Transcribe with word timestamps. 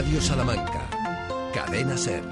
Radio 0.00 0.20
Salamanca, 0.20 0.88
Cadena 1.52 1.96
Ser. 1.96 2.22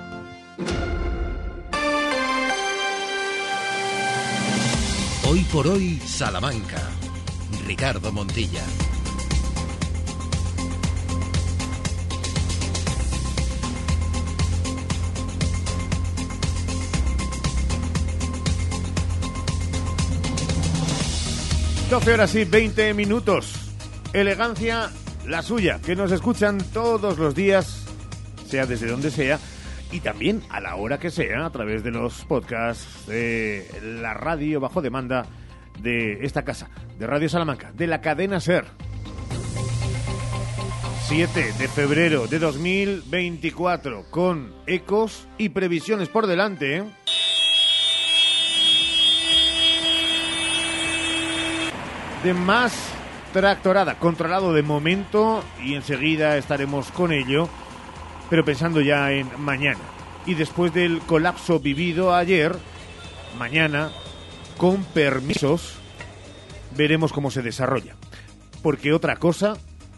Hoy 5.29 5.41
por 5.53 5.67
hoy, 5.67 5.99
Salamanca. 5.99 6.81
Ricardo 7.67 8.13
Montilla. 8.13 8.63
Doce 21.91 22.15
horas 22.15 22.33
y 22.37 22.45
20 22.45 22.95
minutos. 22.95 23.55
Elegancia, 24.13 24.93
la 25.27 25.43
suya, 25.43 25.81
que 25.85 25.97
nos 25.97 26.13
escuchan 26.13 26.59
todos 26.73 27.19
los 27.19 27.35
días, 27.35 27.85
sea 28.47 28.67
desde 28.67 28.87
donde 28.87 29.11
sea, 29.11 29.39
y 29.91 30.01
también 30.01 30.43
a 30.51 30.61
la 30.61 30.77
hora 30.77 30.99
que 30.99 31.11
sea, 31.11 31.47
a 31.47 31.51
través 31.51 31.83
de 31.83 31.91
los 31.91 32.25
podcasts 32.25 33.07
de 33.07 33.69
la 34.01 34.15
radio 34.15 34.61
bajo 34.61 34.83
demanda 34.83 35.27
de 35.81 36.25
esta 36.25 36.45
casa, 36.45 36.71
de 36.99 37.07
Radio 37.07 37.29
Salamanca, 37.29 37.73
de 37.73 37.87
la 37.87 38.01
cadena 38.01 38.41
Ser. 38.41 38.65
7 41.09 41.53
de 41.59 41.69
febrero 41.69 42.27
de 42.27 42.39
2024, 42.39 44.11
con 44.11 44.53
ecos 44.67 45.29
y 45.39 45.51
previsiones 45.51 46.09
por 46.09 46.27
delante. 46.27 46.79
¿eh? 46.79 46.85
De 52.25 52.35
más 52.35 52.96
tractorada, 53.33 53.99
controlado 53.99 54.53
de 54.53 54.63
momento 54.63 55.43
y 55.63 55.75
enseguida 55.75 56.37
estaremos 56.37 56.91
con 56.91 57.13
ello, 57.13 57.49
pero 58.31 58.45
pensando 58.45 58.81
ya 58.81 59.13
en 59.13 59.29
mañana. 59.39 59.81
Y 60.27 60.35
después 60.35 60.73
del 60.75 61.01
colapso 61.01 61.61
vivido 61.61 62.15
ayer, 62.15 62.57
mañana, 63.39 63.91
con 64.57 64.83
permisos, 64.85 65.79
veremos 66.77 67.13
cómo 67.13 67.31
se 67.31 67.43
desarrolla. 67.43 67.95
Porque 68.63 68.93
otra 68.93 69.17
cosa 69.17 69.57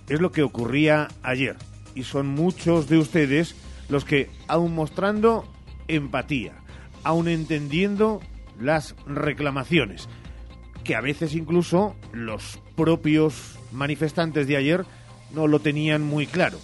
es 0.08 0.20
lo 0.20 0.32
que 0.32 0.42
ocurría 0.42 1.08
ayer. 1.22 1.56
Y 1.94 2.04
son 2.04 2.26
muchos 2.28 2.88
de 2.88 2.98
ustedes 2.98 3.54
los 3.88 4.04
que, 4.04 4.30
aun 4.46 4.74
mostrando 4.74 5.48
empatía, 5.88 6.52
aun 7.04 7.28
entendiendo 7.28 8.20
las 8.60 8.94
reclamaciones, 9.06 10.08
que 10.84 10.94
a 10.94 11.00
veces 11.00 11.34
incluso 11.34 11.96
los 12.12 12.60
propios 12.78 13.58
manifestantes 13.72 14.46
de 14.46 14.56
ayer 14.56 14.86
no 15.34 15.48
lo 15.48 15.58
tenían 15.58 16.00
muy 16.00 16.28
claro. 16.28 16.60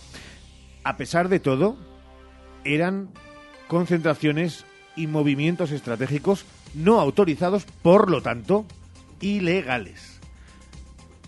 A 0.85 0.97
pesar 0.97 1.29
de 1.29 1.41
todo, 1.41 1.77
eran 2.63 3.11
concentraciones 3.67 4.65
y 4.95 5.09
movimientos 5.09 5.73
estratégicos 5.73 6.45
no 6.73 7.01
autorizados, 7.01 7.65
por 7.83 8.11
lo 8.13 8.23
tanto, 8.23 8.65
ilegales. 9.21 10.21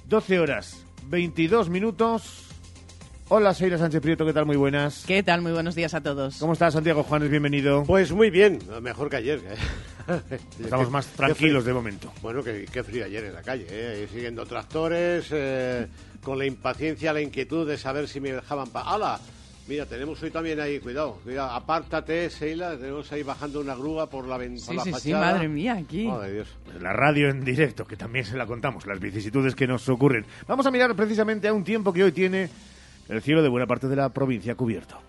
12 0.08 0.38
horas, 0.38 0.84
22 1.08 1.68
minutos. 1.68 2.45
Hola, 3.28 3.52
Seira 3.54 3.76
Sánchez 3.76 4.00
Prieto, 4.00 4.24
¿qué 4.24 4.32
tal? 4.32 4.46
Muy 4.46 4.54
buenas. 4.56 5.04
¿Qué 5.04 5.20
tal? 5.22 5.42
Muy 5.42 5.50
buenos 5.50 5.74
días 5.74 5.94
a 5.94 6.00
todos. 6.00 6.36
¿Cómo 6.38 6.52
estás, 6.52 6.74
Santiago 6.74 7.02
Juanes? 7.02 7.28
Bienvenido. 7.28 7.82
Pues 7.84 8.12
muy 8.12 8.30
bien, 8.30 8.60
mejor 8.82 9.10
que 9.10 9.16
ayer. 9.16 9.40
Estamos 10.62 10.90
más 10.92 11.06
tranquilos 11.08 11.64
de 11.64 11.72
momento. 11.72 12.12
Bueno, 12.22 12.44
que 12.44 12.66
qué 12.72 12.84
frío 12.84 13.04
ayer 13.04 13.24
en 13.24 13.34
la 13.34 13.42
calle, 13.42 13.66
¿eh? 13.68 14.08
siguiendo 14.12 14.46
tractores, 14.46 15.26
eh, 15.32 15.88
con 16.22 16.38
la 16.38 16.46
impaciencia, 16.46 17.12
la 17.12 17.20
inquietud 17.20 17.66
de 17.66 17.76
saber 17.76 18.06
si 18.06 18.20
me 18.20 18.30
dejaban... 18.32 18.68
Pa 18.70 18.82
¡Hala! 18.82 19.18
Mira, 19.66 19.84
tenemos 19.86 20.22
hoy 20.22 20.30
también 20.30 20.60
ahí, 20.60 20.78
cuidado, 20.78 21.18
cuidado, 21.24 21.50
apártate, 21.50 22.30
Seila, 22.30 22.78
tenemos 22.78 23.10
ahí 23.10 23.24
bajando 23.24 23.58
una 23.60 23.74
grúa 23.74 24.08
por 24.08 24.28
la, 24.28 24.36
ven- 24.38 24.52
por 24.54 24.60
Sí, 24.62 24.76
la 24.76 24.82
sí, 24.84 24.90
fachada. 24.92 25.00
sí, 25.00 25.12
madre 25.34 25.48
mía, 25.48 25.74
aquí. 25.74 26.06
Madre 26.06 26.32
Dios. 26.34 26.48
La 26.80 26.92
radio 26.92 27.28
en 27.30 27.44
directo, 27.44 27.84
que 27.84 27.96
también 27.96 28.24
se 28.24 28.36
la 28.36 28.46
contamos, 28.46 28.86
las 28.86 29.00
vicisitudes 29.00 29.56
que 29.56 29.66
nos 29.66 29.88
ocurren. 29.88 30.24
Vamos 30.46 30.64
a 30.66 30.70
mirar 30.70 30.94
precisamente 30.94 31.48
a 31.48 31.52
un 31.52 31.64
tiempo 31.64 31.92
que 31.92 32.04
hoy 32.04 32.12
tiene 32.12 32.48
el 33.08 33.22
cielo 33.22 33.42
de 33.42 33.48
buena 33.48 33.66
parte 33.66 33.88
de 33.88 33.96
la 33.96 34.08
provincia 34.10 34.54
cubierto. 34.54 35.00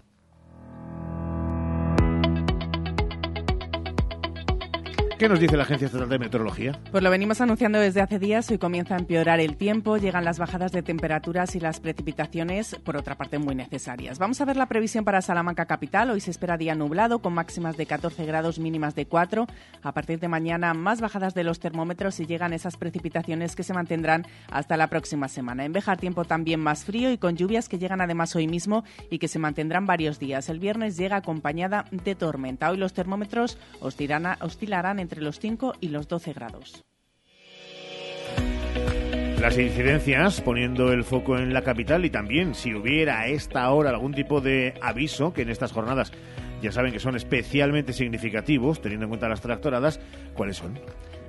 ¿Qué 5.17 5.27
nos 5.27 5.39
dice 5.39 5.57
la 5.57 5.63
Agencia 5.63 5.87
Estatal 5.87 6.09
de 6.09 6.19
Meteorología? 6.19 6.79
Pues 6.91 7.03
lo 7.03 7.09
venimos 7.09 7.41
anunciando 7.41 7.79
desde 7.79 8.01
hace 8.01 8.19
días. 8.19 8.51
Hoy 8.51 8.59
comienza 8.59 8.93
a 8.93 8.99
empeorar 8.99 9.39
el 9.39 9.57
tiempo, 9.57 9.97
llegan 9.97 10.23
las 10.23 10.37
bajadas 10.37 10.71
de 10.71 10.83
temperaturas 10.83 11.55
y 11.55 11.59
las 11.59 11.79
precipitaciones, 11.79 12.75
por 12.83 12.95
otra 12.95 13.15
parte, 13.15 13.39
muy 13.39 13.55
necesarias. 13.55 14.19
Vamos 14.19 14.39
a 14.41 14.45
ver 14.45 14.57
la 14.57 14.67
previsión 14.67 15.05
para 15.05 15.23
Salamanca 15.23 15.65
capital. 15.65 16.11
Hoy 16.11 16.19
se 16.19 16.29
espera 16.29 16.55
día 16.55 16.75
nublado 16.75 17.17
con 17.17 17.33
máximas 17.33 17.77
de 17.77 17.87
14 17.87 18.27
grados, 18.27 18.59
mínimas 18.59 18.93
de 18.93 19.07
4. 19.07 19.47
A 19.81 19.91
partir 19.91 20.19
de 20.19 20.27
mañana, 20.27 20.75
más 20.75 21.01
bajadas 21.01 21.33
de 21.33 21.43
los 21.43 21.59
termómetros 21.59 22.19
y 22.19 22.27
llegan 22.27 22.53
esas 22.53 22.77
precipitaciones 22.77 23.55
que 23.55 23.63
se 23.63 23.73
mantendrán 23.73 24.27
hasta 24.51 24.77
la 24.77 24.85
próxima 24.85 25.29
semana. 25.29 25.65
En 25.65 25.73
Bejar, 25.73 25.97
tiempo 25.97 26.25
también 26.25 26.59
más 26.59 26.85
frío 26.85 27.11
y 27.11 27.17
con 27.17 27.35
lluvias 27.35 27.69
que 27.69 27.79
llegan 27.79 28.01
además 28.01 28.35
hoy 28.35 28.47
mismo 28.47 28.83
y 29.09 29.17
que 29.17 29.27
se 29.27 29.39
mantendrán 29.39 29.87
varios 29.87 30.19
días. 30.19 30.47
El 30.49 30.59
viernes 30.59 30.95
llega 30.95 31.15
acompañada 31.15 31.85
de 31.89 32.13
tormenta. 32.13 32.69
Hoy 32.69 32.77
los 32.77 32.93
termómetros 32.93 33.57
oscilarán, 33.79 34.37
oscilarán 34.41 35.06
entre 35.07 35.21
los 35.21 35.39
5 35.39 35.75
y 35.79 35.87
los 35.87 36.09
12 36.09 36.33
grados. 36.33 36.83
Las 39.39 39.57
incidencias, 39.57 40.41
poniendo 40.41 40.91
el 40.91 41.05
foco 41.05 41.37
en 41.37 41.53
la 41.53 41.61
capital 41.61 42.03
y 42.03 42.09
también 42.09 42.53
si 42.53 42.73
hubiera 42.73 43.21
a 43.21 43.27
esta 43.27 43.71
hora 43.71 43.91
algún 43.91 44.13
tipo 44.13 44.41
de 44.41 44.73
aviso, 44.81 45.31
que 45.31 45.43
en 45.43 45.49
estas 45.49 45.71
jornadas 45.71 46.11
ya 46.61 46.73
saben 46.73 46.91
que 46.91 46.99
son 46.99 47.15
especialmente 47.15 47.93
significativos, 47.93 48.81
teniendo 48.81 49.05
en 49.05 49.11
cuenta 49.11 49.29
las 49.29 49.39
tractoradas, 49.39 50.01
¿cuáles 50.35 50.57
son? 50.57 50.77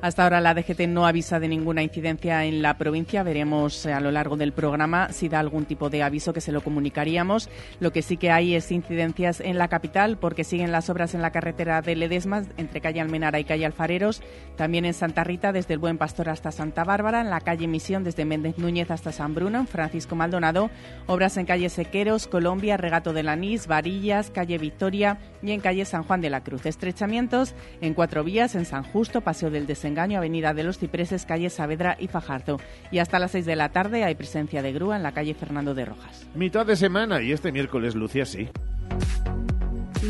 Hasta 0.00 0.22
ahora 0.22 0.40
la 0.40 0.54
DGT 0.54 0.82
no 0.86 1.08
avisa 1.08 1.40
de 1.40 1.48
ninguna 1.48 1.82
incidencia 1.82 2.44
en 2.44 2.62
la 2.62 2.78
provincia. 2.78 3.24
Veremos 3.24 3.84
eh, 3.84 3.92
a 3.92 3.98
lo 3.98 4.12
largo 4.12 4.36
del 4.36 4.52
programa 4.52 5.12
si 5.12 5.28
da 5.28 5.40
algún 5.40 5.64
tipo 5.64 5.90
de 5.90 6.04
aviso 6.04 6.32
que 6.32 6.40
se 6.40 6.52
lo 6.52 6.60
comunicaríamos. 6.60 7.50
Lo 7.80 7.90
que 7.90 8.02
sí 8.02 8.16
que 8.16 8.30
hay 8.30 8.54
es 8.54 8.70
incidencias 8.70 9.40
en 9.40 9.58
la 9.58 9.66
capital 9.66 10.16
porque 10.16 10.44
siguen 10.44 10.70
las 10.70 10.88
obras 10.88 11.14
en 11.14 11.22
la 11.22 11.32
carretera 11.32 11.82
de 11.82 11.96
Ledesma 11.96 12.44
entre 12.56 12.80
calle 12.80 13.00
Almenara 13.00 13.40
y 13.40 13.44
calle 13.44 13.66
Alfareros. 13.66 14.22
También 14.56 14.84
en 14.84 14.94
Santa 14.94 15.24
Rita 15.24 15.50
desde 15.50 15.74
el 15.74 15.80
Buen 15.80 15.98
Pastor 15.98 16.28
hasta 16.28 16.52
Santa 16.52 16.84
Bárbara. 16.84 17.20
En 17.20 17.30
la 17.30 17.40
calle 17.40 17.66
Misión 17.66 18.04
desde 18.04 18.24
Méndez 18.24 18.56
Núñez 18.56 18.92
hasta 18.92 19.10
San 19.10 19.34
Bruno. 19.34 19.58
En 19.58 19.66
Francisco 19.66 20.14
Maldonado. 20.14 20.70
Obras 21.08 21.36
en 21.38 21.46
calle 21.46 21.70
Sequeros, 21.70 22.28
Colombia, 22.28 22.76
Regato 22.76 23.12
del 23.12 23.28
Anís, 23.28 23.66
Varillas, 23.66 24.30
calle 24.30 24.58
Victoria 24.58 25.18
y 25.42 25.50
en 25.50 25.60
calle 25.60 25.84
San 25.84 26.04
Juan 26.04 26.20
de 26.20 26.30
la 26.30 26.44
Cruz. 26.44 26.66
Estrechamientos 26.66 27.56
en 27.80 27.94
cuatro 27.94 28.22
vías 28.22 28.54
en 28.54 28.64
San 28.64 28.84
Justo, 28.84 29.22
Paseo 29.22 29.50
del 29.50 29.66
Desengaño, 29.88 30.18
Avenida 30.18 30.52
de 30.52 30.64
los 30.64 30.76
Cipreses, 30.76 31.24
calle 31.24 31.48
Saavedra 31.48 31.96
y 31.98 32.08
Fajardo. 32.08 32.60
Y 32.90 32.98
hasta 32.98 33.18
las 33.18 33.30
seis 33.30 33.46
de 33.46 33.56
la 33.56 33.70
tarde 33.70 34.04
hay 34.04 34.14
presencia 34.14 34.60
de 34.60 34.70
grúa 34.70 34.96
en 34.96 35.02
la 35.02 35.12
calle 35.12 35.32
Fernando 35.32 35.74
de 35.74 35.86
Rojas. 35.86 36.28
Mitad 36.34 36.66
de 36.66 36.76
semana 36.76 37.22
y 37.22 37.32
este 37.32 37.52
miércoles 37.52 37.94
luce 37.94 38.20
así. 38.20 38.50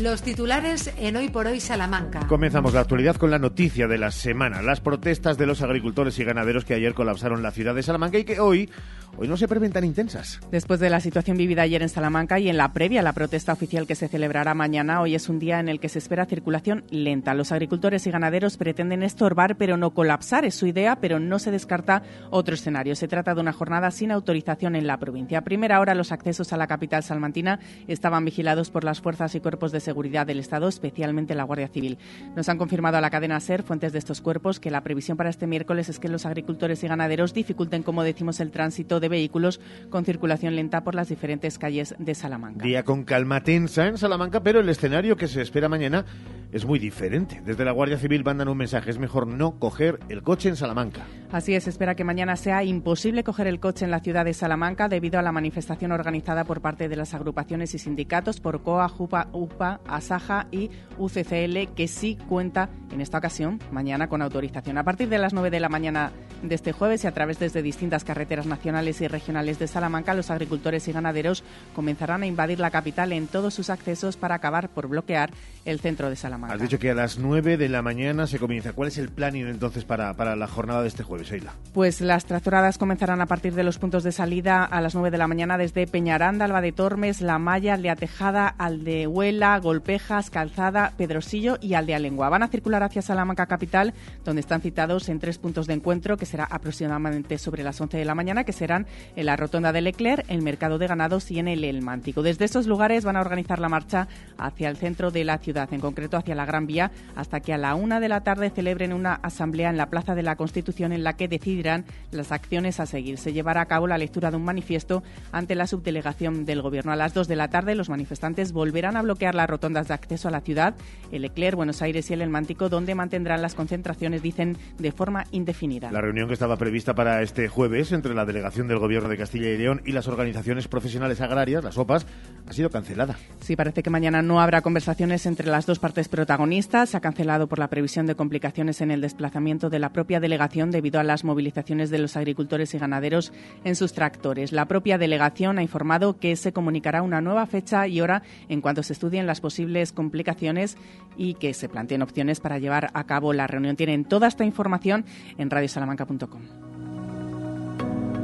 Los 0.01 0.21
titulares 0.21 0.93
en 0.97 1.17
Hoy 1.17 1.27
por 1.27 1.45
Hoy 1.47 1.59
Salamanca. 1.59 2.25
Comenzamos 2.27 2.73
la 2.73 2.79
actualidad 2.79 3.17
con 3.17 3.31
la 3.31 3.39
noticia 3.39 3.85
de 3.85 3.97
la 3.97 4.11
semana, 4.11 4.61
las 4.61 4.79
protestas 4.79 5.37
de 5.37 5.45
los 5.45 5.61
agricultores 5.61 6.17
y 6.19 6.23
ganaderos 6.23 6.63
que 6.63 6.73
ayer 6.73 6.93
colapsaron 6.93 7.43
la 7.43 7.51
ciudad 7.51 7.75
de 7.75 7.83
Salamanca 7.83 8.17
y 8.17 8.23
que 8.23 8.39
hoy, 8.39 8.69
hoy 9.17 9.27
no 9.27 9.35
se 9.35 9.49
prevén 9.49 9.73
tan 9.73 9.83
intensas. 9.83 10.39
Después 10.51 10.79
de 10.79 10.89
la 10.89 11.01
situación 11.01 11.35
vivida 11.35 11.63
ayer 11.63 11.81
en 11.81 11.89
Salamanca 11.89 12.39
y 12.39 12.47
en 12.47 12.55
la 12.55 12.71
previa 12.71 13.01
a 13.01 13.03
la 13.03 13.11
protesta 13.11 13.51
oficial 13.51 13.87
que 13.87 13.95
se 13.95 14.07
celebrará 14.07 14.53
mañana, 14.53 15.01
hoy 15.01 15.15
es 15.15 15.27
un 15.27 15.37
día 15.37 15.59
en 15.59 15.67
el 15.67 15.81
que 15.81 15.89
se 15.89 15.99
espera 15.99 16.25
circulación 16.25 16.85
lenta. 16.91 17.33
Los 17.33 17.51
agricultores 17.51 18.07
y 18.07 18.11
ganaderos 18.11 18.55
pretenden 18.55 19.03
estorbar 19.03 19.57
pero 19.57 19.75
no 19.75 19.89
colapsar, 19.91 20.45
es 20.45 20.55
su 20.55 20.65
idea, 20.65 20.95
pero 21.01 21.19
no 21.19 21.39
se 21.39 21.51
descarta 21.51 22.03
otro 22.29 22.55
escenario. 22.55 22.95
Se 22.95 23.09
trata 23.09 23.35
de 23.35 23.41
una 23.41 23.51
jornada 23.51 23.91
sin 23.91 24.11
autorización 24.11 24.77
en 24.77 24.87
la 24.87 24.97
provincia. 24.97 25.39
A 25.39 25.43
primera 25.43 25.81
hora 25.81 25.93
los 25.93 26.13
accesos 26.13 26.53
a 26.53 26.57
la 26.57 26.67
capital 26.67 27.03
salmantina 27.03 27.59
estaban 27.89 28.23
vigilados 28.23 28.69
por 28.69 28.85
las 28.85 29.01
fuerzas 29.01 29.35
y 29.35 29.41
cuerpos 29.41 29.73
de 29.73 29.88
seguridad 29.89 30.27
del 30.27 30.37
Estado, 30.37 30.67
especialmente 30.67 31.33
la 31.33 31.45
Guardia 31.45 31.67
Civil. 31.67 31.97
Nos 32.35 32.47
han 32.47 32.59
confirmado 32.59 32.97
a 32.97 33.01
la 33.01 33.09
cadena 33.09 33.39
SER, 33.39 33.63
fuentes 33.63 33.91
de 33.91 33.97
estos 33.97 34.21
cuerpos, 34.21 34.59
que 34.59 34.69
la 34.69 34.83
previsión 34.83 35.17
para 35.17 35.31
este 35.31 35.47
miércoles 35.47 35.89
es 35.89 35.97
que 35.97 36.09
los 36.09 36.27
agricultores 36.27 36.83
y 36.83 36.87
ganaderos 36.87 37.33
dificulten, 37.33 37.81
como 37.81 38.03
decimos, 38.03 38.39
el 38.39 38.51
tránsito 38.51 38.99
de 38.99 39.09
vehículos 39.09 39.59
con 39.89 40.05
circulación 40.05 40.55
lenta 40.55 40.83
por 40.83 40.93
las 40.93 41.09
diferentes 41.09 41.57
calles 41.57 41.95
de 41.97 42.13
Salamanca. 42.13 42.63
Día 42.63 42.83
con 42.83 43.03
calma 43.03 43.41
tensa 43.41 43.87
en 43.87 43.97
Salamanca, 43.97 44.43
pero 44.43 44.59
el 44.59 44.69
escenario 44.69 45.17
que 45.17 45.27
se 45.27 45.41
espera 45.41 45.67
mañana 45.69 46.05
es 46.51 46.65
muy 46.65 46.77
diferente. 46.77 47.41
Desde 47.43 47.65
la 47.65 47.71
Guardia 47.71 47.97
Civil 47.97 48.23
mandan 48.23 48.47
un 48.47 48.57
mensaje, 48.57 48.91
es 48.91 48.99
mejor 48.99 49.25
no 49.25 49.57
coger 49.57 49.99
el 50.09 50.21
coche 50.21 50.49
en 50.49 50.55
Salamanca. 50.55 51.07
Así 51.31 51.55
es, 51.55 51.67
espera 51.67 51.95
que 51.95 52.03
mañana 52.03 52.35
sea 52.35 52.63
imposible 52.63 53.23
coger 53.23 53.47
el 53.47 53.59
coche 53.59 53.85
en 53.85 53.91
la 53.91 53.99
ciudad 53.99 54.25
de 54.25 54.33
Salamanca 54.33 54.87
debido 54.87 55.19
a 55.19 55.21
la 55.21 55.31
manifestación 55.31 55.91
organizada 55.91 56.43
por 56.43 56.61
parte 56.61 56.89
de 56.89 56.95
las 56.95 57.13
agrupaciones 57.13 57.73
y 57.75 57.79
sindicatos 57.79 58.39
por 58.39 58.63
COA, 58.63 58.89
JUPA, 58.89 59.29
UPA, 59.31 59.68
ASAJA 59.87 60.47
y 60.51 60.69
UCCL, 60.97 61.73
que 61.75 61.87
sí 61.87 62.17
cuenta 62.27 62.69
en 62.91 63.01
esta 63.01 63.17
ocasión 63.17 63.59
mañana 63.71 64.07
con 64.07 64.21
autorización. 64.21 64.77
A 64.77 64.83
partir 64.83 65.09
de 65.09 65.17
las 65.17 65.33
9 65.33 65.49
de 65.49 65.59
la 65.59 65.69
mañana 65.69 66.11
de 66.41 66.55
este 66.55 66.71
jueves 66.71 67.03
y 67.03 67.07
a 67.07 67.11
través 67.11 67.39
desde 67.39 67.61
distintas 67.61 68.03
carreteras 68.03 68.45
nacionales 68.45 69.01
y 69.01 69.07
regionales 69.07 69.59
de 69.59 69.67
Salamanca, 69.67 70.13
los 70.13 70.31
agricultores 70.31 70.87
y 70.87 70.91
ganaderos 70.91 71.43
comenzarán 71.75 72.23
a 72.23 72.27
invadir 72.27 72.59
la 72.59 72.71
capital 72.71 73.11
en 73.11 73.27
todos 73.27 73.53
sus 73.53 73.69
accesos 73.69 74.17
para 74.17 74.35
acabar 74.35 74.69
por 74.69 74.87
bloquear 74.87 75.31
el 75.65 75.79
centro 75.79 76.09
de 76.09 76.15
Salamanca. 76.15 76.55
Has 76.55 76.61
dicho 76.61 76.79
que 76.79 76.91
a 76.91 76.95
las 76.95 77.19
9 77.19 77.57
de 77.57 77.69
la 77.69 77.81
mañana 77.81 78.27
se 78.27 78.39
comienza. 78.39 78.73
¿Cuál 78.73 78.87
es 78.87 78.97
el 78.97 79.09
planning 79.09 79.47
entonces 79.47 79.85
para, 79.85 80.13
para 80.15 80.35
la 80.35 80.47
jornada 80.47 80.81
de 80.81 80.87
este 80.87 81.03
jueves, 81.03 81.31
Eila? 81.31 81.53
Pues 81.73 82.01
las 82.01 82.25
tractoradas 82.25 82.77
comenzarán 82.77 83.21
a 83.21 83.25
partir 83.25 83.53
de 83.53 83.63
los 83.63 83.77
puntos 83.77 84.03
de 84.03 84.11
salida 84.11 84.63
a 84.63 84.81
las 84.81 84.95
9 84.95 85.11
de 85.11 85.17
la 85.17 85.27
mañana 85.27 85.57
desde 85.57 85.87
Peñaranda, 85.87 86.45
Alba 86.45 86.61
de 86.61 86.71
Tormes, 86.71 87.21
La 87.21 87.39
Maya, 87.39 87.73
Aldea 87.73 87.95
Tejada, 87.95 88.47
Aldehuela, 88.47 89.58
Golpejas, 89.59 90.29
Calzada, 90.29 90.93
Pedrosillo 90.97 91.57
y 91.61 91.73
Aldea 91.73 91.99
Lengua. 91.99 92.29
Van 92.29 92.43
a 92.43 92.47
circular 92.47 92.83
hacia 92.83 93.01
Salamanca 93.01 93.45
capital, 93.45 93.93
donde 94.25 94.41
están 94.41 94.61
citados 94.61 95.09
en 95.09 95.19
tres 95.19 95.37
puntos 95.37 95.67
de 95.67 95.73
encuentro, 95.73 96.17
que 96.17 96.25
será 96.25 96.45
aproximadamente 96.45 97.37
sobre 97.37 97.63
las 97.63 97.79
11 97.79 97.97
de 97.97 98.05
la 98.05 98.15
mañana, 98.15 98.43
que 98.43 98.53
serán 98.53 98.87
en 99.15 99.25
la 99.25 99.35
Rotonda 99.35 99.71
de 99.71 99.81
Leclerc, 99.81 100.25
el 100.29 100.41
Mercado 100.41 100.77
de 100.77 100.87
Ganados 100.87 101.29
y 101.31 101.39
en 101.39 101.47
el 101.47 101.63
El 101.63 101.81
Mántico. 101.81 102.21
Desde 102.21 102.45
estos 102.45 102.67
lugares 102.67 103.05
van 103.05 103.15
a 103.15 103.21
organizar 103.21 103.59
la 103.59 103.69
marcha 103.69 104.07
hacia 104.37 104.69
el 104.69 104.77
centro 104.77 105.11
de 105.11 105.23
la 105.23 105.37
ciudad, 105.37 105.73
en 105.73 105.81
concreto 105.81 106.17
hacia 106.17 106.35
la 106.35 106.45
Gran 106.45 106.67
Vía, 106.67 106.91
hasta 107.15 107.39
que 107.39 107.53
a 107.53 107.57
la 107.57 107.75
una 107.75 107.99
de 107.99 108.09
la 108.09 108.21
tarde 108.21 108.49
celebren 108.49 108.93
una 108.93 109.13
asamblea 109.15 109.69
en 109.69 109.77
la 109.77 109.89
Plaza 109.89 110.15
de 110.15 110.23
la 110.23 110.35
Constitución 110.35 110.93
en 110.93 111.03
la 111.03 111.13
que 111.13 111.27
decidirán 111.27 111.85
las 112.11 112.31
acciones 112.31 112.79
a 112.79 112.85
seguir. 112.85 113.17
Se 113.17 113.33
llevará 113.33 113.61
a 113.61 113.65
cabo 113.65 113.87
la 113.87 113.97
lectura 113.97 114.31
de 114.31 114.37
un 114.37 114.43
manifiesto 114.43 115.03
ante 115.31 115.55
la 115.55 115.67
subdelegación 115.67 116.45
del 116.45 116.61
Gobierno. 116.61 116.91
A 116.91 116.95
las 116.95 117.13
dos 117.13 117.27
de 117.27 117.35
la 117.35 117.49
tarde, 117.49 117.75
los 117.75 117.89
manifestantes 117.89 118.51
volverán 118.51 118.97
a 118.97 119.01
bloquear 119.01 119.35
las 119.35 119.48
rotondas 119.49 119.87
de 119.87 119.93
acceso 119.93 120.27
a 120.27 120.31
la 120.31 120.41
ciudad, 120.41 120.75
el 121.11 121.25
Ecler, 121.25 121.55
Buenos 121.55 121.81
Aires 121.81 122.09
y 122.09 122.13
el 122.13 122.21
El 122.21 122.29
Mántico, 122.29 122.69
donde 122.69 122.95
mantendrán 122.95 123.41
las 123.41 123.55
concentraciones, 123.55 124.21
dicen, 124.21 124.57
de 124.77 124.91
forma 124.91 125.25
indefinida. 125.31 125.91
La 125.91 126.01
reunión 126.01 126.27
que 126.27 126.33
estaba 126.33 126.57
prevista 126.57 126.95
para 126.95 127.21
este 127.21 127.47
jueves 127.47 127.91
entre 127.91 128.13
la 128.13 128.25
delegación 128.25 128.67
del 128.67 128.79
Gobierno 128.79 129.09
de 129.09 129.17
Castilla 129.17 129.49
y 129.49 129.57
León 129.57 129.81
y 129.85 129.91
las 129.91 130.07
organizaciones 130.07 130.67
profesionales 130.67 131.21
agrarias, 131.21 131.63
las 131.63 131.77
OPAs, 131.77 132.05
ha 132.47 132.53
sido 132.53 132.69
cancelada. 132.69 133.17
Sí, 133.41 133.55
parece 133.55 133.83
que 133.83 133.89
mañana 133.89 134.21
no 134.21 134.39
habrá 134.41 134.61
conversaciones 134.61 135.25
entre 135.25 135.47
las 135.47 135.65
dos 135.65 135.79
partes 135.79 136.07
protagonistas. 136.07 136.89
Se 136.89 136.97
ha 136.97 137.01
cancelado 137.01 137.47
por 137.47 137.59
la 137.59 137.67
previsión 137.67 138.05
de 138.05 138.15
complicaciones 138.15 138.81
en 138.81 138.91
el 138.91 139.01
desplazamiento 139.01 139.69
de 139.69 139.79
la 139.79 139.89
propia 139.89 140.19
delegación 140.19 140.71
debido 140.71 140.99
a 140.99 141.03
las 141.03 141.23
movilizaciones 141.23 141.89
de 141.89 141.99
los 141.99 142.15
agricultores 142.17 142.73
y 142.73 142.79
ganaderos 142.79 143.31
en 143.63 143.75
sus 143.75 143.93
tractores. 143.93 144.51
La 144.51 144.67
propia 144.67 144.97
delegación 144.97 145.57
ha 145.57 145.63
informado 145.63 146.17
que 146.17 146.35
se 146.35 146.53
comunicará 146.53 147.01
una 147.01 147.21
nueva 147.21 147.45
fecha 147.45 147.87
y 147.87 148.01
hora 148.01 148.23
en 148.47 148.61
cuanto 148.61 148.83
se 148.83 148.93
estudien 148.93 149.27
las 149.27 149.38
posibles 149.39 149.91
complicaciones 149.91 150.77
y 151.17 151.35
que 151.35 151.53
se 151.53 151.69
planteen 151.69 152.01
opciones 152.01 152.39
para 152.39 152.59
llevar 152.59 152.89
a 152.93 153.05
cabo 153.05 153.33
la 153.33 153.47
reunión. 153.47 153.75
Tienen 153.75 154.05
toda 154.05 154.27
esta 154.27 154.45
información 154.45 155.05
en 155.37 155.49
radiosalamanca.com. 155.49 156.68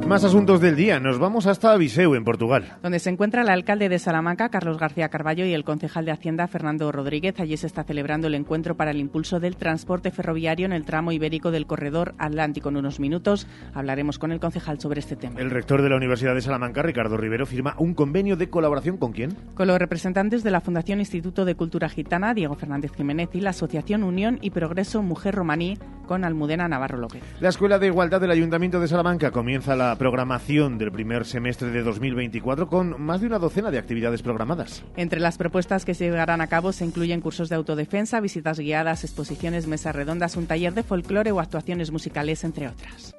Más 0.07 0.23
asuntos 0.23 0.61
del 0.61 0.75
día. 0.75 0.99
Nos 0.99 1.17
vamos 1.17 1.47
hasta 1.47 1.75
Viseu, 1.77 2.13
en 2.13 2.23
Portugal. 2.23 2.77
Donde 2.83 2.99
se 2.99 3.09
encuentra 3.09 3.41
el 3.41 3.49
alcalde 3.49 3.89
de 3.89 3.97
Salamanca, 3.97 4.49
Carlos 4.49 4.77
García 4.77 5.09
Carballo, 5.09 5.45
y 5.47 5.53
el 5.55 5.63
concejal 5.63 6.05
de 6.05 6.11
Hacienda, 6.11 6.47
Fernando 6.47 6.91
Rodríguez. 6.91 7.39
Allí 7.39 7.57
se 7.57 7.65
está 7.65 7.83
celebrando 7.83 8.27
el 8.27 8.35
encuentro 8.35 8.75
para 8.75 8.91
el 8.91 8.99
impulso 8.99 9.39
del 9.39 9.55
transporte 9.55 10.11
ferroviario 10.11 10.67
en 10.67 10.73
el 10.73 10.85
tramo 10.85 11.11
ibérico 11.11 11.49
del 11.49 11.65
corredor 11.65 12.13
atlántico. 12.19 12.69
En 12.69 12.77
unos 12.77 12.99
minutos 12.99 13.47
hablaremos 13.73 14.19
con 14.19 14.31
el 14.31 14.39
concejal 14.39 14.79
sobre 14.79 14.99
este 14.99 15.15
tema. 15.15 15.39
El 15.39 15.49
rector 15.49 15.81
de 15.81 15.89
la 15.89 15.95
Universidad 15.95 16.35
de 16.35 16.41
Salamanca, 16.41 16.83
Ricardo 16.83 17.17
Rivero, 17.17 17.47
firma 17.47 17.73
un 17.79 17.95
convenio 17.95 18.37
de 18.37 18.47
colaboración 18.47 18.97
con 18.97 19.11
quién? 19.11 19.35
Con 19.55 19.65
los 19.65 19.79
representantes 19.79 20.43
de 20.43 20.51
la 20.51 20.61
Fundación 20.61 20.99
Instituto 20.99 21.45
de 21.45 21.55
Cultura 21.55 21.89
Gitana, 21.89 22.35
Diego 22.35 22.53
Fernández 22.53 22.91
Jiménez, 22.95 23.29
y 23.33 23.41
la 23.41 23.49
Asociación 23.49 24.03
Unión 24.03 24.37
y 24.39 24.51
Progreso 24.51 25.01
Mujer 25.01 25.33
Romaní, 25.33 25.79
con 26.05 26.23
Almudena 26.23 26.67
Navarro 26.67 26.99
López. 26.99 27.23
La 27.39 27.49
Escuela 27.49 27.79
de 27.79 27.87
Igualdad 27.87 28.21
del 28.21 28.29
Ayuntamiento 28.29 28.79
de 28.79 28.87
Salamanca 28.87 29.31
comienza 29.31 29.75
la 29.75 29.94
programación 29.97 30.77
del 30.77 30.91
primer 30.91 31.25
semestre 31.25 31.69
de 31.69 31.83
2024 31.83 32.67
con 32.67 33.01
más 33.01 33.21
de 33.21 33.27
una 33.27 33.39
docena 33.39 33.71
de 33.71 33.77
actividades 33.77 34.21
programadas. 34.21 34.83
Entre 34.95 35.19
las 35.19 35.37
propuestas 35.37 35.85
que 35.85 35.93
se 35.93 36.05
llevarán 36.05 36.41
a 36.41 36.47
cabo 36.47 36.71
se 36.71 36.85
incluyen 36.85 37.21
cursos 37.21 37.49
de 37.49 37.55
autodefensa, 37.55 38.19
visitas 38.19 38.59
guiadas, 38.59 39.03
exposiciones, 39.03 39.67
mesas 39.67 39.95
redondas, 39.95 40.35
un 40.35 40.47
taller 40.47 40.73
de 40.73 40.83
folclore 40.83 41.31
o 41.31 41.39
actuaciones 41.39 41.91
musicales, 41.91 42.43
entre 42.43 42.67
otras. 42.67 43.15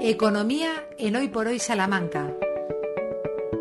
Economía 0.00 0.70
en 0.98 1.16
Hoy 1.16 1.28
por 1.28 1.46
Hoy 1.46 1.58
Salamanca. 1.58 2.34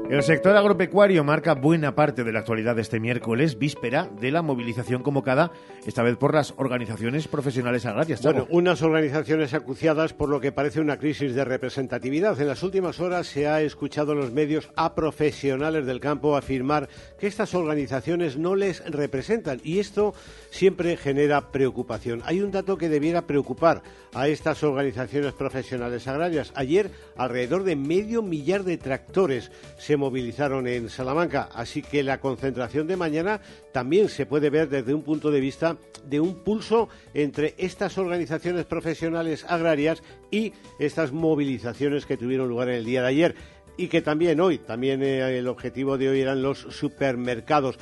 El 0.08 0.22
sector 0.22 0.56
agropecuario 0.56 1.24
marca 1.24 1.56
buena 1.56 1.96
parte 1.96 2.24
de 2.24 2.32
la 2.32 2.40
actualidad 2.40 2.76
de 2.76 2.84
este 2.84 3.00
miércoles, 3.00 3.58
víspera 3.58 4.08
de 4.22 4.30
la 4.30 4.44
movilización 4.44 5.02
convocada, 5.02 5.52
esta 5.88 6.04
vez 6.04 6.16
por 6.16 6.36
las 6.36 6.54
organizaciones 6.58 7.28
profesionales 7.28 7.88
agrarias. 7.88 8.22
Chavo. 8.22 8.42
Bueno, 8.42 8.48
unas 8.52 8.84
organizaciones 8.84 9.56
acuciadas 9.56 10.14
por 10.14 10.30
lo 10.30 10.40
que 10.40 10.52
parece 10.52 10.80
una 10.80 11.00
crisis 11.00 11.34
de 11.34 11.44
representatividad. 11.44 12.40
En 12.40 12.48
las 12.48 12.62
últimas 12.62 13.00
horas 13.00 13.26
se 13.26 13.48
ha 13.48 13.62
escuchado 13.62 14.12
en 14.12 14.20
los 14.20 14.32
medios 14.32 14.70
a 14.76 14.94
profesionales 14.94 15.88
del 15.88 16.00
campo 16.00 16.38
afirmar 16.38 16.88
que 17.20 17.26
estas 17.26 17.56
organizaciones 17.56 18.38
no 18.38 18.56
les 18.56 18.86
representan 18.86 19.60
y 19.64 19.80
esto 19.80 20.14
siempre 20.52 20.98
genera 20.98 21.52
preocupación. 21.52 22.22
Hay 22.26 22.42
un 22.42 22.52
dato 22.52 22.78
que 22.78 22.90
debiera 22.90 23.26
preocupar 23.26 23.82
a 24.14 24.28
estas 24.28 24.64
organizaciones 24.64 25.34
profesionales 25.34 26.08
agrarias. 26.08 26.54
Ayer, 26.56 26.92
alrededor 27.18 27.64
de 27.64 27.76
medio 27.76 28.22
millar 28.22 28.64
de 28.64 28.78
tractores 28.78 29.52
se 29.78 29.95
movilizaron 29.98 30.68
en 30.68 30.90
Salamanca, 30.90 31.50
así 31.54 31.82
que 31.82 32.04
la 32.04 32.20
concentración 32.20 32.88
de 32.88 32.98
mañana 32.98 33.42
también 33.72 34.10
se 34.10 34.26
puede 34.26 34.50
ver 34.50 34.70
desde 34.70 34.94
un 34.94 35.04
punto 35.04 35.32
de 35.32 35.40
vista 35.40 35.78
de 36.06 36.20
un 36.20 36.44
pulso 36.44 36.90
entre 37.14 37.56
estas 37.58 37.98
organizaciones 37.98 38.66
profesionales 38.66 39.46
agrarias 39.48 40.04
y 40.32 40.54
estas 40.80 41.12
movilizaciones 41.12 42.06
que 42.06 42.18
tuvieron 42.18 42.50
lugar 42.50 42.70
el 42.70 42.86
día 42.86 43.02
de 43.02 43.08
ayer 43.08 43.36
y 43.78 43.88
que 43.88 44.02
también 44.02 44.40
hoy, 44.40 44.58
también 44.58 45.04
eh, 45.04 45.38
el 45.38 45.48
objetivo 45.48 45.98
de 45.98 46.10
hoy 46.10 46.22
eran 46.22 46.42
los 46.42 46.60
supermercados. 46.60 47.78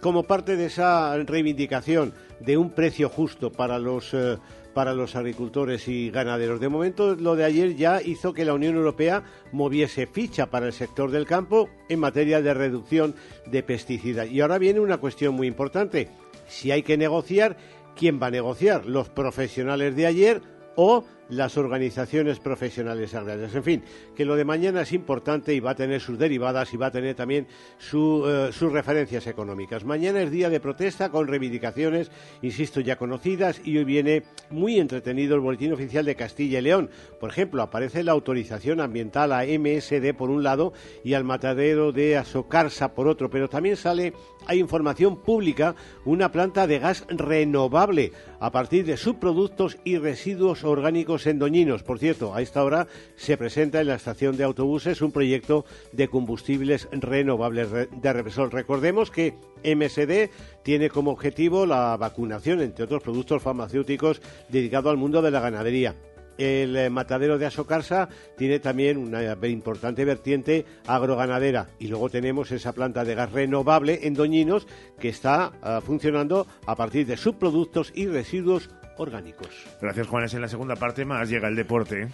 Como 0.00 0.24
parte 0.24 0.56
de 0.56 0.66
esa 0.66 1.16
reivindicación 1.18 2.14
de 2.40 2.56
un 2.56 2.70
precio 2.70 3.08
justo 3.08 3.50
para 3.52 3.78
los 3.78 4.14
eh, 4.14 4.38
para 4.74 4.94
los 4.94 5.16
agricultores 5.16 5.88
y 5.88 6.10
ganaderos. 6.10 6.60
De 6.60 6.68
momento, 6.68 7.14
lo 7.14 7.36
de 7.36 7.44
ayer 7.44 7.76
ya 7.76 8.02
hizo 8.02 8.32
que 8.32 8.44
la 8.44 8.54
Unión 8.54 8.76
Europea 8.76 9.24
moviese 9.52 10.06
ficha 10.06 10.46
para 10.46 10.66
el 10.66 10.72
sector 10.72 11.10
del 11.10 11.26
campo 11.26 11.68
en 11.88 12.00
materia 12.00 12.40
de 12.42 12.54
reducción 12.54 13.14
de 13.46 13.62
pesticidas. 13.62 14.30
Y 14.30 14.40
ahora 14.40 14.58
viene 14.58 14.80
una 14.80 14.98
cuestión 14.98 15.34
muy 15.34 15.46
importante. 15.46 16.08
Si 16.48 16.70
hay 16.70 16.82
que 16.82 16.96
negociar, 16.96 17.56
¿quién 17.96 18.20
va 18.20 18.28
a 18.28 18.30
negociar? 18.30 18.86
¿Los 18.86 19.08
profesionales 19.08 19.96
de 19.96 20.06
ayer 20.06 20.42
o 20.76 21.04
las 21.28 21.56
organizaciones 21.56 22.38
profesionales 22.40 23.14
agrarias. 23.14 23.54
En 23.54 23.64
fin, 23.64 23.82
que 24.14 24.24
lo 24.24 24.36
de 24.36 24.44
mañana 24.44 24.82
es 24.82 24.92
importante 24.92 25.54
y 25.54 25.60
va 25.60 25.70
a 25.70 25.74
tener 25.74 26.00
sus 26.00 26.18
derivadas 26.18 26.72
y 26.74 26.76
va 26.76 26.86
a 26.86 26.90
tener 26.90 27.14
también 27.14 27.46
su, 27.78 28.24
eh, 28.26 28.52
sus 28.52 28.72
referencias 28.72 29.26
económicas. 29.26 29.84
Mañana 29.84 30.22
es 30.22 30.30
día 30.30 30.50
de 30.50 30.60
protesta 30.60 31.10
con 31.10 31.28
reivindicaciones, 31.28 32.10
insisto, 32.42 32.80
ya 32.80 32.96
conocidas 32.96 33.60
y 33.64 33.78
hoy 33.78 33.84
viene 33.84 34.24
muy 34.50 34.78
entretenido 34.78 35.34
el 35.34 35.40
Boletín 35.40 35.72
Oficial 35.72 36.04
de 36.04 36.16
Castilla 36.16 36.58
y 36.58 36.62
León. 36.62 36.90
Por 37.20 37.30
ejemplo, 37.30 37.62
aparece 37.62 38.04
la 38.04 38.12
autorización 38.12 38.80
ambiental 38.80 39.32
a 39.32 39.44
MSD 39.44 40.14
por 40.16 40.30
un 40.30 40.42
lado 40.42 40.72
y 41.04 41.14
al 41.14 41.24
matadero 41.24 41.92
de 41.92 42.16
Asocarsa 42.16 42.94
por 42.94 43.08
otro, 43.08 43.30
pero 43.30 43.48
también 43.48 43.76
sale, 43.76 44.12
hay 44.46 44.58
información 44.58 45.22
pública, 45.22 45.74
una 46.04 46.30
planta 46.30 46.66
de 46.66 46.78
gas 46.78 47.04
renovable 47.08 48.12
a 48.40 48.50
partir 48.50 48.84
de 48.84 48.96
subproductos 48.96 49.78
y 49.84 49.98
residuos 49.98 50.64
orgánicos 50.64 51.11
en 51.26 51.38
Doñinos. 51.38 51.82
Por 51.82 51.98
cierto, 51.98 52.34
a 52.34 52.40
esta 52.40 52.64
hora 52.64 52.86
se 53.16 53.36
presenta 53.36 53.80
en 53.80 53.88
la 53.88 53.96
estación 53.96 54.36
de 54.36 54.44
autobuses 54.44 55.02
un 55.02 55.12
proyecto 55.12 55.64
de 55.92 56.08
combustibles 56.08 56.88
renovables 56.90 57.68
de 57.70 58.12
Repsol. 58.12 58.50
Recordemos 58.50 59.10
que 59.10 59.34
MSD 59.62 60.30
tiene 60.62 60.88
como 60.88 61.10
objetivo 61.10 61.66
la 61.66 61.96
vacunación, 61.96 62.62
entre 62.62 62.84
otros 62.84 63.02
productos 63.02 63.42
farmacéuticos, 63.42 64.22
dedicado 64.48 64.88
al 64.88 64.96
mundo 64.96 65.20
de 65.20 65.30
la 65.30 65.40
ganadería. 65.40 65.94
El 66.38 66.76
eh, 66.76 66.90
matadero 66.90 67.38
de 67.38 67.46
Asocarsa 67.46 68.08
tiene 68.36 68.58
también 68.58 68.96
una 68.96 69.36
importante 69.46 70.04
vertiente 70.04 70.64
agroganadera 70.86 71.68
y 71.78 71.88
luego 71.88 72.08
tenemos 72.08 72.50
esa 72.52 72.72
planta 72.72 73.04
de 73.04 73.14
gas 73.14 73.32
renovable 73.32 74.00
en 74.02 74.14
Doñinos 74.14 74.66
que 74.98 75.10
está 75.10 75.52
uh, 75.62 75.80
funcionando 75.82 76.46
a 76.66 76.74
partir 76.74 77.06
de 77.06 77.16
subproductos 77.16 77.92
y 77.94 78.06
residuos 78.06 78.70
orgánicos. 78.96 79.48
Gracias, 79.80 80.06
Juanes. 80.06 80.34
En 80.34 80.40
la 80.40 80.48
segunda 80.48 80.76
parte 80.76 81.04
más 81.04 81.28
llega 81.28 81.48
el 81.48 81.56
deporte. 81.56 82.08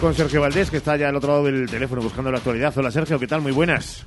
Con 0.00 0.14
Sergio 0.14 0.40
Valdés, 0.40 0.70
que 0.70 0.78
está 0.78 0.96
ya 0.96 1.08
al 1.08 1.16
otro 1.16 1.30
lado 1.30 1.44
del 1.44 1.68
teléfono 1.68 2.00
buscando 2.00 2.30
la 2.30 2.38
actualidad. 2.38 2.72
Hola, 2.76 2.90
Sergio, 2.90 3.18
¿qué 3.18 3.26
tal? 3.26 3.42
Muy 3.42 3.52
buenas. 3.52 4.06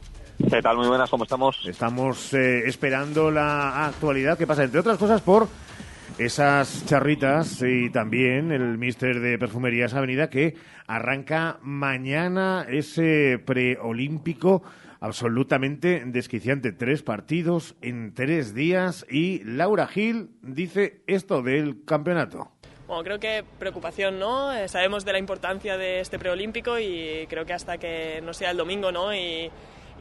¿Qué 0.49 0.61
tal? 0.61 0.77
Muy 0.77 0.87
buenas, 0.87 1.09
¿cómo 1.09 1.23
estamos? 1.23 1.63
Estamos 1.67 2.33
eh, 2.33 2.67
esperando 2.67 3.29
la 3.29 3.85
actualidad 3.85 4.37
que 4.37 4.47
pasa, 4.47 4.63
entre 4.63 4.79
otras 4.79 4.97
cosas, 4.97 5.21
por 5.21 5.47
esas 6.17 6.85
charritas 6.85 7.61
y 7.61 7.89
también 7.89 8.51
el 8.51 8.77
mister 8.77 9.19
de 9.19 9.37
Perfumerías 9.37 9.93
Avenida 9.93 10.29
que 10.29 10.55
arranca 10.87 11.59
mañana 11.61 12.65
ese 12.69 13.39
preolímpico 13.43 14.63
absolutamente 15.03 16.01
desquiciante. 16.05 16.71
Tres 16.71 17.03
partidos 17.03 17.75
en 17.81 18.13
tres 18.13 18.55
días 18.55 19.05
y 19.09 19.43
Laura 19.43 19.85
Gil 19.85 20.29
dice 20.41 21.03
esto 21.07 21.41
del 21.41 21.83
campeonato. 21.83 22.53
Bueno, 22.87 23.03
creo 23.03 23.19
que 23.19 23.43
preocupación, 23.59 24.17
¿no? 24.17 24.53
Eh, 24.53 24.69
sabemos 24.69 25.03
de 25.03 25.11
la 25.11 25.19
importancia 25.19 25.75
de 25.75 25.99
este 25.99 26.19
preolímpico 26.19 26.79
y 26.79 27.27
creo 27.27 27.45
que 27.45 27.51
hasta 27.51 27.77
que 27.77 28.21
no 28.23 28.33
sea 28.33 28.51
el 28.51 28.57
domingo, 28.57 28.93
¿no? 28.93 29.13
Y, 29.13 29.51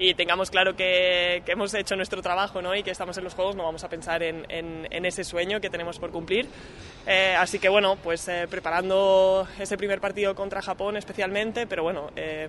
y 0.03 0.15
tengamos 0.15 0.51
claro 0.51 0.75
que, 0.75 1.43
que, 1.47 1.53
hemos 1.53 1.73
hecho 1.75 1.95
nuestro 1.95 2.21
trabajo 2.23 2.61
¿no? 2.61 2.75
y 2.75 2.83
que 2.83 2.91
estamos 2.91 3.17
en 3.19 3.25
los 3.25 3.35
Juegos, 3.35 3.55
no 3.55 3.63
vamos 3.63 3.85
a 3.85 3.89
pensar 3.89 4.21
en, 4.25 4.45
en, 4.49 4.89
en 4.91 5.07
ese 5.07 5.23
sueño 5.23 5.61
que 5.61 5.71
tenemos 5.71 6.01
por 6.01 6.11
cumplir. 6.11 6.49
Eh, 7.07 7.37
así 7.39 7.61
que 7.61 7.69
bueno, 7.69 7.97
pues 8.03 8.27
eh, 8.27 8.49
preparando 8.51 9.47
ese 9.61 9.77
primer 9.77 10.01
partido 10.01 10.35
contra 10.35 10.61
Japón 10.61 10.97
especialmente, 10.97 11.69
pero 11.69 11.85
bueno, 11.85 12.11
eh, 12.17 12.49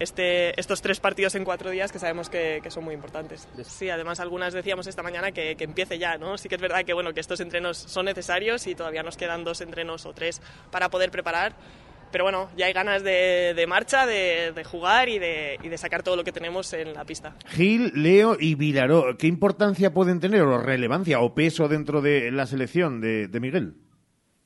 este, 0.00 0.58
estos 0.58 0.82
tres 0.82 0.98
partidos 0.98 1.36
en 1.36 1.44
cuatro 1.44 1.70
días 1.70 1.92
que 1.92 2.00
sabemos 2.00 2.28
que, 2.28 2.58
que, 2.64 2.70
son 2.70 2.82
muy 2.82 2.94
importantes. 2.94 3.46
Sí, 3.62 3.88
además 3.90 4.18
algunas 4.18 4.52
decíamos 4.52 4.88
esta 4.88 5.04
mañana 5.04 5.30
que, 5.30 5.54
que, 5.54 5.64
empiece 5.64 5.98
ya, 5.98 6.18
¿no? 6.18 6.36
Sí 6.36 6.48
que 6.48 6.56
es 6.56 6.60
verdad 6.60 6.84
que, 6.84 6.94
bueno, 6.94 7.14
que 7.14 7.20
estos 7.20 7.38
entrenos 7.38 7.78
son 7.78 8.06
necesarios 8.06 8.66
y 8.66 8.74
todavía 8.74 9.04
nos 9.04 9.16
quedan 9.16 9.44
dos 9.44 9.60
entrenos 9.60 10.04
o 10.04 10.12
tres 10.12 10.42
para 10.72 10.88
poder 10.88 11.12
preparar. 11.12 11.54
Pero 12.10 12.24
bueno, 12.24 12.48
ya 12.56 12.66
hay 12.66 12.72
ganas 12.72 13.02
de, 13.02 13.54
de 13.54 13.66
marcha, 13.66 14.06
de, 14.06 14.52
de 14.52 14.64
jugar 14.64 15.08
y 15.08 15.18
de, 15.18 15.58
y 15.62 15.68
de, 15.68 15.78
sacar 15.78 16.02
todo 16.02 16.16
lo 16.16 16.24
que 16.24 16.32
tenemos 16.32 16.72
en 16.72 16.94
la 16.94 17.04
pista. 17.04 17.34
Gil, 17.48 17.92
Leo 17.94 18.36
y 18.38 18.54
Vilaró, 18.54 19.16
¿qué 19.18 19.26
importancia 19.26 19.92
pueden 19.92 20.20
tener 20.20 20.42
o 20.42 20.58
relevancia 20.58 21.20
o 21.20 21.34
peso 21.34 21.68
dentro 21.68 22.00
de 22.00 22.30
la 22.30 22.46
selección 22.46 23.00
de, 23.00 23.28
de 23.28 23.40
Miguel? 23.40 23.74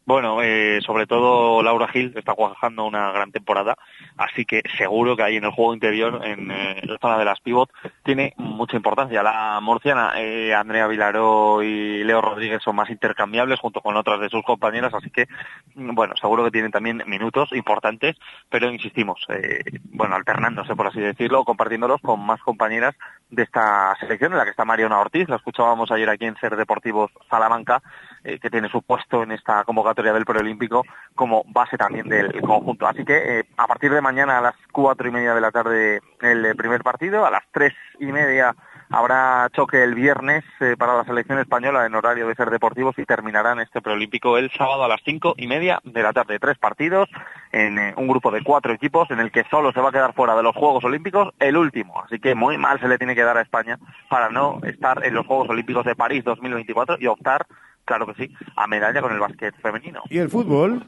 Bueno, 0.04 0.42
eh, 0.42 0.80
sobre 0.84 1.06
todo 1.06 1.62
Laura 1.62 1.86
Gil 1.88 2.12
está 2.16 2.34
cuajando 2.34 2.84
una 2.84 3.12
gran 3.12 3.30
temporada, 3.30 3.76
así 4.16 4.44
que 4.44 4.62
seguro 4.76 5.16
que 5.16 5.22
ahí 5.22 5.36
en 5.36 5.44
el 5.44 5.50
juego 5.50 5.74
interior, 5.74 6.20
en 6.24 6.50
eh, 6.50 6.80
la 6.84 6.98
zona 6.98 7.18
de 7.18 7.24
las 7.24 7.40
pivot, 7.40 7.70
tiene 8.04 8.34
mucha 8.36 8.76
importancia. 8.76 9.22
La 9.22 9.60
murciana, 9.60 10.12
eh, 10.16 10.54
Andrea 10.54 10.86
Vilaró 10.86 11.62
y 11.62 12.04
Leo 12.04 12.20
Rodríguez 12.20 12.62
son 12.62 12.76
más 12.76 12.90
intercambiables 12.90 13.60
junto 13.60 13.80
con 13.80 13.96
otras 13.96 14.20
de 14.20 14.28
sus 14.28 14.42
compañeras, 14.42 14.92
así 14.94 15.10
que, 15.10 15.26
bueno, 15.74 16.14
seguro 16.16 16.44
que 16.44 16.50
tienen 16.50 16.70
también 16.70 17.02
minutos 17.06 17.50
importantes, 17.52 18.16
pero 18.48 18.70
insistimos, 18.70 19.24
eh, 19.28 19.62
bueno, 19.84 20.14
alternándose, 20.14 20.76
por 20.76 20.86
así 20.86 21.00
decirlo, 21.00 21.44
compartiéndolos 21.44 22.00
con 22.00 22.24
más 22.24 22.40
compañeras 22.42 22.94
de 23.30 23.42
esta 23.42 23.96
selección, 23.98 24.32
en 24.32 24.38
la 24.38 24.44
que 24.44 24.50
está 24.50 24.64
Mariona 24.64 25.00
Ortiz, 25.00 25.28
la 25.28 25.36
escuchábamos 25.36 25.90
ayer 25.90 26.08
aquí 26.08 26.26
en 26.26 26.36
Ser 26.36 26.56
Deportivos 26.56 27.10
Salamanca, 27.30 27.82
eh, 28.24 28.38
que 28.38 28.50
tiene 28.50 28.68
su 28.68 28.82
puesto 28.82 29.22
en 29.22 29.32
esta 29.32 29.64
convocatoria 29.64 30.12
del 30.12 30.24
preolímpico 30.24 30.84
como 31.14 31.44
base 31.48 31.76
también 31.76 32.08
del 32.08 32.40
conjunto. 32.42 32.86
Así 32.86 33.04
que 33.04 33.40
eh, 33.40 33.44
a 33.56 33.66
partir 33.66 33.92
de 33.92 34.00
mañana 34.00 34.38
a 34.38 34.42
las 34.42 34.54
cuatro 34.72 35.08
y 35.08 35.10
media 35.10 35.34
de 35.34 35.40
la 35.40 35.50
tarde 35.50 36.00
el 36.20 36.56
primer 36.56 36.82
partido, 36.82 37.26
a 37.26 37.30
las 37.30 37.42
tres 37.52 37.72
y 37.98 38.06
media 38.06 38.54
habrá 38.92 39.48
choque 39.52 39.82
el 39.82 39.94
viernes 39.94 40.44
eh, 40.60 40.76
para 40.78 40.94
la 40.94 41.04
selección 41.04 41.38
española 41.38 41.86
en 41.86 41.94
horario 41.94 42.28
de 42.28 42.34
ser 42.34 42.50
deportivos 42.50 42.96
y 42.98 43.06
terminarán 43.06 43.58
este 43.58 43.80
preolímpico 43.80 44.36
el 44.36 44.50
sábado 44.52 44.84
a 44.84 44.88
las 44.88 45.00
cinco 45.04 45.34
y 45.36 45.46
media 45.46 45.80
de 45.84 46.02
la 46.02 46.12
tarde. 46.12 46.38
Tres 46.38 46.58
partidos 46.58 47.08
en 47.52 47.78
eh, 47.78 47.94
un 47.96 48.06
grupo 48.06 48.30
de 48.30 48.42
cuatro 48.42 48.72
equipos 48.72 49.10
en 49.10 49.18
el 49.18 49.32
que 49.32 49.44
solo 49.50 49.72
se 49.72 49.80
va 49.80 49.88
a 49.88 49.92
quedar 49.92 50.12
fuera 50.12 50.36
de 50.36 50.42
los 50.42 50.54
Juegos 50.54 50.84
Olímpicos 50.84 51.32
el 51.40 51.56
último. 51.56 52.02
Así 52.02 52.20
que 52.20 52.34
muy 52.34 52.58
mal 52.58 52.78
se 52.80 52.88
le 52.88 52.98
tiene 52.98 53.14
que 53.14 53.22
dar 53.22 53.38
a 53.38 53.42
España 53.42 53.78
para 54.08 54.28
no 54.28 54.60
estar 54.62 55.04
en 55.04 55.14
los 55.14 55.26
Juegos 55.26 55.48
Olímpicos 55.48 55.86
de 55.86 55.96
París 55.96 56.22
2024 56.24 56.96
y 57.00 57.06
optar 57.06 57.46
claro 57.84 58.06
que 58.06 58.14
sí, 58.14 58.34
a 58.56 58.66
medalla 58.66 59.00
con 59.00 59.12
el 59.12 59.20
básquet 59.20 59.54
femenino. 59.60 60.02
¿Y 60.08 60.18
el 60.18 60.28
fútbol? 60.28 60.86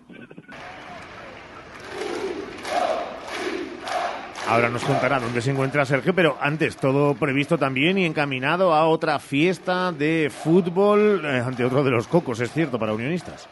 Ahora 4.47 4.69
nos 4.69 4.85
contará 4.85 5.19
dónde 5.21 5.41
se 5.41 5.51
encuentra 5.51 5.87
Sergio, 5.87 6.15
pero 6.15 6.37
antes 6.39 6.77
todo 6.77 7.15
previsto 7.15 7.57
también 7.57 7.97
y 7.97 8.05
encaminado 8.05 8.75
a 8.75 8.87
otra 8.87 9.19
fiesta 9.19 9.91
de 9.91 10.31
fútbol 10.31 11.23
eh, 11.25 11.43
ante 11.45 11.65
otro 11.65 11.83
de 11.83 11.91
los 11.91 12.07
cocos, 12.07 12.41
es 12.41 12.53
cierto, 12.53 12.79
para 12.79 12.93
unionistas. 12.93 13.49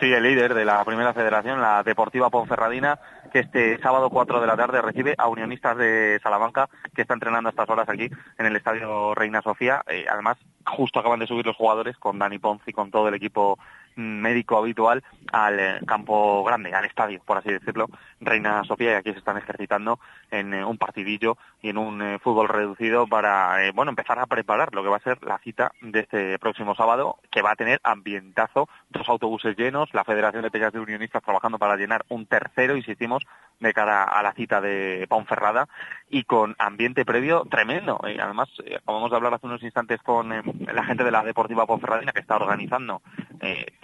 Sí, 0.00 0.10
el 0.10 0.22
líder 0.22 0.54
de 0.54 0.64
la 0.64 0.82
primera 0.82 1.12
federación, 1.12 1.60
la 1.60 1.82
Deportiva 1.82 2.30
Ponferradina, 2.30 2.98
que 3.30 3.40
este 3.40 3.78
sábado 3.80 4.10
4 4.10 4.40
de 4.40 4.46
la 4.46 4.56
tarde 4.56 4.82
recibe 4.82 5.14
a 5.16 5.28
unionistas 5.28 5.76
de 5.76 6.20
Salamanca 6.22 6.68
que 6.94 7.02
está 7.02 7.14
entrenando 7.14 7.48
a 7.48 7.50
estas 7.50 7.68
horas 7.68 7.88
aquí 7.88 8.10
en 8.38 8.46
el 8.46 8.56
Estadio 8.56 9.14
Reina 9.14 9.42
Sofía. 9.42 9.82
Eh, 9.88 10.04
además, 10.10 10.36
justo 10.66 11.00
acaban 11.00 11.20
de 11.20 11.26
subir 11.26 11.46
los 11.46 11.56
jugadores 11.56 11.96
con 11.98 12.18
Dani 12.18 12.38
Ponce 12.38 12.70
y 12.70 12.72
con 12.72 12.90
todo 12.90 13.08
el 13.08 13.14
equipo 13.14 13.58
médico 14.00 14.58
habitual 14.58 15.02
al 15.32 15.60
eh, 15.60 15.80
campo 15.86 16.42
grande, 16.44 16.72
al 16.74 16.84
estadio, 16.84 17.20
por 17.24 17.38
así 17.38 17.50
decirlo, 17.50 17.88
Reina 18.20 18.64
Sofía, 18.64 18.92
y 18.92 18.94
aquí 18.94 19.12
se 19.12 19.18
están 19.18 19.36
ejercitando 19.36 20.00
en 20.30 20.54
eh, 20.54 20.64
un 20.64 20.78
partidillo 20.78 21.36
y 21.62 21.70
en 21.70 21.78
un 21.78 22.02
eh, 22.02 22.18
fútbol 22.18 22.48
reducido 22.48 23.06
para, 23.06 23.70
bueno, 23.74 23.90
empezar 23.90 24.18
a 24.18 24.26
preparar 24.26 24.74
lo 24.74 24.82
que 24.82 24.88
va 24.88 24.96
a 24.96 25.00
ser 25.00 25.22
la 25.22 25.38
cita 25.38 25.72
de 25.80 26.00
este 26.00 26.38
próximo 26.38 26.74
sábado, 26.74 27.18
que 27.30 27.42
va 27.42 27.52
a 27.52 27.56
tener 27.56 27.80
ambientazo, 27.84 28.68
dos 28.90 29.08
autobuses 29.08 29.56
llenos, 29.56 29.92
la 29.94 30.04
Federación 30.04 30.42
de 30.42 30.50
Peñas 30.50 30.72
de 30.72 30.80
Unionistas 30.80 31.22
trabajando 31.22 31.58
para 31.58 31.76
llenar 31.76 32.04
un 32.08 32.26
tercero, 32.26 32.76
insistimos, 32.76 33.24
de 33.60 33.74
cara 33.74 34.04
a 34.04 34.22
la 34.22 34.32
cita 34.32 34.60
de 34.60 35.06
Ponferrada, 35.08 35.68
y 36.08 36.24
con 36.24 36.56
ambiente 36.58 37.04
previo 37.04 37.44
tremendo. 37.50 38.00
Y 38.04 38.18
además, 38.18 38.48
acabamos 38.82 39.10
de 39.10 39.16
hablar 39.16 39.34
hace 39.34 39.46
unos 39.46 39.62
instantes 39.62 40.00
con 40.02 40.30
la 40.30 40.84
gente 40.84 41.04
de 41.04 41.10
la 41.10 41.22
Deportiva 41.22 41.66
Ponferradina, 41.66 42.12
que 42.12 42.20
está 42.20 42.36
organizando 42.36 43.02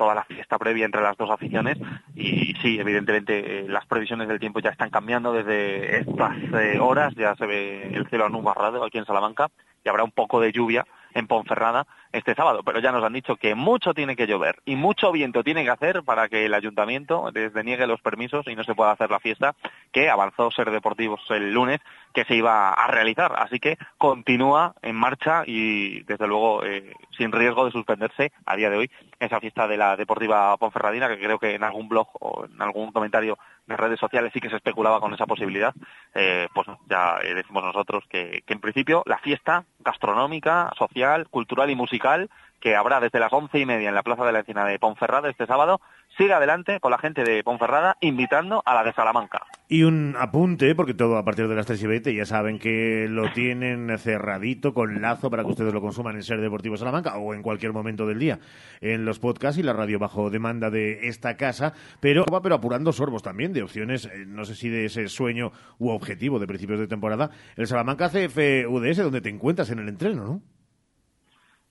toda 0.07 0.15
la 0.15 0.25
fiesta 0.25 0.57
previa 0.57 0.85
entre 0.85 1.03
las 1.03 1.17
dos 1.17 1.29
aficiones, 1.31 1.77
y 2.15 2.55
sí, 2.63 2.79
evidentemente, 2.79 3.67
las 3.69 3.87
previsiones 3.87 4.29
del 4.29 4.39
tiempo 4.39 4.61
ya 4.61 4.71
están 4.71 4.89
cambiando 4.89 5.33
desde 5.33 5.99
estas 5.99 6.37
eh, 6.55 6.79
horas, 6.79 7.13
ya 7.17 7.35
se 7.35 7.45
ve 7.45 7.91
el 7.93 8.07
cielo 8.07 8.27
anubarrado 8.27 8.85
aquí 8.85 8.99
en 8.99 9.05
Salamanca 9.05 9.49
y 9.85 9.89
habrá 9.89 10.05
un 10.05 10.13
poco 10.13 10.41
de 10.41 10.53
lluvia 10.53 10.87
en 11.17 11.27
Ponferrada 11.27 11.87
este 12.13 12.35
sábado, 12.35 12.63
pero 12.63 12.79
ya 12.79 12.93
nos 12.93 13.03
han 13.03 13.15
dicho 13.15 13.37
que 13.37 13.55
mucho 13.55 13.95
tiene 13.95 14.17
que 14.17 14.27
llover 14.27 14.61
y 14.67 14.77
mucho 14.77 15.13
viento 15.13 15.43
tiene 15.43 15.65
que 15.65 15.71
hacer 15.71 16.03
para 16.03 16.29
que 16.29 16.45
el 16.45 16.53
ayuntamiento 16.53 17.31
les 17.33 17.55
deniegue 17.55 17.87
los 17.87 18.03
permisos 18.03 18.47
y 18.47 18.55
no 18.55 18.65
se 18.65 18.75
pueda 18.75 18.93
hacer 18.93 19.11
la 19.11 19.19
fiesta 19.19 19.55
que 19.93 20.11
avanzó 20.11 20.51
Ser 20.51 20.71
Deportivos 20.71 21.21
el 21.31 21.53
lunes 21.53 21.81
que 22.13 22.25
se 22.25 22.35
iba 22.35 22.71
a 22.71 22.87
realizar. 22.89 23.33
Así 23.39 23.59
que 23.59 23.79
continúa 23.97 24.75
en 24.83 24.95
marcha 24.95 25.43
y 25.47 26.03
desde 26.03 26.27
luego 26.27 26.65
eh, 26.65 26.93
sin 27.17 27.33
riesgo 27.33 27.65
de 27.65 27.73
suspenderse 27.73 28.33
a 28.45 28.57
día 28.57 28.69
de 28.69 28.77
hoy 28.77 28.91
esa 29.19 29.41
fiesta 29.41 29.67
de 29.67 29.79
la 29.79 29.97
Deportiva 29.97 30.57
Ponferradina 30.59 31.09
que 31.09 31.19
creo 31.19 31.39
que 31.39 31.55
en 31.55 31.65
algún 31.65 31.89
blog 31.89 32.09
o 32.21 32.45
en 32.45 32.61
algún 32.61 32.93
comentario 32.93 33.39
de 33.67 33.77
redes 33.77 33.99
sociales 33.99 34.33
sí 34.33 34.41
que 34.41 34.51
se 34.51 34.57
especulaba 34.57 35.01
con 35.01 35.13
esa 35.15 35.27
posibilidad. 35.27 35.75
Eh, 36.15 36.49
pues 36.55 36.67
ya 36.89 37.19
eh, 37.23 37.35
decimos 37.35 37.65
nosotros 37.65 38.05
que, 38.09 38.43
que 38.47 38.55
en 38.55 38.61
principio 38.61 39.03
la 39.07 39.19
fiesta 39.19 39.65
gastronómica, 39.81 40.71
social, 40.79 41.29
cultural 41.29 41.71
y 41.71 41.77
musical 41.77 42.31
que 42.61 42.75
habrá 42.75 43.01
desde 43.01 43.21
las 43.21 43.33
once 43.33 43.59
y 43.59 43.67
media 43.67 43.89
en 43.89 43.95
la 43.95 44.03
Plaza 44.03 44.25
de 44.25 44.33
la 44.33 44.41
Encina 44.41 44.65
de 44.65 44.79
Ponferrada 44.79 45.29
este 45.29 45.47
sábado, 45.47 45.81
sigue 46.17 46.33
adelante 46.33 46.81
con 46.81 46.91
la 46.91 46.99
gente 46.99 47.25
de 47.25 47.43
Ponferrada 47.45 47.97
invitando 48.01 48.63
a 48.65 48.75
la 48.75 48.85
de 48.85 48.93
Salamanca. 48.93 49.43
Y 49.69 49.83
un 49.83 50.15
apunte, 50.19 50.75
porque 50.75 50.95
todo 50.95 51.17
a 51.17 51.25
partir 51.25 51.49
de 51.49 51.55
las 51.55 51.67
3 51.67 51.83
y 51.83 51.87
20 51.87 52.15
ya 52.15 52.25
saben 52.25 52.59
que 52.59 53.07
lo 53.09 53.33
tienen 53.33 53.99
cerradito 53.99 54.73
con 54.73 55.03
lazo 55.03 55.29
para 55.29 55.43
que 55.43 55.51
ustedes 55.51 55.75
lo 55.75 55.81
consuman 55.81 56.15
en 56.17 56.23
Ser 56.23 56.41
Deportivo 56.41 56.77
Salamanca 56.77 57.17
o 57.19 57.35
en 57.35 57.43
cualquier 57.43 57.73
momento 57.73 58.07
del 58.07 58.19
día 58.19 58.39
en 58.81 59.05
los 59.05 59.19
podcasts 59.19 59.59
y 59.59 59.63
la 59.63 59.73
radio 59.73 59.99
bajo 59.99 60.31
demanda 60.31 60.71
de 60.71 61.09
esta 61.09 61.37
casa, 61.37 61.73
pero, 62.01 62.25
pero 62.43 62.55
apurando 62.55 62.93
sorbos 62.93 63.23
también 63.23 63.53
de 63.53 63.63
opciones, 63.63 64.07
eh, 64.07 64.25
no 64.27 64.45
sé 64.45 64.55
si 64.55 64.69
de 64.69 64.87
ese 64.87 65.09
sueño 65.09 65.53
u 65.79 65.91
objetivo 65.91 66.39
de 66.39 66.47
principios 66.47 66.79
de 66.79 66.87
temporada, 66.87 67.31
el 67.57 67.67
Salamanca 67.67 68.09
CFUDS, 68.09 68.99
donde 68.99 69.21
te 69.21 69.29
encuentras 69.29 69.71
en 69.71 69.81
el 69.81 69.89
entreno, 69.89 70.25
¿no? 70.25 70.56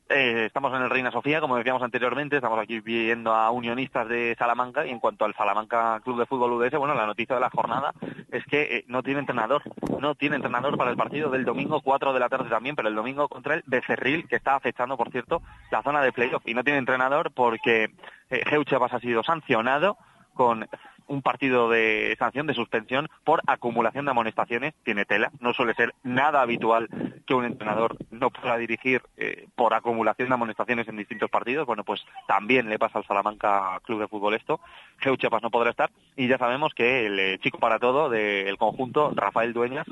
Eh, 0.08 0.46
estamos 0.46 0.72
en 0.76 0.84
el 0.84 0.90
Reina 0.92 1.10
Sofía, 1.10 1.42
como 1.42 1.58
decíamos 1.58 1.82
anteriormente, 1.82 2.36
estamos 2.36 2.60
aquí 2.60 2.80
viendo 2.80 3.34
a 3.34 3.50
unionistas 3.50 4.08
de 4.08 4.36
Salamanca 4.38 4.86
y 4.86 4.92
en 4.92 5.00
cuanto 5.00 5.26
al 5.26 5.34
Salamanca 5.34 6.00
Club 6.04 6.20
de 6.20 6.28
Fútbol 6.28 6.54
UDS, 6.54 6.78
bueno, 6.78 6.94
la 6.94 7.08
noticia 7.08 7.34
de 7.34 7.42
la 7.42 7.50
jornada 7.50 7.92
es 8.32 8.46
que 8.46 8.62
eh, 8.62 8.86
no 8.88 9.02
tiene 9.02 9.22
entrenador, 9.22 9.64
no 10.00 10.14
tiene 10.14 10.36
entrenador 10.36 10.78
para 10.78 10.92
el 10.92 10.98
partido 10.98 11.32
del 11.32 11.44
domingo 11.44 11.82
4 11.82 12.14
de 12.14 12.20
la 12.20 12.30
tarde 12.30 12.50
también, 12.50 12.76
pero 12.76 12.88
el 12.88 12.94
domingo 12.94 13.28
contra 13.28 13.56
el 13.56 13.64
Becerril, 13.66 14.28
que 14.28 14.36
está 14.36 14.56
afectando, 14.56 14.96
por 14.96 15.10
cierto, 15.10 15.42
la 15.72 15.82
zona 15.82 16.04
de 16.04 16.14
playoff. 16.14 16.44
Y 16.46 16.54
no 16.54 16.64
tiene 16.64 16.78
entrenador 16.78 17.32
porque 17.32 17.90
eh, 18.30 18.44
ha 18.46 19.00
sido 19.00 19.24
sancionado 19.24 19.98
con 20.36 20.68
un 21.08 21.22
partido 21.22 21.70
de 21.70 22.16
sanción, 22.18 22.48
de 22.48 22.54
suspensión, 22.54 23.10
por 23.24 23.42
acumulación 23.48 24.06
de 24.06 24.12
amonestaciones, 24.12 24.74
tiene 24.84 25.06
tela. 25.06 25.32
No 25.40 25.54
suele 25.54 25.74
ser 25.74 25.94
nada 26.04 26.42
habitual 26.42 26.90
que 27.26 27.34
un 27.34 27.46
entrenador 27.46 27.98
no 28.12 28.30
pueda 28.30 28.58
dirigir 28.58 29.02
eh, 29.18 29.48
por 29.56 29.74
acumulación 29.74 30.30
de 30.30 30.34
amonestaciones 30.34 30.88
en 30.88 30.98
distintos 30.98 31.30
partidos. 31.30 31.66
Bueno, 31.66 31.84
pues 31.84 32.06
también 32.28 32.70
le 32.70 32.80
pasa 32.80 33.00
al 33.00 33.06
Salamanca 33.06 33.80
Club 33.84 34.02
de 34.02 34.08
Fútbol 34.08 34.34
esto. 34.34 34.60
Geu 35.00 35.18
Chiapas 35.18 35.44
no 35.44 35.52
podrá 35.52 35.70
estar. 35.70 35.92
Y 36.16 36.28
ya 36.28 36.38
sabemos 36.38 36.74
que 36.74 37.06
el 37.06 37.20
eh, 37.20 37.40
chico 37.40 37.60
para 37.60 37.80
todo 37.80 38.10
del 38.10 38.58
conjunto, 38.58 39.12
Rafael 39.16 39.54
Dueñas, 39.54 39.88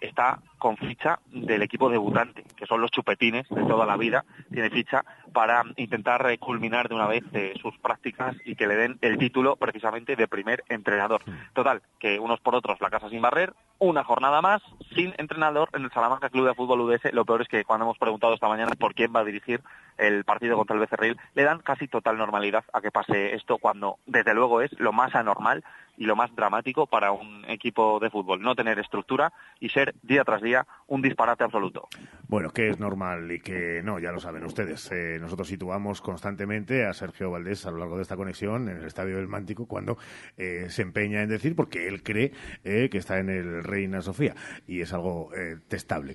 está 0.00 0.40
con 0.60 0.76
ficha 0.76 1.18
del 1.26 1.62
equipo 1.62 1.90
debutante, 1.90 2.44
que 2.54 2.66
son 2.66 2.80
los 2.80 2.92
chupetines 2.92 3.48
de 3.48 3.64
toda 3.64 3.84
la 3.86 3.96
vida, 3.96 4.24
tiene 4.52 4.70
ficha 4.70 5.04
para 5.32 5.64
intentar 5.76 6.38
culminar 6.38 6.88
de 6.88 6.94
una 6.94 7.08
vez 7.08 7.24
eh, 7.32 7.54
sus 7.60 7.76
prácticas 7.78 8.36
y 8.44 8.54
que 8.54 8.66
le 8.66 8.76
den 8.76 8.98
el 9.00 9.18
título 9.18 9.56
precisamente 9.56 10.14
de 10.14 10.28
primer 10.28 10.62
entrenador. 10.68 11.22
Total, 11.54 11.82
que 11.98 12.20
unos 12.20 12.40
por 12.40 12.54
otros 12.54 12.80
la 12.80 12.90
casa 12.90 13.08
sin 13.08 13.22
barrer, 13.22 13.54
una 13.78 14.04
jornada 14.04 14.42
más 14.42 14.62
sin 14.94 15.14
entrenador 15.16 15.70
en 15.72 15.84
el 15.84 15.90
Salamanca 15.90 16.28
Club 16.28 16.46
de 16.46 16.54
Fútbol 16.54 16.82
UDS. 16.82 17.12
Lo 17.12 17.24
peor 17.24 17.42
es 17.42 17.48
que 17.48 17.64
cuando 17.64 17.86
hemos 17.86 17.98
preguntado 17.98 18.34
esta 18.34 18.48
mañana 18.48 18.72
por 18.78 18.94
quién 18.94 19.12
va 19.14 19.20
a 19.20 19.24
dirigir 19.24 19.62
el 19.96 20.24
partido 20.24 20.56
contra 20.56 20.74
el 20.74 20.80
Becerril, 20.80 21.16
le 21.34 21.44
dan 21.44 21.60
casi 21.60 21.88
total 21.88 22.18
normalidad 22.18 22.64
a 22.72 22.80
que 22.80 22.90
pase 22.90 23.34
esto 23.34 23.58
cuando 23.58 23.98
desde 24.06 24.34
luego 24.34 24.60
es 24.60 24.78
lo 24.78 24.92
más 24.92 25.14
anormal 25.14 25.64
y 25.96 26.04
lo 26.04 26.16
más 26.16 26.34
dramático 26.34 26.86
para 26.86 27.12
un 27.12 27.44
equipo 27.46 28.00
de 28.00 28.10
fútbol, 28.10 28.40
no 28.40 28.54
tener 28.54 28.78
estructura 28.78 29.32
y 29.60 29.68
ser 29.68 29.94
día 30.02 30.24
tras 30.24 30.40
día 30.40 30.49
un 30.86 31.02
disparate 31.02 31.44
absoluto. 31.44 31.88
Bueno, 32.28 32.50
que 32.50 32.68
es 32.68 32.78
normal 32.78 33.30
y 33.32 33.40
que 33.40 33.80
no, 33.82 33.98
ya 33.98 34.12
lo 34.12 34.20
saben 34.20 34.44
ustedes. 34.44 34.90
Eh, 34.92 35.18
nosotros 35.20 35.48
situamos 35.48 36.00
constantemente 36.00 36.86
a 36.86 36.92
Sergio 36.92 37.30
Valdés 37.30 37.66
a 37.66 37.70
lo 37.70 37.78
largo 37.78 37.96
de 37.96 38.02
esta 38.02 38.16
conexión 38.16 38.68
en 38.68 38.78
el 38.78 38.86
Estadio 38.86 39.16
del 39.16 39.28
Mántico 39.28 39.66
cuando 39.66 39.96
eh, 40.36 40.66
se 40.68 40.82
empeña 40.82 41.22
en 41.22 41.28
decir, 41.28 41.54
porque 41.56 41.88
él 41.88 42.02
cree 42.02 42.32
eh, 42.64 42.88
que 42.90 42.98
está 42.98 43.18
en 43.18 43.30
el 43.30 43.64
Reina 43.64 44.00
Sofía 44.00 44.34
y 44.66 44.80
es 44.80 44.92
algo 44.92 45.30
testable. 45.68 46.14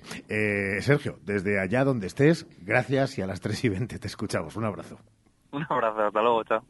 Sergio, 0.80 1.18
desde 1.22 1.60
allá 1.60 1.84
donde 1.84 2.06
estés, 2.06 2.46
gracias 2.62 3.18
y 3.18 3.22
a 3.22 3.26
las 3.26 3.40
3 3.40 3.64
y 3.64 3.68
20 3.70 3.98
te 3.98 4.06
escuchamos. 4.06 4.56
Un 4.56 4.64
abrazo. 4.64 4.98
Un 5.52 5.64
abrazo, 5.68 6.00
hasta 6.00 6.22
luego, 6.22 6.44
chao. 6.44 6.62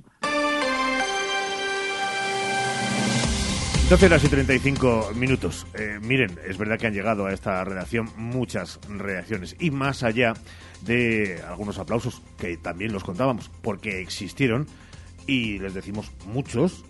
12 3.88 4.06
horas 4.06 4.24
y 4.24 4.28
35 4.28 5.12
minutos. 5.14 5.64
Eh, 5.74 6.00
miren, 6.02 6.40
es 6.44 6.58
verdad 6.58 6.76
que 6.76 6.88
han 6.88 6.92
llegado 6.92 7.26
a 7.26 7.32
esta 7.32 7.62
redacción 7.62 8.10
muchas 8.16 8.80
reacciones 8.88 9.54
y 9.60 9.70
más 9.70 10.02
allá 10.02 10.34
de 10.82 11.40
algunos 11.48 11.78
aplausos 11.78 12.20
que 12.36 12.56
también 12.56 12.92
los 12.92 13.04
contábamos 13.04 13.48
porque 13.62 14.00
existieron 14.00 14.66
y 15.28 15.60
les 15.60 15.72
decimos 15.72 16.10
muchos 16.26 16.84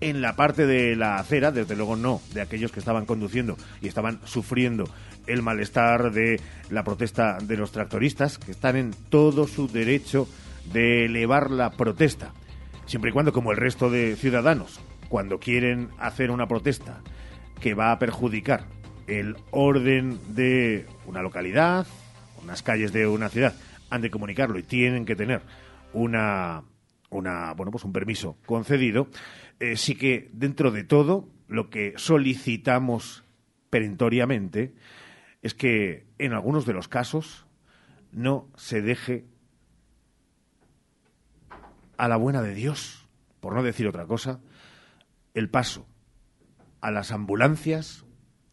en 0.00 0.22
la 0.22 0.36
parte 0.36 0.64
de 0.66 0.96
la 0.96 1.18
acera, 1.18 1.52
desde 1.52 1.76
luego 1.76 1.96
no 1.96 2.22
de 2.32 2.40
aquellos 2.40 2.72
que 2.72 2.80
estaban 2.80 3.04
conduciendo 3.04 3.58
y 3.82 3.88
estaban 3.88 4.18
sufriendo 4.24 4.88
el 5.26 5.42
malestar 5.42 6.12
de 6.12 6.40
la 6.70 6.82
protesta 6.82 7.36
de 7.42 7.58
los 7.58 7.72
tractoristas, 7.72 8.38
que 8.38 8.52
están 8.52 8.76
en 8.76 8.94
todo 9.10 9.46
su 9.46 9.68
derecho 9.68 10.26
de 10.72 11.04
elevar 11.04 11.50
la 11.50 11.72
protesta, 11.72 12.32
siempre 12.86 13.10
y 13.10 13.12
cuando, 13.12 13.34
como 13.34 13.50
el 13.50 13.58
resto 13.58 13.90
de 13.90 14.16
ciudadanos, 14.16 14.80
cuando 15.08 15.38
quieren 15.38 15.90
hacer 15.98 16.30
una 16.30 16.48
protesta 16.48 17.02
que 17.60 17.74
va 17.74 17.92
a 17.92 17.98
perjudicar 17.98 18.66
el 19.06 19.36
orden 19.50 20.18
de 20.34 20.86
una 21.06 21.22
localidad, 21.22 21.86
unas 22.42 22.62
calles 22.62 22.92
de 22.92 23.06
una 23.06 23.28
ciudad, 23.28 23.54
han 23.90 24.02
de 24.02 24.10
comunicarlo 24.10 24.58
y 24.58 24.62
tienen 24.62 25.04
que 25.04 25.16
tener 25.16 25.42
una, 25.92 26.64
una 27.10 27.52
bueno, 27.54 27.70
pues 27.70 27.84
un 27.84 27.92
permiso 27.92 28.36
concedido, 28.46 29.08
eh, 29.60 29.76
sí 29.76 29.94
que 29.94 30.28
dentro 30.32 30.70
de 30.70 30.84
todo 30.84 31.28
lo 31.48 31.70
que 31.70 31.94
solicitamos 31.96 33.24
perentoriamente 33.70 34.74
es 35.42 35.54
que 35.54 36.06
en 36.18 36.32
algunos 36.32 36.66
de 36.66 36.72
los 36.72 36.88
casos 36.88 37.46
no 38.10 38.48
se 38.56 38.82
deje 38.82 39.24
a 41.96 42.08
la 42.08 42.16
buena 42.16 42.42
de 42.42 42.54
Dios, 42.54 43.06
por 43.40 43.54
no 43.54 43.62
decir 43.62 43.86
otra 43.86 44.06
cosa, 44.06 44.40
el 45.36 45.50
paso 45.50 45.86
a 46.80 46.90
las 46.90 47.12
ambulancias 47.12 48.04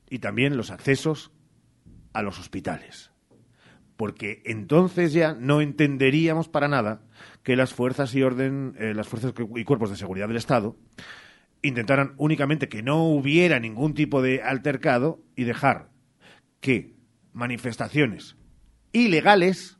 y 0.09 0.19
también 0.19 0.57
los 0.57 0.69
accesos 0.69 1.31
a 2.11 2.21
los 2.21 2.39
hospitales. 2.39 3.11
Porque 3.95 4.41
entonces 4.45 5.13
ya 5.13 5.33
no 5.33 5.61
entenderíamos 5.61 6.49
para 6.49 6.67
nada 6.67 7.01
que 7.41 7.55
las 7.55 7.73
fuerzas 7.73 8.13
y 8.15 8.21
orden, 8.21 8.75
eh, 8.77 8.93
las 8.93 9.07
fuerzas 9.07 9.33
y 9.55 9.63
cuerpos 9.63 9.89
de 9.89 9.95
seguridad 9.95 10.27
del 10.27 10.37
Estado 10.37 10.75
intentaran 11.61 12.13
únicamente 12.17 12.67
que 12.67 12.83
no 12.83 13.05
hubiera 13.05 13.59
ningún 13.59 13.93
tipo 13.93 14.21
de 14.21 14.43
altercado 14.43 15.21
y 15.35 15.45
dejar 15.45 15.89
que 16.59 16.95
manifestaciones 17.31 18.35
ilegales 18.91 19.79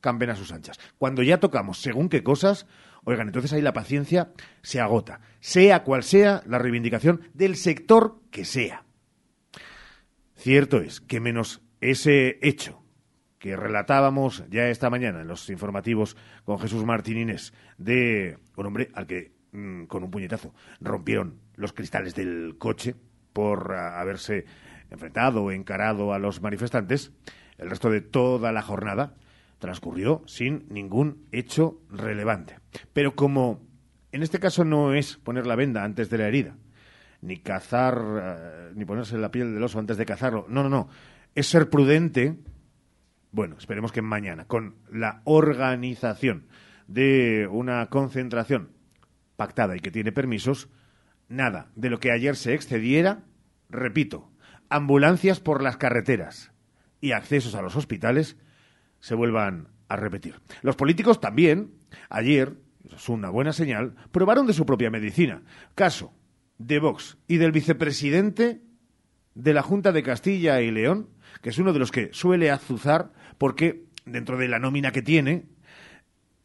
campen 0.00 0.30
a 0.30 0.36
sus 0.36 0.52
anchas. 0.52 0.78
Cuando 0.98 1.22
ya 1.22 1.40
tocamos 1.40 1.80
según 1.80 2.10
qué 2.10 2.22
cosas, 2.22 2.66
Oigan, 3.04 3.28
entonces 3.28 3.52
ahí 3.52 3.62
la 3.62 3.72
paciencia 3.72 4.32
se 4.62 4.80
agota, 4.80 5.20
sea 5.40 5.82
cual 5.84 6.02
sea 6.02 6.42
la 6.46 6.58
reivindicación 6.58 7.22
del 7.34 7.56
sector 7.56 8.20
que 8.30 8.44
sea. 8.44 8.84
Cierto 10.36 10.80
es 10.80 11.00
que 11.00 11.20
menos 11.20 11.62
ese 11.80 12.38
hecho 12.42 12.82
que 13.38 13.56
relatábamos 13.56 14.44
ya 14.50 14.68
esta 14.68 14.90
mañana 14.90 15.22
en 15.22 15.28
los 15.28 15.48
informativos 15.48 16.16
con 16.44 16.58
Jesús 16.58 16.84
Martín 16.84 17.18
Inés 17.18 17.54
de 17.78 18.38
un 18.56 18.66
hombre 18.66 18.90
al 18.94 19.06
que 19.06 19.32
mm, 19.52 19.84
con 19.84 20.04
un 20.04 20.10
puñetazo 20.10 20.54
rompieron 20.80 21.40
los 21.56 21.72
cristales 21.72 22.14
del 22.14 22.56
coche 22.58 22.94
por 23.32 23.72
ah, 23.72 23.98
haberse 23.98 24.44
enfrentado 24.90 25.44
o 25.44 25.52
encarado 25.52 26.12
a 26.12 26.18
los 26.18 26.42
manifestantes, 26.42 27.12
el 27.56 27.70
resto 27.70 27.90
de 27.90 28.02
toda 28.02 28.52
la 28.52 28.62
jornada 28.62 29.14
transcurrió 29.60 30.22
sin 30.26 30.66
ningún 30.68 31.28
hecho 31.30 31.80
relevante. 31.90 32.58
Pero 32.92 33.14
como 33.14 33.60
en 34.10 34.24
este 34.24 34.40
caso 34.40 34.64
no 34.64 34.94
es 34.94 35.16
poner 35.16 35.46
la 35.46 35.54
venda 35.54 35.84
antes 35.84 36.10
de 36.10 36.18
la 36.18 36.26
herida, 36.26 36.56
ni 37.22 37.36
cazar, 37.36 38.02
eh, 38.22 38.72
ni 38.74 38.84
ponerse 38.84 39.16
la 39.18 39.30
piel 39.30 39.54
del 39.54 39.62
oso 39.62 39.78
antes 39.78 39.96
de 39.96 40.06
cazarlo, 40.06 40.46
no, 40.48 40.64
no, 40.64 40.68
no, 40.68 40.88
es 41.34 41.46
ser 41.46 41.70
prudente. 41.70 42.38
Bueno, 43.30 43.56
esperemos 43.58 43.92
que 43.92 44.02
mañana, 44.02 44.46
con 44.46 44.74
la 44.90 45.20
organización 45.24 46.46
de 46.88 47.46
una 47.48 47.86
concentración 47.86 48.72
pactada 49.36 49.76
y 49.76 49.80
que 49.80 49.92
tiene 49.92 50.10
permisos, 50.10 50.68
nada 51.28 51.70
de 51.76 51.90
lo 51.90 52.00
que 52.00 52.10
ayer 52.10 52.34
se 52.34 52.54
excediera, 52.54 53.22
repito, 53.68 54.32
ambulancias 54.68 55.38
por 55.38 55.62
las 55.62 55.76
carreteras 55.76 56.50
y 57.00 57.12
accesos 57.12 57.54
a 57.54 57.62
los 57.62 57.76
hospitales 57.76 58.36
se 59.00 59.14
vuelvan 59.14 59.68
a 59.88 59.96
repetir. 59.96 60.36
Los 60.62 60.76
políticos 60.76 61.20
también, 61.20 61.72
ayer, 62.08 62.54
es 62.94 63.08
una 63.08 63.30
buena 63.30 63.52
señal, 63.52 63.94
probaron 64.12 64.46
de 64.46 64.52
su 64.52 64.64
propia 64.64 64.90
medicina. 64.90 65.42
Caso 65.74 66.12
de 66.58 66.78
Vox 66.78 67.18
y 67.26 67.38
del 67.38 67.52
vicepresidente 67.52 68.60
de 69.34 69.54
la 69.54 69.62
Junta 69.62 69.92
de 69.92 70.02
Castilla 70.02 70.60
y 70.60 70.70
León, 70.70 71.08
que 71.42 71.50
es 71.50 71.58
uno 71.58 71.72
de 71.72 71.78
los 71.78 71.90
que 71.90 72.10
suele 72.12 72.50
azuzar 72.50 73.12
porque 73.38 73.84
dentro 74.04 74.36
de 74.36 74.48
la 74.48 74.58
nómina 74.58 74.92
que 74.92 75.02
tiene 75.02 75.46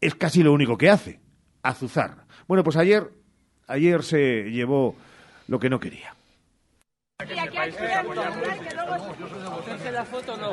es 0.02 0.16
casi 0.16 0.44
lo 0.44 0.54
único 0.54 0.78
que 0.78 0.90
hace, 0.90 1.20
azuzar. 1.62 2.26
Bueno, 2.48 2.64
pues 2.64 2.78
ayer 2.78 3.12
ayer 3.68 4.04
se 4.04 4.52
llevó 4.52 4.96
lo 5.48 5.60
que 5.60 5.70
no 5.70 5.80
quería. 5.80 6.15
Y 7.18 7.40
aquí 7.40 7.58
hay 7.58 7.72
que 7.72 7.94
hacerse 7.94 9.92
la 9.92 10.06
foto 10.06 10.38
no. 10.38 10.52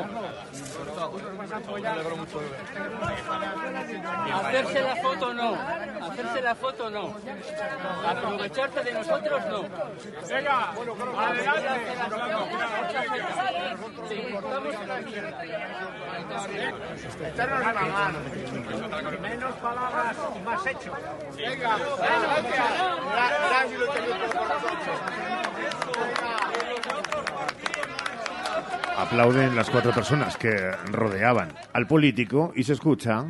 Hacerse 4.33 4.81
la 4.81 4.95
foto 4.95 5.33
no. 5.33 5.57
Hacerse 6.01 6.41
la 6.41 6.55
foto 6.55 6.89
no. 6.89 7.15
Aprovecharte 8.07 8.83
de 8.83 8.93
nosotros 8.93 9.45
no. 9.45 9.61
Venga, 10.27 10.73
adelante. 11.19 11.93
Echarnos 17.27 17.59
la 17.59 17.81
mano. 17.81 18.19
Menos 19.21 19.55
palabras, 19.55 20.17
más 20.45 20.65
hechos. 20.65 20.95
Venga, 21.35 21.77
Aplauden 29.03 29.53
las 29.53 29.69
cuatro 29.69 29.91
personas 29.91 30.37
que 30.37 30.49
rodeaban 30.89 31.53
al 31.73 31.87
político 31.87 32.53
y 32.55 32.63
se 32.63 32.71
escucha. 32.71 33.25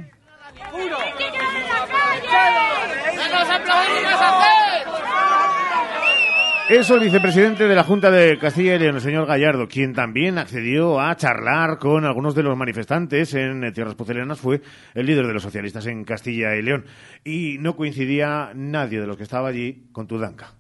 Es 6.70 6.90
el 6.92 7.00
vicepresidente 7.00 7.68
de 7.68 7.76
la 7.76 7.84
Junta 7.84 8.12
de 8.12 8.38
Castilla 8.38 8.76
y 8.76 8.80
León, 8.80 8.96
el 8.96 9.02
señor 9.02 9.26
Gallardo, 9.26 9.68
quien 9.68 9.94
también 9.94 10.38
accedió 10.38 11.02
a 11.02 11.16
charlar 11.16 11.80
con 11.80 12.06
algunos 12.06 12.36
de 12.36 12.44
los 12.44 12.56
manifestantes 12.56 13.34
en 13.34 13.74
Tierras 13.74 13.96
Pucelanas, 13.96 14.40
fue 14.40 14.62
el 14.94 15.08
líder 15.08 15.26
de 15.26 15.34
los 15.34 15.42
socialistas 15.42 15.88
en 15.88 16.04
Castilla 16.04 16.56
y 16.56 16.62
León. 16.62 16.86
Y 17.24 17.58
no 17.60 17.76
coincidía 17.76 18.52
nadie 18.54 19.02
de 19.02 19.08
los 19.08 19.18
que 19.18 19.24
estaba 19.24 19.50
allí 19.50 19.88
con 19.92 20.06
Tudanca. 20.06 20.54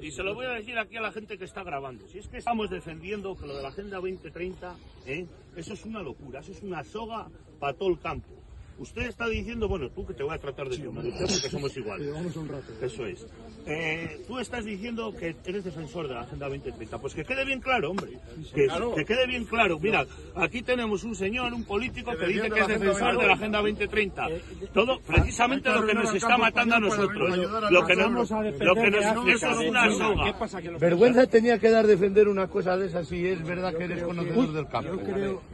Y 0.00 0.12
se 0.12 0.22
lo 0.22 0.34
voy 0.34 0.46
a 0.46 0.50
decir 0.50 0.78
aquí 0.78 0.96
a 0.96 1.00
la 1.00 1.10
gente 1.10 1.36
que 1.36 1.44
está 1.44 1.64
grabando. 1.64 2.06
Si 2.06 2.18
es 2.18 2.28
que 2.28 2.38
estamos 2.38 2.70
defendiendo 2.70 3.36
que 3.36 3.46
lo 3.46 3.56
de 3.56 3.62
la 3.62 3.68
Agenda 3.68 3.96
2030, 3.96 4.76
¿eh? 5.06 5.26
eso 5.56 5.74
es 5.74 5.84
una 5.84 6.02
locura, 6.02 6.40
eso 6.40 6.52
es 6.52 6.62
una 6.62 6.84
soga 6.84 7.28
para 7.58 7.74
todo 7.74 7.88
el 7.88 7.98
campo. 7.98 8.37
Usted 8.78 9.02
está 9.02 9.26
diciendo, 9.28 9.68
bueno, 9.68 9.88
tú 9.90 10.06
que 10.06 10.14
te 10.14 10.22
voy 10.22 10.34
a 10.34 10.38
tratar 10.38 10.68
de 10.68 10.76
sí, 10.76 10.82
porque 10.82 11.50
somos 11.50 11.76
iguales. 11.76 12.12
vamos 12.12 12.36
un 12.36 12.48
rato. 12.48 12.72
Eso 12.80 13.06
es. 13.06 13.26
Eh, 13.66 14.22
tú 14.26 14.38
estás 14.38 14.64
diciendo 14.64 15.12
que 15.18 15.34
eres 15.44 15.64
defensor 15.64 16.06
de 16.06 16.14
la 16.14 16.20
Agenda 16.20 16.46
2030. 16.46 16.98
Pues 16.98 17.14
que 17.14 17.24
quede 17.24 17.44
bien 17.44 17.60
claro, 17.60 17.90
hombre. 17.90 18.18
Que, 18.54 18.68
que 18.94 19.04
quede 19.04 19.26
bien 19.26 19.44
claro. 19.44 19.78
Mira, 19.80 20.06
aquí 20.36 20.62
tenemos 20.62 21.02
un 21.02 21.16
señor, 21.16 21.52
un 21.52 21.64
político 21.64 22.12
que 22.16 22.26
dice 22.26 22.50
que 22.50 22.60
es 22.60 22.68
defensor 22.68 23.18
de 23.18 23.26
la 23.26 23.34
Agenda 23.34 23.58
2030. 23.58 24.28
Todo, 24.72 25.00
precisamente 25.00 25.70
lo 25.70 25.84
que 25.84 25.94
nos 25.94 26.14
está 26.14 26.38
matando 26.38 26.76
a 26.76 26.80
nosotros. 26.80 27.36
Lo 27.70 27.84
que 27.84 27.96
nos, 27.96 28.30
lo 28.30 28.74
que 28.74 28.90
nos, 28.90 29.28
eso 29.28 29.50
es 29.60 29.68
una 29.68 29.90
soga. 29.90 30.34
Vergüenza 30.78 31.26
tenía 31.26 31.58
que 31.58 31.70
dar 31.70 31.86
defender 31.86 32.28
una 32.28 32.46
cosa 32.46 32.76
de 32.76 32.86
esas 32.86 33.08
si 33.08 33.26
es 33.26 33.42
verdad 33.44 33.74
que 33.74 33.84
eres 33.84 34.02
conocedor 34.04 34.52
del 34.52 34.68
campo. 34.68 34.96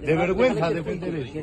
De 0.01 0.15
vergüenza 0.15 0.71
defender 0.71 1.15
eso 1.15 1.35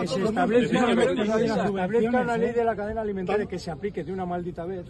que 0.00 0.06
se 0.06 0.22
establezca 0.22 2.24
la 2.24 2.36
ley 2.36 2.52
de 2.52 2.64
la 2.64 2.76
cadena 2.76 3.00
alimentaria 3.00 3.46
que 3.46 3.58
se 3.58 3.70
aplique 3.70 4.04
de 4.04 4.12
una 4.12 4.26
maldita 4.26 4.64
vez 4.64 4.86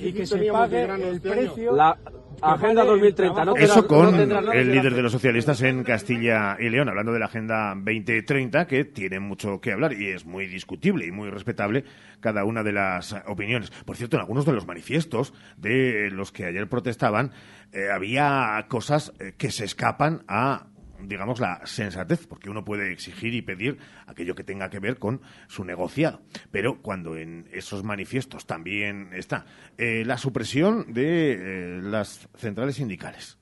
y 0.00 0.12
que 0.12 0.26
se 0.26 0.50
pague 0.50 0.84
el 0.84 1.20
precio. 1.20 1.74
La 1.74 1.96
Agenda 2.40 2.84
2030. 2.84 3.44
No 3.44 3.56
Eso 3.56 3.86
con 3.86 4.14
el 4.52 4.70
líder 4.70 4.94
de 4.94 5.02
los 5.02 5.12
socialistas 5.12 5.62
en 5.62 5.84
Castilla 5.84 6.56
y 6.58 6.68
León, 6.68 6.88
hablando 6.88 7.12
de 7.12 7.18
la 7.18 7.26
Agenda 7.26 7.74
2030, 7.74 8.66
que 8.66 8.84
tiene 8.84 9.20
mucho 9.20 9.60
que 9.60 9.72
hablar 9.72 9.92
y 9.92 10.08
es 10.08 10.26
muy 10.26 10.46
discutible 10.46 11.06
y 11.06 11.12
muy 11.12 11.30
respetable 11.30 11.84
cada 12.20 12.44
una 12.44 12.62
de 12.62 12.72
las 12.72 13.14
opiniones. 13.26 13.70
Por 13.70 13.96
cierto, 13.96 14.16
en 14.16 14.20
algunos 14.20 14.44
de 14.44 14.52
los 14.52 14.66
manifiestos 14.66 15.32
de 15.56 16.10
los 16.10 16.32
que 16.32 16.46
ayer 16.46 16.68
protestaban, 16.68 17.32
eh, 17.72 17.88
había 17.92 18.64
cosas 18.68 19.12
eh, 19.18 19.34
que 19.36 19.50
se 19.50 19.64
escapan 19.64 20.22
a 20.28 20.66
digamos, 21.08 21.40
la 21.40 21.64
sensatez, 21.66 22.26
porque 22.26 22.50
uno 22.50 22.64
puede 22.64 22.92
exigir 22.92 23.34
y 23.34 23.42
pedir 23.42 23.78
aquello 24.06 24.34
que 24.34 24.44
tenga 24.44 24.70
que 24.70 24.80
ver 24.80 24.98
con 24.98 25.20
su 25.48 25.64
negociado. 25.64 26.22
Pero 26.50 26.80
cuando 26.82 27.16
en 27.16 27.48
esos 27.52 27.84
manifiestos 27.84 28.46
también 28.46 29.10
está 29.12 29.46
eh, 29.78 30.04
la 30.04 30.18
supresión 30.18 30.92
de 30.92 31.32
eh, 31.32 31.80
las 31.82 32.28
centrales 32.36 32.76
sindicales, 32.76 33.38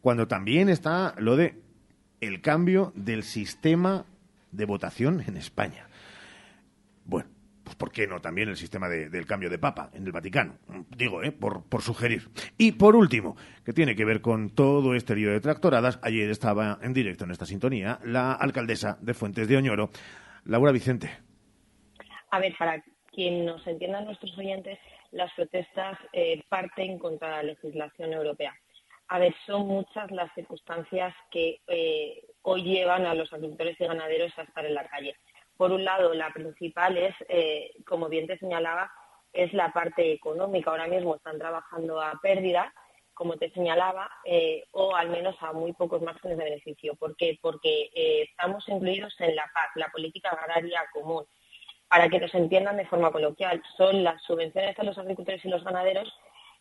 cuando 0.00 0.28
también 0.28 0.68
está 0.68 1.14
lo 1.18 1.36
de 1.36 1.60
el 2.20 2.40
cambio 2.40 2.92
del 2.94 3.24
sistema 3.24 4.06
de 4.52 4.64
votación 4.64 5.22
en 5.26 5.36
España. 5.36 5.88
Bueno, 7.04 7.28
pues 7.62 7.76
¿por 7.76 7.92
qué 7.92 8.06
no 8.06 8.20
también 8.20 8.48
el 8.48 8.56
sistema 8.56 8.88
del 8.88 9.26
cambio 9.26 9.48
de 9.50 9.58
papa 9.58 9.90
en 9.94 10.04
el 10.04 10.12
Vaticano? 10.12 10.58
Digo, 10.88 11.22
¿eh? 11.22 11.32
por, 11.32 11.64
por 11.68 11.82
sugerir. 11.82 12.28
Y 12.58 12.72
por 12.72 12.96
último, 12.96 13.36
que 13.64 13.72
tiene 13.72 13.94
que 13.94 14.04
ver 14.04 14.20
con 14.20 14.50
todo 14.50 14.94
este 14.94 15.14
lío 15.14 15.30
de 15.30 15.40
tractoradas, 15.40 15.98
ayer 16.02 16.30
estaba 16.30 16.78
en 16.82 16.92
directo 16.92 17.24
en 17.24 17.30
esta 17.30 17.46
sintonía 17.46 17.98
la 18.04 18.32
alcaldesa 18.32 18.98
de 19.00 19.14
Fuentes 19.14 19.48
de 19.48 19.56
Oñoro, 19.56 19.90
Laura 20.44 20.72
Vicente. 20.72 21.10
A 22.30 22.40
ver, 22.40 22.54
para 22.58 22.82
quien 23.12 23.44
nos 23.44 23.66
entienda 23.66 24.00
nuestros 24.00 24.36
oyentes, 24.38 24.78
las 25.12 25.32
protestas 25.34 25.98
eh, 26.12 26.42
parten 26.48 26.98
contra 26.98 27.28
la 27.28 27.42
legislación 27.42 28.12
europea. 28.12 28.54
A 29.08 29.18
ver, 29.18 29.34
son 29.46 29.66
muchas 29.66 30.10
las 30.10 30.32
circunstancias 30.34 31.14
que 31.30 31.60
eh, 31.66 32.24
hoy 32.40 32.62
llevan 32.62 33.04
a 33.04 33.14
los 33.14 33.30
agricultores 33.32 33.78
y 33.78 33.84
ganaderos 33.84 34.32
a 34.38 34.42
estar 34.42 34.64
en 34.64 34.74
la 34.74 34.88
calle. 34.88 35.14
Por 35.62 35.70
un 35.70 35.84
lado, 35.84 36.12
la 36.12 36.32
principal 36.32 36.98
es, 36.98 37.14
eh, 37.28 37.70
como 37.86 38.08
bien 38.08 38.26
te 38.26 38.36
señalaba, 38.36 38.90
es 39.32 39.52
la 39.52 39.72
parte 39.72 40.10
económica. 40.10 40.72
Ahora 40.72 40.88
mismo 40.88 41.14
están 41.14 41.38
trabajando 41.38 42.00
a 42.00 42.18
pérdida, 42.20 42.74
como 43.14 43.36
te 43.36 43.48
señalaba, 43.52 44.10
eh, 44.24 44.64
o 44.72 44.96
al 44.96 45.10
menos 45.10 45.36
a 45.38 45.52
muy 45.52 45.72
pocos 45.72 46.02
márgenes 46.02 46.36
de 46.36 46.44
beneficio. 46.46 46.96
¿Por 46.96 47.14
qué? 47.14 47.38
Porque 47.40 47.90
eh, 47.94 48.22
estamos 48.28 48.68
incluidos 48.68 49.14
en 49.20 49.36
la 49.36 49.44
PAC, 49.54 49.76
la 49.76 49.88
Política 49.90 50.30
Agraria 50.30 50.80
Común. 50.92 51.24
Para 51.86 52.08
que 52.08 52.18
nos 52.18 52.34
entiendan 52.34 52.76
de 52.76 52.86
forma 52.86 53.12
coloquial, 53.12 53.62
son 53.76 54.02
las 54.02 54.20
subvenciones 54.24 54.76
a 54.76 54.82
los 54.82 54.98
agricultores 54.98 55.44
y 55.44 55.48
los 55.48 55.62
ganaderos 55.62 56.12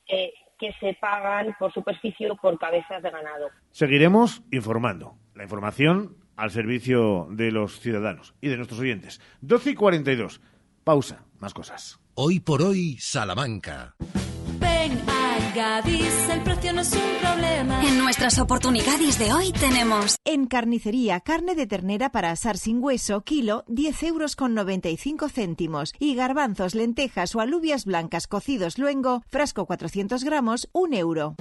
que 0.05 0.73
se 0.79 0.93
pagan 0.93 1.55
por 1.57 1.73
superficie 1.73 2.29
o 2.29 2.35
por 2.35 2.59
cabezas 2.59 3.01
de 3.01 3.09
ganado. 3.09 3.49
Seguiremos 3.71 4.43
informando. 4.51 5.15
La 5.33 5.41
información 5.41 6.20
al 6.35 6.51
servicio 6.51 7.27
de 7.31 7.51
los 7.51 7.79
ciudadanos 7.79 8.33
y 8.41 8.49
de 8.49 8.57
nuestros 8.57 8.79
oyentes. 8.79 9.21
12 9.41 9.71
y 9.71 9.75
42. 9.75 10.41
Pausa, 10.83 11.25
más 11.39 11.53
cosas. 11.53 11.99
Hoy 12.15 12.39
por 12.39 12.61
hoy, 12.61 12.97
Salamanca. 12.99 13.95
Ven 14.59 14.99
a 15.07 15.53
Gadis, 15.55 16.29
el 16.29 16.41
precio 16.43 16.73
no 16.73 16.81
es 16.81 16.93
un 16.93 17.01
problema. 17.21 17.83
En 17.83 17.97
nuestras 17.97 18.39
oportunidades 18.39 19.17
de 19.17 19.31
hoy 19.33 19.51
tenemos... 19.51 20.15
En 20.25 20.45
carnicería, 20.45 21.19
carne 21.19 21.55
de 21.55 21.67
ternera 21.67 22.11
para 22.11 22.31
asar 22.31 22.57
sin 22.57 22.83
hueso, 22.83 23.21
kilo, 23.21 23.63
10 23.67 24.03
euros 24.03 24.35
con 24.35 24.53
95 24.53 25.29
céntimos. 25.29 25.93
Y 25.99 26.15
garbanzos, 26.15 26.75
lentejas 26.75 27.35
o 27.35 27.41
alubias 27.41 27.85
blancas 27.85 28.27
cocidos 28.27 28.77
luengo, 28.77 29.23
frasco 29.27 29.65
400 29.65 30.23
gramos, 30.23 30.69
1 30.73 30.97
euro. 30.97 31.35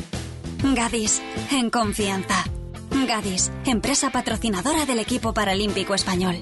Gadis, 0.75 1.23
en 1.51 1.71
confianza. 1.71 2.45
Gadis, 3.07 3.51
empresa 3.67 4.11
patrocinadora 4.11 4.87
del 4.87 4.99
equipo 4.99 5.33
paralímpico 5.35 5.95
español. 5.95 6.37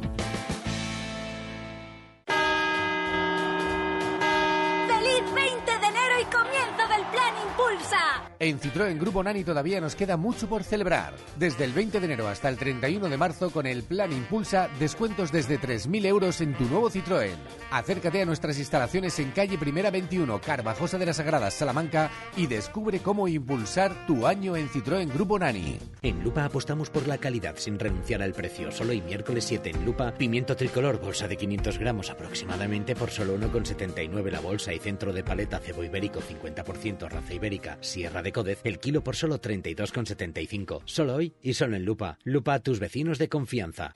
En 8.40 8.60
Citroën 8.60 8.96
Grupo 9.00 9.20
Nani 9.20 9.42
todavía 9.42 9.80
nos 9.80 9.96
queda 9.96 10.16
mucho 10.16 10.48
por 10.48 10.62
celebrar. 10.62 11.12
Desde 11.36 11.64
el 11.64 11.72
20 11.72 11.98
de 11.98 12.06
enero 12.06 12.28
hasta 12.28 12.48
el 12.48 12.56
31 12.56 13.08
de 13.08 13.16
marzo 13.16 13.50
con 13.50 13.66
el 13.66 13.82
Plan 13.82 14.12
Impulsa, 14.12 14.68
descuentos 14.78 15.32
desde 15.32 15.58
3.000 15.58 16.06
euros 16.06 16.40
en 16.40 16.54
tu 16.54 16.64
nuevo 16.66 16.88
Citroën. 16.88 17.34
Acércate 17.72 18.22
a 18.22 18.26
nuestras 18.26 18.56
instalaciones 18.60 19.18
en 19.18 19.32
calle 19.32 19.58
Primera 19.58 19.90
21, 19.90 20.40
Carvajosa 20.40 20.98
de 20.98 21.06
las 21.06 21.16
Sagradas, 21.16 21.54
Salamanca 21.54 22.12
y 22.36 22.46
descubre 22.46 23.00
cómo 23.00 23.26
impulsar 23.26 24.06
tu 24.06 24.24
año 24.24 24.54
en 24.54 24.68
Citroën 24.68 25.12
Grupo 25.12 25.36
Nani. 25.36 25.76
En 26.02 26.22
Lupa 26.22 26.44
apostamos 26.44 26.90
por 26.90 27.08
la 27.08 27.18
calidad 27.18 27.56
sin 27.56 27.76
renunciar 27.76 28.22
al 28.22 28.34
precio. 28.34 28.70
Solo 28.70 28.90
hoy 28.90 29.02
miércoles 29.02 29.46
7 29.46 29.70
en 29.70 29.84
Lupa, 29.84 30.12
pimiento 30.12 30.54
tricolor, 30.54 31.00
bolsa 31.00 31.26
de 31.26 31.36
500 31.36 31.76
gramos 31.78 32.08
aproximadamente 32.08 32.94
por 32.94 33.10
solo 33.10 33.36
1,79 33.36 34.30
la 34.30 34.38
bolsa 34.38 34.72
y 34.72 34.78
centro 34.78 35.12
de 35.12 35.24
paleta 35.24 35.58
cebo 35.58 35.82
ibérico 35.82 36.20
50% 36.20 37.08
raza 37.10 37.34
ibérica, 37.34 37.78
sierra 37.80 38.22
de 38.22 38.27
Codez, 38.32 38.60
el 38.64 38.78
kilo 38.78 39.02
por 39.02 39.16
solo 39.16 39.40
32,75. 39.40 40.82
Solo 40.84 41.14
hoy 41.14 41.34
y 41.42 41.54
solo 41.54 41.76
en 41.76 41.84
Lupa. 41.84 42.18
Lupa 42.24 42.54
a 42.54 42.60
tus 42.60 42.80
vecinos 42.80 43.18
de 43.18 43.28
confianza. 43.28 43.92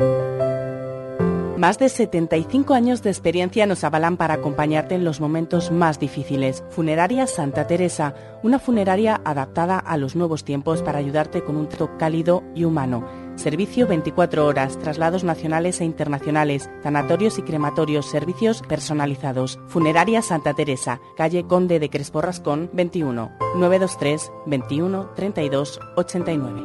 Más 1.62 1.78
de 1.78 1.88
75 1.88 2.74
años 2.74 3.04
de 3.04 3.10
experiencia 3.10 3.66
nos 3.66 3.84
avalan 3.84 4.16
para 4.16 4.34
acompañarte 4.34 4.96
en 4.96 5.04
los 5.04 5.20
momentos 5.20 5.70
más 5.70 6.00
difíciles. 6.00 6.64
Funeraria 6.70 7.28
Santa 7.28 7.68
Teresa, 7.68 8.16
una 8.42 8.58
funeraria 8.58 9.20
adaptada 9.24 9.78
a 9.78 9.96
los 9.96 10.16
nuevos 10.16 10.44
tiempos 10.44 10.82
para 10.82 10.98
ayudarte 10.98 11.44
con 11.44 11.56
un 11.56 11.68
trato 11.68 11.96
cálido 11.98 12.42
y 12.56 12.64
humano. 12.64 13.21
Servicio 13.36 13.86
24 13.86 14.46
horas, 14.46 14.78
traslados 14.78 15.24
nacionales 15.24 15.80
e 15.80 15.84
internacionales, 15.84 16.70
sanatorios 16.82 17.38
y 17.38 17.42
crematorios, 17.42 18.10
servicios 18.10 18.62
personalizados. 18.62 19.58
Funeraria 19.68 20.22
Santa 20.22 20.54
Teresa, 20.54 21.00
calle 21.16 21.44
Conde 21.46 21.78
de 21.78 21.90
Crespo 21.90 22.20
Rascón, 22.20 22.70
21, 22.72 23.32
923 23.56 24.32
21 24.46 25.10
32 25.14 25.80
89. 25.96 26.62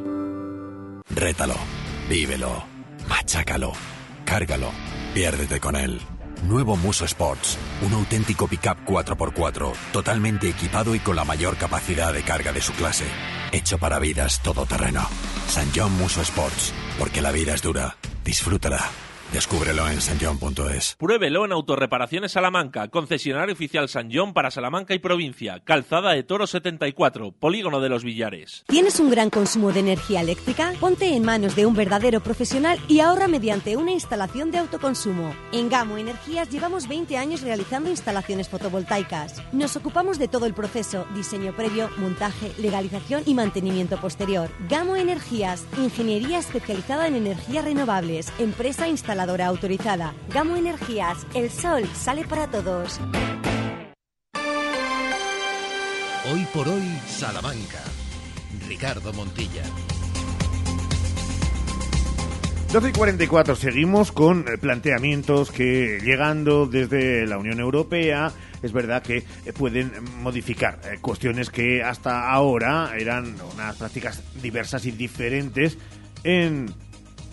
Rétalo, 1.10 1.56
vívelo, 2.10 2.64
machácalo, 3.08 3.72
cárgalo, 4.26 4.70
piérdete 5.14 5.60
con 5.60 5.76
él. 5.76 6.00
Nuevo 6.44 6.76
Muso 6.78 7.06
Sports, 7.06 7.58
un 7.82 7.94
auténtico 7.94 8.48
pickup 8.48 8.86
4x4, 8.86 9.74
totalmente 9.92 10.50
equipado 10.50 10.96
y 10.96 11.00
con 11.00 11.16
la 11.16 11.26
mayor 11.26 11.58
capacidad 11.58 12.14
de 12.14 12.24
carga 12.24 12.54
de 12.54 12.62
su 12.62 12.74
clase. 12.74 13.06
Hecho 13.52 13.78
para 13.78 14.00
vidas 14.00 14.42
todoterreno. 14.42 15.08
San 15.48 15.68
John 15.76 15.92
Muso 15.98 16.22
Sports, 16.22 16.74
porque 17.00 17.22
la 17.22 17.32
vida 17.32 17.54
es 17.54 17.62
dura. 17.62 17.98
Disfrútala. 18.24 19.07
Descúbrelo 19.34 19.90
en 19.90 20.00
sanjon.es. 20.00 20.96
Pruébelo 20.98 21.44
en 21.44 21.52
Autorreparaciones 21.52 22.32
Salamanca, 22.32 22.88
concesionario 22.88 23.54
oficial 23.54 23.90
San 23.90 24.10
John 24.12 24.34
para 24.34 24.52
Salamanca 24.52 24.94
y 24.94 25.00
provincia, 25.00 25.62
Calzada 25.66 26.14
de 26.14 26.24
Toro 26.24 26.48
74, 26.48 27.34
Polígono 27.34 27.82
de 27.82 27.90
los 27.90 28.06
Villares. 28.06 28.64
¿Tienes 28.68 29.02
un 29.02 29.10
gran 29.10 29.30
consumo 29.30 29.74
de 29.74 29.82
energía 29.82 30.22
eléctrica? 30.22 30.72
Ponte 30.80 31.14
en 31.14 31.26
manos 31.26 31.58
de 31.58 31.66
un 31.66 31.76
verdadero 31.76 32.22
profesional 32.22 32.80
y 32.88 33.02
ahorra 33.02 33.28
mediante 33.28 33.76
una 33.76 33.92
instalación 33.92 34.50
de 34.50 34.60
autoconsumo. 34.60 35.36
En 35.52 35.68
Gamo 35.70 35.98
Energías 35.98 36.50
llevamos 36.50 36.88
20 36.88 37.18
años 37.18 37.42
realizando 37.42 37.90
instalaciones 37.90 38.48
fotovoltaicas. 38.48 39.44
Nos 39.52 39.76
ocupamos 39.76 40.20
de 40.20 40.30
todo 40.30 40.46
el 40.46 40.54
proceso, 40.54 41.06
diseño 41.14 41.54
previo, 41.54 41.90
montaje, 41.98 42.54
legalización 42.60 43.24
y 43.26 43.34
mantenimiento 43.34 43.98
posterior. 43.98 44.50
Gamo 44.70 44.96
Energías, 44.96 45.66
ingeniería 45.78 46.40
especializada 46.40 47.08
en 47.08 47.16
energías 47.16 47.66
renovables, 47.66 48.32
empresa 48.40 48.88
instaladora 49.18 49.48
autorizada. 49.48 50.14
Gamo 50.32 50.56
Energías, 50.58 51.26
el 51.34 51.50
sol 51.50 51.84
sale 51.96 52.24
para 52.26 52.46
todos. 52.46 53.00
Hoy 56.32 56.46
por 56.54 56.68
hoy, 56.68 56.88
Salamanca. 57.08 57.82
Ricardo 58.68 59.12
Montilla. 59.14 59.64
12 62.72 62.90
y 62.90 62.92
44, 62.92 63.56
seguimos 63.56 64.12
con 64.12 64.42
eh, 64.48 64.60
planteamientos 64.60 65.52
que 65.52 66.00
llegando 66.04 66.68
desde 66.68 67.26
la 67.26 67.40
Unión 67.40 67.60
Europea 67.60 68.32
es 68.62 68.72
verdad 68.72 69.02
que 69.02 69.18
eh, 69.18 69.54
pueden 69.54 69.94
modificar 70.22 70.80
eh, 70.84 71.00
cuestiones 71.02 71.50
que 71.50 71.82
hasta 71.82 72.30
ahora 72.30 72.92
eran 72.96 73.36
unas 73.54 73.78
prácticas 73.78 74.22
diversas 74.44 74.86
y 74.86 74.92
diferentes 74.92 75.78
en 76.24 76.72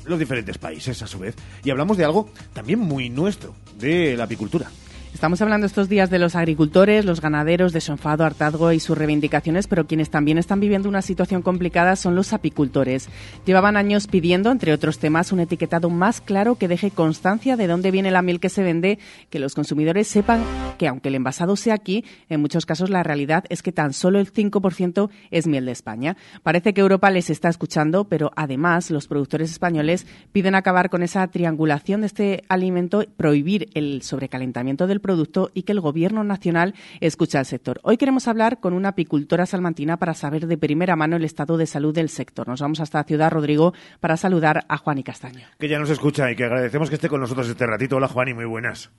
los 0.06 0.18
diferentes 0.18 0.58
países 0.58 1.02
a 1.02 1.06
su 1.06 1.18
vez. 1.18 1.34
Y 1.62 1.70
hablamos 1.70 1.96
de 1.96 2.04
algo 2.04 2.30
también 2.52 2.78
muy 2.78 3.10
nuestro, 3.10 3.54
de 3.78 4.16
la 4.16 4.24
apicultura. 4.24 4.70
Estamos 5.14 5.40
hablando 5.40 5.64
estos 5.64 5.88
días 5.88 6.10
de 6.10 6.18
los 6.18 6.34
agricultores, 6.34 7.04
los 7.04 7.20
ganaderos, 7.20 7.72
de 7.72 7.80
su 7.80 7.92
enfado, 7.92 8.24
hartazgo 8.24 8.72
y 8.72 8.80
sus 8.80 8.98
reivindicaciones, 8.98 9.68
pero 9.68 9.86
quienes 9.86 10.10
también 10.10 10.38
están 10.38 10.58
viviendo 10.58 10.88
una 10.88 11.02
situación 11.02 11.40
complicada 11.40 11.94
son 11.94 12.16
los 12.16 12.32
apicultores. 12.32 13.08
Llevaban 13.46 13.76
años 13.76 14.08
pidiendo, 14.08 14.50
entre 14.50 14.72
otros 14.72 14.98
temas, 14.98 15.30
un 15.30 15.38
etiquetado 15.38 15.88
más 15.88 16.20
claro 16.20 16.56
que 16.56 16.66
deje 16.66 16.90
constancia 16.90 17.56
de 17.56 17.68
dónde 17.68 17.92
viene 17.92 18.10
la 18.10 18.22
miel 18.22 18.40
que 18.40 18.48
se 18.48 18.64
vende, 18.64 18.98
que 19.30 19.38
los 19.38 19.54
consumidores 19.54 20.08
sepan 20.08 20.42
que, 20.78 20.88
aunque 20.88 21.10
el 21.10 21.14
envasado 21.14 21.54
sea 21.54 21.74
aquí, 21.74 22.04
en 22.28 22.40
muchos 22.40 22.66
casos 22.66 22.90
la 22.90 23.04
realidad 23.04 23.44
es 23.50 23.62
que 23.62 23.70
tan 23.70 23.92
solo 23.92 24.18
el 24.18 24.32
5% 24.32 25.10
es 25.30 25.46
miel 25.46 25.66
de 25.66 25.72
España. 25.72 26.16
Parece 26.42 26.74
que 26.74 26.80
Europa 26.80 27.08
les 27.10 27.30
está 27.30 27.48
escuchando, 27.48 28.08
pero 28.08 28.32
además 28.34 28.90
los 28.90 29.06
productores 29.06 29.52
españoles 29.52 30.08
piden 30.32 30.56
acabar 30.56 30.90
con 30.90 31.04
esa 31.04 31.24
triangulación 31.28 32.00
de 32.00 32.08
este 32.08 32.44
alimento, 32.48 33.04
prohibir 33.16 33.68
el 33.74 34.02
sobrecalentamiento 34.02 34.88
del 34.88 35.03
producto 35.04 35.50
y 35.52 35.64
que 35.64 35.72
el 35.72 35.82
Gobierno 35.82 36.24
nacional 36.24 36.74
escuche 37.00 37.36
al 37.36 37.44
sector. 37.44 37.78
Hoy 37.82 37.98
queremos 37.98 38.26
hablar 38.26 38.58
con 38.58 38.72
una 38.72 38.88
apicultora 38.88 39.44
salmantina 39.44 39.98
para 39.98 40.14
saber 40.14 40.46
de 40.46 40.56
primera 40.56 40.96
mano 40.96 41.16
el 41.16 41.24
estado 41.24 41.58
de 41.58 41.66
salud 41.66 41.94
del 41.94 42.08
sector. 42.08 42.48
Nos 42.48 42.62
vamos 42.62 42.80
hasta 42.80 43.04
Ciudad 43.04 43.30
Rodrigo 43.30 43.74
para 44.00 44.16
saludar 44.16 44.64
a 44.66 44.78
Juan 44.78 44.96
y 44.96 45.02
Castaño. 45.02 45.46
Que 45.58 45.68
ya 45.68 45.78
nos 45.78 45.90
escucha 45.90 46.30
y 46.30 46.36
que 46.36 46.44
agradecemos 46.44 46.88
que 46.88 46.94
esté 46.94 47.10
con 47.10 47.20
nosotros 47.20 47.46
este 47.50 47.66
ratito. 47.66 47.96
Hola 47.96 48.08
Juan 48.08 48.28
y 48.28 48.34
muy 48.34 48.46
buenas. 48.46 48.90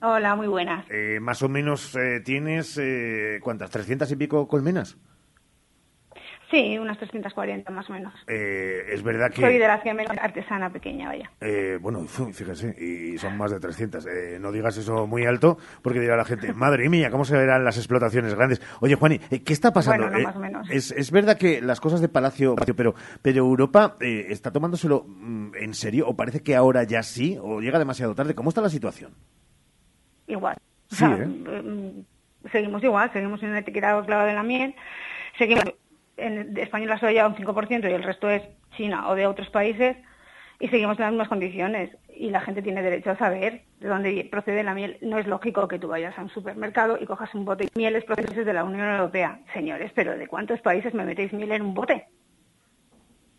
Hola, 0.00 0.36
muy 0.36 0.46
buenas. 0.46 0.86
Eh, 0.90 1.18
más 1.20 1.42
o 1.42 1.48
menos 1.48 1.94
eh, 1.96 2.20
tienes, 2.24 2.78
eh, 2.78 3.38
¿cuántas? 3.42 3.70
¿300 3.70 4.10
y 4.12 4.16
pico 4.16 4.48
colmenas? 4.48 4.96
Sí, 6.50 6.76
unas 6.78 6.98
340 6.98 7.70
más 7.70 7.88
o 7.88 7.92
menos. 7.92 8.12
Eh, 8.26 8.82
es 8.92 9.02
verdad 9.04 9.30
que... 9.30 9.40
Soy 9.40 9.56
de 9.58 9.68
la 9.68 9.78
Ciemel 9.82 10.06
artesana 10.20 10.68
pequeña, 10.70 11.08
vaya. 11.08 11.30
Eh, 11.40 11.78
bueno, 11.80 12.00
fíjese, 12.32 12.74
y 12.82 13.16
son 13.18 13.36
más 13.38 13.52
de 13.52 13.60
300. 13.60 14.04
Eh, 14.06 14.38
no 14.40 14.50
digas 14.50 14.76
eso 14.76 15.06
muy 15.06 15.24
alto, 15.26 15.58
porque 15.80 16.00
dirá 16.00 16.16
la 16.16 16.24
gente, 16.24 16.52
madre 16.54 16.88
mía, 16.88 17.10
¿cómo 17.10 17.24
se 17.24 17.36
verán 17.36 17.64
las 17.64 17.76
explotaciones 17.76 18.34
grandes? 18.34 18.60
Oye, 18.80 18.96
Juani, 18.96 19.20
eh, 19.30 19.44
¿qué 19.44 19.52
está 19.52 19.72
pasando? 19.72 20.08
Bueno, 20.08 20.16
no, 20.16 20.22
Eh, 20.22 20.24
más 20.24 20.36
o 20.36 20.40
menos. 20.40 20.70
Es, 20.70 20.90
es 20.90 21.12
verdad 21.12 21.38
que 21.38 21.60
las 21.60 21.80
cosas 21.80 22.00
de 22.00 22.08
Palacio, 22.08 22.56
pero, 22.76 22.94
pero 23.22 23.38
Europa 23.38 23.96
está 24.00 24.50
tomándoselo 24.50 25.04
mm, 25.06 25.52
en 25.54 25.72
serio, 25.74 26.08
o 26.08 26.16
parece 26.16 26.42
que 26.42 26.56
ahora 26.56 26.82
ya 26.82 27.04
sí, 27.04 27.38
o 27.40 27.60
llega 27.60 27.78
demasiado 27.78 28.14
tarde. 28.16 28.34
¿Cómo 28.34 28.48
está 28.48 28.60
la 28.60 28.70
situación? 28.70 29.12
Igual. 30.26 30.56
O 30.90 30.94
Sí, 30.94 30.96
sea, 30.96 31.16
¿eh? 31.16 31.26
mm, 31.26 32.04
Seguimos 32.50 32.82
igual, 32.82 33.12
seguimos 33.12 33.40
en 33.42 33.50
el 33.50 33.58
etiquetado 33.58 34.04
claro 34.04 34.26
de 34.26 34.34
la 34.34 34.42
miel. 34.42 34.74
Seguimos 35.38 35.62
en 36.20 36.56
España 36.58 36.86
la 36.86 36.98
soya 36.98 37.26
un 37.26 37.34
5% 37.34 37.90
y 37.90 37.92
el 37.92 38.02
resto 38.02 38.28
es 38.30 38.42
China 38.76 39.08
o 39.08 39.14
de 39.14 39.26
otros 39.26 39.50
países 39.50 39.96
y 40.60 40.68
seguimos 40.68 40.98
en 40.98 41.04
las 41.04 41.12
mismas 41.12 41.28
condiciones. 41.28 41.90
Y 42.14 42.30
la 42.30 42.42
gente 42.42 42.62
tiene 42.62 42.82
derecho 42.82 43.10
a 43.10 43.16
saber 43.16 43.62
de 43.80 43.88
dónde 43.88 44.28
procede 44.30 44.62
la 44.62 44.74
miel. 44.74 44.98
No 45.00 45.18
es 45.18 45.26
lógico 45.26 45.66
que 45.66 45.78
tú 45.78 45.88
vayas 45.88 46.16
a 46.18 46.22
un 46.22 46.28
supermercado 46.28 46.98
y 47.00 47.06
cojas 47.06 47.34
un 47.34 47.46
bote 47.46 47.64
de 47.64 47.70
mieles 47.74 48.04
procedentes 48.04 48.44
de 48.44 48.52
la 48.52 48.62
Unión 48.62 48.88
Europea. 48.90 49.40
Señores, 49.54 49.90
pero 49.94 50.16
¿de 50.16 50.28
cuántos 50.28 50.60
países 50.60 50.92
me 50.92 51.04
metéis 51.04 51.32
miel 51.32 51.52
en 51.52 51.62
un 51.62 51.74
bote? 51.74 52.06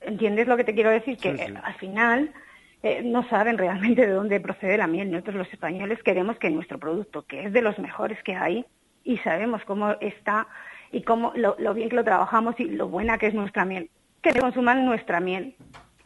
¿Entiendes 0.02 0.48
lo 0.48 0.58
que 0.58 0.64
te 0.64 0.74
quiero 0.74 0.90
decir? 0.90 1.18
Que 1.18 1.38
Sí, 1.38 1.44
eh, 1.44 1.54
al 1.64 1.76
final 1.76 2.34
eh, 2.82 3.04
no 3.04 3.28
saben 3.30 3.60
realmente 3.60 4.08
de 4.08 4.14
dónde 4.14 4.40
procede 4.40 4.78
la 4.78 4.88
miel. 4.88 5.12
Nosotros 5.12 5.36
los 5.36 5.54
españoles 5.54 6.02
queremos 6.02 6.40
que 6.40 6.50
nuestro 6.50 6.80
producto, 6.80 7.22
que 7.28 7.46
es 7.46 7.54
de 7.54 7.62
los 7.62 7.78
mejores 7.78 8.22
que 8.24 8.34
hay, 8.34 8.66
y 9.04 9.18
sabemos 9.20 9.64
cómo 9.66 9.92
está 10.00 10.48
y 10.92 11.04
cómo 11.04 11.32
lo, 11.36 11.56
lo 11.60 11.74
bien 11.74 11.90
que 11.90 11.96
lo 11.96 12.04
trabajamos 12.04 12.60
y 12.60 12.66
lo 12.66 12.88
buena 12.90 13.18
que 13.18 13.28
es 13.28 13.34
nuestra 13.34 13.66
miel, 13.66 13.90
que 14.22 14.34
consuman 14.40 14.86
nuestra 14.86 15.20
miel 15.20 15.56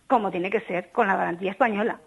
como 0.07 0.29
tiene 0.31 0.49
que 0.49 0.61
ser, 0.61 0.91
con 0.91 1.07
la 1.07 1.15
garantía 1.15 1.51
española. 1.51 1.99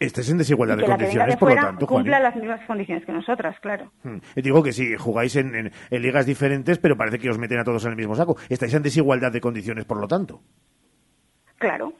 Estáis 0.00 0.28
en 0.30 0.38
desigualdad 0.38 0.76
y 0.76 0.80
de 0.80 0.86
condiciones, 0.86 1.34
de 1.34 1.38
por 1.38 1.48
lo 1.50 1.54
tanto, 1.54 1.86
Juan. 1.86 2.00
cumpla 2.02 2.20
las 2.20 2.34
mismas 2.36 2.60
condiciones 2.66 3.06
que 3.06 3.12
nosotras, 3.12 3.58
claro. 3.60 3.90
Mm. 4.02 4.16
Digo 4.36 4.62
que 4.62 4.72
sí, 4.72 4.96
jugáis 4.98 5.36
en, 5.36 5.54
en- 5.54 5.72
en 5.90 6.02
ligas 6.02 6.26
diferentes, 6.26 6.78
pero 6.78 6.96
parece 6.96 7.18
que 7.18 7.30
os 7.30 7.38
meten 7.38 7.58
a 7.60 7.64
todos 7.64 7.84
en 7.84 7.92
el 7.92 7.96
mismo 7.96 8.14
saco. 8.16 8.36
Estáis 8.48 8.74
en 8.74 8.82
desigualdad 8.82 9.32
de 9.32 9.40
condiciones, 9.40 9.84
por 9.84 9.98
lo 10.00 10.08
tanto. 10.08 10.42
Claro, 11.58 11.92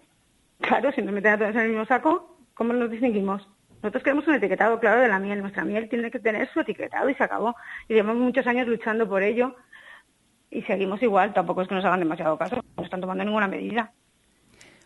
claro, 0.60 0.90
si 0.92 1.00
nos 1.02 1.14
meten 1.14 1.32
a 1.32 1.38
todos 1.38 1.54
en 1.54 1.60
el 1.60 1.68
mismo 1.68 1.86
saco, 1.86 2.36
¿cómo 2.54 2.72
nos 2.72 2.90
distinguimos? 2.90 3.48
Nosotros 3.84 4.02
queremos 4.02 4.26
un 4.26 4.34
etiquetado 4.36 4.80
claro 4.80 5.02
de 5.02 5.08
la 5.08 5.18
miel. 5.18 5.42
Nuestra 5.42 5.62
miel 5.62 5.90
tiene 5.90 6.10
que 6.10 6.18
tener 6.18 6.48
su 6.54 6.60
etiquetado 6.60 7.10
y 7.10 7.14
se 7.16 7.22
acabó. 7.22 7.54
Y 7.86 7.92
llevamos 7.92 8.16
muchos 8.16 8.46
años 8.46 8.66
luchando 8.66 9.06
por 9.06 9.22
ello 9.22 9.54
y 10.50 10.62
seguimos 10.62 11.02
igual. 11.02 11.34
Tampoco 11.34 11.60
es 11.60 11.68
que 11.68 11.74
nos 11.74 11.84
hagan 11.84 12.00
demasiado 12.00 12.38
caso, 12.38 12.64
no 12.78 12.82
están 12.82 13.02
tomando 13.02 13.24
ninguna 13.24 13.46
medida. 13.46 13.92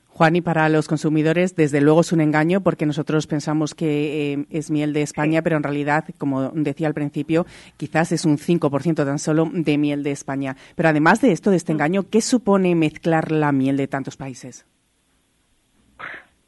Juan, 0.09 0.35
y 0.35 0.41
para 0.41 0.69
los 0.69 0.89
consumidores, 0.89 1.55
desde 1.55 1.81
luego 1.81 2.01
es 2.01 2.11
un 2.11 2.21
engaño 2.21 2.61
porque 2.61 2.87
nosotros 2.87 3.29
pensamos 3.29 3.77
que 3.77 4.33
eh, 4.33 4.47
es 4.51 4.69
miel 4.69 4.93
de 4.93 5.03
España, 5.03 5.43
pero 5.43 5.57
en 5.57 5.63
realidad, 5.63 6.05
como 6.19 6.49
decía 6.49 6.89
al 6.89 6.95
principio, 6.95 7.47
quizás 7.77 8.11
es 8.11 8.25
un 8.25 8.37
5% 8.37 8.97
tan 8.97 9.21
solo 9.21 9.49
de 9.53 9.79
miel 9.79 10.03
de 10.03 10.11
España. 10.11 10.57
Pero 10.75 10.89
además 10.89 11.21
de 11.21 11.31
esto, 11.31 11.53
de 11.53 11.57
este 11.57 11.71
engaño, 11.71 12.11
¿qué 12.11 12.21
supone 12.21 12.75
mezclar 12.75 13.31
la 13.31 13.53
miel 13.53 13.77
de 13.77 13.87
tantos 13.87 14.17
países? 14.17 14.67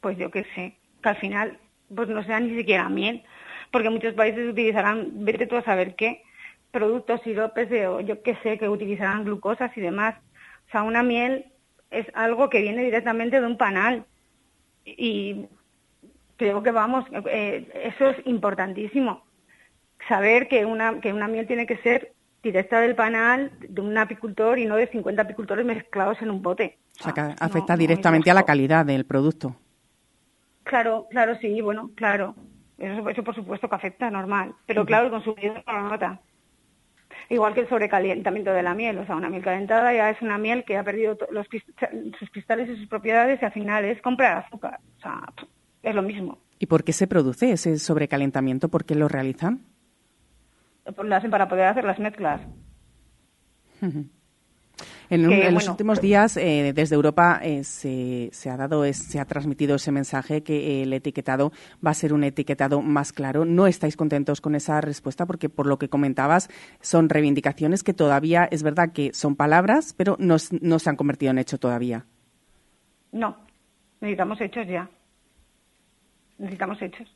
Pues 0.01 0.17
yo 0.17 0.29
qué 0.29 0.45
sé, 0.53 0.75
que 1.01 1.07
al 1.07 1.15
final 1.15 1.57
pues 1.95 2.09
no 2.09 2.23
sea 2.23 2.39
ni 2.39 2.55
siquiera 2.55 2.89
miel, 2.89 3.23
porque 3.71 3.89
muchos 3.89 4.13
países 4.13 4.49
utilizarán, 4.49 5.25
vete 5.25 5.47
tú 5.47 5.55
a 5.55 5.63
saber 5.63 5.95
qué, 5.95 6.23
productos, 6.71 7.21
siropes, 7.21 7.69
de, 7.69 7.87
o 7.87 7.99
yo 8.01 8.21
qué 8.23 8.35
sé, 8.43 8.57
que 8.57 8.69
utilizarán 8.69 9.25
glucosas 9.25 9.75
y 9.75 9.81
demás. 9.81 10.15
O 10.67 10.71
sea, 10.71 10.83
una 10.83 11.03
miel 11.03 11.45
es 11.89 12.05
algo 12.13 12.49
que 12.49 12.61
viene 12.61 12.83
directamente 12.83 13.39
de 13.39 13.45
un 13.45 13.57
panal 13.57 14.05
y 14.85 15.45
creo 16.37 16.63
que 16.63 16.71
vamos, 16.71 17.05
eh, 17.29 17.69
eso 17.85 18.09
es 18.09 18.25
importantísimo. 18.25 19.23
Saber 20.07 20.47
que 20.47 20.65
una, 20.65 20.99
que 20.99 21.13
una 21.13 21.27
miel 21.27 21.45
tiene 21.45 21.67
que 21.67 21.77
ser 21.77 22.13
directa 22.41 22.79
del 22.81 22.95
panal 22.95 23.51
de 23.59 23.81
un 23.81 23.95
apicultor 23.97 24.57
y 24.57 24.65
no 24.65 24.75
de 24.75 24.87
50 24.87 25.21
apicultores 25.21 25.65
mezclados 25.65 26.21
en 26.21 26.31
un 26.31 26.41
bote. 26.41 26.79
O 26.99 27.03
sea, 27.03 27.13
que 27.13 27.21
afecta 27.39 27.77
directamente 27.77 28.31
a 28.31 28.33
la 28.33 28.43
calidad 28.43 28.85
del 28.85 29.05
producto. 29.05 29.55
Claro, 30.63 31.07
claro, 31.09 31.35
sí, 31.39 31.61
bueno, 31.61 31.91
claro. 31.95 32.35
Eso, 32.77 33.07
eso 33.09 33.23
por 33.23 33.35
supuesto 33.35 33.69
que 33.69 33.75
afecta, 33.75 34.09
normal. 34.09 34.55
Pero 34.65 34.85
claro, 34.85 35.05
el 35.05 35.11
consumidor 35.11 35.63
no 35.65 35.73
lo 35.73 35.89
nota. 35.89 36.21
Igual 37.29 37.53
que 37.53 37.61
el 37.61 37.69
sobrecalentamiento 37.69 38.51
de 38.51 38.63
la 38.63 38.73
miel. 38.73 38.97
O 38.97 39.05
sea, 39.05 39.15
una 39.15 39.29
miel 39.29 39.43
calentada 39.43 39.93
ya 39.93 40.09
es 40.09 40.21
una 40.21 40.37
miel 40.37 40.63
que 40.65 40.77
ha 40.77 40.83
perdido 40.83 41.17
los 41.31 41.47
sus 42.19 42.29
cristales 42.29 42.69
y 42.69 42.77
sus 42.77 42.87
propiedades 42.87 43.41
y 43.41 43.45
al 43.45 43.51
final 43.51 43.85
es 43.85 44.01
comprar 44.01 44.39
azúcar. 44.39 44.79
O 44.97 45.01
sea, 45.01 45.21
es 45.83 45.95
lo 45.95 46.01
mismo. 46.01 46.39
¿Y 46.59 46.65
por 46.65 46.83
qué 46.83 46.93
se 46.93 47.07
produce 47.07 47.51
ese 47.51 47.77
sobrecalentamiento? 47.77 48.69
¿Por 48.69 48.85
qué 48.85 48.95
lo 48.95 49.07
realizan? 49.07 49.65
Pues 50.83 51.07
Lo 51.07 51.15
hacen 51.15 51.31
para 51.31 51.47
poder 51.47 51.65
hacer 51.65 51.83
las 51.85 51.99
mezclas. 51.99 52.41
En, 55.11 55.27
un- 55.27 55.53
los 55.53 55.67
últimos 55.67 55.99
días, 56.01 56.37
eh, 56.37 56.71
desde 56.73 56.95
Europa 56.95 57.39
eh, 57.43 57.63
se, 57.65 58.29
se 58.31 58.49
ha 58.49 58.55
dado, 58.55 58.85
es- 58.85 58.97
se 58.97 59.19
ha 59.19 59.25
transmitido 59.25 59.75
ese 59.75 59.91
mensaje 59.91 60.41
que 60.41 60.81
el 60.83 60.93
etiquetado 60.93 61.51
va 61.85 61.91
a 61.91 61.93
ser 61.93 62.13
un 62.13 62.23
etiquetado 62.23 62.81
más 62.81 63.11
claro. 63.11 63.43
¿No 63.43 63.67
estáis 63.67 63.97
contentos 63.97 64.39
con 64.41 64.55
esa 64.55 64.79
respuesta? 64.81 65.25
Porque 65.25 65.49
por 65.49 65.67
lo 65.67 65.77
que 65.77 65.89
comentabas, 65.89 66.49
son 66.79 67.09
reivindicaciones 67.09 67.83
que 67.83 67.93
todavía 67.93 68.45
es 68.49 68.63
verdad 68.63 68.93
que 68.93 69.13
son 69.13 69.35
palabras, 69.35 69.93
pero 69.97 70.15
no, 70.17 70.37
no 70.61 70.79
se 70.79 70.89
han 70.89 70.95
convertido 70.95 71.31
en 71.31 71.39
hecho 71.39 71.57
todavía. 71.59 72.05
No, 73.11 73.35
necesitamos 73.99 74.39
hechos 74.39 74.65
ya. 74.67 74.89
Necesitamos 76.37 76.81
hechos. 76.81 77.13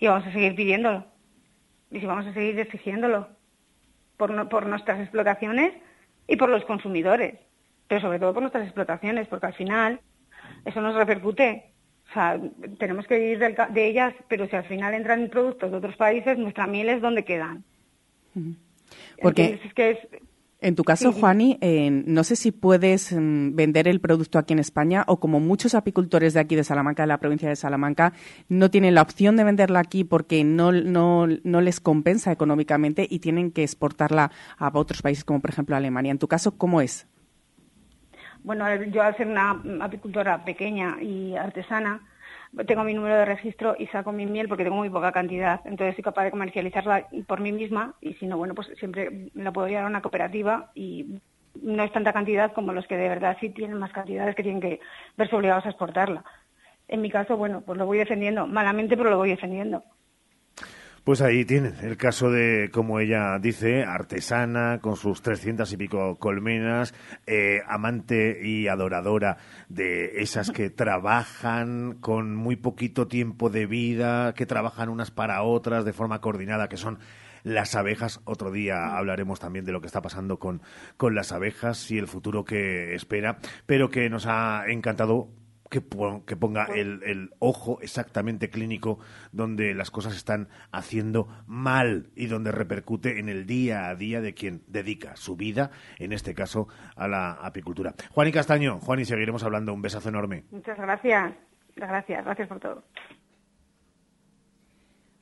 Y 0.00 0.08
vamos 0.08 0.26
a 0.26 0.32
seguir 0.32 0.54
pidiéndolo. 0.54 1.04
Y 1.90 2.00
si 2.00 2.06
vamos 2.06 2.26
a 2.26 2.32
seguir 2.34 2.58
exigiéndolo. 2.58 3.28
Por, 4.16 4.30
no- 4.30 4.48
por 4.48 4.66
nuestras 4.66 5.00
explotaciones 5.00 5.72
y 6.26 6.36
por 6.36 6.48
los 6.48 6.64
consumidores. 6.64 7.38
Pero 7.88 8.00
sobre 8.00 8.18
todo 8.18 8.32
por 8.32 8.42
nuestras 8.42 8.64
explotaciones, 8.64 9.28
porque 9.28 9.46
al 9.46 9.54
final 9.54 10.00
eso 10.64 10.80
nos 10.80 10.94
repercute. 10.94 11.72
O 12.10 12.12
sea, 12.12 12.38
tenemos 12.78 13.06
que 13.06 13.18
vivir 13.18 13.38
del 13.38 13.56
de 13.70 13.86
ellas, 13.86 14.14
pero 14.28 14.46
si 14.48 14.56
al 14.56 14.64
final 14.64 14.94
entran 14.94 15.28
productos 15.28 15.70
de 15.70 15.76
otros 15.76 15.96
países, 15.96 16.38
nuestra 16.38 16.66
miel 16.66 16.88
es 16.88 17.00
donde 17.00 17.24
quedan. 17.24 17.64
Porque 19.20 19.44
Entonces, 19.44 19.66
es 19.66 19.74
que 19.74 19.90
es, 19.90 19.98
En 20.62 20.76
tu 20.76 20.84
caso, 20.84 21.12
Sí. 21.12 21.18
Juani, 21.20 21.58
eh, 21.60 21.90
no 21.90 22.22
sé 22.22 22.36
si 22.36 22.52
puedes 22.52 23.12
mm, 23.12 23.56
vender 23.56 23.88
el 23.88 24.00
producto 24.00 24.38
aquí 24.38 24.52
en 24.52 24.60
España 24.60 25.02
o 25.08 25.18
como 25.18 25.40
muchos 25.40 25.74
apicultores 25.74 26.34
de 26.34 26.40
aquí 26.40 26.54
de 26.54 26.62
Salamanca, 26.62 27.02
de 27.02 27.08
la 27.08 27.18
provincia 27.18 27.48
de 27.48 27.56
Salamanca, 27.56 28.12
no 28.48 28.70
tienen 28.70 28.94
la 28.94 29.02
opción 29.02 29.36
de 29.36 29.42
venderla 29.42 29.80
aquí 29.80 30.04
porque 30.04 30.44
no, 30.44 30.70
no, 30.70 31.26
no 31.26 31.60
les 31.60 31.80
compensa 31.80 32.30
económicamente 32.30 33.08
y 33.10 33.18
tienen 33.18 33.50
que 33.50 33.64
exportarla 33.64 34.30
a 34.56 34.70
otros 34.72 35.02
países 35.02 35.24
como 35.24 35.40
por 35.40 35.50
ejemplo 35.50 35.74
Alemania. 35.74 36.12
En 36.12 36.18
tu 36.18 36.28
caso, 36.28 36.56
¿cómo 36.56 36.80
es? 36.80 37.08
Bueno, 38.44 38.64
yo 38.84 39.02
al 39.02 39.16
ser 39.16 39.26
una 39.26 39.60
apicultora 39.80 40.44
pequeña 40.44 41.02
y 41.02 41.34
artesana, 41.34 42.02
tengo 42.66 42.84
mi 42.84 42.94
número 42.94 43.16
de 43.16 43.24
registro 43.24 43.74
y 43.78 43.86
saco 43.86 44.12
mi 44.12 44.26
miel 44.26 44.48
porque 44.48 44.64
tengo 44.64 44.76
muy 44.76 44.90
poca 44.90 45.12
cantidad. 45.12 45.60
Entonces 45.64 45.94
soy 45.94 46.04
capaz 46.04 46.24
de 46.24 46.30
comercializarla 46.30 47.08
por 47.26 47.40
mí 47.40 47.52
misma 47.52 47.94
y 48.00 48.14
si 48.14 48.26
no, 48.26 48.36
bueno, 48.36 48.54
pues 48.54 48.68
siempre 48.78 49.30
la 49.34 49.52
puedo 49.52 49.68
llevar 49.68 49.84
a 49.84 49.88
una 49.88 50.02
cooperativa 50.02 50.70
y 50.74 51.20
no 51.60 51.82
es 51.82 51.92
tanta 51.92 52.12
cantidad 52.12 52.52
como 52.52 52.72
los 52.72 52.86
que 52.86 52.96
de 52.96 53.08
verdad 53.08 53.36
sí 53.40 53.50
tienen 53.50 53.78
más 53.78 53.92
cantidades 53.92 54.34
que 54.34 54.42
tienen 54.42 54.60
que 54.60 54.80
verse 55.16 55.36
obligados 55.36 55.66
a 55.66 55.70
exportarla. 55.70 56.24
En 56.88 57.00
mi 57.00 57.10
caso, 57.10 57.36
bueno, 57.36 57.62
pues 57.62 57.78
lo 57.78 57.86
voy 57.86 57.98
defendiendo, 57.98 58.46
malamente, 58.46 58.96
pero 58.96 59.10
lo 59.10 59.16
voy 59.16 59.30
defendiendo. 59.30 59.82
Pues 61.04 61.20
ahí 61.20 61.44
tienen 61.44 61.74
el 61.82 61.96
caso 61.96 62.30
de, 62.30 62.70
como 62.72 63.00
ella 63.00 63.36
dice, 63.40 63.82
artesana, 63.82 64.78
con 64.80 64.94
sus 64.94 65.20
trescientas 65.20 65.72
y 65.72 65.76
pico 65.76 66.14
colmenas, 66.14 66.94
eh, 67.26 67.60
amante 67.66 68.38
y 68.40 68.68
adoradora 68.68 69.38
de 69.68 70.22
esas 70.22 70.52
que 70.52 70.70
trabajan 70.70 71.96
con 72.00 72.36
muy 72.36 72.54
poquito 72.54 73.08
tiempo 73.08 73.50
de 73.50 73.66
vida, 73.66 74.32
que 74.34 74.46
trabajan 74.46 74.88
unas 74.88 75.10
para 75.10 75.42
otras 75.42 75.84
de 75.84 75.92
forma 75.92 76.20
coordinada, 76.20 76.68
que 76.68 76.76
son 76.76 77.00
las 77.42 77.74
abejas. 77.74 78.20
Otro 78.22 78.52
día 78.52 78.96
hablaremos 78.96 79.40
también 79.40 79.64
de 79.64 79.72
lo 79.72 79.80
que 79.80 79.88
está 79.88 80.02
pasando 80.02 80.38
con, 80.38 80.62
con 80.96 81.16
las 81.16 81.32
abejas 81.32 81.90
y 81.90 81.98
el 81.98 82.06
futuro 82.06 82.44
que 82.44 82.94
espera, 82.94 83.38
pero 83.66 83.90
que 83.90 84.08
nos 84.08 84.26
ha 84.26 84.66
encantado 84.68 85.30
que, 85.72 85.80
ponga 85.80 86.66
el, 86.66 87.30
ojo 87.38 87.78
exactamente 87.80 88.50
clínico 88.50 88.98
donde 89.32 89.74
las 89.74 89.90
cosas 89.90 90.14
están 90.14 90.48
haciendo 90.70 91.28
mal 91.46 92.10
y 92.14 92.26
donde 92.26 92.52
repercute 92.52 93.18
en 93.18 93.30
el 93.30 93.46
día 93.46 93.88
a 93.88 93.94
día 93.94 94.20
de 94.20 94.34
quien 94.34 94.62
dedica 94.66 95.16
su 95.16 95.34
vida, 95.34 95.70
en 95.98 96.12
este 96.12 96.34
caso, 96.34 96.68
a 96.94 97.08
la 97.08 97.32
apicultura. 97.32 97.94
Juan 98.10 98.28
y 98.28 98.32
Castaño, 98.32 98.80
Juan, 98.80 99.00
y 99.00 99.06
seguiremos 99.06 99.42
hablando. 99.44 99.72
Un 99.72 99.80
besazo 99.80 100.10
enorme. 100.10 100.44
Muchas 100.50 100.76
gracias. 100.76 101.32
Gracias, 101.74 102.22
gracias 102.22 102.48
por 102.48 102.60
todo. 102.60 102.84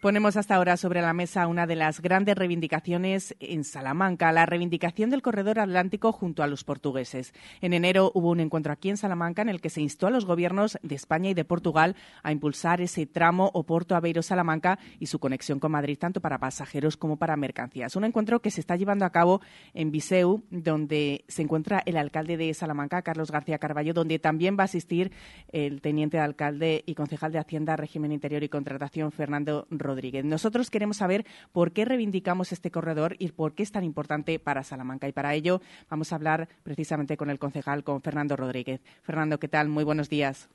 Ponemos 0.00 0.38
hasta 0.38 0.54
ahora 0.54 0.78
sobre 0.78 1.02
la 1.02 1.12
mesa 1.12 1.46
una 1.46 1.66
de 1.66 1.76
las 1.76 2.00
grandes 2.00 2.34
reivindicaciones 2.34 3.36
en 3.38 3.64
Salamanca, 3.64 4.32
la 4.32 4.46
reivindicación 4.46 5.10
del 5.10 5.20
corredor 5.20 5.58
atlántico 5.58 6.10
junto 6.10 6.42
a 6.42 6.46
los 6.46 6.64
portugueses. 6.64 7.34
En 7.60 7.74
enero 7.74 8.10
hubo 8.14 8.30
un 8.30 8.40
encuentro 8.40 8.72
aquí 8.72 8.88
en 8.88 8.96
Salamanca 8.96 9.42
en 9.42 9.50
el 9.50 9.60
que 9.60 9.68
se 9.68 9.82
instó 9.82 10.06
a 10.06 10.10
los 10.10 10.24
gobiernos 10.24 10.78
de 10.82 10.94
España 10.94 11.28
y 11.28 11.34
de 11.34 11.44
Portugal 11.44 11.96
a 12.22 12.32
impulsar 12.32 12.80
ese 12.80 13.04
tramo 13.04 13.50
Oporto 13.52 13.94
Aveiro-Salamanca 13.94 14.78
y 14.98 15.04
su 15.04 15.18
conexión 15.18 15.60
con 15.60 15.72
Madrid, 15.72 15.98
tanto 15.98 16.22
para 16.22 16.38
pasajeros 16.38 16.96
como 16.96 17.18
para 17.18 17.36
mercancías. 17.36 17.94
Un 17.94 18.04
encuentro 18.04 18.40
que 18.40 18.50
se 18.50 18.62
está 18.62 18.76
llevando 18.76 19.04
a 19.04 19.10
cabo 19.10 19.42
en 19.74 19.90
Viseu, 19.90 20.42
donde 20.50 21.26
se 21.28 21.42
encuentra 21.42 21.82
el 21.84 21.98
alcalde 21.98 22.38
de 22.38 22.54
Salamanca, 22.54 23.02
Carlos 23.02 23.30
García 23.30 23.58
Carballo, 23.58 23.92
donde 23.92 24.18
también 24.18 24.56
va 24.58 24.62
a 24.62 24.64
asistir 24.64 25.12
el 25.52 25.82
teniente 25.82 26.16
de 26.16 26.22
alcalde 26.22 26.84
y 26.86 26.94
concejal 26.94 27.32
de 27.32 27.38
Hacienda, 27.38 27.76
Régimen 27.76 28.12
Interior 28.12 28.42
y 28.42 28.48
Contratación, 28.48 29.12
Fernando 29.12 29.66
Rodríguez. 29.68 29.89
Rodríguez. 29.90 30.24
Nosotros 30.24 30.70
queremos 30.70 30.98
saber 30.98 31.26
por 31.52 31.72
qué 31.72 31.84
reivindicamos 31.84 32.52
este 32.52 32.70
corredor 32.70 33.16
y 33.18 33.32
por 33.32 33.54
qué 33.54 33.64
es 33.64 33.72
tan 33.72 33.82
importante 33.82 34.38
para 34.38 34.62
Salamanca. 34.62 35.08
Y 35.08 35.12
para 35.12 35.34
ello 35.34 35.60
vamos 35.88 36.12
a 36.12 36.16
hablar 36.16 36.48
precisamente 36.62 37.16
con 37.16 37.28
el 37.28 37.38
concejal, 37.38 37.82
con 37.82 38.00
Fernando 38.02 38.36
Rodríguez. 38.36 38.80
Fernando, 39.02 39.38
¿qué 39.38 39.48
tal? 39.48 39.68
Muy 39.68 39.84
buenos 39.84 40.08
días. 40.08 40.48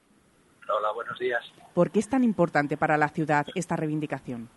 Hola, 0.69 0.91
buenos 0.93 1.19
días. 1.19 1.43
¿Por 1.73 1.91
qué 1.91 1.99
es 1.99 2.09
tan 2.09 2.23
importante 2.23 2.77
para 2.77 2.97
la 2.97 3.09
ciudad 3.09 3.45
esta 3.55 3.75
reivindicación? 3.75 4.49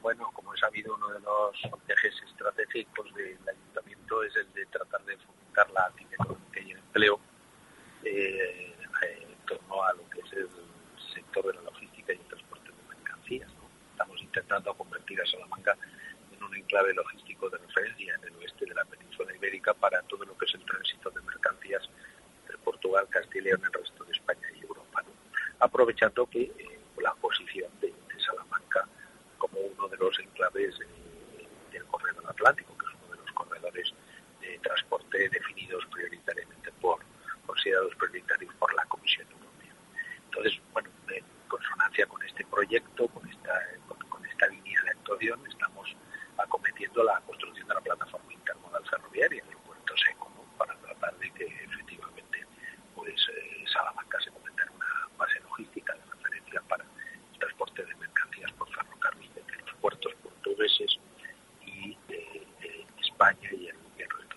Bueno, 0.00 0.30
como 0.32 0.54
he 0.54 0.58
sabido, 0.58 0.94
uno 0.94 1.08
de 1.08 1.20
los 1.20 1.80
ejes 1.88 2.14
estratégicos 2.28 3.12
del 3.14 3.38
ayuntamiento 3.48 4.22
es 4.22 4.34
el 4.36 4.52
de 4.54 4.66
tratar 4.66 5.04
de 5.04 5.16
fomentar 5.18 5.70
la 5.70 5.82
actividad 5.82 6.36
y 6.54 6.70
el 6.70 6.78
empleo 6.78 7.20
eh, 8.04 8.74
en 9.02 9.46
torno 9.46 9.84
a 9.84 9.92
lo 9.92 10.08
que 10.08 10.20
es 10.20 10.32
el 10.32 10.48
sector 11.14 11.46
de 11.46 11.54
la 11.54 11.62
logística 11.62 12.12
y 12.12 12.16
el 12.16 12.26
transporte 12.26 12.70
de 12.70 12.88
mercancías 12.88 13.50
intentando 14.36 14.74
convertir 14.74 15.18
a 15.22 15.24
Salamanca 15.24 15.74
en 16.30 16.44
un 16.44 16.54
enclave 16.54 16.92
logístico 16.92 17.48
de 17.48 17.56
referencia 17.56 18.14
en 18.16 18.24
el 18.24 18.36
oeste 18.36 18.66
de 18.66 18.74
la 18.74 18.84
península 18.84 19.34
ibérica 19.34 19.72
para 19.72 20.02
todo 20.02 20.26
lo 20.26 20.36
que 20.36 20.44
es 20.44 20.54
el 20.54 20.64
tránsito 20.66 21.10
de 21.10 21.22
mercancías 21.22 21.88
entre 22.42 22.58
Portugal, 22.58 23.06
Castilla 23.08 23.48
y 23.48 23.52
el 23.52 23.72
resto 23.72 24.04
de 24.04 24.12
España 24.12 24.46
y 24.54 24.60
Europa. 24.60 25.02
Aprovechando 25.60 26.26
que 26.26 26.42
eh, 26.42 26.78
la 27.00 27.14
posición 27.14 27.70
de, 27.80 27.94
Salamanca 28.18 28.86
como 29.38 29.58
uno 29.58 29.88
de 29.88 29.96
los 29.96 30.18
enclaves 30.18 30.74
eh, 30.80 31.48
del 31.72 31.84
corredor 31.86 32.24
atlántico, 32.28 32.76
que 32.76 32.86
es 32.86 32.92
uno 33.06 33.12
de 33.16 33.22
los 33.22 33.32
corredores 33.32 33.94
de 34.42 34.58
transporte 34.58 35.30
definidos 35.30 35.86
prioritariamente 35.86 36.72
por, 36.82 36.98
considerados 37.46 37.94
prioritarios 37.94 38.54
por 38.56 38.74
la 38.74 38.84
Comisión 38.84 39.26
Europea. 39.30 39.72
Entonces, 40.26 40.60
bueno, 40.74 40.90
en 41.08 41.24
consonancia 41.48 42.06
con 42.06 42.22
este 42.22 42.44
proyecto, 42.44 43.08
con 43.08 43.26
esta 43.28 43.60
actuación 45.06 45.40
estamos 45.48 45.96
acometiendo 46.36 47.04
la 47.04 47.20
construcción 47.20 47.68
de 47.68 47.74
la 47.74 47.80
plataforma 47.80 48.32
intermodal 48.32 48.82
ferroviaria 48.90 49.44
del 49.44 49.56
puerto 49.58 49.94
seco 49.96 50.28
para 50.58 50.74
tratar 50.78 51.16
de 51.18 51.30
que 51.30 51.44
efectivamente 51.44 52.44
pues 52.94 53.14
eh, 53.14 53.64
Salamanca 53.72 54.18
se 54.20 54.30
convierta 54.32 54.64
en 54.64 54.70
una 54.74 54.86
base 55.16 55.38
logística 55.40 55.94
de 55.94 56.00
referencia 56.10 56.60
para 56.68 56.82
el 56.82 57.38
transporte 57.38 57.84
de 57.84 57.94
mercancías 57.94 58.50
por 58.52 58.68
ferrocarril 58.74 59.30
entre 59.36 59.58
los 59.58 59.74
puertos 59.74 60.12
portugueses 60.24 60.98
y 61.64 61.96
de, 62.08 62.46
España 63.00 63.48
y 63.52 63.68
el, 63.68 63.76
y 63.96 64.02
resto. 64.02 64.36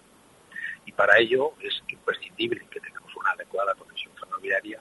Y 0.86 0.91
para 0.91 1.17
ello 1.17 1.53
es 1.62 1.82
imprescindible 1.88 2.65
que 2.69 2.79
tengamos 2.79 3.15
una 3.15 3.32
adecuada 3.32 3.73
conexión 3.73 4.13
ferroviaria 4.17 4.79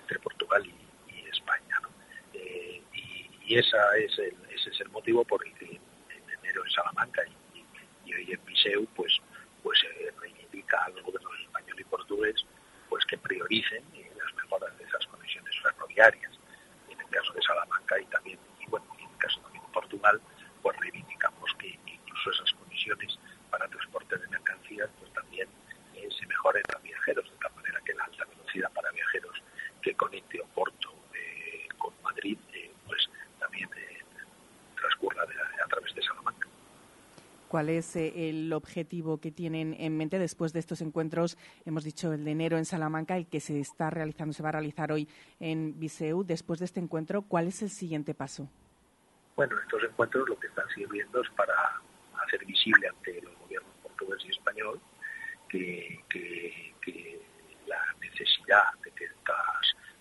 entre 0.00 0.18
Portugal 0.18 0.66
y, 0.66 1.28
España. 1.28 1.78
Eh, 2.34 2.82
y, 2.92 3.54
esa 3.56 3.96
es 3.96 4.16
el, 4.18 4.36
ese 4.60 4.70
es 4.70 4.80
el 4.80 4.90
motivo 4.90 5.09
por 5.24 5.46
el 5.46 5.52
que 5.54 5.66
en 5.66 6.30
enero 6.38 6.64
en 6.64 6.70
Salamanca 6.70 7.22
y, 7.54 8.14
hoy 8.14 8.32
en 8.32 8.44
Viseu 8.44 8.86
pues 8.96 9.20
pues 9.62 9.78
eh, 9.84 10.12
reivindica 10.18 10.84
al 10.84 11.00
gobierno 11.02 11.30
español 11.44 11.80
y 11.80 11.84
portugués 11.84 12.44
pues 12.88 13.04
que 13.06 13.18
prioricen 13.18 13.84
eh, 13.94 14.10
las 14.16 14.34
mejoras 14.34 14.76
de 14.78 14.84
esas 14.84 15.06
conexiones 15.06 15.54
ferroviarias 15.62 16.32
en 16.88 17.00
el 17.00 17.06
caso 17.08 17.32
de 17.32 17.42
Salamanca 17.42 18.00
y 18.00 18.04
también 18.06 18.38
y 18.58 18.66
bueno 18.66 18.86
en 18.98 19.08
el 19.08 19.16
caso 19.18 19.40
también 19.40 19.62
de 19.64 19.72
Portugal 19.72 20.20
pues 20.62 20.76
reivindicamos 20.78 21.54
que 21.58 21.78
incluso 21.86 22.30
esas 22.30 22.52
conexiones 22.52 23.18
para 23.50 23.68
transporte 23.68 24.16
de 24.16 24.28
mercancías 24.28 24.88
pues 24.98 25.12
también 25.12 25.48
eh, 25.94 26.08
se 26.18 26.26
mejoren 26.26 26.64
a 26.74 26.78
viajeros 26.78 27.30
de 27.30 27.36
tal 27.36 27.54
manera 27.54 27.80
que 27.84 27.94
la 27.94 28.04
alta 28.04 28.24
velocidad 28.24 28.72
para 28.72 28.90
viajeros 28.90 29.42
que 29.82 29.94
conecte 29.94 30.40
Oporto 30.40 30.90
con 31.78 31.94
Madrid 32.02 32.36
pues 32.86 33.08
también 33.38 33.68
transcurra 34.80 35.22
a 35.22 35.68
través 35.68 35.94
de 35.94 36.02
Salamanca. 36.02 36.48
¿Cuál 37.60 37.68
es 37.68 37.94
eh, 37.94 38.30
el 38.30 38.50
objetivo 38.54 39.20
que 39.20 39.30
tienen 39.30 39.76
en 39.78 39.94
mente 39.94 40.18
después 40.18 40.54
de 40.54 40.60
estos 40.60 40.80
encuentros? 40.80 41.36
Hemos 41.66 41.84
dicho 41.84 42.10
el 42.10 42.24
de 42.24 42.30
enero 42.30 42.56
en 42.56 42.64
Salamanca, 42.64 43.18
el 43.18 43.26
que 43.26 43.38
se 43.38 43.60
está 43.60 43.90
realizando, 43.90 44.32
se 44.32 44.42
va 44.42 44.48
a 44.48 44.52
realizar 44.52 44.90
hoy 44.90 45.06
en 45.40 45.78
Viseu. 45.78 46.24
Después 46.24 46.58
de 46.60 46.64
este 46.64 46.80
encuentro, 46.80 47.20
¿cuál 47.20 47.48
es 47.48 47.60
el 47.60 47.68
siguiente 47.68 48.14
paso? 48.14 48.48
Bueno, 49.36 49.60
estos 49.60 49.84
encuentros 49.84 50.26
lo 50.26 50.40
que 50.40 50.46
están 50.46 50.66
sirviendo 50.74 51.20
es 51.20 51.28
para 51.36 51.52
hacer 52.24 52.46
visible 52.46 52.88
ante 52.88 53.20
los 53.20 53.38
gobiernos 53.40 53.74
portugués 53.82 54.24
y 54.24 54.30
español 54.30 54.80
que, 55.50 56.00
la 57.66 57.94
necesidad 58.00 58.72
de 58.82 58.90
que 58.92 59.04
esta 59.04 59.36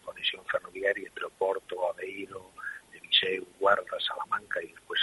conexión 0.05 0.45
ferroviaria 0.45 1.09
entre 1.09 1.25
Oporto, 1.25 1.91
Aveiro, 1.91 2.53
Viseu, 3.01 3.45
Guarda, 3.59 3.99
Salamanca 3.99 4.63
y 4.63 4.71
después 4.71 5.01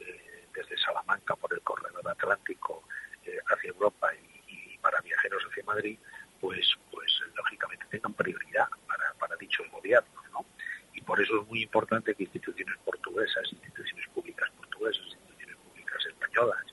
eh, 0.00 0.32
desde 0.54 0.76
Salamanca 0.78 1.36
por 1.36 1.52
el 1.52 1.60
corredor 1.62 2.08
atlántico 2.08 2.84
eh, 3.24 3.38
hacia 3.46 3.70
Europa 3.70 4.10
y, 4.14 4.78
para 4.78 5.00
viajeros 5.00 5.44
hacia 5.48 5.62
Madrid, 5.64 5.98
pues, 6.40 6.66
pues 6.90 7.12
lógicamente 7.36 7.86
tengan 7.88 8.12
prioridad 8.14 8.66
para, 8.88 9.14
para 9.14 9.36
dichos 9.36 9.64
gobiernos. 9.70 10.24
¿no? 10.32 10.44
Y 10.92 11.00
por 11.02 11.20
eso 11.20 11.40
es 11.40 11.48
muy 11.48 11.62
importante 11.62 12.14
que 12.14 12.24
instituciones 12.24 12.76
portuguesas, 12.84 13.44
instituciones 13.52 14.08
públicas 14.08 14.50
portuguesas, 14.56 15.04
instituciones 15.06 15.56
públicas 15.56 16.04
españolas 16.06 16.64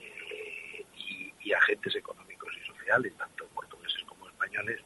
eh, 0.00 0.86
y, 0.96 1.34
y 1.40 1.52
agentes 1.52 1.94
económicos 1.94 2.50
y 2.56 2.66
sociales, 2.66 3.14
tanto 3.18 3.46
portugueses 3.48 4.02
como 4.04 4.26
españoles, 4.26 4.80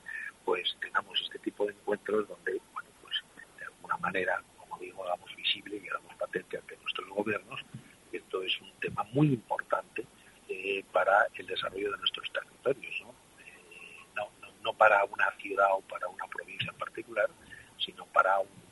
pues 0.44 0.76
tengamos 0.80 1.20
este 1.22 1.38
tipo 1.38 1.64
de 1.66 1.72
encuentros 1.72 2.26
donde, 2.28 2.61
bueno, 2.72 2.90
pues 3.00 3.22
de 3.59 3.66
alguna 3.66 3.96
manera 3.98 4.42
digo, 4.80 5.04
hagamos 5.04 5.35
visible 5.37 5.80
y 5.83 5.88
hagamos 5.88 6.14
patente 6.16 6.57
ante 6.57 6.76
nuestros 6.76 7.09
gobiernos. 7.11 7.61
Esto 8.12 8.42
es 8.42 8.61
un 8.61 8.72
tema 8.80 9.04
muy 9.12 9.28
importante 9.28 10.07
eh, 10.48 10.85
para 10.92 11.26
el 11.35 11.46
desarrollo 11.46 11.92
de 11.92 11.98
nuestros 11.98 12.30
territorios, 12.33 12.94
eh, 13.40 14.07
¿no? 14.14 14.30
no, 14.62 14.72
para 14.74 15.04
una 15.04 15.30
ciudad 15.40 15.68
o 15.72 15.80
para 15.83 16.09
una 16.09 16.26
provincia 16.26 16.70
en 16.70 16.78
particular, 16.78 17.28
sino 17.78 18.07
para 18.07 18.38
un, 18.40 18.64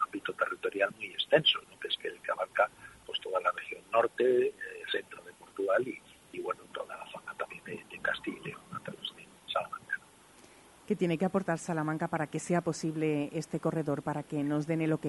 ámbito 0.00 0.32
territorial 0.32 0.90
muy 0.96 1.06
extenso, 1.06 1.60
que 1.80 1.86
es 1.86 1.96
que 1.96 2.08
el 2.08 2.20
que 2.20 2.32
abarca 2.32 2.68
pues, 3.06 3.20
toda 3.20 3.40
la 3.40 3.52
región 3.52 3.80
norte, 3.92 4.24
el 4.24 4.46
eh, 4.46 4.84
centro 4.90 5.22
de 5.22 5.32
Portugal 5.34 5.86
y, 5.86 6.02
y 6.32 6.40
bueno, 6.40 6.62
toda 6.72 6.96
la 6.96 7.06
zona 7.12 7.32
también 7.34 7.62
de, 7.64 7.80
Castilla 8.02 8.38
y 8.40 8.48
León 8.48 8.62
a 8.72 8.80
través 8.80 9.14
de 9.14 9.28
Salamanca. 9.46 10.00
¿Qué 10.86 10.89
tiene 11.00 11.16
que 11.16 11.24
aportar 11.24 11.58
Salamanca 11.58 12.08
para 12.08 12.26
que 12.26 12.38
sea 12.38 12.60
posible 12.60 13.30
este 13.32 13.58
corredor, 13.58 14.02
para 14.02 14.22
que 14.22 14.44
nos 14.44 14.66
den 14.66 14.82
el 14.82 14.92
ok? 14.92 15.06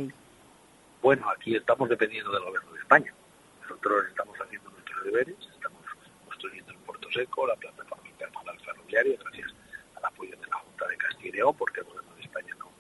Bueno, 1.01 1.29
aquí 1.29 1.53
estamos 1.53 1.89
dependiendo 1.89 2.31
de 2.31 2.39
España. 2.79 3.13
Nosotros 3.61 4.05
estamos 4.07 4.39
haciendo 4.39 4.69
nuestros 4.69 5.03
deberes, 5.03 5.35
estamos 5.53 5.81
construyendo 6.23 6.71
el 6.71 6.77
puerto 6.77 7.11
seco, 7.11 7.45
la 7.45 7.57
plataforma 7.57 8.07
intermodal 8.07 8.57
ferroviaria, 8.61 9.17
gracias 9.19 9.53
al 9.97 10.05
apoyo 10.05 10.31
de 10.31 10.47
la 10.47 10.55
Junta 10.59 10.87
de 10.87 10.95
Castilla 10.95 11.27
y 11.27 11.31
León, 11.33 11.55
porque 11.59 11.81
el 11.81 11.85
gobierno 11.87 12.15
de 12.15 12.21
España 12.21 12.55
no, 12.57 12.71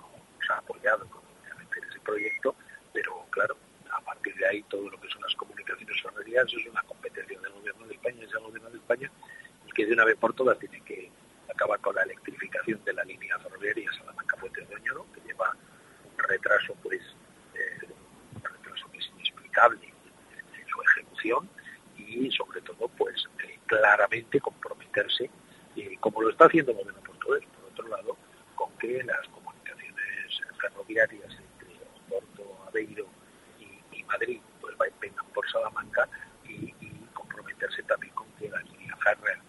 nos 0.00 0.50
ha 0.50 0.56
apoyado 0.56 1.04
económicamente 1.04 1.80
en 1.80 1.84
ese 1.90 2.00
proyecto, 2.00 2.54
pero 2.94 3.26
claro, 3.28 3.58
a 3.92 4.00
partir 4.00 4.34
de 4.36 4.46
ahí 4.48 4.62
todo 4.70 4.88
lo 4.88 4.98
que 4.98 5.08
son 5.10 5.20
las 5.20 5.34
comunicaciones 5.34 6.00
ferroviarias 6.00 6.46
es 6.58 6.66
una 6.66 6.82
competencia 6.84 7.38
del 7.38 7.52
gobierno 7.52 7.86
de 7.88 7.92
España, 7.92 8.24
es 8.24 8.32
el 8.32 8.40
gobierno 8.40 8.70
de 8.70 8.78
España 8.78 9.10
el 9.66 9.74
que 9.74 9.84
de 9.84 9.92
una 9.92 10.06
vez 10.06 10.16
por 10.16 10.32
todas 10.32 10.58
tiene 10.58 10.80
que 10.80 11.12
acabar 11.54 11.80
con 11.80 11.94
la 11.94 12.02
electrificación 12.02 12.82
de 12.84 12.92
la 12.92 13.04
línea 13.04 13.38
ferroviaria 13.38 13.90
Salamanca-Puente 13.92 14.64
de 14.66 14.74
Oñoro, 14.74 15.06
que 15.14 15.20
lleva 15.26 15.54
un 16.04 16.18
retraso 16.18 16.74
pues 16.82 17.00
eh, 17.54 17.86
un 18.34 18.42
retraso 18.42 18.90
que 18.90 18.98
es 18.98 19.10
inexplicable 19.14 19.80
en 19.86 20.68
su 20.68 20.82
ejecución 20.82 21.48
y 21.96 22.30
sobre 22.30 22.60
todo 22.62 22.88
pues 22.88 23.24
eh, 23.44 23.58
claramente 23.66 24.40
comprometerse 24.40 25.30
eh, 25.76 25.96
como 26.00 26.22
lo 26.22 26.30
está 26.30 26.43
haciendo 26.54 26.70
el 26.70 26.78
gobierno 26.78 27.02
portugués 27.02 27.42
por 27.46 27.64
otro 27.72 27.88
lado 27.88 28.16
con 28.54 28.70
que 28.78 29.02
las 29.02 29.26
comunicaciones 29.28 30.40
ferroviarias 30.60 31.32
entre 31.32 31.74
Porto, 32.08 32.42
Aveiro 32.68 33.06
y, 33.58 33.96
y 33.98 34.04
Madrid 34.04 34.40
pues 34.60 34.76
vengan 35.00 35.26
por 35.34 35.50
Salamanca 35.50 36.08
y, 36.48 36.72
y, 36.80 37.08
comprometerse 37.12 37.82
también 37.82 38.14
con 38.14 38.28
que 38.38 38.48
la 38.48 38.60
línea 38.60 38.96
férrea 38.98 39.42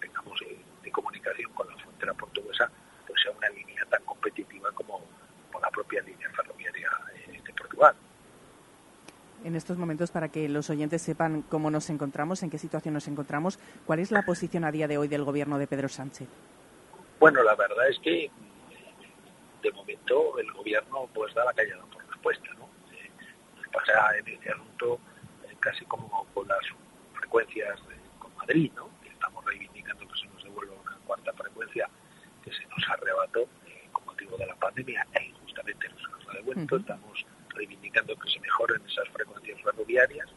tengamos 0.00 0.38
de 0.84 0.90
comunicación 0.92 1.52
con 1.52 1.66
la 1.68 1.76
frontera 1.78 2.14
portuguesa 2.14 2.70
pues 3.08 3.20
sea 3.20 3.32
una 3.32 3.48
línea 3.48 3.84
tan 3.86 4.04
competitiva 4.04 4.70
como, 4.70 5.02
como 5.50 5.60
la 5.60 5.70
propia 5.70 6.00
línea 6.02 6.30
ferroviaria 6.30 6.88
eh, 7.26 7.42
de 7.44 7.52
Portugal 7.54 7.96
en 9.44 9.56
estos 9.56 9.76
momentos 9.78 10.12
para 10.12 10.28
que 10.28 10.48
los 10.48 10.70
oyentes 10.70 11.02
sepan 11.02 11.42
cómo 11.42 11.72
nos 11.72 11.90
encontramos, 11.90 12.44
en 12.44 12.50
qué 12.50 12.58
situación 12.58 12.94
nos 12.94 13.08
encontramos. 13.08 13.58
¿Cuál 13.84 13.98
es 13.98 14.12
la 14.12 14.22
posición 14.22 14.64
a 14.64 14.70
día 14.70 14.86
de 14.86 14.98
hoy 14.98 15.08
del 15.08 15.24
gobierno 15.24 15.58
de 15.58 15.66
Pedro 15.66 15.88
Sánchez? 15.88 16.28
Bueno, 17.22 17.40
la 17.44 17.54
verdad 17.54 17.88
es 17.88 18.00
que 18.00 18.28
de 19.62 19.70
momento 19.70 20.36
el 20.40 20.52
gobierno 20.54 21.08
pues 21.14 21.32
da 21.34 21.44
la 21.44 21.52
callada 21.52 21.84
por 21.84 22.04
respuesta, 22.08 22.52
¿no? 22.58 22.68
Eh, 22.92 23.10
pasa 23.72 24.18
en 24.18 24.26
este 24.26 24.50
asunto 24.50 24.98
eh, 25.44 25.54
casi 25.60 25.84
como 25.84 26.26
con 26.34 26.48
las 26.48 26.58
frecuencias 27.14 27.78
de, 27.86 27.94
con 28.18 28.34
Madrid, 28.34 28.72
¿no? 28.74 28.90
Que 29.04 29.10
estamos 29.10 29.44
reivindicando 29.44 30.04
que 30.08 30.18
se 30.18 30.26
nos 30.26 30.42
devuelva 30.42 30.74
una 30.74 30.96
cuarta 31.06 31.32
frecuencia 31.34 31.88
que 32.42 32.52
se 32.52 32.66
nos 32.66 32.90
arrebató 32.90 33.42
eh, 33.68 33.88
con 33.92 34.04
motivo 34.04 34.36
de 34.36 34.46
la 34.46 34.56
pandemia 34.56 35.06
e 35.14 35.26
injustamente 35.26 35.88
no 35.90 35.98
se 35.98 36.08
nos 36.08 36.28
ha 36.28 36.32
devuelto. 36.32 36.74
Uh 36.74 36.78
-huh. 36.78 36.80
Estamos 36.80 37.26
reivindicando 37.50 38.16
que 38.18 38.30
se 38.30 38.40
mejoren 38.40 38.82
esas 38.84 39.08
frecuencias 39.10 39.62
ferroviarias 39.62 40.28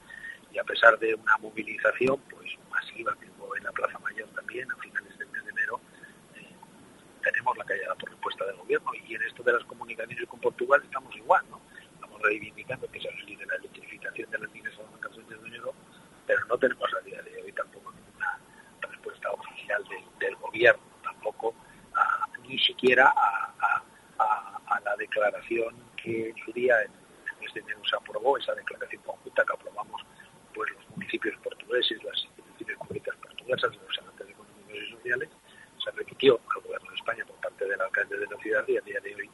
y 0.54 0.60
a 0.60 0.64
pesar 0.64 1.00
de 1.00 1.16
una 1.16 1.36
movilización 1.40 2.22
pues 2.30 2.52
masiva 2.70 3.18
que 3.20 3.28
hubo 3.32 3.58
en 3.58 3.64
la 3.64 3.72
Plaza 3.72 3.98
Mayor 3.98 4.30
también 4.36 4.72
a 4.72 4.76
finales 4.76 5.18
del 5.18 5.30
mes 5.30 5.44
de 5.46 5.50
enero 5.50 5.82
eh, 6.36 6.56
tenemos 7.46 7.58
la 7.58 7.66
callada 7.66 7.96
por 7.96 8.10
respuesta 8.10 8.46
del 8.46 8.56
gobierno 8.58 8.92
y 9.08 9.14
en 9.14 9.22
esto 9.24 9.44
de 9.44 9.54
las 9.54 9.64
comunicaciones 9.66 10.28
con 10.28 10.40
Portugal 10.40 10.82
estamos 10.84 11.16
igual, 11.16 11.46
¿no? 11.50 11.62
Estamos 11.94 12.22
reivindicando 12.22 12.90
que 12.90 13.00
se 13.00 13.08
acelere 13.08 13.46
la 13.46 13.56
electrificación 13.56 14.32
de 14.32 14.38
las 14.40 14.52
líneas 14.52 14.74
de 14.76 15.48
enero, 15.48 15.74
pero 16.26 16.46
no 16.46 16.58
tenemos 16.58 16.90
a 16.94 17.06
día 17.06 17.22
de 17.22 17.44
hoy 17.44 17.52
tampoco 17.52 17.92
ninguna 17.92 18.40
respuesta 18.82 19.32
oficial 19.32 19.84
del, 20.20 20.36
gobierno, 20.38 20.84
tampoco 21.04 21.54
ni 22.48 22.58
siquiera 22.60 23.14
a, 23.16 23.84
la 24.84 24.96
declaración 24.98 25.76
que 25.96 26.30
en 26.30 26.38
su 26.38 26.52
día 26.52 26.76
en 26.84 26.92
de 27.54 27.60
enero 27.62 27.80
se 27.90 27.96
aprobó 27.96 28.38
esa 28.38 28.54
declaración 28.54 29.02
conjunta 29.04 29.44
que 29.46 29.54
aprobamos 29.54 30.02
pues 30.54 30.72
los 30.72 30.90
municipios 30.90 31.36
portugueses, 31.44 32.04
las 32.04 32.24
instituciones 32.24 32.78
públicas 32.78 33.16
portuguesas, 33.22 33.76
los 33.76 33.96
senadores 33.96 34.30
económicos 34.30 34.76
y 34.76 34.92
sociales, 34.92 35.30
se 35.86 35.92
repitió 35.92 36.40
al 36.56 36.62
gobierno 36.62 36.90
de 36.90 36.96
España 36.96 37.26
por 37.26 37.36
parte 37.38 37.66
del 37.66 37.80
alcalde 37.80 38.18
de 38.18 38.26
la 38.26 38.38
ciudad 38.38 38.68
y 38.68 38.78
a 38.78 38.82
día 38.82 39.00
de 39.00 39.16
hoy 39.16 39.30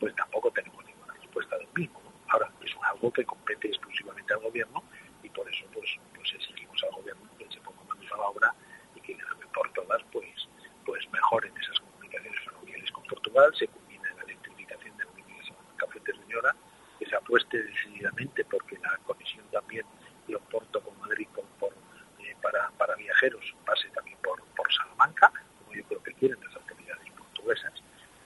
pues 0.00 0.14
tampoco 0.16 0.50
tenemos 0.50 0.84
ninguna 0.84 1.14
respuesta 1.14 1.56
del 1.56 1.68
mismo. 1.76 2.02
Ahora 2.28 2.50
es 2.60 2.72
algo 2.90 3.12
que 3.12 3.24
compete 3.24 3.68
exclusivamente 3.68 4.34
al 4.34 4.40
gobierno 4.40 4.82
y 5.22 5.28
por 5.28 5.48
eso 5.48 5.64
pues, 5.72 5.88
pues 6.14 6.32
exigimos 6.34 6.82
al 6.82 6.90
gobierno 6.96 7.22
que 7.38 7.46
se 7.50 7.60
ponga 7.60 7.82
manos 7.84 8.12
a 8.12 8.16
la 8.16 8.24
obra 8.24 8.54
y 8.96 9.00
que 9.00 9.16
por 9.54 9.72
todas 9.72 10.02
pues 10.10 10.48
pues 10.84 11.08
mejoren 11.12 11.56
esas 11.56 11.78
comunicaciones 11.78 12.40
ferroviarias 12.40 12.90
con 12.90 13.04
Portugal, 13.04 13.52
se 13.56 13.68
culmine 13.68 14.08
la 14.16 14.22
electrificación 14.24 14.96
de 14.96 15.04
la 15.04 15.12
línea 15.14 15.44
Salamanca-Fuentes 15.44 16.18
de 16.18 16.26
Ñora, 16.26 16.56
que 16.98 17.06
se 17.06 17.14
apueste 17.14 17.62
decididamente 17.62 18.44
porque 18.46 18.76
la 18.78 18.98
conexión 19.06 19.46
también 19.52 19.86
de 20.26 20.34
Oporto 20.34 20.82
con 20.82 20.98
Madrid 20.98 21.28
con, 21.32 21.44
por, 21.60 21.72
eh, 22.18 22.34
para, 22.42 22.70
para 22.72 22.96
viajeros 22.96 23.54
pase 23.64 23.88
también 23.90 24.18
por, 24.24 24.42
por 24.56 24.72
Salamanca, 24.72 25.32
yo 25.74 25.84
creo 25.84 26.02
que 26.02 26.12
quieren 26.14 26.38
las 26.44 26.56
autoridades 26.56 27.10
portuguesas, 27.16 27.72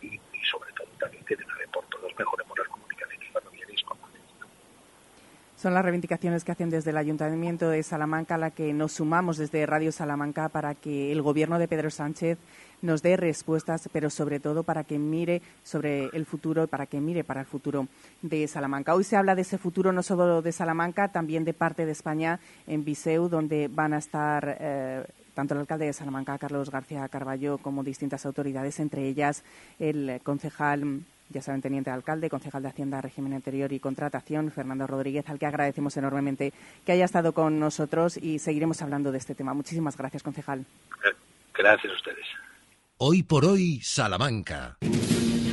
y, 0.01 0.07
y 0.07 0.45
sobre 0.51 0.73
todo 0.73 0.89
también 0.99 1.25
que 1.25 1.37
de 1.37 1.45
una 1.45 1.57
mejoremos 2.19 2.59
las 2.59 2.69
comunicaciones 2.69 3.83
con. 3.85 3.97
Son 5.57 5.73
las 5.73 5.83
reivindicaciones 5.83 6.45
que 6.45 6.53
hacen 6.53 6.69
desde 6.69 6.91
el 6.91 6.99
Ayuntamiento 6.99 7.71
de 7.71 7.83
Salamanca 7.83 8.35
a 8.35 8.39
la 8.39 8.51
que 8.51 8.75
nos 8.75 8.93
sumamos 8.93 9.39
desde 9.39 9.65
Radio 9.65 9.91
Salamanca 9.91 10.51
para 10.51 10.75
que 10.75 11.11
el 11.11 11.23
gobierno 11.23 11.59
de 11.59 11.67
Pedro 11.67 11.91
Sánchez 11.91 12.39
nos 12.83 13.01
dé 13.03 13.17
respuestas, 13.17 13.89
pero 13.91 14.11
sobre 14.11 14.39
todo 14.39 14.65
para 14.65 14.85
que 14.85 14.99
mire 14.99 15.41
sobre 15.65 16.11
el 16.13 16.27
futuro, 16.27 16.67
para 16.67 16.85
que 16.85 17.01
mire 17.01 17.25
para 17.25 17.41
el 17.41 17.47
futuro 17.47 17.89
de 18.21 18.47
Salamanca. 18.49 18.95
Hoy 18.95 19.05
se 19.05 19.17
habla 19.17 19.35
de 19.35 19.43
ese 19.43 19.57
futuro 19.57 19.93
no 19.93 20.03
solo 20.03 20.43
de 20.43 20.53
Salamanca, 20.53 21.09
también 21.09 21.45
de 21.45 21.55
parte 21.55 21.87
de 21.87 21.93
España 21.93 22.39
en 22.67 22.85
Viseu, 22.85 23.29
donde 23.31 23.69
van 23.69 23.95
a 23.95 23.99
estar 23.99 24.59
eh, 24.61 25.05
tanto 25.37 25.53
el 25.53 25.61
alcalde 25.61 25.85
de 25.85 25.93
Salamanca, 25.93 26.39
Carlos 26.39 26.71
García 26.71 27.07
Carballo, 27.09 27.59
como 27.59 27.85
distintas 27.85 28.25
autoridades, 28.25 28.81
entre 28.81 29.07
ellas 29.07 29.45
el 29.79 30.21
concejal 30.25 31.03
ya 31.29 31.43
saben, 31.43 31.61
teniente 31.61 31.91
alcalde, 31.91 32.31
concejal 32.31 32.63
de 32.63 32.69
Hacienda, 32.69 33.01
Régimen 33.01 33.33
Interior 33.33 33.73
y 33.73 33.81
Contratación, 33.81 34.51
Fernando 34.51 34.87
Rodríguez, 34.87 35.29
al 35.29 35.39
que 35.39 35.47
agradecemos 35.47 35.97
enormemente 35.97 36.53
que 36.85 36.93
haya 36.93 37.05
estado 37.05 37.33
con 37.33 37.59
nosotros 37.59 38.17
y 38.17 38.39
seguiremos 38.39 38.81
hablando 38.81 39.13
de 39.13 39.19
este 39.19 39.35
tema. 39.35 39.53
Muchísimas 39.53 39.97
gracias, 39.97 40.23
concejal. 40.23 40.65
Gracias 41.53 41.93
a 41.93 41.97
ustedes. 41.97 42.27
Hoy 42.97 43.23
por 43.23 43.45
hoy, 43.45 43.81
Salamanca. 43.83 44.79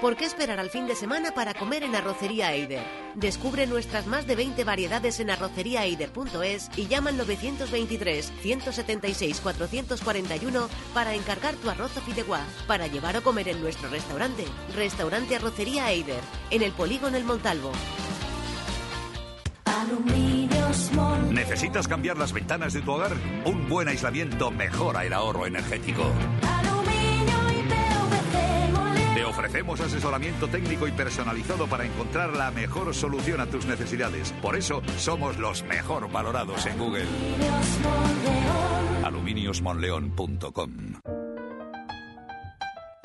¿Por 0.00 0.14
qué 0.14 0.26
esperar 0.26 0.60
al 0.60 0.68
fin 0.68 0.86
de 0.86 0.94
semana 0.94 1.32
para 1.32 1.54
comer 1.54 1.82
en 1.82 1.94
Arrocería 1.94 2.52
Eider? 2.52 2.84
Descubre 3.14 3.66
nuestras 3.66 4.06
más 4.06 4.26
de 4.26 4.36
20 4.36 4.62
variedades 4.62 5.20
en 5.20 5.30
arroceriaeider.es 5.30 6.70
y 6.76 6.86
llama 6.86 7.10
al 7.10 7.16
923 7.16 8.30
176 8.42 9.40
441 9.40 10.68
para 10.92 11.14
encargar 11.14 11.54
tu 11.54 11.70
arroz 11.70 11.96
o 11.96 12.00
fideuá 12.02 12.40
para 12.66 12.88
llevar 12.88 13.16
o 13.16 13.22
comer 13.22 13.48
en 13.48 13.62
nuestro 13.62 13.88
restaurante. 13.88 14.44
Restaurante 14.74 15.34
Arrocería 15.34 15.90
Eider, 15.90 16.20
en 16.50 16.62
el 16.62 16.72
Polígono 16.72 17.16
El 17.16 17.24
Montalvo. 17.24 17.72
¿Necesitas 21.30 21.88
cambiar 21.88 22.18
las 22.18 22.34
ventanas 22.34 22.74
de 22.74 22.82
tu 22.82 22.92
hogar? 22.92 23.12
Un 23.46 23.66
buen 23.68 23.88
aislamiento 23.88 24.50
mejora 24.50 25.06
el 25.06 25.14
ahorro 25.14 25.46
energético. 25.46 26.12
Te 29.16 29.24
ofrecemos 29.24 29.80
asesoramiento 29.80 30.46
técnico 30.46 30.86
y 30.86 30.92
personalizado 30.92 31.66
para 31.66 31.86
encontrar 31.86 32.36
la 32.36 32.50
mejor 32.50 32.94
solución 32.94 33.40
a 33.40 33.46
tus 33.46 33.64
necesidades. 33.64 34.30
Por 34.42 34.56
eso 34.56 34.82
somos 34.98 35.38
los 35.38 35.64
mejor 35.64 36.12
valorados 36.12 36.66
en 36.66 36.76
Google. 36.76 37.06
Aluminiosmonleón.com 39.02 41.00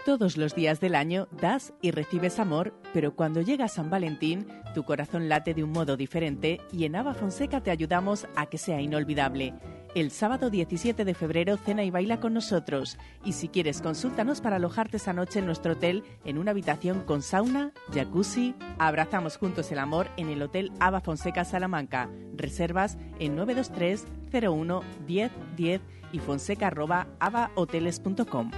Todos 0.05 0.35
los 0.35 0.53
días 0.53 0.81
del 0.81 0.95
año 0.95 1.29
das 1.31 1.73
y 1.81 1.91
recibes 1.91 2.39
amor, 2.39 2.73
pero 2.93 3.15
cuando 3.15 3.39
llega 3.39 3.69
San 3.69 3.89
Valentín, 3.89 4.47
tu 4.75 4.83
corazón 4.83 5.29
late 5.29 5.53
de 5.53 5.63
un 5.63 5.71
modo 5.71 5.95
diferente 5.95 6.59
y 6.73 6.83
en 6.83 6.97
Ava 6.97 7.13
Fonseca 7.13 7.61
te 7.61 7.71
ayudamos 7.71 8.27
a 8.35 8.47
que 8.47 8.57
sea 8.57 8.81
inolvidable. 8.81 9.53
El 9.93 10.11
sábado 10.11 10.49
17 10.49 11.03
de 11.03 11.13
febrero 11.13 11.57
cena 11.57 11.83
y 11.83 11.91
baila 11.91 12.21
con 12.21 12.33
nosotros. 12.33 12.97
Y 13.25 13.33
si 13.33 13.49
quieres, 13.49 13.81
consúltanos 13.81 14.39
para 14.39 14.55
alojarte 14.55 14.95
esa 14.97 15.11
noche 15.11 15.39
en 15.39 15.45
nuestro 15.45 15.73
hotel 15.73 16.05
en 16.23 16.37
una 16.37 16.51
habitación 16.51 17.01
con 17.01 17.21
sauna, 17.21 17.73
jacuzzi. 17.93 18.55
Abrazamos 18.79 19.35
juntos 19.35 19.69
el 19.71 19.79
amor 19.79 20.07
en 20.15 20.29
el 20.29 20.41
Hotel 20.41 20.71
Ava 20.79 21.01
Fonseca 21.01 21.43
Salamanca. 21.43 22.09
Reservas 22.33 22.97
en 23.19 23.35
923 23.35 24.05
01 24.31 24.81
10 25.05 25.31
10 25.57 25.81
y 26.13 26.19
fonseca.avahoteles.com. 26.19 28.51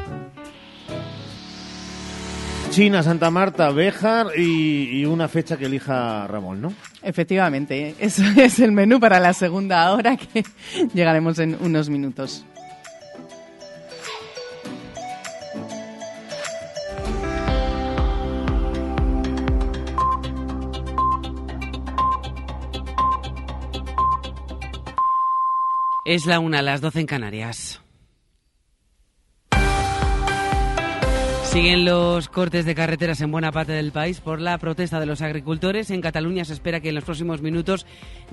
China, 2.74 3.04
Santa 3.04 3.30
Marta, 3.30 3.70
Béjar 3.70 4.32
y, 4.36 5.02
y 5.02 5.06
una 5.06 5.28
fecha 5.28 5.58
que 5.58 5.66
elija 5.66 6.26
Ramón, 6.26 6.60
¿no? 6.60 6.74
Efectivamente, 7.04 7.94
eso 8.00 8.24
es 8.38 8.58
el 8.58 8.72
menú 8.72 9.00
para 9.00 9.20
la 9.20 9.34
segunda 9.34 9.94
hora 9.94 10.18
que 10.18 10.44
llegaremos 10.96 11.38
en 11.38 11.56
unos 11.62 11.92
minutos. 11.92 12.44
Es 26.06 26.26
la 26.26 26.40
una, 26.40 26.64
las 26.64 26.82
doce 26.82 27.02
en 27.02 27.06
Canarias. 27.06 27.83
Siguen 31.54 31.86
los 31.86 32.30
cortes 32.30 32.66
de 32.66 32.74
carreteras 32.74 33.22
en 33.22 33.30
buena 33.30 33.52
parte 33.52 33.74
del 33.74 33.92
país 33.92 34.20
por 34.20 34.42
la 34.42 34.58
protesta 34.58 35.00
de 35.00 35.06
los 35.06 35.22
agricultores. 35.22 35.92
En 35.92 36.02
Cataluña 36.02 36.46
se 36.46 36.54
espera 36.54 36.80
que 36.80 36.90
en 36.90 36.96
los 36.96 37.04
próximos 37.04 37.44
minutos 37.44 37.86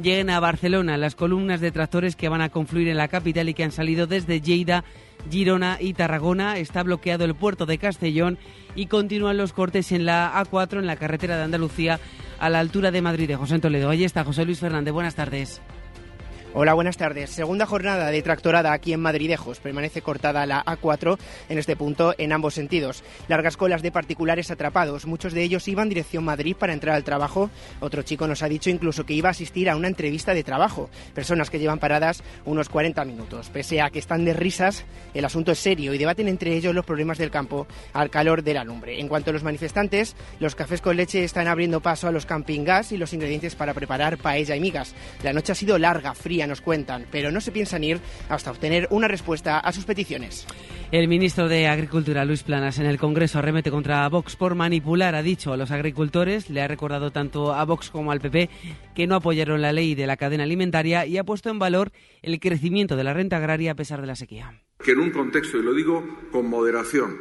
lleguen 0.02 0.30
a 0.30 0.40
Barcelona 0.40 0.96
las 0.96 1.16
columnas 1.16 1.60
de 1.60 1.70
tractores 1.70 2.16
que 2.16 2.30
van 2.30 2.40
a 2.40 2.48
confluir 2.48 2.88
en 2.88 2.96
la 2.96 3.08
capital 3.08 3.50
y 3.50 3.52
que 3.52 3.62
han 3.62 3.72
salido 3.72 4.06
desde 4.06 4.40
Lleida, 4.40 4.84
Girona 5.30 5.76
y 5.78 5.92
Tarragona. 5.92 6.56
Está 6.56 6.82
bloqueado 6.82 7.26
el 7.26 7.34
puerto 7.34 7.66
de 7.66 7.76
Castellón 7.76 8.38
y 8.74 8.86
continúan 8.86 9.36
los 9.36 9.52
cortes 9.52 9.92
en 9.92 10.06
la 10.06 10.32
A4 10.42 10.78
en 10.78 10.86
la 10.86 10.96
carretera 10.96 11.36
de 11.36 11.44
Andalucía 11.44 12.00
a 12.38 12.48
la 12.48 12.58
altura 12.58 12.90
de 12.90 13.02
Madrid 13.02 13.28
de 13.28 13.36
José 13.36 13.58
Toledo. 13.58 13.90
Allí 13.90 14.04
está 14.04 14.24
José 14.24 14.46
Luis 14.46 14.60
Fernández. 14.60 14.94
Buenas 14.94 15.14
tardes. 15.14 15.60
Hola, 16.52 16.74
buenas 16.74 16.96
tardes. 16.96 17.30
Segunda 17.30 17.64
jornada 17.64 18.10
de 18.10 18.22
tractorada 18.22 18.72
aquí 18.72 18.92
en 18.92 18.98
Madridejos. 18.98 19.60
Permanece 19.60 20.02
cortada 20.02 20.46
la 20.46 20.64
A4 20.64 21.16
en 21.48 21.58
este 21.58 21.76
punto 21.76 22.12
en 22.18 22.32
ambos 22.32 22.54
sentidos. 22.54 23.04
Largas 23.28 23.56
colas 23.56 23.82
de 23.82 23.92
particulares 23.92 24.50
atrapados. 24.50 25.06
Muchos 25.06 25.32
de 25.32 25.44
ellos 25.44 25.68
iban 25.68 25.88
dirección 25.88 26.24
Madrid 26.24 26.56
para 26.58 26.72
entrar 26.72 26.96
al 26.96 27.04
trabajo. 27.04 27.50
Otro 27.78 28.02
chico 28.02 28.26
nos 28.26 28.42
ha 28.42 28.48
dicho 28.48 28.68
incluso 28.68 29.06
que 29.06 29.14
iba 29.14 29.28
a 29.28 29.30
asistir 29.30 29.70
a 29.70 29.76
una 29.76 29.86
entrevista 29.86 30.34
de 30.34 30.42
trabajo. 30.42 30.90
Personas 31.14 31.50
que 31.50 31.60
llevan 31.60 31.78
paradas 31.78 32.24
unos 32.44 32.68
40 32.68 33.04
minutos. 33.04 33.48
Pese 33.50 33.80
a 33.80 33.90
que 33.90 34.00
están 34.00 34.24
de 34.24 34.32
risas, 34.32 34.84
el 35.14 35.24
asunto 35.24 35.52
es 35.52 35.58
serio 35.60 35.94
y 35.94 35.98
debaten 35.98 36.26
entre 36.26 36.56
ellos 36.56 36.74
los 36.74 36.84
problemas 36.84 37.18
del 37.18 37.30
campo 37.30 37.68
al 37.92 38.10
calor 38.10 38.42
de 38.42 38.54
la 38.54 38.64
lumbre. 38.64 38.98
En 38.98 39.06
cuanto 39.06 39.30
a 39.30 39.32
los 39.32 39.44
manifestantes, 39.44 40.16
los 40.40 40.56
cafés 40.56 40.80
con 40.80 40.96
leche 40.96 41.22
están 41.22 41.46
abriendo 41.46 41.80
paso 41.80 42.08
a 42.08 42.12
los 42.12 42.26
camping 42.26 42.64
gas 42.64 42.90
y 42.90 42.96
los 42.96 43.12
ingredientes 43.12 43.54
para 43.54 43.72
preparar 43.72 44.18
paella 44.18 44.56
y 44.56 44.60
migas. 44.60 44.96
La 45.22 45.32
noche 45.32 45.52
ha 45.52 45.54
sido 45.54 45.78
larga, 45.78 46.12
fría 46.12 46.39
nos 46.46 46.60
cuentan, 46.60 47.06
pero 47.10 47.30
no 47.30 47.40
se 47.40 47.52
piensan 47.52 47.84
ir 47.84 48.00
hasta 48.28 48.50
obtener 48.50 48.88
una 48.90 49.08
respuesta 49.08 49.58
a 49.58 49.72
sus 49.72 49.84
peticiones. 49.84 50.46
El 50.92 51.06
ministro 51.06 51.48
de 51.48 51.68
Agricultura, 51.68 52.24
Luis 52.24 52.42
Planas, 52.42 52.78
en 52.80 52.86
el 52.86 52.98
Congreso 52.98 53.38
arremete 53.38 53.70
contra 53.70 54.08
Vox 54.08 54.34
por 54.34 54.56
manipular, 54.56 55.14
ha 55.14 55.22
dicho 55.22 55.52
a 55.52 55.56
los 55.56 55.70
agricultores, 55.70 56.50
le 56.50 56.62
ha 56.62 56.68
recordado 56.68 57.12
tanto 57.12 57.54
a 57.54 57.64
Vox 57.64 57.90
como 57.90 58.10
al 58.10 58.20
PP 58.20 58.50
que 58.94 59.06
no 59.06 59.14
apoyaron 59.14 59.62
la 59.62 59.72
ley 59.72 59.94
de 59.94 60.08
la 60.08 60.16
cadena 60.16 60.42
alimentaria 60.42 61.06
y 61.06 61.16
ha 61.16 61.24
puesto 61.24 61.48
en 61.48 61.60
valor 61.60 61.92
el 62.22 62.40
crecimiento 62.40 62.96
de 62.96 63.04
la 63.04 63.14
renta 63.14 63.36
agraria 63.36 63.72
a 63.72 63.76
pesar 63.76 64.00
de 64.00 64.08
la 64.08 64.16
sequía. 64.16 64.62
Que 64.82 64.92
en 64.92 64.98
un 64.98 65.10
contexto, 65.10 65.58
y 65.58 65.62
lo 65.62 65.74
digo 65.74 66.02
con 66.32 66.48
moderación, 66.48 67.16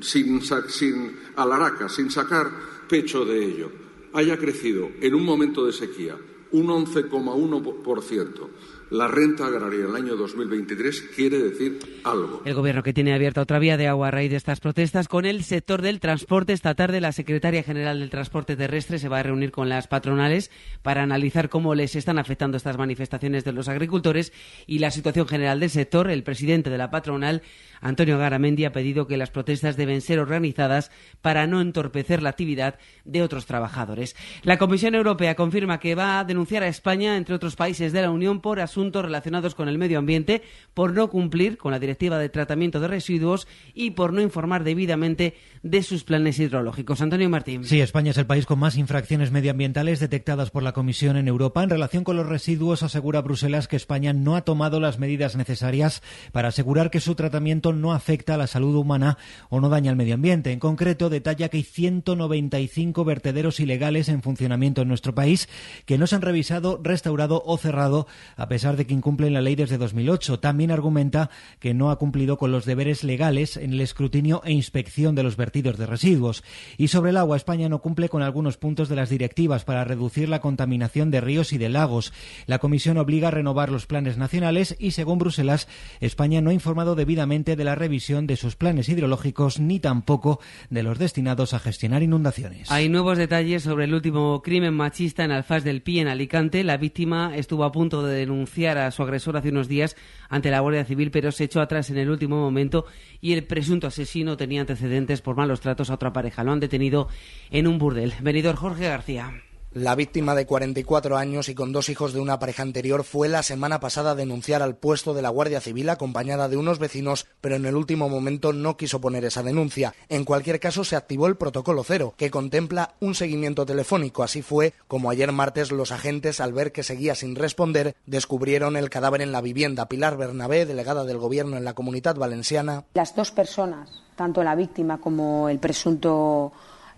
sin, 0.00 0.40
sin 0.68 1.16
alaraca, 1.36 1.88
sin 1.88 2.10
sacar 2.10 2.46
pecho 2.88 3.24
de 3.24 3.44
ello, 3.44 3.72
haya 4.14 4.38
crecido 4.38 4.90
en 5.02 5.14
un 5.14 5.24
momento 5.24 5.66
de 5.66 5.72
sequía 5.72 6.16
un 6.54 6.68
11,1% 6.68 8.48
la 8.90 9.08
renta 9.08 9.46
agraria 9.46 9.80
en 9.80 9.90
el 9.90 9.96
año 9.96 10.16
2023 10.16 11.02
quiere 11.16 11.38
decir 11.38 11.78
algo. 12.04 12.42
El 12.44 12.54
gobierno 12.54 12.82
que 12.82 12.92
tiene 12.92 13.14
abierta 13.14 13.40
otra 13.40 13.58
vía 13.58 13.76
de 13.76 13.88
agua 13.88 14.08
a 14.08 14.10
raíz 14.10 14.30
de 14.30 14.36
estas 14.36 14.60
protestas 14.60 15.08
con 15.08 15.24
el 15.26 15.42
sector 15.42 15.82
del 15.82 16.00
transporte. 16.00 16.52
Esta 16.52 16.74
tarde 16.74 17.00
la 17.00 17.12
secretaria 17.12 17.62
general 17.62 17.98
del 17.98 18.10
transporte 18.10 18.56
terrestre 18.56 18.98
se 18.98 19.08
va 19.08 19.18
a 19.18 19.22
reunir 19.22 19.50
con 19.50 19.68
las 19.68 19.88
patronales 19.88 20.50
para 20.82 21.02
analizar 21.02 21.48
cómo 21.48 21.74
les 21.74 21.96
están 21.96 22.18
afectando 22.18 22.56
estas 22.56 22.78
manifestaciones 22.78 23.44
de 23.44 23.52
los 23.52 23.68
agricultores 23.68 24.32
y 24.66 24.78
la 24.78 24.90
situación 24.90 25.26
general 25.26 25.60
del 25.60 25.70
sector. 25.70 26.10
El 26.10 26.22
presidente 26.22 26.70
de 26.70 26.78
la 26.78 26.90
patronal 26.90 27.42
Antonio 27.84 28.18
Garamendi 28.18 28.64
ha 28.64 28.72
pedido 28.72 29.06
que 29.06 29.18
las 29.18 29.30
protestas 29.30 29.76
deben 29.76 30.00
ser 30.00 30.18
organizadas 30.18 30.90
para 31.20 31.46
no 31.46 31.60
entorpecer 31.60 32.22
la 32.22 32.30
actividad 32.30 32.78
de 33.04 33.22
otros 33.22 33.44
trabajadores. 33.44 34.16
La 34.42 34.56
Comisión 34.56 34.94
Europea 34.94 35.36
confirma 35.36 35.78
que 35.78 35.94
va 35.94 36.18
a 36.18 36.24
denunciar 36.24 36.62
a 36.62 36.68
España, 36.68 37.18
entre 37.18 37.34
otros 37.34 37.56
países 37.56 37.92
de 37.92 38.00
la 38.00 38.10
Unión, 38.10 38.40
por 38.40 38.58
asuntos 38.58 39.04
relacionados 39.04 39.54
con 39.54 39.68
el 39.68 39.76
medio 39.76 39.98
ambiente, 39.98 40.42
por 40.72 40.94
no 40.94 41.10
cumplir 41.10 41.58
con 41.58 41.72
la 41.72 41.78
Directiva 41.78 42.18
de 42.18 42.30
Tratamiento 42.30 42.80
de 42.80 42.88
Residuos 42.88 43.46
y 43.74 43.90
por 43.90 44.14
no 44.14 44.22
informar 44.22 44.64
debidamente 44.64 45.34
de 45.62 45.82
sus 45.82 46.04
planes 46.04 46.38
hidrológicos. 46.38 47.02
Antonio 47.02 47.28
Martín. 47.28 47.64
Sí, 47.64 47.82
España 47.82 48.12
es 48.12 48.18
el 48.18 48.26
país 48.26 48.46
con 48.46 48.58
más 48.58 48.78
infracciones 48.78 49.30
medioambientales 49.30 50.00
detectadas 50.00 50.50
por 50.50 50.62
la 50.62 50.72
Comisión 50.72 51.18
en 51.18 51.28
Europa. 51.28 51.62
En 51.62 51.68
relación 51.68 52.02
con 52.02 52.16
los 52.16 52.26
residuos, 52.26 52.82
asegura 52.82 53.20
Bruselas 53.20 53.68
que 53.68 53.76
España 53.76 54.14
no 54.14 54.36
ha 54.36 54.42
tomado 54.42 54.80
las 54.80 54.98
medidas 54.98 55.36
necesarias 55.36 56.02
para 56.32 56.48
asegurar 56.48 56.90
que 56.90 57.00
su 57.00 57.14
tratamiento 57.14 57.73
no 57.74 57.92
afecta 57.92 58.34
a 58.34 58.38
la 58.38 58.46
salud 58.46 58.74
humana 58.74 59.18
o 59.48 59.60
no 59.60 59.68
daña 59.68 59.90
al 59.90 59.96
medio 59.96 60.14
ambiente. 60.14 60.52
En 60.52 60.58
concreto, 60.58 61.10
detalla 61.10 61.48
que 61.48 61.58
hay 61.58 61.62
195 61.62 63.04
vertederos 63.04 63.60
ilegales 63.60 64.08
en 64.08 64.22
funcionamiento 64.22 64.82
en 64.82 64.88
nuestro 64.88 65.14
país 65.14 65.48
que 65.86 65.98
no 65.98 66.06
se 66.06 66.16
han 66.16 66.22
revisado, 66.22 66.80
restaurado 66.82 67.42
o 67.44 67.56
cerrado 67.58 68.06
a 68.36 68.48
pesar 68.48 68.76
de 68.76 68.86
que 68.86 68.94
incumplen 68.94 69.34
la 69.34 69.40
ley 69.40 69.56
desde 69.56 69.78
2008. 69.78 70.40
También 70.40 70.70
argumenta 70.70 71.30
que 71.58 71.74
no 71.74 71.90
ha 71.90 71.98
cumplido 71.98 72.38
con 72.38 72.52
los 72.52 72.64
deberes 72.64 73.04
legales 73.04 73.56
en 73.56 73.72
el 73.72 73.80
escrutinio 73.80 74.42
e 74.44 74.52
inspección 74.52 75.14
de 75.14 75.22
los 75.22 75.36
vertidos 75.36 75.78
de 75.78 75.86
residuos. 75.86 76.44
Y 76.76 76.88
sobre 76.88 77.10
el 77.10 77.16
agua, 77.16 77.36
España 77.36 77.68
no 77.68 77.80
cumple 77.80 78.08
con 78.08 78.22
algunos 78.22 78.56
puntos 78.56 78.88
de 78.88 78.96
las 78.96 79.10
directivas 79.10 79.64
para 79.64 79.84
reducir 79.84 80.28
la 80.28 80.40
contaminación 80.40 81.10
de 81.10 81.20
ríos 81.20 81.52
y 81.52 81.58
de 81.58 81.68
lagos. 81.68 82.12
La 82.46 82.58
Comisión 82.58 82.98
obliga 82.98 83.28
a 83.28 83.30
renovar 83.30 83.70
los 83.70 83.86
planes 83.86 84.18
nacionales 84.18 84.76
y, 84.78 84.92
según 84.92 85.18
Bruselas, 85.18 85.68
España 86.00 86.40
no 86.40 86.50
ha 86.50 86.54
informado 86.54 86.94
debidamente 86.94 87.56
de 87.56 87.63
la 87.64 87.74
revisión 87.74 88.26
de 88.26 88.36
sus 88.36 88.56
planes 88.56 88.88
hidrológicos 88.88 89.58
ni 89.58 89.80
tampoco 89.80 90.40
de 90.70 90.82
los 90.82 90.98
destinados 90.98 91.54
a 91.54 91.58
gestionar 91.58 92.02
inundaciones. 92.02 92.70
Hay 92.70 92.88
nuevos 92.88 93.18
detalles 93.18 93.62
sobre 93.62 93.84
el 93.84 93.94
último 93.94 94.42
crimen 94.42 94.74
machista 94.74 95.24
en 95.24 95.32
Alfaz 95.32 95.64
del 95.64 95.82
Pi, 95.82 95.98
en 95.98 96.08
Alicante. 96.08 96.62
La 96.62 96.76
víctima 96.76 97.32
estuvo 97.36 97.64
a 97.64 97.72
punto 97.72 98.04
de 98.04 98.14
denunciar 98.14 98.78
a 98.78 98.90
su 98.90 99.02
agresor 99.02 99.36
hace 99.36 99.48
unos 99.48 99.68
días 99.68 99.96
ante 100.28 100.50
la 100.50 100.60
Guardia 100.60 100.84
Civil, 100.84 101.10
pero 101.10 101.32
se 101.32 101.44
echó 101.44 101.60
atrás 101.60 101.90
en 101.90 101.98
el 101.98 102.10
último 102.10 102.36
momento 102.36 102.86
y 103.20 103.32
el 103.32 103.44
presunto 103.44 103.86
asesino 103.86 104.36
tenía 104.36 104.60
antecedentes 104.60 105.20
por 105.20 105.36
malos 105.36 105.60
tratos 105.60 105.90
a 105.90 105.94
otra 105.94 106.12
pareja. 106.12 106.44
Lo 106.44 106.52
han 106.52 106.60
detenido 106.60 107.08
en 107.50 107.66
un 107.66 107.78
burdel. 107.78 108.14
Venidor 108.22 108.56
Jorge 108.56 108.88
García. 108.88 109.32
La 109.74 109.96
víctima 109.96 110.36
de 110.36 110.46
44 110.46 111.16
años 111.16 111.48
y 111.48 111.56
con 111.56 111.72
dos 111.72 111.88
hijos 111.88 112.12
de 112.12 112.20
una 112.20 112.38
pareja 112.38 112.62
anterior 112.62 113.02
fue 113.02 113.28
la 113.28 113.42
semana 113.42 113.80
pasada 113.80 114.12
a 114.12 114.14
denunciar 114.14 114.62
al 114.62 114.76
puesto 114.76 115.14
de 115.14 115.22
la 115.22 115.30
Guardia 115.30 115.60
Civil 115.60 115.90
acompañada 115.90 116.48
de 116.48 116.56
unos 116.56 116.78
vecinos, 116.78 117.26
pero 117.40 117.56
en 117.56 117.66
el 117.66 117.74
último 117.74 118.08
momento 118.08 118.52
no 118.52 118.76
quiso 118.76 119.00
poner 119.00 119.24
esa 119.24 119.42
denuncia. 119.42 119.92
En 120.08 120.24
cualquier 120.24 120.60
caso, 120.60 120.84
se 120.84 120.94
activó 120.94 121.26
el 121.26 121.36
protocolo 121.36 121.82
cero, 121.82 122.14
que 122.16 122.30
contempla 122.30 122.94
un 123.00 123.16
seguimiento 123.16 123.66
telefónico. 123.66 124.22
Así 124.22 124.42
fue 124.42 124.74
como 124.86 125.10
ayer 125.10 125.32
martes 125.32 125.72
los 125.72 125.90
agentes, 125.90 126.38
al 126.38 126.52
ver 126.52 126.70
que 126.70 126.84
seguía 126.84 127.16
sin 127.16 127.34
responder, 127.34 127.96
descubrieron 128.06 128.76
el 128.76 128.90
cadáver 128.90 129.22
en 129.22 129.32
la 129.32 129.40
vivienda. 129.40 129.88
Pilar 129.88 130.16
Bernabé, 130.16 130.66
delegada 130.66 131.02
del 131.02 131.18
Gobierno 131.18 131.56
en 131.56 131.64
la 131.64 131.74
Comunidad 131.74 132.14
Valenciana. 132.14 132.84
Las 132.94 133.16
dos 133.16 133.32
personas, 133.32 133.90
tanto 134.14 134.44
la 134.44 134.54
víctima 134.54 135.00
como 135.00 135.48
el 135.48 135.58
presunto 135.58 136.52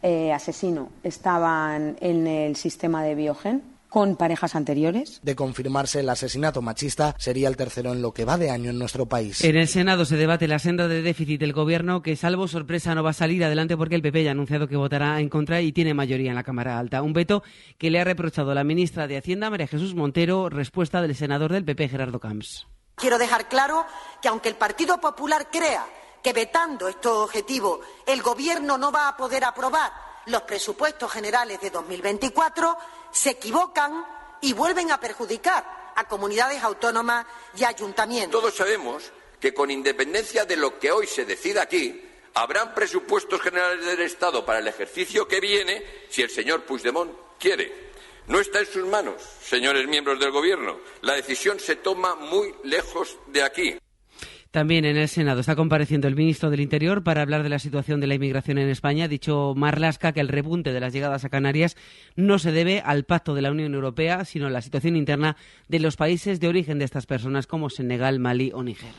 eh, 0.06 0.32
asesino 0.32 0.92
estaban 1.02 1.96
en 2.00 2.28
el 2.28 2.54
sistema 2.54 3.02
de 3.02 3.16
Biogen 3.16 3.64
con 3.88 4.14
parejas 4.14 4.54
anteriores. 4.54 5.18
De 5.24 5.34
confirmarse 5.34 5.98
el 5.98 6.08
asesinato 6.08 6.62
machista, 6.62 7.16
sería 7.18 7.48
el 7.48 7.56
tercero 7.56 7.92
en 7.92 8.02
lo 8.02 8.12
que 8.12 8.24
va 8.24 8.38
de 8.38 8.50
año 8.50 8.70
en 8.70 8.78
nuestro 8.78 9.06
país. 9.06 9.42
En 9.42 9.56
el 9.56 9.66
Senado 9.66 10.04
se 10.04 10.14
debate 10.14 10.46
la 10.46 10.60
senda 10.60 10.86
de 10.86 11.02
déficit 11.02 11.40
del 11.40 11.52
Gobierno, 11.52 12.02
que 12.02 12.14
salvo 12.14 12.46
sorpresa 12.46 12.94
no 12.94 13.02
va 13.02 13.10
a 13.10 13.14
salir 13.14 13.42
adelante 13.44 13.76
porque 13.76 13.96
el 13.96 14.02
PP 14.02 14.22
ya 14.22 14.30
ha 14.30 14.32
anunciado 14.32 14.68
que 14.68 14.76
votará 14.76 15.18
en 15.18 15.28
contra 15.28 15.60
y 15.60 15.72
tiene 15.72 15.92
mayoría 15.92 16.30
en 16.30 16.36
la 16.36 16.44
Cámara 16.44 16.78
Alta. 16.78 17.02
Un 17.02 17.12
veto 17.12 17.42
que 17.76 17.90
le 17.90 17.98
ha 17.98 18.04
reprochado 18.04 18.54
la 18.54 18.62
ministra 18.62 19.08
de 19.08 19.16
Hacienda, 19.16 19.50
María 19.50 19.66
Jesús 19.66 19.96
Montero, 19.96 20.50
respuesta 20.50 21.02
del 21.02 21.16
senador 21.16 21.52
del 21.52 21.64
PP, 21.64 21.88
Gerardo 21.88 22.20
Camps. 22.20 22.68
Quiero 22.94 23.18
dejar 23.18 23.48
claro 23.48 23.84
que 24.22 24.28
aunque 24.28 24.50
el 24.50 24.54
Partido 24.54 25.00
Popular 25.00 25.48
crea 25.50 25.84
que 26.26 26.32
vetando 26.32 26.88
estos 26.88 27.18
objetivos 27.18 27.78
el 28.04 28.20
Gobierno 28.20 28.76
no 28.76 28.90
va 28.90 29.06
a 29.06 29.16
poder 29.16 29.44
aprobar 29.44 29.92
los 30.26 30.42
presupuestos 30.42 31.12
generales 31.12 31.60
de 31.60 31.70
2024, 31.70 32.76
se 33.12 33.30
equivocan 33.30 34.04
y 34.40 34.52
vuelven 34.52 34.90
a 34.90 34.98
perjudicar 34.98 35.92
a 35.94 36.08
comunidades 36.08 36.64
autónomas 36.64 37.24
y 37.56 37.62
ayuntamientos. 37.62 38.40
Todos 38.40 38.56
sabemos 38.56 39.12
que 39.38 39.54
con 39.54 39.70
independencia 39.70 40.44
de 40.44 40.56
lo 40.56 40.80
que 40.80 40.90
hoy 40.90 41.06
se 41.06 41.24
decida 41.24 41.62
aquí, 41.62 42.02
habrán 42.34 42.74
presupuestos 42.74 43.40
generales 43.40 43.86
del 43.86 44.00
Estado 44.00 44.44
para 44.44 44.58
el 44.58 44.66
ejercicio 44.66 45.28
que 45.28 45.38
viene 45.38 45.84
si 46.10 46.22
el 46.22 46.30
señor 46.30 46.64
Puigdemont 46.64 47.12
quiere. 47.38 47.92
No 48.26 48.40
está 48.40 48.58
en 48.58 48.66
sus 48.66 48.84
manos, 48.84 49.22
señores 49.42 49.86
miembros 49.86 50.18
del 50.18 50.32
Gobierno. 50.32 50.80
La 51.02 51.14
decisión 51.14 51.60
se 51.60 51.76
toma 51.76 52.16
muy 52.16 52.52
lejos 52.64 53.16
de 53.28 53.44
aquí. 53.44 53.78
También 54.56 54.86
en 54.86 54.96
el 54.96 55.10
Senado 55.10 55.40
está 55.40 55.54
compareciendo 55.54 56.08
el 56.08 56.16
ministro 56.16 56.48
del 56.48 56.62
Interior 56.62 57.04
para 57.04 57.20
hablar 57.20 57.42
de 57.42 57.50
la 57.50 57.58
situación 57.58 58.00
de 58.00 58.06
la 58.06 58.14
inmigración 58.14 58.56
en 58.56 58.70
España. 58.70 59.04
Ha 59.04 59.08
dicho 59.08 59.52
Marlasca 59.54 60.12
que 60.12 60.20
el 60.20 60.28
repunte 60.28 60.72
de 60.72 60.80
las 60.80 60.94
llegadas 60.94 61.26
a 61.26 61.28
Canarias 61.28 61.76
no 62.14 62.38
se 62.38 62.52
debe 62.52 62.80
al 62.82 63.04
pacto 63.04 63.34
de 63.34 63.42
la 63.42 63.50
Unión 63.50 63.74
Europea, 63.74 64.24
sino 64.24 64.46
a 64.46 64.50
la 64.50 64.62
situación 64.62 64.96
interna 64.96 65.36
de 65.68 65.78
los 65.78 65.96
países 65.96 66.40
de 66.40 66.48
origen 66.48 66.78
de 66.78 66.86
estas 66.86 67.04
personas 67.04 67.46
como 67.46 67.68
Senegal, 67.68 68.18
Mali 68.18 68.50
o 68.54 68.62
Níger. 68.62 68.94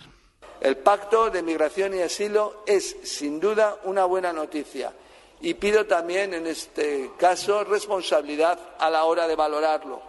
El 0.61 0.77
pacto 0.77 1.31
de 1.31 1.41
migración 1.41 1.95
y 1.95 2.01
asilo 2.01 2.63
es, 2.67 2.95
sin 3.01 3.39
duda, 3.39 3.77
una 3.85 4.05
buena 4.05 4.31
noticia. 4.31 4.93
Y 5.41 5.55
pido 5.55 5.87
también, 5.87 6.35
en 6.35 6.45
este 6.45 7.09
caso, 7.17 7.63
responsabilidad 7.63 8.59
a 8.77 8.91
la 8.91 9.05
hora 9.05 9.27
de 9.27 9.35
valorarlo, 9.35 10.03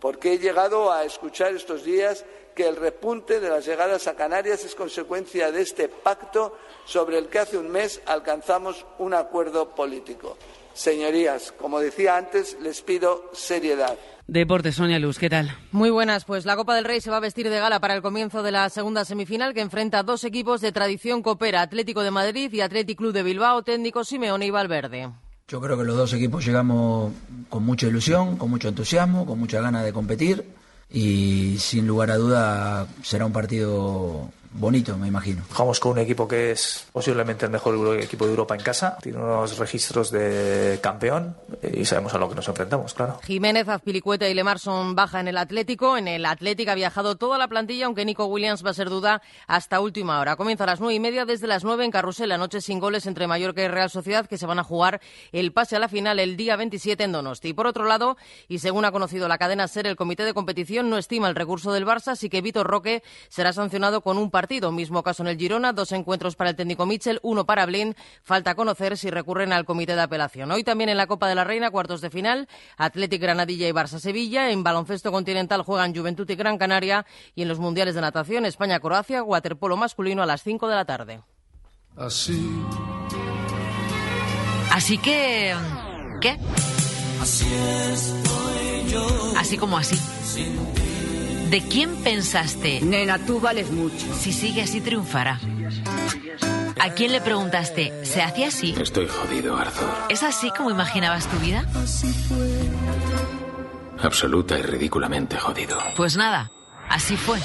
porque 0.00 0.34
he 0.34 0.38
llegado 0.38 0.92
a 0.92 1.04
escuchar 1.04 1.54
estos 1.54 1.84
días 1.84 2.24
que 2.54 2.66
el 2.66 2.76
repunte 2.76 3.40
de 3.40 3.48
las 3.48 3.66
llegadas 3.66 4.06
a 4.06 4.16
Canarias 4.16 4.64
es 4.64 4.74
consecuencia 4.74 5.52
de 5.52 5.62
este 5.62 5.88
pacto 5.88 6.56
sobre 6.84 7.18
el 7.18 7.28
que 7.28 7.38
hace 7.38 7.58
un 7.58 7.70
mes 7.70 8.00
alcanzamos 8.06 8.84
un 8.98 9.14
acuerdo 9.14 9.74
político. 9.74 10.36
Señorías, 10.72 11.52
como 11.52 11.80
decía 11.80 12.16
antes, 12.16 12.56
les 12.60 12.80
pido 12.82 13.30
seriedad. 13.32 13.96
Deportes, 14.26 14.76
Sonia 14.76 15.00
Luz, 15.00 15.18
¿qué 15.18 15.28
tal? 15.28 15.56
Muy 15.72 15.90
buenas, 15.90 16.24
pues 16.24 16.44
la 16.44 16.54
Copa 16.54 16.76
del 16.76 16.84
Rey 16.84 17.00
se 17.00 17.10
va 17.10 17.16
a 17.16 17.20
vestir 17.20 17.50
de 17.50 17.58
gala 17.58 17.80
para 17.80 17.94
el 17.94 18.02
comienzo 18.02 18.42
de 18.44 18.52
la 18.52 18.68
segunda 18.70 19.04
semifinal 19.04 19.54
que 19.54 19.60
enfrenta 19.60 19.98
a 19.98 20.02
dos 20.04 20.22
equipos 20.22 20.60
de 20.60 20.70
tradición 20.70 21.22
copera, 21.22 21.62
Atlético 21.62 22.02
de 22.02 22.12
Madrid 22.12 22.52
y 22.52 22.60
Atlético 22.60 22.98
Club 22.98 23.12
de 23.12 23.24
Bilbao, 23.24 23.62
técnico 23.62 24.04
Simeone 24.04 24.46
y 24.46 24.50
Valverde. 24.50 25.10
Yo 25.50 25.60
creo 25.60 25.76
que 25.76 25.82
los 25.82 25.96
dos 25.96 26.12
equipos 26.12 26.46
llegamos 26.46 27.12
con 27.48 27.64
mucha 27.64 27.88
ilusión, 27.88 28.36
con 28.36 28.50
mucho 28.50 28.68
entusiasmo, 28.68 29.26
con 29.26 29.36
mucha 29.36 29.60
ganas 29.60 29.84
de 29.84 29.92
competir 29.92 30.44
y 30.88 31.56
sin 31.58 31.88
lugar 31.88 32.12
a 32.12 32.18
duda 32.18 32.86
será 33.02 33.26
un 33.26 33.32
partido 33.32 34.30
bonito, 34.52 34.96
me 34.96 35.08
imagino. 35.08 35.42
Jugamos 35.50 35.80
con 35.80 35.92
un 35.92 35.98
equipo 35.98 36.26
que 36.26 36.52
es 36.52 36.86
posiblemente 36.92 37.46
el 37.46 37.52
mejor 37.52 37.98
equipo 38.00 38.24
de 38.24 38.30
Europa 38.30 38.54
en 38.54 38.62
casa. 38.62 38.96
Tiene 39.00 39.18
unos 39.18 39.58
registros 39.58 40.10
de 40.10 40.78
campeón 40.82 41.36
y 41.62 41.84
sabemos 41.84 42.14
a 42.14 42.18
lo 42.18 42.28
que 42.28 42.34
nos 42.34 42.48
enfrentamos, 42.48 42.94
claro. 42.94 43.20
Jiménez, 43.24 43.68
Azpilicueta 43.68 44.28
y 44.28 44.34
Lemarson 44.34 44.94
baja 44.94 45.20
en 45.20 45.28
el 45.28 45.36
Atlético. 45.36 45.96
En 45.96 46.08
el 46.08 46.26
Atlético 46.26 46.72
ha 46.72 46.74
viajado 46.74 47.16
toda 47.16 47.38
la 47.38 47.48
plantilla, 47.48 47.86
aunque 47.86 48.04
Nico 48.04 48.26
Williams 48.26 48.64
va 48.64 48.70
a 48.70 48.74
ser 48.74 48.90
duda 48.90 49.22
hasta 49.46 49.80
última 49.80 50.20
hora. 50.20 50.36
Comienza 50.36 50.64
a 50.64 50.66
las 50.66 50.80
nueve 50.80 50.94
y 50.94 51.00
media 51.00 51.24
desde 51.24 51.46
las 51.46 51.64
nueve 51.64 51.84
en 51.84 51.90
Carrusel, 51.90 52.28
la 52.28 52.38
noche 52.38 52.60
sin 52.60 52.80
goles 52.80 53.06
entre 53.06 53.26
Mallorca 53.26 53.62
y 53.62 53.68
Real 53.68 53.90
Sociedad, 53.90 54.26
que 54.26 54.38
se 54.38 54.46
van 54.46 54.58
a 54.58 54.64
jugar 54.64 55.00
el 55.32 55.52
pase 55.52 55.76
a 55.76 55.78
la 55.78 55.88
final 55.88 56.18
el 56.18 56.36
día 56.36 56.56
27 56.56 57.04
en 57.04 57.12
Donosti. 57.12 57.48
Y 57.48 57.52
por 57.52 57.66
otro 57.66 57.84
lado, 57.84 58.16
y 58.48 58.58
según 58.58 58.84
ha 58.84 58.92
conocido 58.92 59.28
la 59.28 59.38
cadena 59.38 59.68
SER, 59.68 59.86
el 59.86 59.96
comité 59.96 60.24
de 60.24 60.34
competición 60.34 60.90
no 60.90 60.98
estima 60.98 61.28
el 61.28 61.34
recurso 61.34 61.72
del 61.72 61.86
Barça, 61.86 62.08
así 62.08 62.28
que 62.28 62.40
Vitor 62.40 62.66
Roque 62.66 63.02
será 63.28 63.52
sancionado 63.52 64.00
con 64.00 64.18
un 64.18 64.30
partido. 64.30 64.39
Mismo 64.72 65.02
caso 65.02 65.22
en 65.22 65.28
el 65.28 65.38
Girona, 65.38 65.72
dos 65.72 65.92
encuentros 65.92 66.34
para 66.34 66.50
el 66.50 66.56
técnico 66.56 66.86
Mitchell, 66.86 67.20
uno 67.22 67.44
para 67.44 67.66
Blin. 67.66 67.94
Falta 68.22 68.54
conocer 68.54 68.96
si 68.96 69.10
recurren 69.10 69.52
al 69.52 69.64
comité 69.64 69.94
de 69.94 70.00
apelación. 70.00 70.50
Hoy 70.50 70.64
también 70.64 70.88
en 70.88 70.96
la 70.96 71.06
Copa 71.06 71.28
de 71.28 71.34
la 71.34 71.44
Reina, 71.44 71.70
cuartos 71.70 72.00
de 72.00 72.10
final, 72.10 72.48
Atlético 72.76 73.22
Granadilla 73.22 73.68
y 73.68 73.72
Barça 73.72 73.98
Sevilla. 73.98 74.50
En 74.50 74.62
baloncesto 74.62 75.12
continental 75.12 75.62
juegan 75.62 75.94
Juventud 75.94 76.28
y 76.28 76.34
Gran 76.34 76.58
Canaria. 76.58 77.04
Y 77.34 77.42
en 77.42 77.48
los 77.48 77.58
mundiales 77.58 77.94
de 77.94 78.00
natación, 78.00 78.46
España-Croacia, 78.46 79.22
waterpolo 79.22 79.76
masculino 79.76 80.22
a 80.22 80.26
las 80.26 80.42
5 80.42 80.68
de 80.68 80.74
la 80.74 80.84
tarde. 80.84 81.20
Así. 81.96 82.64
Así 84.72 84.98
que. 84.98 85.54
¿Qué? 86.20 86.38
Así 87.20 87.46
estoy 87.92 88.90
yo. 88.90 89.06
Así 89.36 89.58
como 89.58 89.76
así. 89.76 89.96
¿De 91.50 91.60
quién 91.62 91.96
pensaste? 92.04 92.80
Nena, 92.80 93.18
tú 93.18 93.40
vales 93.40 93.72
mucho. 93.72 94.06
Si 94.14 94.32
sigue 94.32 94.62
así, 94.62 94.80
triunfará. 94.80 95.40
¿A 96.78 96.90
quién 96.90 97.10
le 97.10 97.20
preguntaste? 97.20 97.92
¿Se 98.04 98.22
hacía 98.22 98.46
así? 98.48 98.72
Estoy 98.80 99.08
jodido, 99.08 99.56
Arthur. 99.56 99.90
¿Es 100.08 100.22
así 100.22 100.52
como 100.56 100.70
imaginabas 100.70 101.26
tu 101.26 101.36
vida? 101.38 101.64
Absoluta 104.00 104.56
y 104.58 104.62
ridículamente 104.62 105.36
jodido. 105.38 105.76
Pues 105.96 106.16
nada, 106.16 106.52
así 106.88 107.16
fue. 107.16 107.40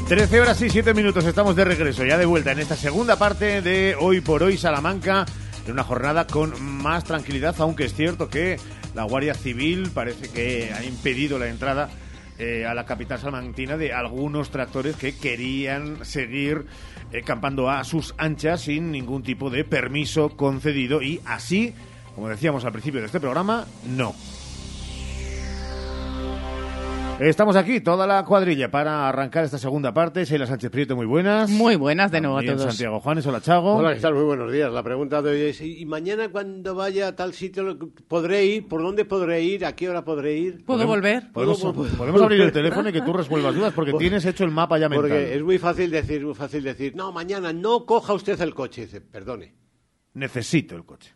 13 0.08 0.40
horas 0.40 0.60
y 0.60 0.68
7 0.68 0.92
minutos, 0.94 1.24
estamos 1.24 1.56
de 1.56 1.64
regreso, 1.64 2.04
ya 2.04 2.18
de 2.18 2.26
vuelta 2.26 2.52
en 2.52 2.58
esta 2.58 2.76
segunda 2.76 3.16
parte 3.16 3.62
de 3.62 3.96
Hoy 3.98 4.20
por 4.20 4.42
Hoy 4.42 4.58
Salamanca, 4.58 5.24
en 5.64 5.72
una 5.72 5.84
jornada 5.84 6.26
con 6.26 6.60
más 6.62 7.04
tranquilidad, 7.04 7.54
aunque 7.58 7.84
es 7.84 7.94
cierto 7.94 8.28
que 8.28 8.58
la 8.94 9.04
Guardia 9.04 9.32
Civil 9.32 9.90
parece 9.94 10.28
que 10.28 10.70
ha 10.74 10.84
impedido 10.84 11.38
la 11.38 11.48
entrada 11.48 11.88
eh, 12.38 12.66
a 12.66 12.74
la 12.74 12.84
capital 12.84 13.20
salmantina 13.20 13.76
de 13.76 13.94
algunos 13.94 14.50
tractores 14.50 14.96
que 14.96 15.16
querían 15.16 16.04
seguir 16.04 16.66
eh, 17.12 17.22
campando 17.22 17.70
a 17.70 17.82
sus 17.84 18.14
anchas 18.18 18.62
sin 18.62 18.90
ningún 18.90 19.22
tipo 19.22 19.48
de 19.48 19.64
permiso 19.64 20.30
concedido 20.36 21.00
y 21.00 21.20
así, 21.24 21.74
como 22.14 22.28
decíamos 22.28 22.64
al 22.64 22.72
principio 22.72 23.00
de 23.00 23.06
este 23.06 23.20
programa, 23.20 23.66
no. 23.86 24.14
Estamos 27.24 27.54
aquí, 27.54 27.80
toda 27.80 28.04
la 28.04 28.24
cuadrilla, 28.24 28.68
para 28.68 29.08
arrancar 29.08 29.44
esta 29.44 29.56
segunda 29.56 29.94
parte. 29.94 30.24
Sheila 30.24 30.44
Sánchez 30.44 30.72
Prieto, 30.72 30.96
muy 30.96 31.06
buenas. 31.06 31.48
Muy 31.50 31.76
buenas 31.76 32.10
de 32.10 32.20
nuevo 32.20 32.34
También 32.38 32.54
a 32.54 32.56
todos. 32.56 32.70
Santiago 32.74 32.98
Juanes, 32.98 33.24
hola 33.24 33.40
Chago. 33.40 33.76
Hola, 33.76 33.94
¿qué 33.94 34.00
tal? 34.00 34.14
Muy 34.14 34.24
buenos 34.24 34.50
días. 34.50 34.72
La 34.72 34.82
pregunta 34.82 35.22
de 35.22 35.30
hoy 35.30 35.40
es, 35.42 35.60
¿y 35.60 35.86
mañana 35.86 36.30
cuando 36.30 36.74
vaya 36.74 37.06
a 37.06 37.14
tal 37.14 37.32
sitio 37.32 37.78
podré 38.08 38.44
ir? 38.46 38.66
¿Por 38.66 38.82
dónde 38.82 39.04
podré 39.04 39.40
ir? 39.40 39.64
¿A 39.64 39.76
qué 39.76 39.88
hora 39.88 40.04
podré 40.04 40.36
ir? 40.36 40.64
¿Puedo 40.64 40.84
volver? 40.84 41.30
Podemos, 41.32 41.60
¿Puedo- 41.62 41.84
podemos 41.96 42.22
abrir 42.22 42.40
el 42.40 42.50
teléfono 42.50 42.88
y 42.88 42.92
que 42.92 43.02
tú 43.02 43.12
resuelvas 43.12 43.54
dudas 43.54 43.72
porque 43.72 43.92
tienes 43.92 44.24
hecho 44.24 44.42
el 44.42 44.50
mapa 44.50 44.78
ya 44.80 44.88
mental. 44.88 45.08
Porque 45.08 45.36
es 45.36 45.42
muy 45.44 45.58
fácil 45.58 45.92
decir, 45.92 46.24
muy 46.26 46.34
fácil 46.34 46.64
decir, 46.64 46.96
no, 46.96 47.12
mañana 47.12 47.52
no 47.52 47.86
coja 47.86 48.14
usted 48.14 48.40
el 48.40 48.52
coche. 48.52 48.82
Dice, 48.82 49.00
perdone. 49.00 49.54
Necesito 50.14 50.74
el 50.74 50.84
coche. 50.84 51.14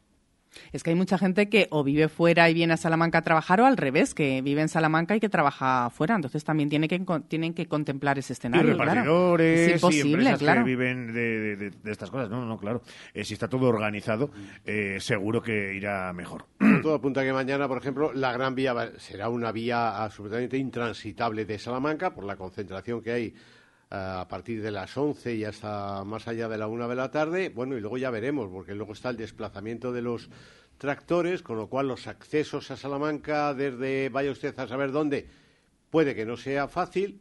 Es 0.73 0.83
que 0.83 0.91
hay 0.91 0.97
mucha 0.97 1.19
gente 1.19 1.49
que 1.49 1.67
o 1.71 1.85
vive 1.85 2.09
fuera 2.09 2.49
y 2.51 2.55
viene 2.55 2.75
a 2.75 2.77
Salamanca 2.77 3.19
a 3.19 3.23
trabajar 3.23 3.61
o 3.61 3.67
al 3.67 3.77
revés, 3.77 4.15
que 4.15 4.43
vive 4.43 4.61
en 4.63 4.69
Salamanca 4.69 5.17
y 5.17 5.21
que 5.21 5.29
trabaja 5.29 5.91
fuera. 5.91 6.15
Entonces 6.17 6.45
también 6.45 6.69
tiene 6.69 6.89
que, 6.89 7.01
tienen 7.29 7.55
que 7.55 7.67
contemplar 7.67 8.19
ese 8.19 8.33
Y 8.33 8.35
escenario. 8.35 8.75
claro. 8.77 8.91
repartidores 8.91 9.83
Es 9.85 9.95
y 9.95 10.01
empresas 10.13 10.39
claro. 10.39 10.61
que 10.61 10.65
viven 10.71 11.13
de, 11.13 11.21
de- 11.41 11.57
de- 11.57 11.71
de 11.71 11.91
estas 11.93 12.11
cosas. 12.11 12.31
No, 12.31 12.41
no, 12.41 12.47
no, 12.47 12.59
claro. 12.59 12.83
Eh, 13.15 13.25
si 13.25 13.35
está 13.35 13.49
todo 13.49 13.67
organizado, 13.69 14.31
eh, 14.65 14.99
seguro 15.01 15.43
que 15.43 15.75
irá 15.75 16.13
mejor. 16.13 16.47
Todo 16.83 16.95
apunta 16.95 17.21
a 17.21 17.25
que 17.25 17.33
mañana, 17.33 17.67
por 17.69 17.79
ejemplo, 17.79 18.13
la 18.13 18.33
Gran 18.33 18.55
Vía 18.55 18.73
va- 18.73 18.91
será 18.99 19.29
una 19.29 19.51
vía 19.53 20.03
absolutamente 20.05 20.57
intransitable 20.59 21.45
de 21.45 21.59
Salamanca 21.59 22.15
por 22.15 22.25
la 22.25 22.37
concentración 22.37 23.01
que 23.03 23.13
hay 23.13 23.35
a 23.91 24.27
partir 24.29 24.63
de 24.63 24.71
las 24.71 24.97
11 24.97 25.35
y 25.35 25.45
hasta 25.45 26.03
más 26.05 26.27
allá 26.27 26.49
de 26.49 26.59
la 26.59 26.67
una 26.67 26.89
de 26.89 26.97
la 26.97 27.11
tarde. 27.11 27.51
Bueno, 27.51 27.77
y 27.77 27.81
luego 27.81 27.99
ya 27.99 28.11
veremos, 28.11 28.51
porque 28.51 28.75
luego 28.75 28.93
está 28.93 29.11
el 29.11 29.17
desplazamiento 29.17 29.93
de 29.93 30.03
los 30.03 30.29
tractores, 30.79 31.43
con 31.43 31.57
lo 31.57 31.69
cual 31.69 31.89
los 31.89 32.07
accesos 32.07 32.71
a 32.71 32.77
Salamanca 32.77 33.55
desde 33.55 34.09
vaya 34.09 34.31
usted 34.31 34.59
a 34.59 34.67
saber 34.67 34.93
dónde 34.93 35.27
puede 35.91 36.15
que 36.15 36.27
no 36.27 36.37
sea 36.37 36.69
fácil. 36.69 37.21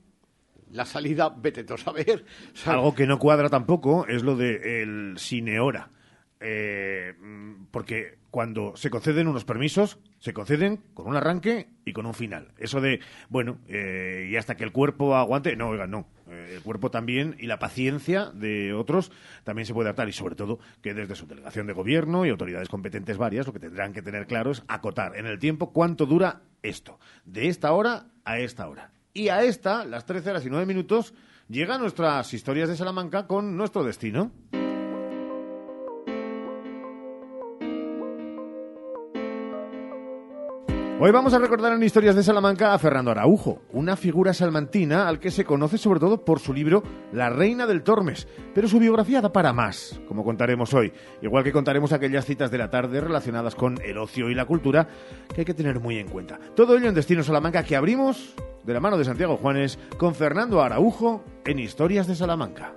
la 0.72 0.86
salida, 0.86 1.30
vete 1.30 1.64
tú 1.64 1.76
a 1.76 1.78
saber. 1.78 2.26
Algo 2.66 2.96
que 2.96 3.06
no 3.06 3.20
cuadra 3.20 3.50
tampoco 3.50 4.08
es 4.08 4.24
lo 4.24 4.36
de 4.36 4.82
el 4.82 5.16
cineora. 5.18 5.92
Eh, 6.42 7.14
porque 7.72 8.18
cuando 8.30 8.76
se 8.76 8.90
conceden 8.90 9.28
unos 9.28 9.46
permisos, 9.46 10.00
se 10.20 10.34
conceden 10.34 10.82
con 10.94 11.08
un 11.08 11.16
arranque 11.16 11.70
y 11.86 11.94
con 11.94 12.06
un 12.06 12.14
final. 12.14 12.52
Eso 12.58 12.82
de, 12.82 13.00
bueno, 13.30 13.60
eh, 13.68 14.28
y 14.30 14.36
hasta 14.36 14.56
que 14.56 14.64
el 14.66 14.72
cuerpo 14.72 15.16
aguante, 15.16 15.56
no, 15.56 15.70
oiga, 15.70 15.88
no. 15.88 16.08
Eh, 16.30 16.54
el 16.56 16.62
cuerpo 16.62 16.90
también 16.90 17.36
y 17.40 17.48
la 17.48 17.60
paciencia 17.60 18.32
de 18.34 18.74
otros 18.74 19.12
también 19.44 19.66
se 19.66 19.74
puede 19.74 19.90
adaptar 19.90 20.10
y 20.10 20.14
sobre 20.14 20.36
todo 20.36 20.60
que 20.82 20.94
desde 20.94 21.16
su 21.16 21.28
delegación 21.28 21.68
de 21.68 21.74
gobierno 21.74 22.26
y 22.26 22.30
autoridades 22.30 22.70
competentes 22.70 23.18
varias 23.18 23.46
lo 23.48 23.54
que 23.54 23.60
tendrán 23.60 23.94
que 23.94 24.02
tener 24.02 24.26
claro 24.28 24.52
es 24.52 24.64
acotar 24.68 25.16
en 25.18 25.26
el 25.26 25.40
tiempo 25.40 25.72
cuánto 25.72 26.06
dura 26.06 26.42
esto, 26.64 27.00
de 27.26 27.48
esta 27.48 27.72
hora 27.74 28.08
a 28.24 28.40
esta 28.40 28.68
hora. 28.68 28.92
Y 29.14 29.30
a 29.30 29.44
esta, 29.44 29.86
las 29.86 30.06
13 30.06 30.32
horas 30.32 30.46
y 30.46 30.50
9 30.50 30.66
minutos, 30.66 31.14
llegan 31.48 31.82
nuestras 31.82 32.34
historias 32.34 32.68
de 32.68 32.76
Salamanca 32.76 33.28
con 33.28 33.56
nuestro 33.56 33.84
destino. 33.84 34.32
Hoy 40.98 41.12
vamos 41.12 41.34
a 41.34 41.40
recordar 41.40 41.74
en 41.74 41.84
Historias 41.84 42.16
de 42.16 42.24
Salamanca 42.24 42.74
a 42.74 42.80
Fernando 42.80 43.12
Araujo, 43.12 43.62
una 43.74 43.98
figura 43.98 44.34
salmantina 44.34 45.10
al 45.10 45.20
que 45.20 45.30
se 45.30 45.44
conoce 45.44 45.78
sobre 45.78 46.00
todo 46.00 46.24
por 46.24 46.40
su 46.40 46.54
libro 46.54 46.84
La 47.12 47.30
Reina 47.30 47.68
del 47.68 47.84
Tormes, 47.84 48.30
pero 48.54 48.70
su 48.70 48.80
biografía 48.80 49.20
da 49.20 49.34
para 49.34 49.52
más, 49.52 50.00
como 50.08 50.24
contaremos 50.24 50.74
hoy, 50.74 50.94
igual 51.22 51.44
que 51.44 51.52
contaremos 51.52 51.92
aquellas 51.92 52.24
citas 52.24 52.50
de 52.50 52.60
la 52.60 52.70
tarde 52.70 53.02
relacionadas 53.02 53.56
con 53.56 53.78
el 53.84 53.98
ocio 53.98 54.30
y 54.30 54.36
la 54.36 54.46
cultura 54.46 54.88
que 55.34 55.42
hay 55.42 55.46
que 55.46 55.54
tener 55.54 55.82
muy 55.82 55.98
en 55.98 56.08
cuenta. 56.08 56.40
Todo 56.56 56.78
ello 56.78 56.88
en 56.88 56.96
Destino 56.96 57.24
Salamanca 57.24 57.64
que 57.64 57.76
abrimos 57.76 58.34
de 58.64 58.74
la 58.74 58.80
mano 58.80 58.98
de 58.98 59.04
Santiago 59.04 59.36
Juanes 59.36 59.78
con 59.98 60.16
Fernando 60.16 60.62
Araujo 60.62 61.26
en 61.44 61.60
Historias 61.60 62.08
de 62.08 62.16
Salamanca. 62.16 62.74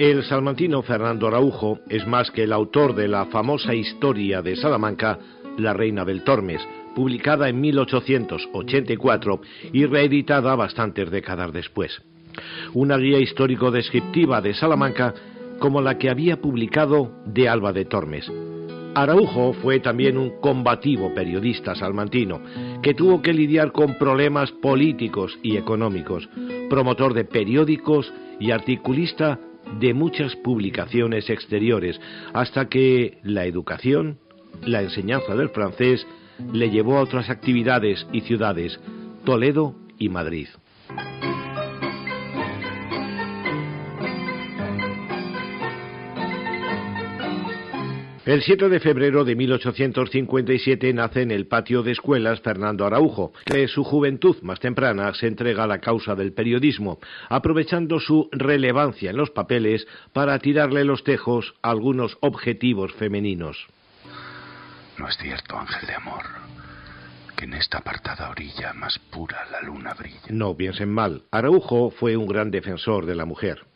El 0.00 0.24
salmantino 0.24 0.80
Fernando 0.80 1.28
Araujo 1.28 1.80
es 1.90 2.06
más 2.06 2.30
que 2.30 2.44
el 2.44 2.54
autor 2.54 2.94
de 2.94 3.06
la 3.06 3.26
famosa 3.26 3.74
historia 3.74 4.40
de 4.40 4.56
Salamanca, 4.56 5.18
La 5.58 5.74
Reina 5.74 6.06
del 6.06 6.24
Tormes, 6.24 6.66
publicada 6.94 7.50
en 7.50 7.60
1884 7.60 9.40
y 9.74 9.84
reeditada 9.84 10.54
bastantes 10.54 11.10
décadas 11.10 11.52
después. 11.52 12.00
Una 12.72 12.96
guía 12.96 13.18
histórico 13.18 13.70
descriptiva 13.70 14.40
de 14.40 14.54
Salamanca 14.54 15.12
como 15.58 15.82
la 15.82 15.98
que 15.98 16.08
había 16.08 16.40
publicado 16.40 17.12
de 17.26 17.50
Alba 17.50 17.74
de 17.74 17.84
Tormes. 17.84 18.32
Araujo 18.94 19.52
fue 19.52 19.80
también 19.80 20.16
un 20.16 20.40
combativo 20.40 21.12
periodista 21.14 21.74
salmantino 21.74 22.40
que 22.82 22.94
tuvo 22.94 23.20
que 23.20 23.34
lidiar 23.34 23.70
con 23.72 23.98
problemas 23.98 24.50
políticos 24.50 25.38
y 25.42 25.58
económicos, 25.58 26.26
promotor 26.70 27.12
de 27.12 27.26
periódicos 27.26 28.10
y 28.40 28.50
articulista 28.50 29.38
de 29.78 29.94
muchas 29.94 30.36
publicaciones 30.36 31.30
exteriores, 31.30 32.00
hasta 32.32 32.68
que 32.68 33.18
la 33.22 33.44
educación, 33.44 34.18
la 34.64 34.82
enseñanza 34.82 35.34
del 35.34 35.50
francés, 35.50 36.06
le 36.52 36.70
llevó 36.70 36.98
a 36.98 37.02
otras 37.02 37.30
actividades 37.30 38.06
y 38.12 38.22
ciudades, 38.22 38.80
Toledo 39.24 39.74
y 39.98 40.08
Madrid. 40.08 40.48
El 48.26 48.42
7 48.42 48.68
de 48.68 48.80
febrero 48.80 49.24
de 49.24 49.34
1857 49.34 50.92
nace 50.92 51.22
en 51.22 51.30
el 51.30 51.46
patio 51.46 51.82
de 51.82 51.92
escuelas 51.92 52.42
Fernando 52.42 52.84
Araujo, 52.84 53.32
que 53.46 53.62
en 53.62 53.68
su 53.68 53.82
juventud 53.82 54.36
más 54.42 54.60
temprana 54.60 55.14
se 55.14 55.26
entrega 55.26 55.64
a 55.64 55.66
la 55.66 55.78
causa 55.78 56.14
del 56.14 56.34
periodismo, 56.34 56.98
aprovechando 57.30 57.98
su 57.98 58.28
relevancia 58.30 59.08
en 59.08 59.16
los 59.16 59.30
papeles 59.30 59.86
para 60.12 60.38
tirarle 60.38 60.84
los 60.84 61.02
tejos 61.02 61.54
a 61.62 61.70
algunos 61.70 62.18
objetivos 62.20 62.92
femeninos. 62.92 63.56
No 64.98 65.08
es 65.08 65.16
cierto, 65.16 65.58
ángel 65.58 65.86
de 65.86 65.94
amor, 65.94 66.24
que 67.34 67.46
en 67.46 67.54
esta 67.54 67.78
apartada 67.78 68.28
orilla 68.28 68.74
más 68.74 68.98
pura 68.98 69.46
la 69.50 69.62
luna 69.62 69.94
brilla. 69.94 70.20
No 70.28 70.54
piensen 70.54 70.92
mal, 70.92 71.22
Araujo 71.30 71.90
fue 71.90 72.18
un 72.18 72.26
gran 72.26 72.50
defensor 72.50 73.06
de 73.06 73.14
la 73.14 73.24
mujer. 73.24 73.69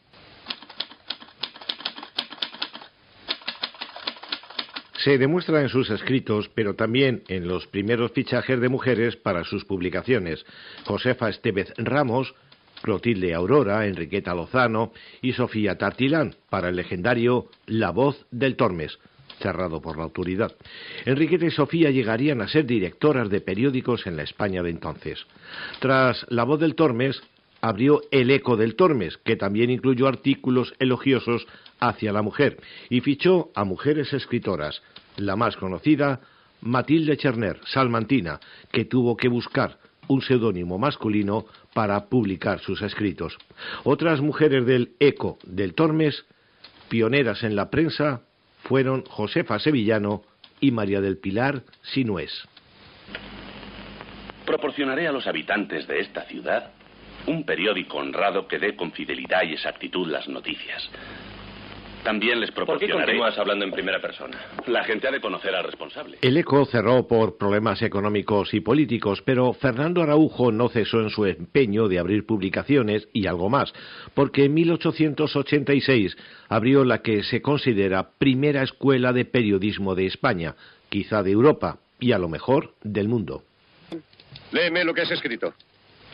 Se 5.04 5.18
demuestra 5.18 5.60
en 5.60 5.68
sus 5.68 5.90
escritos, 5.90 6.48
pero 6.54 6.76
también 6.76 7.24
en 7.28 7.46
los 7.46 7.66
primeros 7.66 8.12
fichajes 8.12 8.58
de 8.58 8.70
mujeres 8.70 9.16
para 9.16 9.44
sus 9.44 9.66
publicaciones. 9.66 10.46
Josefa 10.86 11.28
Estevez 11.28 11.74
Ramos, 11.76 12.34
Clotilde 12.80 13.34
Aurora, 13.34 13.86
Enriqueta 13.86 14.34
Lozano 14.34 14.94
y 15.20 15.34
Sofía 15.34 15.76
Tartilán 15.76 16.36
para 16.48 16.70
el 16.70 16.76
legendario 16.76 17.50
La 17.66 17.90
Voz 17.90 18.24
del 18.30 18.56
Tormes, 18.56 18.98
cerrado 19.42 19.82
por 19.82 19.98
la 19.98 20.04
autoridad. 20.04 20.56
Enriqueta 21.04 21.44
y 21.44 21.50
Sofía 21.50 21.90
llegarían 21.90 22.40
a 22.40 22.48
ser 22.48 22.64
directoras 22.64 23.28
de 23.28 23.42
periódicos 23.42 24.06
en 24.06 24.16
la 24.16 24.22
España 24.22 24.62
de 24.62 24.70
entonces. 24.70 25.26
Tras 25.80 26.24
La 26.30 26.44
Voz 26.44 26.60
del 26.60 26.76
Tormes, 26.76 27.20
abrió 27.60 28.00
El 28.10 28.30
Eco 28.30 28.56
del 28.56 28.74
Tormes, 28.74 29.18
que 29.18 29.36
también 29.36 29.68
incluyó 29.70 30.06
artículos 30.06 30.74
elogiosos 30.78 31.46
hacia 31.88 32.12
la 32.12 32.22
mujer, 32.22 32.58
y 32.90 33.00
fichó 33.00 33.50
a 33.54 33.64
mujeres 33.64 34.12
escritoras, 34.12 34.82
la 35.16 35.36
más 35.36 35.56
conocida, 35.56 36.20
Matilde 36.60 37.16
Cherner, 37.16 37.60
salmantina, 37.66 38.40
que 38.72 38.84
tuvo 38.84 39.16
que 39.16 39.28
buscar 39.28 39.78
un 40.08 40.22
seudónimo 40.22 40.78
masculino 40.78 41.46
para 41.72 42.06
publicar 42.06 42.60
sus 42.60 42.82
escritos. 42.82 43.36
Otras 43.84 44.20
mujeres 44.20 44.66
del 44.66 44.92
Eco 44.98 45.38
del 45.44 45.74
Tormes, 45.74 46.24
pioneras 46.88 47.42
en 47.42 47.56
la 47.56 47.70
prensa, 47.70 48.22
fueron 48.62 49.04
Josefa 49.04 49.58
Sevillano 49.58 50.22
y 50.60 50.70
María 50.70 51.00
del 51.00 51.18
Pilar 51.18 51.62
Sinués. 51.82 52.32
Proporcionaré 54.46 55.08
a 55.08 55.12
los 55.12 55.26
habitantes 55.26 55.86
de 55.86 56.00
esta 56.00 56.24
ciudad 56.24 56.70
un 57.26 57.44
periódico 57.44 57.98
honrado 57.98 58.46
que 58.46 58.58
dé 58.58 58.76
con 58.76 58.92
fidelidad 58.92 59.42
y 59.44 59.54
exactitud 59.54 60.06
las 60.08 60.28
noticias. 60.28 60.90
También 62.04 62.38
les 62.38 62.50
¿Por 62.50 62.64
qué 62.64 62.66
proporcionaré... 62.66 63.04
continúas 63.04 63.38
hablando 63.38 63.64
en 63.64 63.72
primera 63.72 63.98
persona? 63.98 64.38
La 64.66 64.84
gente 64.84 65.08
ha 65.08 65.10
de 65.10 65.20
conocer 65.20 65.54
al 65.54 65.64
responsable. 65.64 66.18
El 66.20 66.36
ECO 66.36 66.66
cerró 66.66 67.08
por 67.08 67.38
problemas 67.38 67.80
económicos 67.80 68.52
y 68.52 68.60
políticos, 68.60 69.22
pero 69.24 69.54
Fernando 69.54 70.02
Araujo 70.02 70.52
no 70.52 70.68
cesó 70.68 71.00
en 71.00 71.08
su 71.08 71.24
empeño 71.24 71.88
de 71.88 71.98
abrir 71.98 72.26
publicaciones 72.26 73.08
y 73.14 73.26
algo 73.26 73.48
más, 73.48 73.72
porque 74.12 74.44
en 74.44 74.54
1886 74.54 76.16
abrió 76.48 76.84
la 76.84 77.00
que 77.00 77.22
se 77.22 77.40
considera 77.40 78.10
primera 78.18 78.62
escuela 78.62 79.14
de 79.14 79.24
periodismo 79.24 79.94
de 79.94 80.06
España, 80.06 80.56
quizá 80.90 81.22
de 81.22 81.30
Europa 81.30 81.78
y 81.98 82.12
a 82.12 82.18
lo 82.18 82.28
mejor 82.28 82.74
del 82.82 83.08
mundo. 83.08 83.44
Léeme 84.52 84.84
lo 84.84 84.92
que 84.92 85.00
has 85.00 85.10
escrito. 85.10 85.54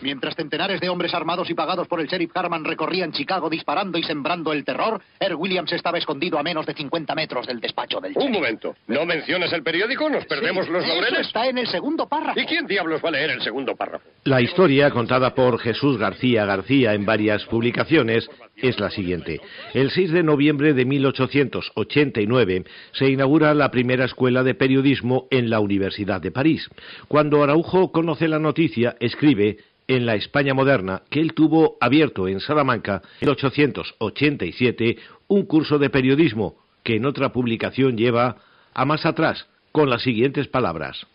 Mientras 0.02 0.34
centenares 0.34 0.80
de 0.80 0.88
hombres 0.88 1.14
armados 1.14 1.50
y 1.50 1.54
pagados 1.54 1.86
por 1.88 2.00
el 2.00 2.06
sheriff 2.06 2.30
Harman 2.34 2.64
recorrían 2.64 3.12
Chicago 3.12 3.50
disparando 3.50 3.98
y 3.98 4.02
sembrando 4.02 4.52
el 4.52 4.64
terror, 4.64 5.00
Earl 5.18 5.34
Williams 5.36 5.72
estaba 5.72 5.98
escondido 5.98 6.38
a 6.38 6.42
menos 6.42 6.64
de 6.66 6.74
50 6.74 7.14
metros 7.14 7.46
del 7.46 7.60
despacho 7.60 8.00
del 8.00 8.12
Un 8.16 8.32
momento. 8.32 8.74
¿No 8.86 9.04
mencionas 9.04 9.52
el 9.52 9.62
periódico? 9.62 10.08
¿Nos 10.08 10.24
perdemos 10.26 10.66
Sí, 10.66 10.72
los 10.72 10.86
laureles? 10.86 11.20
está 11.26 11.46
en 11.48 11.58
el 11.58 11.66
segundo 11.66 12.08
párrafo. 12.08 12.38
¿Y 12.40 12.44
quién 12.46 12.66
diablos 12.66 13.00
va 13.04 13.08
a 13.10 13.12
leer 13.12 13.30
el 13.30 13.42
segundo 13.42 13.74
párrafo? 13.76 14.04
La 14.24 14.40
historia, 14.40 14.90
contada 14.90 15.34
por 15.34 15.58
Jesús 15.58 15.98
García 15.98 16.44
García 16.44 16.94
en 16.94 17.04
varias 17.04 17.44
publicaciones, 17.46 18.28
es 18.56 18.78
la 18.78 18.90
siguiente. 18.90 19.40
El 19.74 19.90
6 19.90 20.12
de 20.12 20.22
noviembre 20.22 20.74
de 20.74 20.84
1889 20.84 22.64
se 22.92 23.08
inaugura 23.08 23.54
la 23.54 23.70
primera 23.70 24.04
escuela 24.04 24.42
de 24.42 24.54
periodismo 24.54 25.26
en 25.30 25.50
la 25.50 25.60
Universidad 25.60 26.20
de 26.20 26.30
París. 26.30 26.68
Cuando 27.08 27.42
Araujo 27.42 27.90
conoce 27.92 28.28
la 28.28 28.38
noticia, 28.38 28.96
escribe 29.00 29.58
en 29.90 30.06
la 30.06 30.14
España 30.14 30.54
moderna 30.54 31.02
que 31.10 31.20
él 31.20 31.34
tuvo 31.34 31.76
abierto 31.80 32.28
en 32.28 32.38
Salamanca 32.38 33.02
en 33.20 33.26
1887 33.28 34.96
un 35.26 35.46
curso 35.46 35.80
de 35.80 35.90
periodismo 35.90 36.54
que 36.84 36.94
en 36.94 37.06
otra 37.06 37.32
publicación 37.32 37.96
lleva 37.96 38.36
a 38.72 38.84
más 38.84 39.04
atrás 39.04 39.48
con 39.72 39.90
las 39.90 40.02
siguientes 40.02 40.46
palabras. 40.46 41.06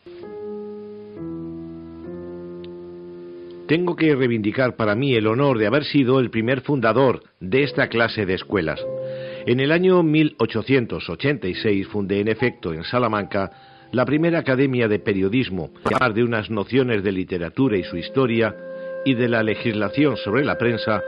Tengo 3.66 3.96
que 3.96 4.14
reivindicar 4.14 4.76
para 4.76 4.94
mí 4.94 5.16
el 5.16 5.28
honor 5.28 5.58
de 5.58 5.68
haber 5.68 5.86
sido 5.86 6.20
el 6.20 6.30
primer 6.30 6.60
fundador 6.60 7.24
de 7.40 7.64
esta 7.64 7.88
clase 7.88 8.26
de 8.26 8.34
escuelas. 8.34 8.86
En 9.46 9.62
el 9.62 9.72
año 9.72 10.04
1886 10.04 11.88
fundé 11.88 12.20
en 12.20 12.28
efecto 12.28 12.74
en 12.74 12.84
Salamanca 12.84 13.75
la 13.96 14.04
primera 14.04 14.40
academia 14.40 14.90
de 14.90 15.00
periodismo, 15.00 15.70
llamar 15.90 16.14
de 16.14 16.22
unas 16.22 16.50
nociones 16.50 17.02
de 17.02 17.14
literatura 17.14 17.78
y 17.78 17.84
su 17.86 17.96
historia 17.96 18.54
y 19.06 19.14
de 19.14 19.30
la 19.30 19.42
legislación 19.42 20.18
sobre 20.18 20.44
la 20.44 20.58
prensa, 20.58 21.02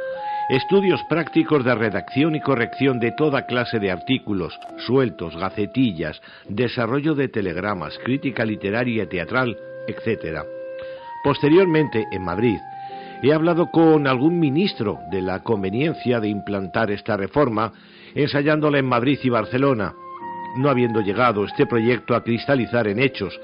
estudios 0.49 1.01
prácticos 1.09 1.65
de 1.65 1.75
redacción 1.75 2.37
y 2.37 2.39
corrección 2.39 3.01
de 3.01 3.11
toda 3.11 3.45
clase 3.45 3.79
de 3.79 3.91
artículos, 3.91 4.57
sueltos, 4.85 5.35
gacetillas, 5.35 6.21
desarrollo 6.47 7.13
de 7.13 7.27
telegramas, 7.27 7.99
crítica 8.05 8.45
literaria 8.45 9.03
y 9.03 9.07
teatral, 9.07 9.57
etc. 9.89 10.45
Posteriormente, 11.25 12.05
en 12.09 12.23
Madrid, 12.23 12.57
he 13.21 13.33
hablado 13.33 13.69
con 13.69 14.07
algún 14.07 14.39
ministro 14.39 14.99
de 15.11 15.21
la 15.21 15.43
conveniencia 15.43 16.21
de 16.21 16.29
implantar 16.29 16.89
esta 16.91 17.17
reforma, 17.17 17.73
ensayándola 18.15 18.79
en 18.79 18.85
Madrid 18.85 19.19
y 19.23 19.29
Barcelona, 19.29 19.93
no 20.55 20.69
habiendo 20.69 21.01
llegado 21.01 21.45
este 21.45 21.65
proyecto 21.65 22.15
a 22.15 22.23
cristalizar 22.23 22.87
en 22.87 22.99
hechos 22.99 23.39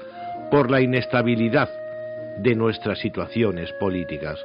por 0.50 0.70
la 0.70 0.80
inestabilidad 0.80 1.68
de 2.38 2.54
nuestras 2.54 2.98
situaciones 2.98 3.72
políticas. 3.72 4.38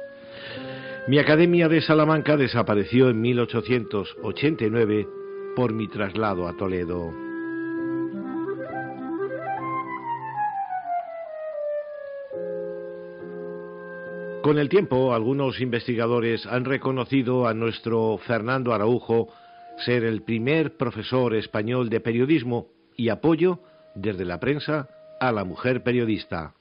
Mi 1.08 1.18
academia 1.18 1.68
de 1.68 1.80
Salamanca 1.80 2.36
desapareció 2.36 3.08
en 3.10 3.20
1889 3.20 5.08
por 5.56 5.72
mi 5.72 5.88
traslado 5.88 6.46
a 6.46 6.56
Toledo. 6.56 7.12
Con 14.42 14.58
el 14.58 14.68
tiempo, 14.70 15.12
algunos 15.12 15.60
investigadores 15.60 16.46
han 16.46 16.64
reconocido 16.64 17.46
a 17.46 17.52
nuestro 17.52 18.18
Fernando 18.18 18.72
Araujo 18.72 19.28
ser 19.80 20.04
el 20.04 20.22
primer 20.22 20.76
profesor 20.76 21.34
español 21.34 21.88
de 21.90 22.00
periodismo 22.00 22.68
y 22.96 23.08
apoyo 23.08 23.60
desde 23.94 24.24
la 24.24 24.40
prensa 24.40 24.88
a 25.20 25.32
la 25.32 25.44
mujer 25.44 25.82
periodista. 25.82 26.54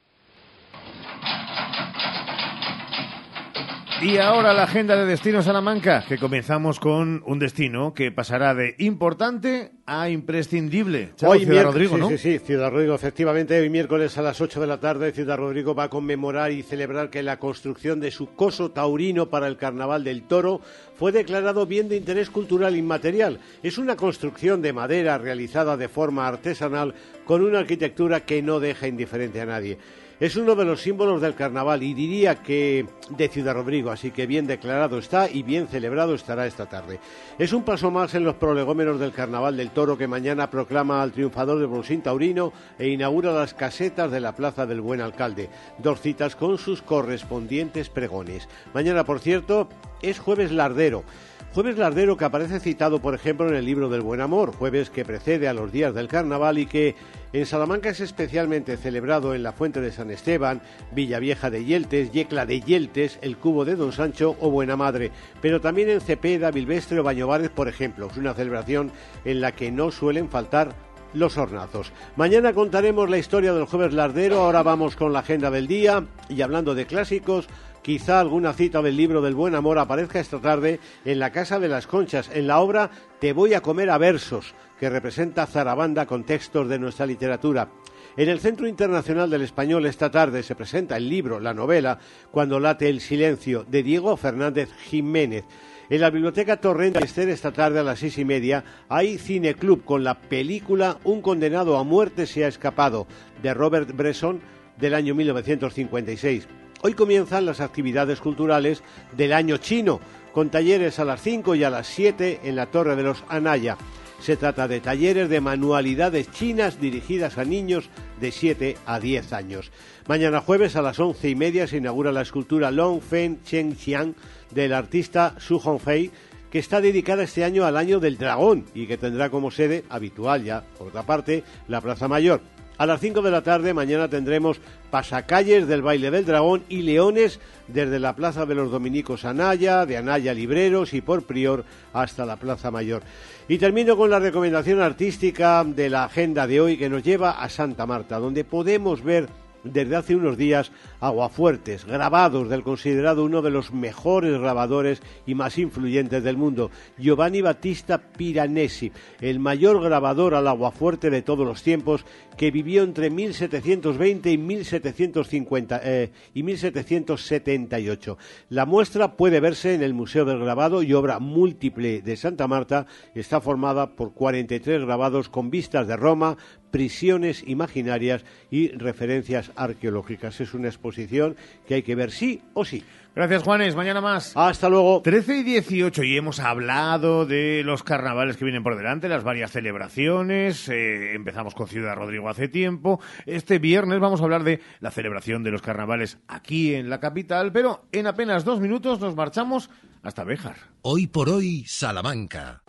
Y 4.01 4.17
ahora 4.17 4.53
la 4.53 4.63
agenda 4.63 4.95
de 4.95 5.05
Destino 5.05 5.41
Salamanca, 5.43 6.05
que 6.07 6.17
comenzamos 6.17 6.79
con 6.79 7.21
un 7.25 7.37
destino 7.37 7.93
que 7.93 8.13
pasará 8.13 8.55
de 8.55 8.75
importante 8.77 9.71
a 9.85 10.09
imprescindible. 10.09 11.11
hoy 11.25 11.43
Ciudad 11.43 11.65
Rodrigo, 11.65 11.97
¿no? 11.97 12.07
Sí, 12.09 12.17
sí, 12.17 12.39
Ciudad 12.39 12.71
Rodrigo, 12.71 12.95
efectivamente. 12.95 13.59
Hoy 13.59 13.69
miércoles 13.69 14.17
a 14.17 14.21
las 14.21 14.39
8 14.39 14.61
de 14.61 14.67
la 14.67 14.79
tarde, 14.79 15.11
Ciudad 15.11 15.37
Rodrigo 15.37 15.75
va 15.75 15.85
a 15.85 15.89
conmemorar 15.89 16.51
y 16.51 16.63
celebrar 16.63 17.09
que 17.09 17.23
la 17.23 17.39
construcción 17.39 17.99
de 17.99 18.11
su 18.11 18.33
coso 18.35 18.71
taurino 18.71 19.29
para 19.29 19.47
el 19.47 19.57
Carnaval 19.57 20.05
del 20.05 20.23
Toro 20.23 20.61
fue 20.95 21.11
declarado 21.11 21.65
bien 21.65 21.89
de 21.89 21.97
interés 21.97 22.29
cultural 22.29 22.77
inmaterial. 22.77 23.39
Es 23.63 23.77
una 23.77 23.97
construcción 23.97 24.61
de 24.61 24.71
madera 24.71 25.17
realizada 25.17 25.75
de 25.75 25.89
forma 25.89 26.25
artesanal 26.25 26.93
con 27.25 27.43
una 27.43 27.59
arquitectura 27.59 28.21
que 28.21 28.41
no 28.41 28.61
deja 28.61 28.87
indiferente 28.87 29.41
a 29.41 29.45
nadie. 29.45 29.77
Es 30.19 30.35
uno 30.35 30.53
de 30.53 30.65
los 30.65 30.81
símbolos 30.81 31.21
del 31.21 31.33
carnaval 31.33 31.81
y 31.81 31.93
diría 31.93 32.35
que 32.35 32.85
de 33.09 33.29
Ciudad 33.29 33.53
Rodrigo, 33.53 33.89
así 33.89 34.11
que 34.11 34.27
bien 34.27 34.47
declarado 34.47 34.97
está 34.97 35.29
y 35.29 35.43
bien 35.43 35.69
celebrado 35.69 36.13
estará 36.13 36.45
esta 36.45 36.65
tarde. 36.65 36.99
Es 37.37 37.53
un 37.53 37.63
paso 37.63 37.89
más 37.89 38.13
en 38.15 38.25
los 38.25 38.35
prolegómenos 38.35 38.99
del 38.99 39.13
carnaval 39.13 39.55
del 39.55 39.69
toro 39.69 39.97
que 39.97 40.09
mañana 40.09 40.49
proclama 40.49 41.01
al 41.01 41.13
triunfador 41.13 41.57
del 41.59 41.67
Bolsín 41.67 42.01
Taurino 42.01 42.51
e 42.77 42.89
inaugura 42.89 43.31
las 43.31 43.53
casetas 43.53 44.11
de 44.11 44.19
la 44.19 44.35
Plaza 44.35 44.65
del 44.65 44.81
Buen 44.81 44.99
Alcalde. 44.99 45.49
Dos 45.77 46.01
citas 46.01 46.35
con 46.35 46.57
sus 46.57 46.81
correspondientes 46.81 47.89
pregones. 47.89 48.49
Mañana, 48.73 49.05
por 49.05 49.21
cierto, 49.21 49.69
es 50.01 50.19
jueves 50.19 50.51
lardero. 50.51 51.05
Jueves 51.51 51.79
Lardero 51.79 52.15
que 52.15 52.25
aparece 52.25 52.59
citado, 52.59 53.01
por 53.01 53.15
ejemplo, 53.15 53.49
en 53.49 53.55
el 53.55 53.65
libro 53.65 53.89
del 53.89 54.01
Buen 54.01 54.21
Amor, 54.21 54.53
jueves 54.53 54.91
que 54.91 55.03
precede 55.03 55.47
a 55.47 55.53
los 55.53 55.71
días 55.71 55.95
del 55.95 56.07
carnaval 56.07 56.59
y 56.59 56.67
que 56.67 56.95
en 57.33 57.47
Salamanca 57.47 57.89
es 57.89 58.01
especialmente 58.01 58.77
celebrado 58.77 59.33
en 59.33 59.41
la 59.41 59.51
Fuente 59.51 59.81
de 59.81 59.91
San 59.91 60.11
Esteban, 60.11 60.61
Villavieja 60.91 61.49
de 61.49 61.65
Yeltes, 61.65 62.11
Yecla 62.11 62.45
de 62.45 62.61
Yeltes, 62.61 63.17
el 63.23 63.35
Cubo 63.35 63.65
de 63.65 63.75
Don 63.75 63.91
Sancho 63.91 64.37
o 64.39 64.51
Buena 64.51 64.75
Madre, 64.75 65.09
pero 65.41 65.59
también 65.59 65.89
en 65.89 66.01
Cepeda, 66.01 66.51
Bilvestre 66.51 66.99
o 66.99 67.03
Bañovares, 67.03 67.49
por 67.49 67.67
ejemplo. 67.67 68.09
Es 68.11 68.17
una 68.17 68.35
celebración 68.35 68.91
en 69.25 69.41
la 69.41 69.51
que 69.51 69.71
no 69.71 69.89
suelen 69.89 70.29
faltar 70.29 70.75
los 71.13 71.35
hornazos. 71.37 71.91
Mañana 72.15 72.53
contaremos 72.53 73.09
la 73.09 73.17
historia 73.17 73.53
del 73.53 73.65
jueves 73.65 73.93
lardero, 73.93 74.41
ahora 74.41 74.61
vamos 74.61 74.95
con 74.95 75.13
la 75.13 75.19
agenda 75.19 75.49
del 75.49 75.65
día 75.65 76.05
y 76.29 76.41
hablando 76.43 76.75
de 76.75 76.85
clásicos, 76.85 77.47
Quizá 77.81 78.19
alguna 78.19 78.53
cita 78.53 78.81
del 78.81 78.97
libro 78.97 79.21
del 79.21 79.35
buen 79.35 79.55
amor 79.55 79.79
aparezca 79.79 80.19
esta 80.19 80.39
tarde 80.39 80.79
en 81.05 81.19
la 81.19 81.31
Casa 81.31 81.59
de 81.59 81.69
las 81.69 81.87
Conchas, 81.87 82.29
en 82.33 82.47
la 82.47 82.59
obra 82.59 82.91
Te 83.19 83.31
voy 83.31 83.53
a 83.53 83.61
comer 83.61 83.89
a 83.89 83.97
versos, 83.97 84.53
que 84.79 84.89
representa 84.89 85.47
Zarabanda 85.47 86.05
con 86.05 86.25
textos 86.25 86.67
de 86.67 86.77
nuestra 86.77 87.05
literatura. 87.05 87.69
En 88.17 88.27
el 88.27 88.41
Centro 88.41 88.67
Internacional 88.67 89.29
del 89.29 89.43
Español 89.43 89.85
esta 89.85 90.11
tarde 90.11 90.43
se 90.43 90.55
presenta 90.55 90.97
el 90.97 91.07
libro, 91.07 91.39
la 91.39 91.53
novela, 91.53 91.99
Cuando 92.31 92.59
late 92.59 92.89
el 92.89 92.99
silencio, 92.99 93.63
de 93.63 93.81
Diego 93.81 94.17
Fernández 94.17 94.69
Jiménez. 94.89 95.45
En 95.89 96.01
la 96.01 96.09
Biblioteca 96.09 96.57
Torrente 96.57 97.03
Ester 97.03 97.29
esta 97.29 97.51
tarde 97.51 97.79
a 97.79 97.83
las 97.83 97.99
seis 97.99 98.17
y 98.17 98.25
media 98.25 98.63
hay 98.89 99.17
cineclub 99.17 99.85
con 99.85 100.03
la 100.03 100.19
película 100.19 100.97
Un 101.03 101.21
condenado 101.21 101.77
a 101.77 101.83
muerte 101.83 102.27
se 102.27 102.43
ha 102.43 102.49
escapado, 102.49 103.07
de 103.41 103.53
Robert 103.53 103.95
Bresson 103.95 104.41
del 104.77 104.93
año 104.93 105.15
1956. 105.15 106.47
Hoy 106.81 106.93
comienzan 106.93 107.45
las 107.45 107.59
actividades 107.59 108.21
culturales 108.21 108.83
del 109.11 109.33
año 109.33 109.57
chino, 109.57 109.99
con 110.31 110.49
talleres 110.49 110.97
a 110.99 111.05
las 111.05 111.21
5 111.21 111.55
y 111.55 111.65
a 111.65 111.69
las 111.69 111.87
7 111.87 112.41
en 112.43 112.55
la 112.55 112.67
Torre 112.67 112.95
de 112.95 113.03
los 113.03 113.21
Anaya. 113.27 113.77
Se 114.21 114.37
trata 114.37 114.69
de 114.69 114.79
talleres 114.79 115.27
de 115.27 115.41
manualidades 115.41 116.31
chinas 116.31 116.79
dirigidas 116.79 117.37
a 117.37 117.43
niños 117.43 117.89
de 118.21 118.31
7 118.31 118.77
a 118.85 118.99
10 118.99 119.33
años. 119.33 119.71
Mañana 120.07 120.39
jueves 120.39 120.77
a 120.77 120.81
las 120.81 120.99
once 120.99 121.29
y 121.29 121.35
media 121.35 121.67
se 121.67 121.77
inaugura 121.77 122.13
la 122.13 122.21
escultura 122.21 122.71
Long 122.71 123.01
Feng 123.01 123.43
Chen 123.43 123.75
Xiang 123.75 124.15
del 124.51 124.73
artista 124.73 125.35
Su 125.37 125.57
Hongfei, 125.57 126.11
que 126.49 126.59
está 126.59 126.79
dedicada 126.79 127.23
este 127.23 127.43
año 127.43 127.65
al 127.65 127.75
año 127.75 127.99
del 127.99 128.17
dragón 128.17 128.65
y 128.73 128.87
que 128.87 128.97
tendrá 128.97 129.29
como 129.29 129.51
sede 129.51 129.83
habitual 129.89 130.45
ya, 130.45 130.63
por 130.77 130.87
otra 130.87 131.03
parte, 131.03 131.43
la 131.67 131.81
Plaza 131.81 132.07
Mayor. 132.07 132.41
A 132.79 132.85
las 132.85 133.01
5 133.01 133.21
de 133.21 133.29
la 133.29 133.41
tarde 133.41 133.73
mañana 133.73 134.07
tendremos 134.07 134.61
pasacalles 134.89 135.67
del 135.67 135.81
baile 135.81 136.11
del 136.11 136.23
dragón 136.23 136.63
y 136.69 136.81
leones 136.81 137.41
desde 137.67 137.99
la 137.99 138.15
Plaza 138.15 138.45
de 138.45 138.55
los 138.55 138.71
Dominicos 138.71 139.25
Anaya, 139.25 139.85
de 139.85 139.97
Anaya 139.97 140.33
Libreros 140.33 140.93
y 140.93 141.01
por 141.01 141.23
Prior 141.23 141.65
hasta 141.91 142.25
la 142.25 142.37
Plaza 142.37 142.71
Mayor. 142.71 143.03
Y 143.49 143.57
termino 143.57 143.97
con 143.97 144.09
la 144.09 144.19
recomendación 144.19 144.79
artística 144.79 145.65
de 145.65 145.89
la 145.89 146.05
agenda 146.05 146.47
de 146.47 146.61
hoy 146.61 146.77
que 146.77 146.87
nos 146.87 147.03
lleva 147.03 147.31
a 147.31 147.49
Santa 147.49 147.85
Marta, 147.85 148.17
donde 148.17 148.45
podemos 148.45 149.03
ver 149.03 149.27
desde 149.63 149.95
hace 149.95 150.15
unos 150.15 150.37
días 150.37 150.71
Aguafuertes, 151.01 151.85
grabados 151.85 152.49
del 152.49 152.63
considerado 152.63 153.23
uno 153.23 153.41
de 153.41 153.51
los 153.51 153.71
mejores 153.71 154.37
grabadores 154.39 155.01
y 155.25 155.35
más 155.35 155.57
influyentes 155.57 156.23
del 156.23 156.37
mundo, 156.37 156.71
Giovanni 156.97 157.41
Battista 157.41 157.99
Piranesi, 157.99 158.91
el 159.21 159.39
mayor 159.39 159.81
grabador 159.81 160.35
al 160.35 160.47
aguafuerte 160.47 161.09
de 161.09 161.21
todos 161.21 161.45
los 161.45 161.63
tiempos, 161.63 162.05
que 162.39 162.51
vivió 162.51 162.83
entre 162.83 163.09
1720 163.09 164.31
y 164.31 164.37
1750 164.37 165.81
eh, 165.83 166.09
y 166.33 166.43
1778. 166.43 168.17
La 168.47 168.65
muestra 168.65 169.17
puede 169.17 169.41
verse 169.41 169.73
en 169.73 169.83
el 169.83 169.93
Museo 169.93 170.23
del 170.23 170.39
Grabado 170.39 170.81
y 170.81 170.93
obra 170.93 171.19
múltiple 171.19 172.01
de 172.01 172.15
Santa 172.15 172.47
Marta. 172.47 172.85
Está 173.13 173.41
formada 173.41 173.87
por 173.97 174.13
43 174.13 174.85
grabados 174.85 175.27
con 175.27 175.49
vistas 175.49 175.85
de 175.85 175.97
Roma, 175.97 176.37
prisiones 176.71 177.43
imaginarias 177.45 178.23
y 178.49 178.69
referencias 178.69 179.51
arqueológicas. 179.57 180.39
Es 180.39 180.53
una 180.53 180.69
exposición 180.69 181.35
que 181.67 181.73
hay 181.73 181.83
que 181.83 181.95
ver 181.95 182.09
sí 182.09 182.41
o 182.53 182.63
sí. 182.63 182.85
Gracias, 183.15 183.43
Juanes. 183.43 183.75
Mañana 183.75 183.99
más. 183.99 184.31
Hasta 184.37 184.69
luego. 184.69 185.01
13 185.01 185.39
y 185.39 185.43
18 185.43 186.03
y 186.03 186.15
hemos 186.15 186.39
hablado 186.39 187.25
de 187.25 187.63
los 187.65 187.83
carnavales 187.83 188.37
que 188.37 188.45
vienen 188.45 188.63
por 188.63 188.77
delante, 188.77 189.09
las 189.09 189.25
varias 189.25 189.51
celebraciones. 189.51 190.69
Eh, 190.69 191.15
empezamos 191.15 191.53
con 191.53 191.67
Ciudad 191.67 191.95
Rodrigo 191.95 192.28
hace 192.29 192.47
tiempo. 192.47 192.99
Este 193.25 193.59
viernes 193.59 193.99
vamos 193.99 194.21
a 194.21 194.23
hablar 194.23 194.43
de 194.43 194.61
la 194.79 194.91
celebración 194.91 195.43
de 195.43 195.51
los 195.51 195.61
carnavales 195.61 196.17
aquí 196.27 196.73
en 196.73 196.89
la 196.89 196.99
capital, 196.99 197.51
pero 197.51 197.85
en 197.91 198.07
apenas 198.07 198.45
dos 198.45 198.59
minutos 198.59 198.99
nos 198.99 199.15
marchamos 199.15 199.69
hasta 200.03 200.23
Béjar. 200.23 200.57
Hoy 200.81 201.07
por 201.07 201.29
hoy, 201.29 201.65
Salamanca. 201.67 202.63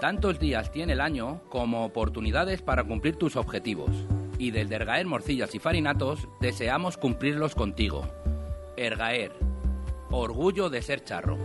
Tantos 0.00 0.38
días 0.38 0.70
tiene 0.70 0.92
el 0.92 1.00
año 1.00 1.40
como 1.48 1.84
oportunidades 1.84 2.60
para 2.60 2.84
cumplir 2.84 3.16
tus 3.16 3.36
objetivos. 3.36 3.90
Y 4.38 4.50
desde 4.50 4.74
Ergaer 4.74 5.06
Morcillas 5.06 5.54
y 5.54 5.58
Farinatos 5.58 6.28
deseamos 6.40 6.98
cumplirlos 6.98 7.54
contigo. 7.54 8.06
Ergaer. 8.76 9.32
Orgullo 10.10 10.68
de 10.68 10.82
ser 10.82 11.04
charro. 11.04 11.38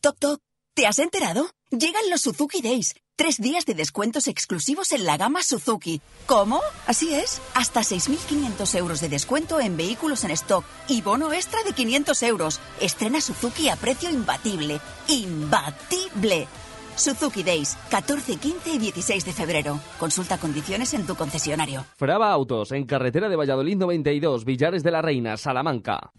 Toc 0.00 0.18
Toc, 0.18 0.40
¿te 0.74 0.86
has 0.86 0.98
enterado? 0.98 1.50
Llegan 1.70 2.08
los 2.10 2.20
Suzuki 2.22 2.62
Days. 2.62 2.94
Tres 3.16 3.40
días 3.40 3.64
de 3.64 3.72
descuentos 3.72 4.28
exclusivos 4.28 4.92
en 4.92 5.06
la 5.06 5.16
gama 5.16 5.42
Suzuki. 5.42 6.02
¿Cómo? 6.26 6.60
Así 6.86 7.14
es. 7.14 7.40
Hasta 7.54 7.80
6.500 7.80 8.76
euros 8.76 9.00
de 9.00 9.08
descuento 9.08 9.58
en 9.58 9.78
vehículos 9.78 10.22
en 10.24 10.32
stock 10.32 10.66
y 10.86 11.00
bono 11.00 11.32
extra 11.32 11.62
de 11.62 11.72
500 11.72 12.22
euros. 12.24 12.60
Estrena 12.78 13.22
Suzuki 13.22 13.70
a 13.70 13.76
precio 13.76 14.10
imbatible. 14.10 14.80
¡Imbatible! 15.08 16.46
Suzuki 16.94 17.42
Days, 17.42 17.78
14, 17.90 18.36
15 18.36 18.70
y 18.70 18.78
16 18.78 19.24
de 19.24 19.32
febrero. 19.32 19.80
Consulta 19.98 20.36
condiciones 20.36 20.92
en 20.92 21.06
tu 21.06 21.14
concesionario. 21.14 21.86
Frava 21.96 22.30
Autos, 22.30 22.70
en 22.72 22.84
carretera 22.84 23.30
de 23.30 23.36
Valladolid 23.36 23.78
92, 23.78 24.44
Villares 24.44 24.82
de 24.82 24.90
la 24.90 25.00
Reina, 25.00 25.38
Salamanca. 25.38 26.10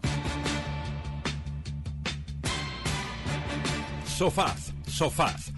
Sofaz, 4.04 4.72
Sofaz 4.88 5.57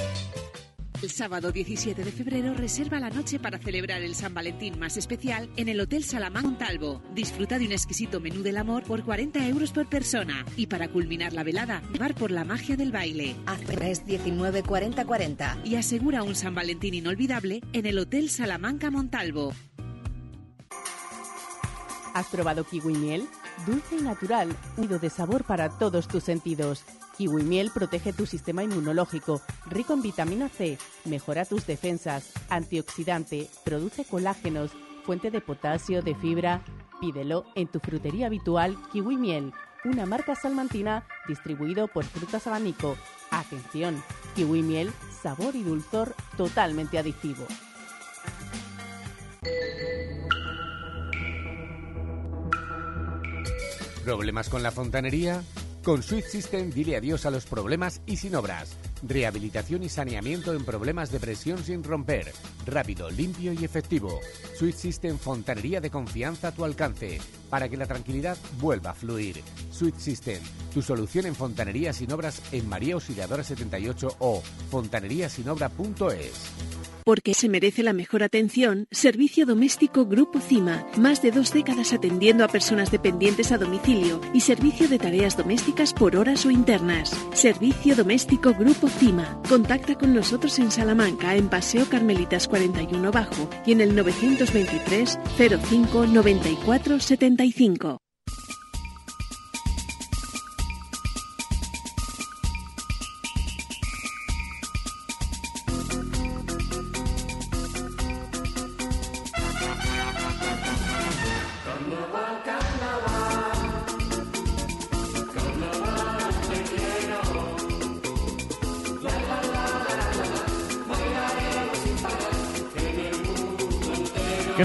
El 1.01 1.09
sábado 1.09 1.51
17 1.51 2.03
de 2.03 2.11
febrero 2.11 2.53
reserva 2.53 2.99
la 2.99 3.09
noche 3.09 3.39
para 3.39 3.57
celebrar 3.57 4.03
el 4.03 4.13
San 4.13 4.35
Valentín 4.35 4.77
más 4.77 4.97
especial 4.97 5.49
en 5.55 5.67
el 5.67 5.79
Hotel 5.79 6.03
Salamán 6.03 6.43
Montalvo. 6.43 7.01
Disfruta 7.15 7.57
de 7.57 7.65
un 7.65 7.71
exquisito 7.71 8.19
menú 8.19 8.43
del 8.43 8.57
amor 8.57 8.83
por 8.83 9.03
40 9.03 9.47
euros 9.47 9.71
por 9.71 9.89
persona. 9.89 10.45
Y 10.57 10.67
para 10.67 10.89
culminar 10.89 11.33
la 11.33 11.43
velada, 11.43 11.81
bar 11.99 12.13
por 12.13 12.29
la 12.29 12.45
magia 12.45 12.77
del 12.77 12.91
baile. 12.91 13.35
Haz 13.47 14.05
19 14.05 14.61
40 14.61 15.03
40. 15.03 15.57
Y 15.63 15.75
asegura 15.75 16.21
un 16.21 16.35
San 16.35 16.53
Valentín 16.53 16.93
inolvidable 16.93 17.61
en 17.73 17.87
el 17.87 17.97
Hotel 17.97 18.29
Salamanca 18.29 18.91
Montalvo. 18.91 19.53
¿Has 22.13 22.27
probado 22.27 22.63
kiwi 22.63 22.93
miel? 22.93 23.27
Dulce 23.65 23.95
y 23.97 24.03
natural, 24.03 24.55
unido 24.77 24.99
de 24.99 25.09
sabor 25.09 25.45
para 25.45 25.69
todos 25.79 26.07
tus 26.07 26.23
sentidos. 26.23 26.83
Kiwi 27.17 27.43
miel 27.43 27.71
protege 27.71 28.13
tu 28.13 28.25
sistema 28.25 28.63
inmunológico, 28.63 29.41
rico 29.67 29.93
en 29.93 30.01
vitamina 30.01 30.49
C, 30.49 30.77
mejora 31.05 31.45
tus 31.45 31.67
defensas, 31.67 32.31
antioxidante, 32.49 33.49
produce 33.63 34.05
colágenos, 34.05 34.71
fuente 35.05 35.31
de 35.31 35.41
potasio, 35.41 36.01
de 36.01 36.15
fibra. 36.15 36.61
Pídelo 36.99 37.45
en 37.55 37.67
tu 37.67 37.79
frutería 37.79 38.27
habitual 38.27 38.77
Kiwi 38.91 39.17
Miel, 39.17 39.53
una 39.83 40.05
marca 40.05 40.35
salmantina 40.35 41.07
distribuido 41.27 41.87
por 41.87 42.05
Frutas 42.05 42.47
Abanico. 42.47 42.95
Atención, 43.31 44.01
Kiwi 44.35 44.61
Miel, 44.61 44.91
sabor 45.21 45.55
y 45.55 45.63
dulzor 45.63 46.15
totalmente 46.37 46.99
adictivo. 46.99 47.45
¿Problemas 54.03 54.49
con 54.49 54.63
la 54.63 54.71
fontanería? 54.71 55.43
Con 55.83 56.03
Sweet 56.03 56.25
System 56.25 56.69
dile 56.69 56.95
adiós 56.95 57.25
a 57.25 57.31
los 57.31 57.47
problemas 57.47 58.01
y 58.05 58.17
sin 58.17 58.35
obras. 58.35 58.77
Rehabilitación 59.01 59.81
y 59.81 59.89
saneamiento 59.89 60.53
en 60.53 60.63
problemas 60.63 61.11
de 61.11 61.19
presión 61.19 61.57
sin 61.63 61.83
romper. 61.83 62.31
Rápido, 62.67 63.09
limpio 63.09 63.51
y 63.51 63.65
efectivo. 63.65 64.19
Sweet 64.59 64.75
System 64.75 65.17
Fontanería 65.17 65.81
de 65.81 65.89
confianza 65.89 66.49
a 66.49 66.51
tu 66.51 66.65
alcance 66.65 67.19
para 67.51 67.69
que 67.69 67.77
la 67.77 67.85
tranquilidad 67.85 68.37
vuelva 68.59 68.91
a 68.91 68.95
fluir. 68.95 69.43
Sweet 69.71 69.97
System, 69.97 70.41
tu 70.73 70.81
solución 70.81 71.25
en 71.27 71.35
fontanería 71.35 71.93
sin 71.93 72.11
obras 72.11 72.41
en 72.51 72.67
María 72.67 72.95
Auxiliadora 72.95 73.43
78 73.43 74.15
o 74.19 74.41
fontaneriasinobra.es. 74.71 76.31
Porque 77.03 77.33
se 77.33 77.49
merece 77.49 77.81
la 77.81 77.93
mejor 77.93 78.21
atención, 78.23 78.87
Servicio 78.91 79.45
Doméstico 79.47 80.05
Grupo 80.05 80.39
CIMA, 80.39 80.85
más 80.97 81.21
de 81.21 81.31
dos 81.31 81.51
décadas 81.51 81.93
atendiendo 81.93 82.45
a 82.45 82.47
personas 82.47 82.91
dependientes 82.91 83.51
a 83.51 83.57
domicilio 83.57 84.21
y 84.33 84.41
servicio 84.41 84.87
de 84.87 84.99
tareas 84.99 85.35
domésticas 85.35 85.93
por 85.93 86.15
horas 86.15 86.45
o 86.45 86.51
internas. 86.51 87.11
Servicio 87.33 87.95
Doméstico 87.95 88.53
Grupo 88.53 88.87
CIMA. 88.87 89.41
Contacta 89.49 89.95
con 89.95 90.13
nosotros 90.13 90.57
en 90.59 90.71
Salamanca, 90.71 91.35
en 91.35 91.49
Paseo 91.49 91.89
Carmelitas 91.89 92.47
41 92.47 93.11
Bajo 93.11 93.49
y 93.65 93.71
en 93.71 93.81
el 93.81 93.95
923 93.95 95.19
05 95.69 96.05
94 96.05 96.99
70. 96.99 97.40
35. 97.49 98.10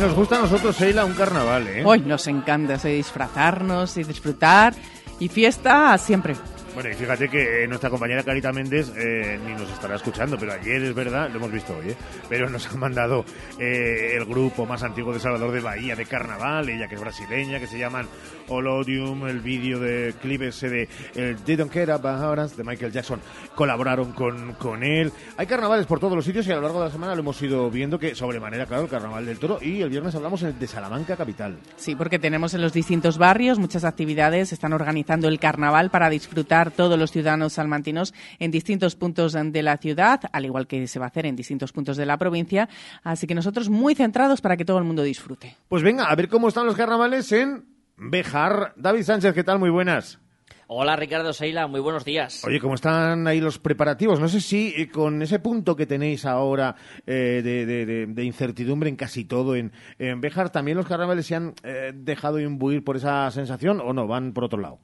Nos 0.06 0.14
gusta 0.14 0.36
a 0.36 0.42
nosotros, 0.42 0.78
Sheila, 0.78 1.04
un 1.04 1.14
carnaval, 1.14 1.66
¿eh? 1.66 1.82
Hoy 1.84 1.98
nos 1.98 2.28
encanta 2.28 2.76
disfrazarnos 2.76 3.96
y 3.96 4.04
disfrutar 4.04 4.72
y 5.18 5.28
fiesta 5.28 5.98
siempre. 5.98 6.36
Bueno, 6.76 6.90
y 6.90 6.92
fíjate 6.92 7.30
que 7.30 7.64
eh, 7.64 7.66
nuestra 7.66 7.88
compañera 7.88 8.22
Carita 8.22 8.52
Méndez 8.52 8.92
eh, 8.98 9.40
ni 9.46 9.54
nos 9.54 9.70
estará 9.70 9.96
escuchando, 9.96 10.36
pero 10.38 10.52
ayer 10.52 10.82
es 10.82 10.94
verdad, 10.94 11.30
lo 11.30 11.36
hemos 11.38 11.50
visto 11.50 11.74
hoy, 11.74 11.92
¿eh? 11.92 11.96
pero 12.28 12.50
nos 12.50 12.66
ha 12.66 12.76
mandado 12.76 13.24
eh, 13.58 14.12
el 14.14 14.26
grupo 14.26 14.66
más 14.66 14.82
antiguo 14.82 15.14
de 15.14 15.18
Salvador 15.18 15.52
de 15.52 15.60
Bahía 15.60 15.96
de 15.96 16.04
Carnaval, 16.04 16.68
ella 16.68 16.86
que 16.86 16.96
es 16.96 17.00
brasileña, 17.00 17.58
que 17.58 17.66
se 17.66 17.78
llaman 17.78 18.06
Olodium, 18.48 19.26
el 19.26 19.40
vídeo 19.40 19.80
de 19.80 20.12
clip 20.20 20.42
ese 20.42 20.68
de 20.68 20.88
el 21.14 21.36
They 21.36 21.56
Don't 21.56 21.72
Care 21.72 21.90
About 21.90 22.40
Us 22.40 22.58
de 22.58 22.62
Michael 22.62 22.92
Jackson, 22.92 23.22
colaboraron 23.54 24.12
con, 24.12 24.52
con 24.52 24.84
él. 24.84 25.10
Hay 25.38 25.46
carnavales 25.46 25.86
por 25.86 25.98
todos 25.98 26.14
los 26.14 26.26
sitios 26.26 26.46
y 26.46 26.52
a 26.52 26.56
lo 26.56 26.60
largo 26.60 26.80
de 26.80 26.88
la 26.88 26.92
semana 26.92 27.14
lo 27.14 27.20
hemos 27.20 27.40
ido 27.40 27.70
viendo 27.70 27.98
que 27.98 28.14
sobremanera, 28.14 28.66
claro, 28.66 28.82
el 28.82 28.90
Carnaval 28.90 29.24
del 29.24 29.38
Toro 29.38 29.60
y 29.62 29.80
el 29.80 29.88
viernes 29.88 30.14
hablamos 30.14 30.42
de 30.42 30.66
Salamanca 30.66 31.16
Capital. 31.16 31.56
Sí, 31.76 31.96
porque 31.96 32.18
tenemos 32.18 32.52
en 32.52 32.60
los 32.60 32.74
distintos 32.74 33.16
barrios 33.16 33.58
muchas 33.58 33.84
actividades, 33.84 34.52
están 34.52 34.74
organizando 34.74 35.26
el 35.28 35.38
carnaval 35.38 35.88
para 35.88 36.10
disfrutar 36.10 36.65
todos 36.70 36.98
los 36.98 37.10
ciudadanos 37.12 37.54
salmantinos 37.54 38.14
en 38.38 38.50
distintos 38.50 38.96
puntos 38.96 39.32
de 39.34 39.62
la 39.62 39.76
ciudad, 39.78 40.20
al 40.32 40.44
igual 40.44 40.66
que 40.66 40.86
se 40.86 40.98
va 40.98 41.06
a 41.06 41.08
hacer 41.08 41.26
en 41.26 41.36
distintos 41.36 41.72
puntos 41.72 41.96
de 41.96 42.06
la 42.06 42.16
provincia. 42.18 42.68
Así 43.02 43.26
que 43.26 43.34
nosotros 43.34 43.68
muy 43.68 43.94
centrados 43.94 44.40
para 44.40 44.56
que 44.56 44.64
todo 44.64 44.78
el 44.78 44.84
mundo 44.84 45.02
disfrute. 45.02 45.56
Pues 45.68 45.82
venga, 45.82 46.04
a 46.04 46.14
ver 46.14 46.28
cómo 46.28 46.48
están 46.48 46.66
los 46.66 46.76
carnavales 46.76 47.30
en 47.32 47.64
Bejar. 47.96 48.74
David 48.76 49.02
Sánchez, 49.02 49.34
¿qué 49.34 49.42
tal? 49.44 49.58
Muy 49.58 49.70
buenas. 49.70 50.18
Hola 50.68 50.96
Ricardo 50.96 51.32
Seila, 51.32 51.68
muy 51.68 51.78
buenos 51.78 52.04
días. 52.04 52.42
Oye, 52.44 52.58
¿cómo 52.58 52.74
están 52.74 53.28
ahí 53.28 53.40
los 53.40 53.60
preparativos? 53.60 54.18
No 54.18 54.28
sé 54.28 54.40
si 54.40 54.74
eh, 54.76 54.88
con 54.88 55.22
ese 55.22 55.38
punto 55.38 55.76
que 55.76 55.86
tenéis 55.86 56.26
ahora 56.26 56.74
eh, 57.06 57.40
de, 57.44 57.64
de- 57.66 57.86
de- 57.86 58.06
de 58.06 58.24
incertidumbre 58.24 58.88
en 58.90 58.96
casi 58.96 59.24
todo 59.24 59.54
en, 59.54 59.70
en 60.00 60.20
Béjar, 60.20 60.50
¿también 60.50 60.76
los 60.76 60.86
carnavales 60.88 61.24
se 61.26 61.36
han 61.36 61.54
eh, 61.62 61.92
dejado 61.94 62.40
imbuir 62.40 62.82
por 62.82 62.96
esa 62.96 63.30
sensación 63.30 63.80
o 63.80 63.92
no? 63.92 64.08
¿Van 64.08 64.32
por 64.32 64.42
otro 64.42 64.58
lado? 64.60 64.80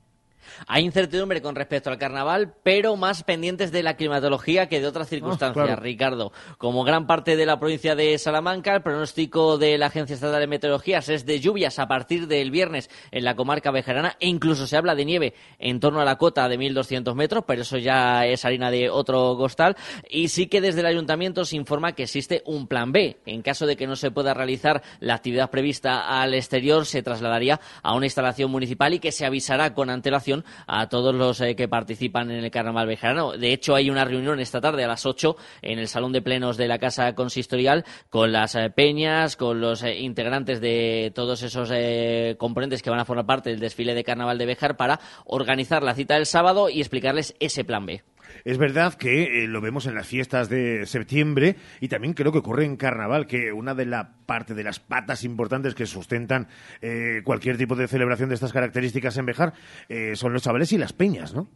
Hay 0.67 0.85
incertidumbre 0.85 1.43
con 1.43 1.55
respecto 1.55 1.91
al 1.91 1.99
carnaval, 1.99 2.55
pero 2.63 2.97
más 2.97 3.23
pendientes 3.25 3.73
de 3.73 3.83
la 3.83 3.97
climatología 3.97 4.69
que 4.69 4.81
de 4.81 4.87
otras 4.87 5.09
circunstancias, 5.09 5.67
claro. 5.67 5.83
Ricardo. 5.83 6.33
Como 6.59 6.85
gran 6.85 7.07
parte 7.07 7.37
de 7.37 7.47
la 7.47 7.59
provincia 7.59 7.95
de 7.95 8.19
Salamanca, 8.19 8.75
el 8.75 8.83
pronóstico 8.83 9.59
de 9.59 9.79
la 9.79 9.87
Agencia 9.87 10.15
Estatal 10.15 10.41
de 10.41 10.47
Meteorologías 10.47 11.09
es 11.09 11.27
de 11.27 11.41
lluvias 11.41 11.79
a 11.79 11.89
partir 11.89 12.27
del 12.27 12.51
viernes 12.51 12.91
en 13.11 13.25
la 13.25 13.37
comarca 13.37 13.71
bejarana 13.71 14.17
e 14.21 14.29
incluso 14.29 14.67
se 14.67 14.77
habla 14.77 14.95
de 14.95 15.05
nieve 15.05 15.35
en 15.59 15.81
torno 15.81 16.01
a 16.01 16.05
la 16.05 16.17
cota 16.17 16.49
de 16.49 16.59
1.200 16.59 17.15
metros, 17.15 17.45
pero 17.47 17.63
eso 17.63 17.79
ya 17.79 18.27
es 18.27 18.45
harina 18.45 18.71
de 18.71 18.91
otro 18.91 19.37
costal. 19.37 19.77
Y 20.09 20.29
sí 20.29 20.47
que 20.47 20.61
desde 20.61 20.81
el 20.81 20.87
ayuntamiento 20.87 21.45
se 21.45 21.57
informa 21.57 21.93
que 21.93 22.05
existe 22.05 22.43
un 22.47 22.67
plan 22.67 22.93
B. 22.93 23.19
En 23.27 23.43
caso 23.43 23.67
de 23.67 23.77
que 23.77 23.87
no 23.87 23.97
se 23.97 24.11
pueda 24.11 24.35
realizar 24.35 24.83
la 25.01 25.15
actividad 25.15 25.51
prevista 25.51 26.23
al 26.23 26.35
exterior, 26.35 26.87
se 26.87 27.03
trasladaría 27.03 27.61
a 27.83 27.95
una 27.95 28.07
instalación 28.07 28.51
municipal 28.51 28.95
y 28.95 28.99
que 28.99 29.13
se 29.13 29.27
avisará 29.27 29.75
con 29.75 29.91
antelación 29.91 30.32
a 30.67 30.89
todos 30.89 31.15
los 31.15 31.41
eh, 31.41 31.55
que 31.55 31.69
participan 31.69 32.31
en 32.31 32.45
el 32.45 32.51
carnaval 32.51 32.87
bejarano. 32.87 33.33
De 33.33 33.53
hecho, 33.53 33.75
hay 33.75 33.91
una 33.91 34.05
reunión 34.05 34.41
esta 34.41 34.61
tarde 34.61 34.85
a 34.85 34.89
las 34.89 35.07
8 35.07 35.37
en 35.63 35.79
el 35.79 35.89
salón 35.89 36.13
de 36.13 36.23
plenos 36.23 36.57
de 36.57 36.69
la 36.69 36.79
Casa 36.79 37.15
Consistorial 37.15 37.85
con 38.11 38.33
las 38.33 38.55
eh, 38.55 38.71
peñas, 38.71 39.37
con 39.37 39.61
los 39.61 39.83
eh, 39.83 39.99
integrantes 39.99 40.61
de 40.61 41.13
todos 41.15 41.43
esos 41.43 41.71
componentes 42.39 42.83
que 42.83 42.91
van 42.91 43.01
a 43.01 43.05
formar 43.05 43.27
parte 43.27 43.51
del 43.51 43.61
desfile 43.61 43.95
de 43.95 44.05
carnaval 44.05 44.39
de 44.39 44.47
Bejar 44.47 44.77
para 44.77 45.01
organizar 45.25 45.83
la 45.83 45.95
cita 45.95 46.15
del 46.15 46.27
sábado 46.27 46.69
y 46.69 46.81
explicarles 46.81 47.35
ese 47.41 47.65
plan 47.65 47.87
B. 47.87 48.03
Es 48.45 48.59
verdad 48.59 48.95
que 48.95 49.45
eh, 49.45 49.47
lo 49.49 49.61
vemos 49.61 49.87
en 49.87 49.95
las 49.95 50.07
fiestas 50.07 50.49
de 50.49 50.87
septiembre 50.87 51.57
y 51.81 51.89
también 51.89 52.15
creo 52.15 52.33
que 52.33 52.39
ocurre 52.39 52.65
en 52.65 52.77
carnaval, 52.77 53.27
que 53.27 53.53
una 53.53 53.75
de 53.75 53.87
la 53.87 54.15
parte 54.27 54.55
de 54.55 54.65
las 54.65 54.81
patas 54.81 55.25
importantes 55.25 55.75
que 55.75 55.87
sustentan 55.87 56.49
eh, 56.81 57.23
cualquier 57.25 57.57
tipo 57.57 57.77
de 57.77 57.89
celebración 57.89 58.29
de 58.29 58.35
estas 58.35 58.53
características 58.53 59.17
en 59.17 59.27
Bejar 59.27 59.53
eh, 59.89 60.17
son 60.17 60.33
los 60.33 60.43
chavales 60.43 60.73
y 60.73 60.79
las 60.79 60.93
peñas, 60.93 61.35
¿no? 61.35 61.49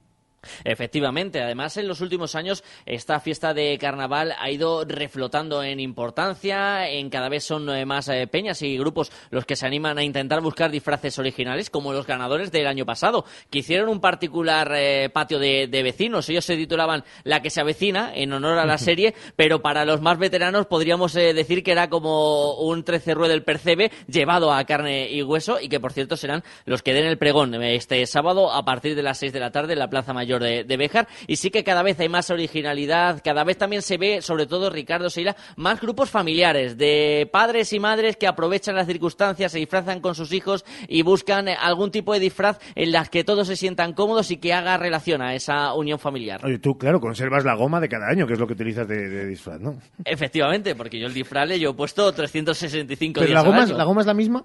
Efectivamente, 0.65 1.43
además 1.43 1.77
en 1.77 1.89
los 1.89 2.01
últimos 2.01 2.35
años 2.35 2.65
esta 2.85 3.21
fiesta 3.21 3.55
de 3.55 3.79
carnaval 3.79 4.35
ha 4.39 4.51
ido 4.51 4.85
reflotando 4.85 5.63
en 5.63 5.81
importancia, 5.81 6.89
en 6.89 7.11
cada 7.11 7.29
vez 7.29 7.45
son 7.45 7.69
eh, 7.71 7.85
más 7.85 8.09
eh, 8.09 8.27
peñas 8.27 8.63
y 8.63 8.77
grupos 8.79 9.11
los 9.31 9.45
que 9.45 9.57
se 9.57 9.67
animan 9.67 9.99
a 9.99 10.05
intentar 10.05 10.41
buscar 10.41 10.71
disfraces 10.71 11.19
originales, 11.19 11.71
como 11.71 11.93
los 11.93 12.07
ganadores 12.07 12.53
del 12.53 12.67
año 12.67 12.87
pasado, 12.87 13.25
que 13.51 13.61
hicieron 13.61 13.89
un 13.89 14.01
particular 14.01 14.73
eh, 14.75 15.11
patio 15.13 15.39
de, 15.39 15.67
vecinos. 15.87 16.29
Ellos 16.29 16.45
se 16.45 16.57
titulaban 16.57 17.05
La 17.23 17.43
que 17.43 17.51
se 17.51 17.61
avecina, 17.61 18.13
en 18.15 18.33
honor 18.33 18.59
a 18.59 18.67
la 18.67 18.79
serie, 18.87 19.15
pero 19.37 19.63
para 19.63 19.85
los 19.85 20.01
más 20.01 20.19
veteranos 20.19 20.67
podríamos 20.67 21.13
decir 21.13 21.63
que 21.63 21.73
era 21.73 21.89
como 21.89 22.55
un 22.55 22.83
trecerrue 22.83 23.29
del 23.29 23.45
percebe 23.45 23.91
llevado 24.09 24.53
a 24.53 24.65
carne 24.65 25.11
y 25.11 25.23
hueso 25.23 25.61
y 25.61 25.69
que 25.69 25.81
por 25.81 25.93
cierto 25.93 26.17
serán 26.17 26.43
los 26.65 26.83
que 26.83 26.93
den 26.93 27.07
el 27.07 27.19
pregón 27.19 27.55
este 27.63 28.05
sábado 28.07 28.53
a 28.53 28.65
partir 28.65 28.95
de 28.95 29.03
las 29.03 29.19
seis 29.19 29.33
de 29.33 29.41
la 29.41 29.51
tarde 29.51 29.75
en 29.75 29.79
la 29.79 29.91
Plaza 29.91 30.13
Mayor 30.13 30.36
de, 30.43 30.65
de 30.65 30.77
Béjar 30.77 31.09
y 31.27 31.37
sí 31.37 31.51
que 31.51 31.65
cada 31.65 31.83
vez 31.83 31.99
hay 32.01 32.09
más 32.09 32.31
originalidad, 32.31 33.21
cada 33.25 33.45
vez 33.45 33.59
también 33.59 33.83
se 33.83 33.99
ve, 33.99 34.23
sobre 34.23 34.47
todo 34.47 34.71
Ricardo 34.71 35.11
Seila, 35.11 35.37
más 35.57 35.81
grupos 35.81 36.11
familiares 36.11 36.77
de 36.77 37.29
padres 37.31 37.73
y 37.73 37.81
madres 37.81 38.17
que 38.17 38.27
aprovechan 38.27 38.77
las 38.77 38.87
circunstancias, 38.87 39.53
se 39.53 39.59
disfrazan 39.59 40.01
con 40.01 40.15
sus 40.15 40.33
hijos 40.33 40.65
y 40.89 41.03
buscan 41.03 41.49
algún 41.49 41.91
tipo 41.91 42.13
de 42.13 42.21
disfraz 42.21 42.59
en 42.75 42.93
las 42.93 43.11
que 43.11 43.25
todos 43.25 43.47
se 43.49 43.57
sientan 43.57 43.93
cómodos 43.93 44.31
y 44.31 44.37
que 44.39 44.53
haga 44.53 44.77
relación 44.77 45.23
a 45.23 45.35
esa 45.35 45.75
unión 45.75 45.99
familiar. 45.99 46.45
Oye, 46.45 46.59
tú, 46.59 46.77
claro, 46.77 47.01
conservas 47.01 47.45
la 47.45 47.55
goma 47.55 47.81
de 47.81 47.89
cada 47.89 48.09
año, 48.09 48.27
que 48.27 48.35
es 48.35 48.39
lo 48.39 48.47
que 48.47 48.55
utilizas 48.55 48.87
de, 48.89 49.27
disfraz, 49.27 49.61
¿no? 49.61 49.79
Efectivamente, 50.05 50.75
porque 50.75 50.99
yo 50.99 51.07
el 51.07 51.15
disfraz 51.15 51.49
le 51.49 51.59
yo 51.59 51.71
he 51.71 51.75
puesto 51.75 52.13
365 52.13 53.21
¿Pero 53.21 53.27
días 53.27 53.43
la 53.43 53.49
goma, 53.49 53.67
¿La 53.67 53.85
goma 53.85 54.01
es 54.01 54.07
la 54.07 54.15
misma? 54.15 54.45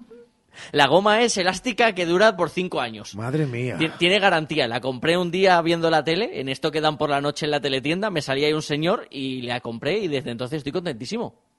La 0.72 0.86
goma 0.86 1.22
es 1.22 1.36
elástica 1.36 1.94
que 1.94 2.06
dura 2.06 2.36
por 2.36 2.50
cinco 2.50 2.80
años. 2.80 3.14
Madre 3.14 3.46
mía. 3.46 3.78
Tiene 3.98 4.18
garantía. 4.18 4.68
La 4.68 4.80
compré 4.80 5.16
un 5.16 5.30
día 5.30 5.60
viendo 5.62 5.90
la 5.90 6.04
tele, 6.04 6.40
en 6.40 6.48
esto 6.48 6.70
que 6.70 6.80
dan 6.80 6.98
por 6.98 7.10
la 7.10 7.20
noche 7.20 7.46
en 7.46 7.50
la 7.50 7.60
teletienda, 7.60 8.10
me 8.10 8.22
salía 8.22 8.46
ahí 8.46 8.52
un 8.52 8.62
señor 8.62 9.06
y 9.10 9.42
la 9.42 9.60
compré 9.60 9.98
y 9.98 10.08
desde 10.08 10.30
entonces 10.30 10.58
estoy 10.58 10.72
contentísimo. 10.72 11.51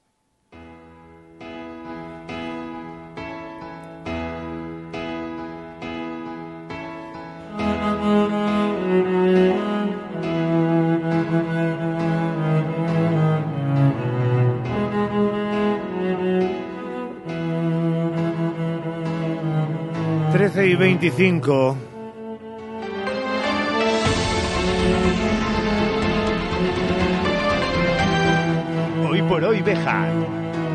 Y 20.65 20.75
25. 20.75 21.77
Hoy 29.09 29.21
por 29.23 29.43
hoy, 29.43 29.61
Beja. 29.61 30.07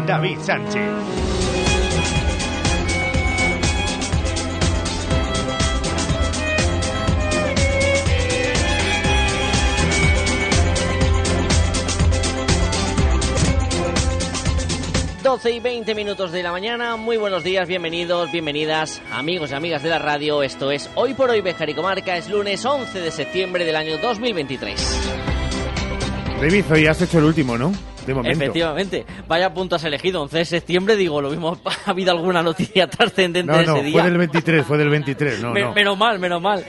David 0.06 0.38
Sánchez. 0.40 1.27
12 15.28 15.50
y 15.50 15.60
20 15.60 15.94
minutos 15.94 16.32
de 16.32 16.42
la 16.42 16.50
mañana. 16.52 16.96
Muy 16.96 17.18
buenos 17.18 17.44
días, 17.44 17.68
bienvenidos, 17.68 18.32
bienvenidas, 18.32 19.02
amigos 19.12 19.50
y 19.50 19.54
amigas 19.54 19.82
de 19.82 19.90
la 19.90 19.98
radio. 19.98 20.42
Esto 20.42 20.70
es 20.70 20.88
Hoy 20.94 21.12
por 21.12 21.28
Hoy 21.28 21.42
Bejar 21.42 21.68
y 21.68 21.74
Comarca. 21.74 22.16
Es 22.16 22.30
lunes 22.30 22.64
11 22.64 22.98
de 22.98 23.10
septiembre 23.10 23.66
del 23.66 23.76
año 23.76 23.98
2023. 23.98 25.00
David, 26.40 26.64
hoy 26.72 26.86
has 26.86 27.02
hecho 27.02 27.18
el 27.18 27.24
último, 27.24 27.58
¿no? 27.58 27.74
De 28.06 28.14
momento. 28.14 28.42
Efectivamente. 28.42 29.04
Vaya 29.26 29.52
punto 29.52 29.76
has 29.76 29.84
elegido. 29.84 30.22
11 30.22 30.38
de 30.38 30.44
septiembre, 30.46 30.96
digo, 30.96 31.20
lo 31.20 31.28
mismo 31.28 31.60
ha 31.84 31.90
habido 31.90 32.12
alguna 32.12 32.42
noticia 32.42 32.86
trascendente 32.88 33.52
no, 33.52 33.60
ese 33.60 33.82
día. 33.82 34.00
Fue 34.00 34.02
del 34.04 34.16
23, 34.16 34.64
fue 34.64 34.78
del 34.78 34.88
23, 34.88 35.42
no, 35.42 35.52
no. 35.52 35.74
Menos 35.74 35.98
mal, 35.98 36.18
menos 36.18 36.40
mal. 36.40 36.64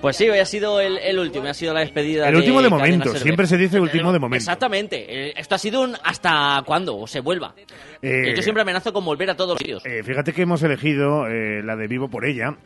Pues 0.00 0.16
sí, 0.16 0.28
hoy 0.30 0.38
ha 0.38 0.46
sido 0.46 0.80
el, 0.80 1.18
último, 1.18 1.46
ha 1.46 1.54
sido 1.54 1.74
la 1.74 1.80
despedida. 1.80 2.28
El 2.28 2.36
último 2.36 2.62
de 2.62 2.70
momento, 2.70 3.14
siempre 3.16 3.46
se 3.46 3.58
dice 3.58 3.78
último 3.78 4.12
de 4.12 4.18
momento. 4.18 4.42
Exactamente. 4.42 5.28
Eh, 5.28 5.34
esto 5.36 5.56
ha 5.56 5.58
sido 5.58 5.82
un 5.82 5.94
hasta 6.02 6.62
cuándo 6.64 6.96
o 6.96 7.06
se 7.06 7.20
vuelva. 7.20 7.54
Eh, 8.00 8.32
yo 8.34 8.42
siempre 8.42 8.62
amenazo 8.62 8.94
con 8.94 9.04
volver 9.04 9.28
a 9.28 9.36
todos 9.36 9.50
los 9.50 9.58
sitios. 9.58 9.84
Eh, 9.84 10.02
fíjate 10.02 10.32
que 10.32 10.42
hemos 10.42 10.62
elegido 10.62 11.28
la 11.28 11.76
de 11.76 11.86
Vivo 11.86 12.08
por 12.08 12.24
ella, 12.24 12.56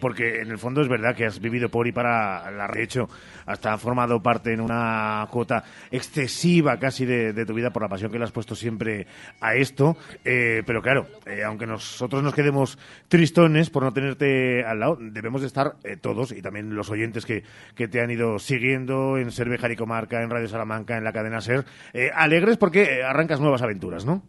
porque 0.00 0.40
en 0.40 0.50
el 0.50 0.58
fondo 0.58 0.82
es 0.82 0.88
verdad 0.88 1.16
que 1.16 1.24
has 1.24 1.40
vivido 1.40 1.70
por 1.70 1.86
y 1.86 1.92
para 1.92 2.50
la 2.50 2.68
de 2.68 2.82
hecho, 2.82 3.08
hasta 3.46 3.72
has 3.72 3.80
formado 3.80 4.22
parte 4.22 4.52
en 4.52 4.60
una 4.60 5.26
cuota 5.30 5.64
excesiva 5.90 6.78
casi 6.78 7.06
de, 7.06 7.46
tu 7.46 7.54
vida 7.54 7.70
por 7.70 7.82
la 7.82 7.88
pasión 7.88 8.10
que 8.10 8.18
le 8.18 8.24
has 8.24 8.32
puesto 8.32 8.54
siempre 8.54 9.06
a 9.40 9.54
esto. 9.54 9.96
pero 10.22 10.82
claro, 10.82 11.06
aunque 11.46 11.66
nosotros 11.66 12.22
nos 12.22 12.34
quedemos 12.34 12.78
tristones 13.08 13.70
por 13.70 13.82
no 13.82 13.92
tenerte 13.92 14.62
al 14.64 14.80
lado, 14.80 14.98
debemos 15.00 15.40
de 15.40 15.46
estar 15.46 15.76
todos 16.02 16.32
y 16.32 16.42
también 16.42 16.74
los 16.74 16.81
los 16.82 16.90
oyentes 16.90 17.24
que, 17.24 17.44
te 17.88 18.00
han 18.00 18.10
ido 18.10 18.38
siguiendo 18.38 19.16
en 19.16 19.30
Ser 19.30 19.48
y 19.70 19.76
Comarca, 19.76 20.20
en 20.22 20.30
Radio 20.30 20.48
Salamanca, 20.48 20.98
en 20.98 21.04
la 21.04 21.12
cadena 21.12 21.40
Ser. 21.40 21.64
Eh, 21.92 22.10
alegres 22.12 22.56
porque 22.56 22.82
eh, 22.82 23.04
arrancas 23.04 23.40
nuevas 23.40 23.62
aventuras, 23.62 24.04
¿no? 24.04 24.22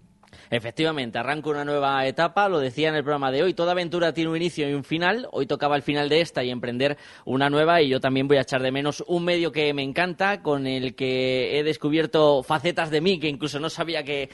Efectivamente, 0.53 1.17
arranca 1.17 1.49
una 1.49 1.65
nueva 1.65 2.05
etapa, 2.05 2.47
lo 2.47 2.59
decía 2.59 2.89
en 2.89 2.93
el 2.93 3.01
programa 3.01 3.31
de 3.31 3.41
hoy, 3.41 3.55
toda 3.55 3.71
aventura 3.71 4.13
tiene 4.13 4.29
un 4.29 4.35
inicio 4.35 4.69
y 4.69 4.73
un 4.75 4.83
final, 4.83 5.27
hoy 5.31 5.47
tocaba 5.47 5.75
el 5.75 5.81
final 5.81 6.09
de 6.09 6.21
esta 6.21 6.43
y 6.43 6.51
emprender 6.51 6.95
una 7.25 7.49
nueva 7.49 7.81
y 7.81 7.89
yo 7.89 7.99
también 7.99 8.27
voy 8.27 8.37
a 8.37 8.41
echar 8.41 8.61
de 8.61 8.71
menos 8.71 9.03
un 9.07 9.25
medio 9.25 9.51
que 9.51 9.73
me 9.73 9.81
encanta, 9.81 10.43
con 10.43 10.67
el 10.67 10.93
que 10.93 11.57
he 11.57 11.63
descubierto 11.63 12.43
facetas 12.43 12.91
de 12.91 13.01
mí 13.01 13.19
que 13.19 13.29
incluso 13.29 13.59
no 13.59 13.71
sabía 13.71 14.03
que, 14.03 14.29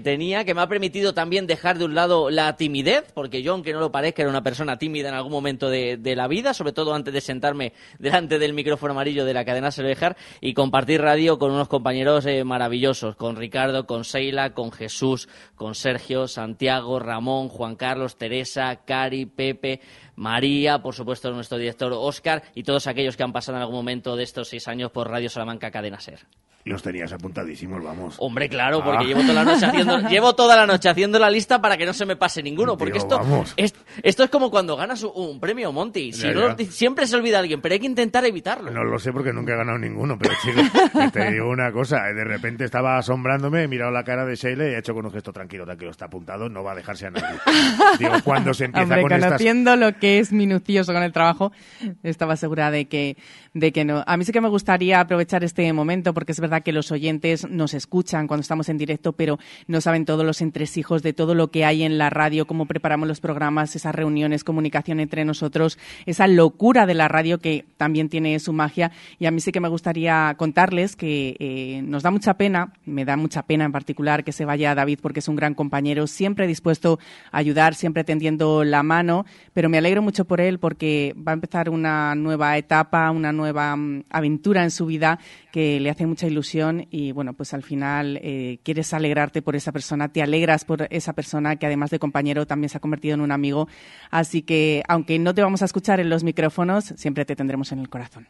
tenía, 0.00 0.44
que 0.44 0.52
me 0.52 0.60
ha 0.60 0.68
permitido 0.68 1.14
también 1.14 1.46
dejar 1.46 1.78
de 1.78 1.86
un 1.86 1.94
lado 1.94 2.28
la 2.28 2.54
timidez, 2.56 3.10
porque 3.14 3.42
yo, 3.42 3.52
aunque 3.54 3.72
no 3.72 3.80
lo 3.80 3.90
parezca, 3.90 4.20
era 4.20 4.30
una 4.30 4.42
persona 4.42 4.76
tímida 4.76 5.08
en 5.08 5.14
algún 5.14 5.32
momento 5.32 5.70
de, 5.70 5.98
la 6.14 6.28
vida, 6.28 6.52
sobre 6.52 6.74
todo 6.74 6.92
antes 6.92 7.14
de 7.14 7.22
sentarme 7.22 7.72
delante 7.98 8.38
del 8.38 8.52
micrófono 8.52 8.92
amarillo 8.92 9.24
de 9.24 9.32
la 9.32 9.46
cadena 9.46 9.70
Dejar 9.70 10.18
y 10.42 10.52
compartir 10.52 11.00
radio 11.00 11.38
con 11.38 11.50
unos 11.50 11.68
compañeros 11.68 12.26
eh, 12.26 12.44
maravillosos, 12.44 13.16
con 13.16 13.36
Ricardo, 13.36 13.86
con 13.86 14.04
Seila, 14.04 14.52
con 14.52 14.70
Jesús, 14.70 15.30
Sergio, 15.74 16.28
Santiago, 16.28 16.98
Ramón, 16.98 17.48
Juan 17.48 17.76
Carlos, 17.76 18.16
Teresa, 18.16 18.84
Cari, 18.84 19.26
Pepe, 19.26 19.80
María, 20.22 20.80
por 20.80 20.94
supuesto 20.94 21.32
nuestro 21.32 21.58
director 21.58 21.92
Oscar 21.92 22.44
y 22.54 22.62
todos 22.62 22.86
aquellos 22.86 23.16
que 23.16 23.24
han 23.24 23.32
pasado 23.32 23.58
en 23.58 23.62
algún 23.62 23.76
momento 23.76 24.14
de 24.14 24.22
estos 24.22 24.48
seis 24.48 24.68
años 24.68 24.92
por 24.92 25.10
Radio 25.10 25.28
Salamanca 25.28 25.70
Cadena 25.70 25.98
Ser. 25.98 26.20
Los 26.64 26.80
tenías 26.80 27.12
apuntadísimos, 27.12 27.82
vamos. 27.82 28.14
Hombre, 28.20 28.48
claro, 28.48 28.84
porque 28.84 29.04
ah. 29.04 29.08
llevo, 29.08 29.22
toda 29.22 29.34
la 29.34 29.44
noche 29.44 29.66
haciendo, 29.66 29.98
llevo 30.08 30.34
toda 30.34 30.56
la 30.56 30.64
noche 30.64 30.88
haciendo 30.88 31.18
la 31.18 31.28
lista 31.28 31.60
para 31.60 31.76
que 31.76 31.84
no 31.84 31.92
se 31.92 32.06
me 32.06 32.14
pase 32.14 32.40
ninguno. 32.40 32.76
Porque 32.78 32.98
esto, 32.98 33.20
es, 33.56 33.74
esto 34.00 34.22
es 34.22 34.30
como 34.30 34.48
cuando 34.48 34.76
ganas 34.76 35.02
un 35.02 35.40
premio 35.40 35.72
Monty. 35.72 36.12
siempre 36.12 37.08
se 37.08 37.16
olvida 37.16 37.40
alguien, 37.40 37.60
pero 37.60 37.72
hay 37.72 37.80
que 37.80 37.86
intentar 37.86 38.24
evitarlo. 38.24 38.70
No 38.70 38.84
lo 38.84 38.96
sé 39.00 39.12
porque 39.12 39.32
nunca 39.32 39.54
he 39.54 39.56
ganado 39.56 39.76
ninguno, 39.76 40.16
pero 40.16 40.34
chico, 40.40 40.60
te 41.12 41.32
digo 41.32 41.50
una 41.50 41.72
cosa. 41.72 42.04
De 42.14 42.24
repente 42.24 42.64
estaba 42.64 42.96
asombrándome, 42.96 43.64
he 43.64 43.68
mirado 43.68 43.90
la 43.90 44.04
cara 44.04 44.24
de 44.24 44.36
Sheila 44.36 44.68
y 44.68 44.74
he 44.74 44.78
hecho 44.78 44.94
con 44.94 45.04
un 45.04 45.10
gesto 45.10 45.32
tranquilo, 45.32 45.64
tranquilo, 45.64 45.90
está 45.90 46.04
apuntado, 46.04 46.48
no 46.48 46.62
va 46.62 46.72
a 46.72 46.76
dejarse 46.76 47.08
a 47.08 47.10
nadie. 47.10 47.40
digo, 47.98 48.14
cuando 48.22 48.54
se 48.54 48.66
empieza 48.66 48.84
Hombre, 48.84 49.02
con 49.02 49.20
conociendo 49.20 49.74
lo 49.74 49.98
que 49.98 50.11
es 50.18 50.32
minucioso 50.32 50.92
con 50.92 51.02
el 51.02 51.12
trabajo, 51.12 51.52
estaba 52.02 52.36
segura 52.36 52.70
de 52.70 52.86
que, 52.86 53.16
de 53.54 53.72
que 53.72 53.84
no. 53.84 54.02
A 54.06 54.16
mí 54.16 54.24
sí 54.24 54.32
que 54.32 54.40
me 54.40 54.48
gustaría 54.48 55.00
aprovechar 55.00 55.44
este 55.44 55.72
momento 55.72 56.14
porque 56.14 56.32
es 56.32 56.40
verdad 56.40 56.62
que 56.62 56.72
los 56.72 56.90
oyentes 56.90 57.48
nos 57.48 57.74
escuchan 57.74 58.26
cuando 58.26 58.42
estamos 58.42 58.68
en 58.68 58.78
directo, 58.78 59.12
pero 59.12 59.38
no 59.66 59.80
saben 59.80 60.04
todos 60.04 60.24
los 60.24 60.40
entresijos 60.40 61.02
de 61.02 61.12
todo 61.12 61.34
lo 61.34 61.50
que 61.50 61.64
hay 61.64 61.82
en 61.82 61.98
la 61.98 62.10
radio, 62.10 62.46
cómo 62.46 62.66
preparamos 62.66 63.08
los 63.08 63.20
programas, 63.20 63.76
esas 63.76 63.94
reuniones, 63.94 64.44
comunicación 64.44 65.00
entre 65.00 65.24
nosotros, 65.24 65.78
esa 66.06 66.26
locura 66.26 66.86
de 66.86 66.94
la 66.94 67.08
radio 67.08 67.38
que 67.38 67.64
también 67.76 68.08
tiene 68.08 68.38
su 68.38 68.52
magia. 68.52 68.92
Y 69.18 69.26
a 69.26 69.30
mí 69.30 69.40
sí 69.40 69.52
que 69.52 69.60
me 69.60 69.68
gustaría 69.68 70.34
contarles 70.38 70.96
que 70.96 71.36
eh, 71.38 71.82
nos 71.82 72.02
da 72.02 72.10
mucha 72.10 72.34
pena, 72.34 72.72
me 72.84 73.04
da 73.04 73.16
mucha 73.16 73.42
pena 73.42 73.64
en 73.64 73.72
particular 73.72 74.24
que 74.24 74.32
se 74.32 74.44
vaya 74.44 74.74
David 74.74 75.00
porque 75.02 75.20
es 75.20 75.28
un 75.28 75.36
gran 75.36 75.54
compañero, 75.54 76.06
siempre 76.06 76.46
dispuesto 76.46 76.98
a 77.30 77.38
ayudar, 77.38 77.74
siempre 77.74 78.04
tendiendo 78.04 78.64
la 78.64 78.82
mano, 78.82 79.26
pero 79.52 79.68
me 79.68 79.78
alegro 79.78 79.91
mucho 80.00 80.24
por 80.24 80.40
él 80.40 80.58
porque 80.58 81.14
va 81.16 81.32
a 81.32 81.34
empezar 81.34 81.68
una 81.68 82.14
nueva 82.14 82.56
etapa, 82.56 83.10
una 83.10 83.32
nueva 83.32 83.76
mm, 83.76 84.04
aventura 84.08 84.62
en 84.62 84.70
su 84.70 84.86
vida 84.86 85.18
que 85.52 85.80
le 85.80 85.90
hace 85.90 86.06
mucha 86.06 86.26
ilusión 86.26 86.86
y 86.90 87.12
bueno, 87.12 87.34
pues 87.34 87.52
al 87.52 87.62
final 87.62 88.18
eh, 88.22 88.58
quieres 88.62 88.94
alegrarte 88.94 89.42
por 89.42 89.56
esa 89.56 89.72
persona, 89.72 90.08
te 90.08 90.22
alegras 90.22 90.64
por 90.64 90.86
esa 90.90 91.12
persona 91.12 91.56
que 91.56 91.66
además 91.66 91.90
de 91.90 91.98
compañero 91.98 92.46
también 92.46 92.70
se 92.70 92.78
ha 92.78 92.80
convertido 92.80 93.14
en 93.14 93.20
un 93.20 93.32
amigo. 93.32 93.68
Así 94.10 94.42
que 94.42 94.82
aunque 94.88 95.18
no 95.18 95.34
te 95.34 95.42
vamos 95.42 95.60
a 95.62 95.66
escuchar 95.66 96.00
en 96.00 96.08
los 96.08 96.24
micrófonos, 96.24 96.94
siempre 96.96 97.24
te 97.24 97.36
tendremos 97.36 97.72
en 97.72 97.80
el 97.80 97.88
corazón. 97.88 98.28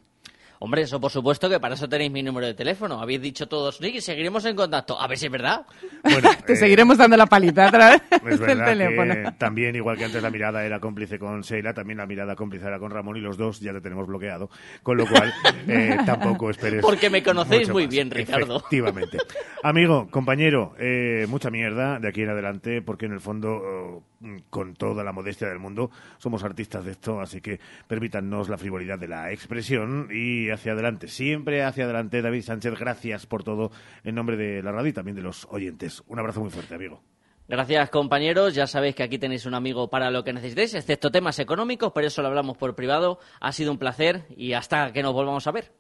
Hombre, 0.65 0.83
eso 0.83 1.01
por 1.01 1.11
supuesto 1.11 1.51
que 1.51 1.59
para 1.59 1.75
eso 1.75 1.89
tenéis 1.89 2.13
mi 2.13 2.23
número 2.23 2.47
de 2.47 2.55
teléfono. 2.55 3.01
Habéis 3.01 3.21
dicho 3.21 3.49
todos, 3.49 3.81
y 3.81 4.01
seguiremos 4.01 4.45
en 4.45 4.55
contacto. 4.55 4.97
A 5.01 5.09
ver 5.09 5.19
si 5.19 5.27
es 5.27 5.33
verdad. 5.33 5.67
Te 6.47 6.55
seguiremos 6.55 6.97
dando 6.99 7.17
la 7.17 7.27
palita 7.27 7.67
otra 7.67 7.91
vez. 7.91 8.03
Es 8.33 8.39
verdad 8.39 8.77
que 8.77 9.33
también, 9.39 9.75
igual 9.75 9.99
que 9.99 10.05
antes 10.05 10.23
la 10.23 10.31
mirada 10.31 10.65
era 10.65 10.79
cómplice 10.79 11.19
con 11.19 11.41
Sheila, 11.41 11.75
también 11.75 11.99
la 11.99 12.07
mirada 12.07 12.37
cómplice 12.37 12.67
era 12.69 12.79
con 12.79 12.93
Ramón 12.93 13.17
y 13.17 13.21
los 13.21 13.37
dos 13.37 13.59
ya 13.59 13.73
te 13.73 13.81
tenemos 13.81 14.07
bloqueado. 14.07 14.51
Con 14.85 14.99
lo 14.99 15.07
cual, 15.07 15.35
eh, 15.67 15.99
tampoco 16.07 16.49
esperes. 16.49 16.81
Porque 16.81 17.11
me 17.11 17.25
conocéis 17.25 17.69
muy 17.69 17.89
bien, 17.89 18.09
Ricardo. 18.09 18.59
Efectivamente. 18.59 19.19
Amigo, 19.65 20.09
compañero, 20.13 20.77
eh, 20.79 21.27
mucha 21.29 21.51
mierda 21.51 21.99
de 21.99 22.09
aquí 22.09 22.23
en 22.23 22.31
adelante, 22.31 22.83
porque 22.83 23.07
en 23.07 23.13
el 23.13 23.21
fondo, 23.21 23.63
eh, 23.65 24.12
con 24.51 24.75
toda 24.75 25.05
la 25.05 25.13
modestia 25.13 25.49
del 25.49 25.59
mundo, 25.59 25.91
somos 26.19 26.45
artistas 26.45 26.85
de 26.85 26.93
esto, 26.93 27.21
así 27.21 27.41
que 27.41 27.61
permítannos 27.87 28.49
la 28.49 28.59
frivolidad 28.59 28.99
de 28.99 29.09
la 29.09 29.33
expresión 29.33 30.09
y 30.13 30.51
hacia 30.51 30.73
adelante, 30.73 31.09
siempre 31.09 31.63
hacia 31.63 31.85
adelante. 31.85 32.23
David 32.23 32.43
Sánchez, 32.43 32.79
gracias 32.79 33.27
por 33.27 33.45
todo 33.45 33.71
en 34.05 34.15
nombre 34.15 34.37
de 34.37 34.63
la 34.63 34.73
radio 34.73 34.89
y 34.89 34.93
también 34.93 35.17
de 35.17 35.23
los 35.23 35.47
oyentes. 35.51 36.03
Un 36.07 36.19
abrazo 36.19 36.41
muy 36.41 36.51
fuerte, 36.51 36.75
amigo. 36.75 37.03
Gracias, 37.49 37.91
compañeros. 37.91 38.55
Ya 38.55 38.67
sabéis 38.67 38.95
que 38.95 39.03
aquí 39.03 39.19
tenéis 39.19 39.47
un 39.47 39.55
amigo 39.55 39.91
para 39.91 40.11
lo 40.11 40.25
que 40.25 40.33
necesitéis, 40.33 40.75
excepto 40.75 41.11
temas 41.11 41.39
económicos, 41.39 41.93
pero 41.95 42.07
eso 42.07 42.23
lo 42.23 42.29
hablamos 42.29 42.57
por 42.57 42.75
privado. 42.75 43.19
Ha 43.41 43.53
sido 43.53 43.73
un 43.73 43.79
placer 43.79 44.25
y 44.37 44.55
hasta 44.55 44.93
que 44.93 45.03
nos 45.03 45.13
volvamos 45.13 45.47
a 45.47 45.53
ver. 45.53 45.73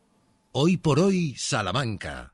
Hoy 0.53 0.77
por 0.77 1.01
hoy, 1.01 1.35
Salamanca. 1.39 2.33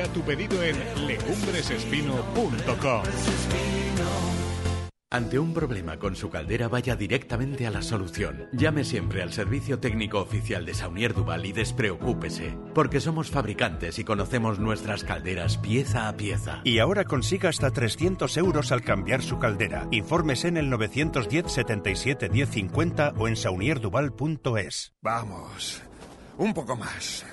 Ya 0.00 0.12
tu 0.12 0.22
pedido 0.22 0.62
en 0.62 0.76
legumbresespino.com. 1.06 3.02
Ante 5.12 5.40
un 5.40 5.52
problema 5.52 5.98
con 5.98 6.14
su 6.14 6.30
caldera, 6.30 6.68
vaya 6.68 6.94
directamente 6.94 7.66
a 7.66 7.72
la 7.72 7.82
solución. 7.82 8.46
Llame 8.52 8.84
siempre 8.84 9.22
al 9.22 9.32
servicio 9.32 9.80
técnico 9.80 10.20
oficial 10.20 10.64
de 10.64 10.72
Saunier 10.72 11.14
Duval 11.14 11.44
y 11.46 11.52
despreocúpese, 11.52 12.56
porque 12.74 13.00
somos 13.00 13.28
fabricantes 13.28 13.98
y 13.98 14.04
conocemos 14.04 14.60
nuestras 14.60 15.02
calderas 15.02 15.58
pieza 15.58 16.08
a 16.08 16.16
pieza. 16.16 16.60
Y 16.62 16.78
ahora 16.78 17.04
consiga 17.04 17.48
hasta 17.48 17.72
300 17.72 18.36
euros 18.36 18.70
al 18.70 18.82
cambiar 18.82 19.20
su 19.22 19.40
caldera. 19.40 19.88
Infórmese 19.90 20.46
en 20.46 20.58
el 20.58 20.70
910 20.70 21.50
77 21.52 22.28
1050 22.28 23.14
o 23.18 23.26
en 23.26 23.34
saunierduval.es. 23.34 24.94
Vamos, 25.02 25.82
un 26.38 26.54
poco 26.54 26.76
más. 26.76 27.26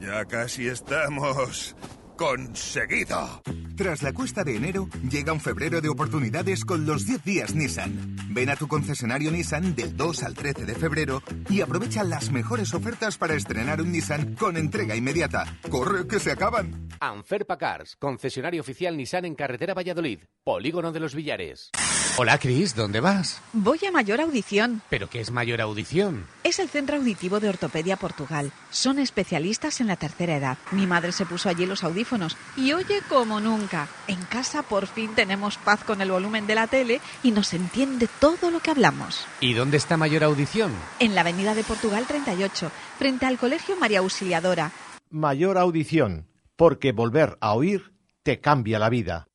Ya 0.00 0.24
casi 0.26 0.68
estamos 0.68 1.74
conseguido. 2.18 3.40
Tras 3.76 4.02
la 4.02 4.12
cuesta 4.12 4.42
de 4.42 4.56
enero, 4.56 4.88
llega 5.08 5.32
un 5.32 5.40
febrero 5.40 5.80
de 5.80 5.88
oportunidades 5.88 6.64
con 6.64 6.84
los 6.84 7.06
10 7.06 7.22
días 7.22 7.54
Nissan. 7.54 8.16
Ven 8.30 8.50
a 8.50 8.56
tu 8.56 8.66
concesionario 8.66 9.30
Nissan 9.30 9.76
del 9.76 9.96
2 9.96 10.24
al 10.24 10.34
13 10.34 10.66
de 10.66 10.74
febrero 10.74 11.22
y 11.48 11.60
aprovecha 11.60 12.02
las 12.02 12.32
mejores 12.32 12.74
ofertas 12.74 13.16
para 13.16 13.34
estrenar 13.36 13.80
un 13.80 13.92
Nissan 13.92 14.34
con 14.34 14.56
entrega 14.56 14.96
inmediata. 14.96 15.46
¡Corre, 15.70 16.08
que 16.08 16.18
se 16.18 16.32
acaban! 16.32 16.88
Anferpa 16.98 17.56
Cars, 17.56 17.94
concesionario 17.94 18.60
oficial 18.62 18.96
Nissan 18.96 19.24
en 19.24 19.36
carretera 19.36 19.74
Valladolid, 19.74 20.18
Polígono 20.42 20.90
de 20.90 20.98
los 20.98 21.14
Villares. 21.14 21.70
Hola, 22.16 22.36
Cris, 22.38 22.74
¿dónde 22.74 22.98
vas? 22.98 23.40
Voy 23.52 23.78
a 23.86 23.92
Mayor 23.92 24.20
Audición. 24.20 24.82
¿Pero 24.90 25.08
qué 25.08 25.20
es 25.20 25.30
Mayor 25.30 25.60
Audición? 25.60 26.26
Es 26.42 26.58
el 26.58 26.68
Centro 26.68 26.96
Auditivo 26.96 27.38
de 27.38 27.48
Ortopedia 27.48 27.96
Portugal. 27.96 28.50
Son 28.70 28.98
especialistas 28.98 29.80
en 29.80 29.86
la 29.86 29.94
tercera 29.94 30.36
edad. 30.36 30.58
Mi 30.72 30.88
madre 30.88 31.12
se 31.12 31.26
puso 31.26 31.48
allí 31.48 31.64
los 31.64 31.84
audífonos 31.84 32.07
y 32.56 32.72
oye 32.72 33.00
como 33.08 33.40
nunca. 33.40 33.88
En 34.06 34.22
casa 34.24 34.62
por 34.62 34.86
fin 34.86 35.14
tenemos 35.14 35.58
paz 35.58 35.84
con 35.84 36.00
el 36.00 36.10
volumen 36.10 36.46
de 36.46 36.54
la 36.54 36.66
tele 36.66 37.00
y 37.22 37.32
nos 37.32 37.52
entiende 37.52 38.08
todo 38.20 38.50
lo 38.50 38.60
que 38.60 38.70
hablamos. 38.70 39.26
¿Y 39.40 39.54
dónde 39.54 39.76
está 39.76 39.96
Mayor 39.96 40.24
Audición? 40.24 40.72
En 41.00 41.14
la 41.14 41.20
Avenida 41.20 41.54
de 41.54 41.64
Portugal 41.64 42.06
38, 42.06 42.70
frente 42.98 43.26
al 43.26 43.38
Colegio 43.38 43.76
María 43.76 43.98
Auxiliadora. 43.98 44.72
Mayor 45.10 45.58
Audición, 45.58 46.28
porque 46.56 46.92
volver 46.92 47.36
a 47.40 47.52
oír 47.54 47.92
te 48.22 48.40
cambia 48.40 48.78
la 48.78 48.88
vida. 48.88 49.28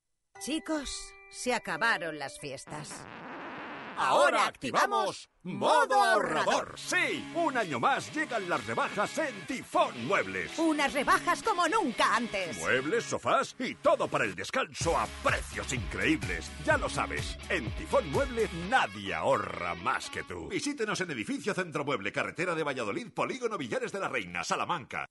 Chicos, 0.44 0.90
se 1.30 1.54
acabaron 1.54 2.18
las 2.18 2.38
fiestas. 2.38 3.04
Ahora 3.96 4.46
activamos 4.46 5.28
modo 5.42 5.94
ahorrador. 5.94 6.74
Sí, 6.76 7.24
un 7.34 7.56
año 7.56 7.78
más 7.78 8.12
llegan 8.14 8.48
las 8.48 8.66
rebajas 8.66 9.18
en 9.18 9.46
Tifón 9.46 10.06
Muebles. 10.06 10.58
Unas 10.58 10.92
rebajas 10.92 11.42
como 11.42 11.68
nunca 11.68 12.16
antes. 12.16 12.56
Muebles, 12.58 13.04
sofás 13.04 13.54
y 13.58 13.74
todo 13.76 14.08
para 14.08 14.24
el 14.24 14.34
descanso 14.34 14.96
a 14.96 15.06
precios 15.22 15.72
increíbles. 15.72 16.50
Ya 16.64 16.76
lo 16.76 16.88
sabes, 16.88 17.38
en 17.48 17.70
Tifón 17.72 18.10
Muebles 18.10 18.52
nadie 18.68 19.14
ahorra 19.14 19.74
más 19.74 20.10
que 20.10 20.22
tú. 20.24 20.48
Visítenos 20.48 21.00
en 21.00 21.10
Edificio 21.10 21.54
Centro 21.54 21.84
Mueble, 21.84 22.12
Carretera 22.12 22.54
de 22.54 22.64
Valladolid, 22.64 23.12
Polígono 23.12 23.58
Villares 23.58 23.92
de 23.92 24.00
la 24.00 24.08
Reina, 24.08 24.44
Salamanca. 24.44 25.10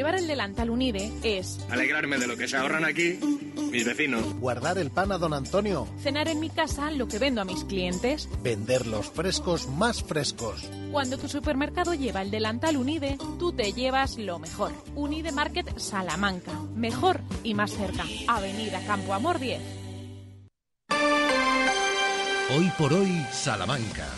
Llevar 0.00 0.14
el 0.14 0.26
delantal 0.26 0.70
Unide 0.70 1.12
es... 1.22 1.60
Alegrarme 1.68 2.16
de 2.16 2.26
lo 2.26 2.34
que 2.34 2.48
se 2.48 2.56
ahorran 2.56 2.86
aquí 2.86 3.18
mis 3.70 3.84
vecinos. 3.84 4.32
Guardar 4.40 4.78
el 4.78 4.90
pan 4.90 5.12
a 5.12 5.18
don 5.18 5.34
Antonio. 5.34 5.86
Cenar 6.02 6.26
en 6.28 6.40
mi 6.40 6.48
casa 6.48 6.90
lo 6.90 7.06
que 7.06 7.18
vendo 7.18 7.42
a 7.42 7.44
mis 7.44 7.64
clientes. 7.64 8.26
Vender 8.42 8.86
los 8.86 9.10
frescos 9.10 9.68
más 9.68 10.02
frescos. 10.02 10.70
Cuando 10.90 11.18
tu 11.18 11.28
supermercado 11.28 11.92
lleva 11.92 12.22
el 12.22 12.30
delantal 12.30 12.78
Unide, 12.78 13.18
tú 13.38 13.52
te 13.52 13.74
llevas 13.74 14.16
lo 14.16 14.38
mejor. 14.38 14.72
Unide 14.94 15.32
Market 15.32 15.78
Salamanca. 15.78 16.52
Mejor 16.74 17.20
y 17.44 17.52
más 17.52 17.72
cerca. 17.72 18.04
Avenida 18.26 18.80
Campo 18.86 19.12
Amor 19.12 19.38
10. 19.38 19.60
Hoy 22.56 22.72
por 22.78 22.94
hoy, 22.94 23.26
Salamanca. 23.32 24.08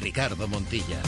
Ricardo 0.00 0.46
Montilla. 0.46 1.02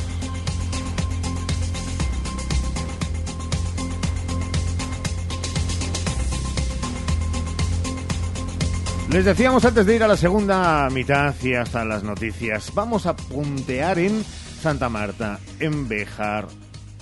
Les 9.12 9.26
decíamos 9.26 9.62
antes 9.66 9.84
de 9.84 9.94
ir 9.94 10.02
a 10.02 10.08
la 10.08 10.16
segunda 10.16 10.88
mitad 10.88 11.34
y 11.42 11.52
hasta 11.52 11.84
las 11.84 12.02
noticias, 12.02 12.72
vamos 12.74 13.04
a 13.04 13.14
puntear 13.14 13.98
en 13.98 14.24
Santa 14.24 14.88
Marta, 14.88 15.38
en 15.60 15.86
Bejar. 15.86 16.46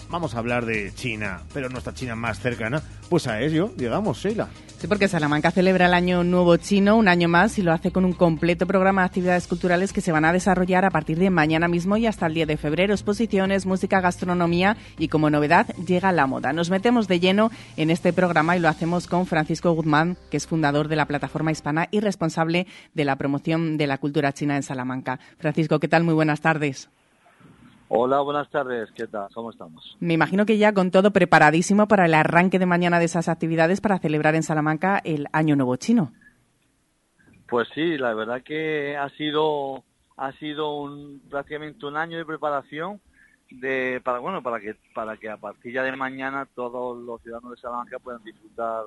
Vamos 0.09 0.35
a 0.35 0.41
hablar 0.41 0.67
de 0.67 0.93
China, 0.93 1.45
pero 1.55 1.69
nuestra 1.69 1.95
China 1.95 2.17
más 2.17 2.41
cercana, 2.41 2.83
pues 3.09 3.29
a 3.29 3.41
ello 3.41 3.73
llegamos, 3.77 4.19
Sheila. 4.19 4.49
Sí, 4.81 4.87
porque 4.87 5.09
Salamanca 5.09 5.51
celebra 5.51 5.85
el 5.85 5.93
Año 5.93 6.25
Nuevo 6.25 6.57
Chino 6.57 6.97
un 6.97 7.07
año 7.07 7.29
más 7.29 7.59
y 7.59 7.63
lo 7.63 7.71
hace 7.71 7.91
con 7.91 8.07
un 8.07 8.15
completo 8.15 8.67
programa 8.67 9.03
de 9.03 9.09
actividades 9.09 9.47
culturales 9.47 9.93
que 9.93 10.01
se 10.01 10.11
van 10.11 10.25
a 10.25 10.33
desarrollar 10.33 10.87
a 10.87 10.91
partir 10.91 11.19
de 11.19 11.29
mañana 11.29 11.69
mismo 11.69 11.99
y 11.99 12.07
hasta 12.07 12.25
el 12.25 12.33
10 12.33 12.49
de 12.49 12.57
febrero. 12.57 12.95
Exposiciones, 12.95 13.67
música, 13.67 14.01
gastronomía 14.01 14.79
y 14.99 15.09
como 15.09 15.29
novedad 15.29 15.67
llega 15.87 16.13
la 16.13 16.27
moda. 16.27 16.55
Nos 16.55 16.71
metemos 16.71 17.09
de 17.09 17.21
lleno 17.21 17.51
en 17.77 17.91
este 17.91 18.15
programa 18.15 18.57
y 18.57 18.61
lo 18.61 18.71
hacemos 18.71 19.07
con 19.07 19.27
Francisco 19.27 19.71
Guzmán, 19.73 20.17
que 20.31 20.39
es 20.39 20.47
fundador 20.47 20.89
de 20.89 20.97
la 20.97 21.05
plataforma 21.05 21.53
hispana 21.53 21.89
y 21.91 22.01
responsable 22.01 22.67
de 22.95 23.05
la 23.05 23.17
promoción 23.17 23.77
de 23.77 23.87
la 23.87 23.99
cultura 23.99 24.33
china 24.33 24.57
en 24.57 24.63
Salamanca. 24.63 25.21
Francisco, 25.37 25.79
¿qué 25.79 25.89
tal? 25.89 26.05
Muy 26.05 26.15
buenas 26.15 26.41
tardes. 26.41 26.89
Hola, 27.93 28.21
buenas 28.21 28.49
tardes. 28.51 28.89
¿Qué 28.93 29.09
tal? 29.09 29.27
¿Cómo 29.35 29.51
estamos? 29.51 29.97
Me 29.99 30.15
imagino 30.15 30.47
que 30.47 30.59
ya 30.59 30.73
con 30.73 30.93
todo 30.93 31.11
preparadísimo 31.11 31.89
para 31.89 32.07
el 32.07 32.15
arranque 32.15 32.61
de 32.61 32.65
mañana 32.65 33.01
de 33.01 33.07
esas 33.07 33.29
actividades 33.29 33.81
para 33.81 33.99
celebrar 33.99 34.37
en 34.37 34.45
Salamanca 34.45 35.01
el 35.03 35.27
Año 35.33 35.57
Nuevo 35.57 35.75
Chino. 35.75 36.13
Pues 37.49 37.67
sí, 37.75 37.99
la 37.99 38.15
verdad 38.15 38.43
que 38.45 38.97
ha 38.97 39.09
sido 39.11 39.83
ha 40.17 40.31
sido 40.35 40.81
un, 40.81 41.21
prácticamente 41.29 41.85
un 41.85 41.97
año 41.97 42.17
de 42.17 42.25
preparación 42.25 43.01
de 43.51 44.01
para 44.05 44.21
bueno 44.21 44.41
para 44.41 44.61
que 44.61 44.77
para 44.95 45.17
que 45.17 45.29
a 45.29 45.37
partir 45.37 45.73
ya 45.73 45.83
de 45.83 45.97
mañana 45.97 46.47
todos 46.55 46.97
los 46.97 47.21
ciudadanos 47.23 47.51
de 47.51 47.61
Salamanca 47.61 47.99
puedan 47.99 48.23
disfrutar 48.23 48.85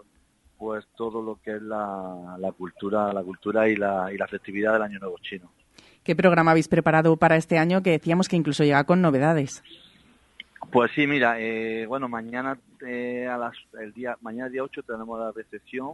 pues 0.58 0.88
todo 0.96 1.22
lo 1.22 1.42
que 1.44 1.58
es 1.58 1.62
la, 1.62 2.38
la 2.40 2.54
cultura 2.54 3.12
la 3.12 3.22
cultura 3.22 3.68
y 3.68 3.76
la, 3.76 4.14
y 4.14 4.18
la 4.18 4.30
festividad 4.30 4.72
del 4.72 4.84
Año 4.84 5.00
Nuevo 5.00 5.18
Chino. 5.22 5.52
¿Qué 6.04 6.16
programa 6.16 6.52
habéis 6.52 6.68
preparado 6.68 7.16
para 7.18 7.38
este 7.38 7.58
año 7.58 7.82
que 7.82 7.92
decíamos 7.92 8.28
que 8.28 8.36
incluso 8.36 8.64
llega 8.64 8.84
con 8.84 9.02
novedades? 9.02 9.64
Pues 10.72 10.92
sí, 10.96 11.08
mira, 11.08 11.40
eh, 11.40 11.86
bueno, 11.88 12.08
mañana 12.10 12.58
eh, 12.86 13.28
a 13.28 13.38
las, 13.38 13.54
el 13.80 13.94
día, 13.94 14.18
mañana 14.22 14.50
día 14.50 14.64
8 14.64 14.84
tenemos 14.84 15.20
la 15.20 15.32
recepción 15.32 15.92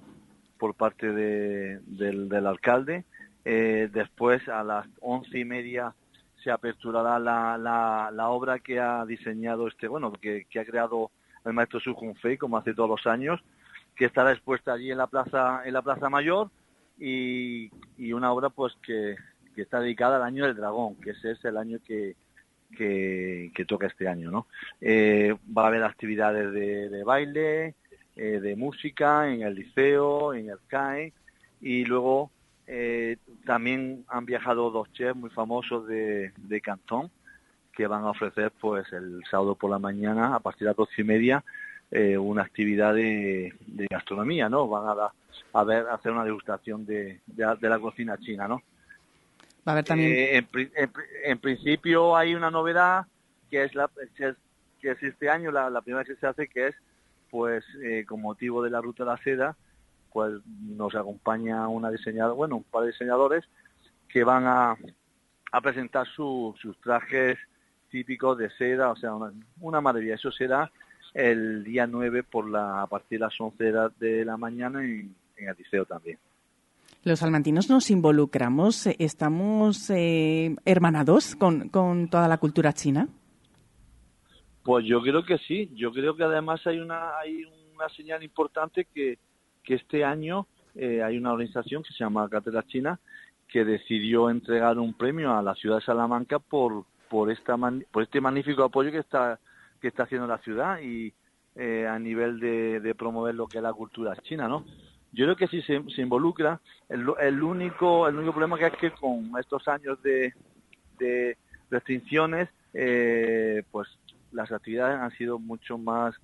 por 0.58 0.74
parte 0.76 1.12
de- 1.12 1.80
del, 1.86 2.46
alcalde. 2.46 3.04
Eh, 3.46 3.90
después 3.92 4.48
a 4.48 4.64
las 4.64 4.88
once 5.02 5.38
y 5.40 5.46
media 5.46 5.94
se 6.44 6.52
aperturará 6.52 7.20
la, 7.20 7.58
la, 7.58 8.10
la 8.14 8.30
obra 8.30 8.60
que 8.60 8.80
ha 8.80 9.06
diseñado 9.06 9.68
este, 9.68 9.88
bueno, 9.88 10.12
que, 10.14 10.46
que 10.50 10.60
ha 10.60 10.66
creado 10.66 11.12
el 11.46 11.54
maestro 11.54 11.80
Su 11.80 11.94
Junfei, 11.94 12.38
como 12.38 12.58
hace 12.58 12.74
todos 12.74 12.90
los 12.90 13.08
años, 13.08 13.42
que 13.96 14.06
estará 14.06 14.32
expuesta 14.32 14.74
allí 14.74 14.92
en 14.92 14.98
la 14.98 15.08
plaza, 15.08 15.62
en 15.66 15.74
la 15.74 15.82
plaza 15.82 16.10
mayor 16.10 16.50
y, 17.00 17.70
y 17.98 18.14
una 18.14 18.32
obra 18.32 18.50
pues 18.50 18.74
que, 18.86 19.16
que 19.60 19.64
está 19.64 19.82
dedicada 19.82 20.16
al 20.16 20.24
año 20.24 20.46
del 20.46 20.56
dragón, 20.56 20.96
que 20.96 21.10
ese 21.10 21.32
es 21.32 21.44
el 21.44 21.58
año 21.58 21.80
que, 21.86 22.16
que, 22.78 23.66
toca 23.68 23.88
este 23.88 24.08
año, 24.08 24.32
¿no? 24.32 24.48
Eh, 24.80 25.36
va 25.56 25.66
a 25.66 25.68
haber 25.68 25.84
actividades 25.84 26.54
de, 26.54 27.04
baile, 27.04 27.76
eh, 28.16 28.40
de 28.40 28.56
música 28.56 29.30
en 29.30 29.42
el 29.42 29.56
liceo, 29.56 30.34
en 30.34 30.50
el 30.50 30.60
CAE 30.68 31.12
y 31.60 31.84
luego 31.84 32.32
eh, 32.68 33.18
también 33.46 34.06
han 34.08 34.26
viajado 34.26 34.72
dos 34.72 34.94
chefs 34.94 35.18
muy 35.18 35.30
famosos 35.30 35.86
de, 35.88 36.32
de 36.38 36.62
Cantón 36.62 37.12
que 37.74 37.86
van 37.86 38.04
a 38.04 38.12
ofrecer 38.12 38.54
pues 38.62 38.92
el 38.94 39.22
sábado 39.30 39.56
por 39.56 39.72
la 39.72 39.80
mañana 39.80 40.36
a 40.36 40.40
partir 40.40 40.62
de 40.62 40.68
las 40.68 40.78
doce 40.78 41.02
y 41.02 41.04
media 41.04 41.44
una 41.92 42.44
actividad 42.44 42.94
de, 42.94 43.52
gastronomía, 43.90 44.48
¿no? 44.48 44.68
Van 44.68 44.88
a, 44.88 45.12
a 45.54 45.64
ver, 45.64 45.88
hacer 45.88 46.12
una 46.12 46.24
degustación 46.24 46.86
de, 46.86 47.20
de, 47.26 47.58
de 47.60 47.70
la 47.70 47.80
cocina 47.80 48.16
china, 48.20 48.48
¿no? 48.48 48.62
Eh, 50.00 50.38
en, 50.38 50.46
pri- 50.48 50.72
en 50.76 50.92
pri- 50.92 51.06
en 51.26 51.40
principio 51.40 52.16
hay 52.16 52.34
una 52.36 52.50
novedad 52.52 53.06
que 53.50 53.64
es 53.64 53.76
la 53.76 53.90
que 54.16 54.30
es, 54.30 54.36
que 54.80 54.92
es 54.92 55.04
este 55.04 55.30
año 55.30 55.52
la, 55.52 55.82
primera 55.82 56.06
que 56.06 56.16
se 56.16 56.28
hace 56.28 56.48
que 56.48 56.68
es 56.68 56.76
pues 57.30 57.64
eh, 57.84 58.06
con 58.08 58.22
motivo 58.22 58.64
de 58.64 58.70
la 58.72 58.82
ruta 58.82 59.04
de 59.04 59.10
la 59.12 59.18
seda 59.18 59.56
pues 60.12 60.34
nos 60.62 60.96
acompaña 60.96 61.68
una 61.68 61.92
diseñadora 61.92 62.34
bueno 62.34 62.58
un 62.58 62.64
par 62.64 62.84
de 62.84 62.92
diseñadores 62.92 63.44
que 64.08 64.24
van 64.24 64.46
a, 64.48 64.76
presentar 65.62 66.08
su- 66.08 66.56
sus 66.60 66.80
trajes 66.82 67.38
típicos 67.90 68.38
de 68.38 68.50
seda 68.52 68.90
o 68.92 68.96
sea 68.96 69.14
una, 69.14 69.32
una 69.60 69.82
maravilla. 69.82 70.16
Eso 70.16 70.32
será 70.32 70.72
el 71.14 71.64
día 71.64 71.86
9 71.88 72.24
por 72.24 72.50
la 72.50 72.82
a 72.84 72.88
partir 72.88 73.20
de 73.20 73.26
las 73.26 73.40
11 73.40 73.64
de 74.00 74.26
la, 74.26 74.38
mañana 74.38 74.84
en, 74.84 75.14
en 75.38 75.56
liceo 75.58 75.86
también 75.86 76.18
Los 77.04 77.20
salmantinos 77.20 77.70
nos 77.70 77.92
involucramos, 77.92 78.88
eh, 78.88 78.96
estamos 79.00 79.90
eh, 79.90 80.56
hermanados 80.66 81.36
con, 81.36 81.70
con 81.70 82.10
toda 82.10 82.28
la 82.28 82.38
cultura 82.38 82.74
china. 82.74 83.08
Pues 84.64 84.86
yo 84.86 85.02
creo 85.02 85.24
que 85.24 85.38
sí. 85.40 85.72
Yo 85.76 85.92
creo 85.92 86.16
que 86.16 86.24
además 86.24 86.66
hay 86.68 86.80
una 86.80 87.18
hay 87.18 87.44
una 87.74 87.88
señal 87.96 88.22
importante 88.24 88.86
que, 88.94 89.18
que 89.64 89.76
este 89.76 90.04
año 90.04 90.48
eh, 90.76 91.02
hay 91.02 91.18
una 91.18 91.32
organización 91.32 91.84
que 91.84 91.94
se 91.94 92.04
llama 92.04 92.28
Cátedra 92.30 92.64
China 92.68 93.00
que 93.48 93.64
decidió 93.64 94.30
entregar 94.30 94.78
un 94.78 94.94
premio 94.94 95.36
a 95.36 95.42
la 95.42 95.56
ciudad 95.56 95.78
de 95.78 95.86
Salamanca 95.86 96.40
por 96.40 96.86
por 97.10 97.32
esta 97.32 97.56
por 97.92 98.04
este 98.04 98.22
magnífico 98.22 98.64
apoyo 98.64 98.92
que 98.92 99.00
está 99.00 99.40
que 99.82 99.88
está 99.88 100.04
haciendo 100.04 100.28
la 100.28 100.38
ciudad 100.40 100.80
y 100.82 101.14
eh, 101.56 101.88
a 101.88 101.98
nivel 101.98 102.40
de, 102.40 102.80
de 102.82 102.94
promover 102.94 103.34
lo 103.36 103.48
que 103.48 103.58
es 103.58 103.64
la 103.64 103.74
cultura 103.74 104.16
china, 104.18 104.48
¿no? 104.48 104.66
Yo 105.12 105.26
creo 105.26 105.36
que 105.36 105.48
sí 105.48 105.62
se, 105.64 106.02
involucra. 106.02 106.62
El, 106.88 107.06
el 107.20 107.42
único 107.42 108.08
el 108.08 108.16
único 108.16 108.34
problema 108.34 108.58
que 108.58 108.68
es 108.68 108.78
que 108.78 108.92
con 108.92 109.32
estos 109.40 109.68
años 109.68 110.02
de, 110.04 110.34
de 111.00 111.38
restricciones, 111.70 112.50
eh, 112.74 113.64
pues 113.72 113.88
las 114.32 114.52
actividades 114.52 115.00
han 115.00 115.12
sido 115.12 115.40
mucho 115.40 115.78
más 115.78 116.16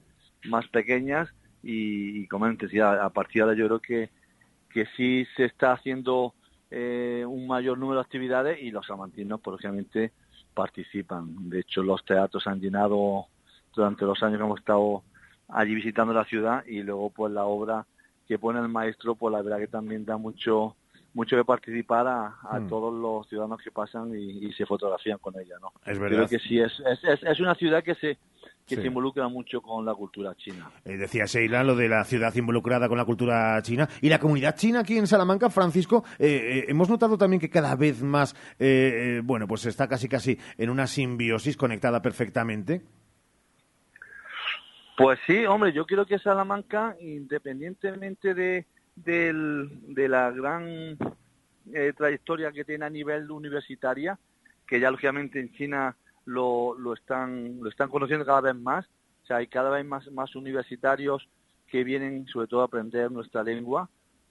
más 0.45 0.67
pequeñas 0.67 1.29
y, 1.63 2.19
y 2.19 2.27
como 2.27 2.45
antes, 2.45 2.71
ya 2.71 3.03
a 3.03 3.09
partir 3.09 3.35
de 3.35 3.41
ahora 3.41 3.57
yo 3.57 3.65
creo 3.65 3.79
que, 3.79 4.09
que 4.69 4.85
sí 4.95 5.25
se 5.35 5.45
está 5.45 5.71
haciendo 5.71 6.35
eh, 6.69 7.23
un 7.27 7.47
mayor 7.47 7.77
número 7.77 7.99
de 7.99 8.05
actividades 8.05 8.61
y 8.61 8.69
los 8.69 8.89
amantinos, 8.89 9.41
pues 9.41 9.53
lógicamente, 9.53 10.11
participan. 10.53 11.49
De 11.49 11.61
hecho, 11.61 11.81
los 11.81 12.03
teatros 12.05 12.45
han 12.47 12.59
llenado 12.59 13.25
durante 13.73 14.05
los 14.05 14.21
años 14.21 14.37
que 14.37 14.43
hemos 14.43 14.59
estado 14.59 15.03
allí 15.47 15.75
visitando 15.75 16.13
la 16.13 16.25
ciudad 16.25 16.65
y 16.65 16.83
luego 16.83 17.09
pues 17.09 17.31
la 17.31 17.45
obra 17.45 17.85
que 18.27 18.39
pone 18.39 18.59
el 18.59 18.67
maestro, 18.69 19.15
pues 19.15 19.31
la 19.31 19.41
verdad 19.41 19.59
que 19.59 19.67
también 19.67 20.05
da 20.05 20.17
mucho 20.17 20.75
mucho 21.13 21.37
de 21.37 21.45
participar 21.45 22.05
a, 22.07 22.35
a 22.43 22.59
Mm. 22.59 22.67
todos 22.67 22.93
los 22.93 23.25
ciudadanos 23.29 23.61
que 23.63 23.71
pasan 23.71 24.13
y, 24.13 24.47
y 24.47 24.51
se 24.51 24.65
fotografían 24.65 25.17
con 25.19 25.33
ella, 25.39 25.55
¿no? 25.61 25.71
Es 25.85 25.97
Creo 25.97 26.09
verdad. 26.09 26.29
que 26.29 26.39
sí, 26.39 26.59
es, 26.59 26.73
es, 26.85 27.23
es, 27.23 27.39
una 27.39 27.55
ciudad 27.55 27.81
que 27.83 27.95
se 27.95 28.17
que 28.67 28.75
Sí. 28.75 28.81
se 28.81 28.87
involucra 28.87 29.27
mucho 29.29 29.61
con 29.61 29.85
la 29.85 29.93
cultura 29.93 30.33
china. 30.35 30.69
Eh, 30.83 30.97
decía 30.97 31.23
Sheila 31.25 31.63
lo 31.63 31.75
de 31.75 31.87
la 31.87 32.03
ciudad 32.03 32.33
involucrada 32.35 32.89
con 32.89 32.97
la 32.97 33.05
cultura 33.05 33.61
china 33.61 33.87
y 34.01 34.09
la 34.09 34.19
comunidad 34.19 34.55
china 34.57 34.79
aquí 34.81 34.97
en 34.97 35.05
Salamanca, 35.07 35.49
Francisco, 35.51 36.03
eh, 36.19 36.25
eh, 36.27 36.65
hemos 36.67 36.89
notado 36.89 37.15
también 37.17 37.39
que 37.39 37.49
cada 37.49 37.75
vez 37.75 38.01
más, 38.03 38.35
eh, 38.59 39.21
bueno, 39.23 39.47
pues 39.47 39.65
está 39.67 39.87
casi 39.87 40.09
casi 40.09 40.37
en 40.57 40.69
una 40.71 40.85
simbiosis 40.87 41.55
conectada 41.57 42.01
perfectamente. 42.01 42.81
Pues 44.97 45.19
sí, 45.27 45.45
hombre, 45.45 45.73
yo 45.73 45.85
creo 45.85 46.05
que 46.05 46.19
Salamanca, 46.19 46.95
independientemente 47.01 48.33
de, 48.33 48.65
de 48.95 50.07
la 50.07 50.31
gran 50.31 50.97
eh, 51.73 51.93
trayectoria 51.97 52.51
que 52.51 52.63
tiene 52.63 52.85
a 52.85 52.89
nivel 52.89 53.29
universitaria, 53.29 54.17
que 54.65 54.79
ya 54.79 54.89
lógicamente 54.91 55.39
en 55.39 55.51
China 55.51 55.97
lo, 56.25 56.77
lo 56.77 56.93
están 56.93 57.59
lo 57.61 57.69
están 57.69 57.89
conociendo 57.89 58.25
cada 58.25 58.41
vez 58.41 58.55
más, 58.55 58.85
o 59.23 59.25
sea, 59.27 59.37
hay 59.37 59.47
cada 59.47 59.69
vez 59.69 59.85
más, 59.85 60.09
más 60.11 60.35
universitarios 60.35 61.27
que 61.67 61.83
vienen 61.83 62.27
sobre 62.27 62.47
todo 62.47 62.61
a 62.61 62.65
aprender 62.65 63.11
nuestra 63.11 63.43
lengua 63.43 63.89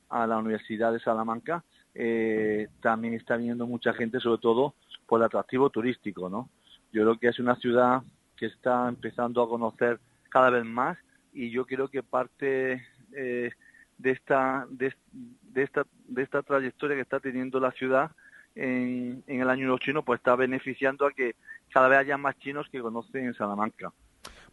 a 0.09 0.27
la 0.27 0.39
Universidad 0.39 0.93
de 0.93 1.01
Salamanca. 1.01 1.65
Eh, 1.95 2.69
también 2.81 3.15
está 3.15 3.37
viniendo 3.37 3.67
mucha 3.67 3.93
gente, 3.93 4.21
sobre 4.21 4.41
todo 4.41 4.75
por 5.07 5.21
el 5.21 5.27
atractivo 5.27 5.71
turístico, 5.71 6.29
¿no? 6.29 6.49
Yo 6.93 7.03
creo 7.03 7.19
que 7.19 7.29
es 7.29 7.39
una 7.39 7.57
ciudad 7.57 8.03
que 8.37 8.47
está 8.47 8.89
empezando 8.89 9.43
a 9.43 9.49
conocer 9.49 10.01
cada 10.35 10.51
vez 10.51 10.65
más 10.65 10.99
y 11.33 11.51
yo 11.51 11.65
creo 11.65 11.87
que 11.87 12.03
parte 12.03 12.83
eh, 13.17 13.53
de 13.99 14.11
esta 14.11 14.67
de, 14.69 14.93
de 15.13 15.63
esta 15.63 15.87
de 16.09 16.23
esta 16.25 16.43
trayectoria 16.43 16.97
que 16.97 17.03
está 17.03 17.21
teniendo 17.21 17.61
la 17.61 17.71
ciudad 17.71 18.11
en, 18.57 19.23
en 19.29 19.41
el 19.41 19.49
año 19.49 19.79
chino 19.79 20.05
pues 20.05 20.19
está 20.19 20.35
beneficiando 20.35 21.07
a 21.07 21.13
que 21.13 21.37
cada 21.73 21.87
vez 21.87 21.99
haya 22.01 22.19
más 22.19 22.37
chinos 22.41 22.69
que 22.69 22.81
conocen 22.81 23.33
Salamanca 23.35 23.93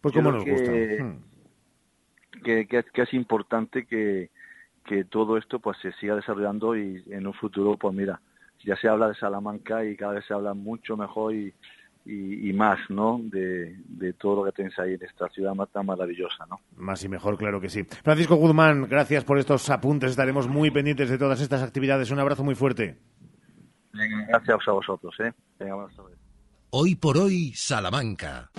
Pues 0.00 0.14
como 0.14 0.30
nos 0.30 0.44
gusta. 0.44 0.70
que- 0.70 1.02
Hmm. 1.02 1.18
que, 2.44 2.66
que, 2.68 2.84
que 2.84 3.02
es 3.02 3.12
importante 3.14 3.84
que, 3.84 4.30
que 4.84 5.02
todo 5.04 5.36
esto 5.36 5.58
pues 5.58 5.78
se 5.78 5.90
siga 5.94 6.14
desarrollando 6.14 6.76
y 6.76 7.02
en 7.10 7.26
un 7.26 7.34
futuro 7.34 7.76
pues 7.76 7.92
mira 7.92 8.20
ya 8.64 8.76
se 8.76 8.86
habla 8.86 9.08
de 9.08 9.16
Salamanca 9.16 9.84
y 9.84 9.96
cada 9.96 10.12
vez 10.14 10.24
se 10.26 10.32
habla 10.34 10.54
mucho 10.54 10.96
mejor 10.96 11.34
y, 11.34 11.52
y, 12.04 12.48
y 12.48 12.52
más 12.52 12.78
no 12.88 13.20
de, 13.22 13.76
de 13.86 14.12
todo 14.14 14.36
lo 14.36 14.44
que 14.44 14.52
tenéis 14.52 14.78
ahí 14.78 14.94
en 14.94 15.02
esta 15.02 15.28
ciudad 15.28 15.54
tan 15.72 15.86
maravillosa 15.86 16.46
no 16.46 16.60
Más 16.76 17.02
y 17.04 17.08
mejor, 17.08 17.36
claro 17.36 17.60
que 17.60 17.68
sí. 17.68 17.84
Francisco 17.84 18.36
Guzmán, 18.36 18.88
gracias 18.88 19.24
por 19.24 19.38
estos 19.38 19.68
apuntes. 19.70 20.10
Estaremos 20.10 20.48
muy 20.48 20.70
pendientes 20.70 21.10
de 21.10 21.18
todas 21.18 21.40
estas 21.40 21.62
actividades. 21.62 22.10
Un 22.10 22.18
abrazo 22.18 22.44
muy 22.44 22.54
fuerte. 22.54 22.98
Venga, 23.92 24.24
gracias 24.28 24.68
a 24.68 24.72
vosotros 24.72 25.14
eh 25.20 25.32
Venga, 25.58 25.74
buenas 25.74 25.94
tardes. 25.96 26.18
Hoy 26.70 26.94
por 26.94 27.18
hoy, 27.18 27.52
Salamanca. 27.54 28.50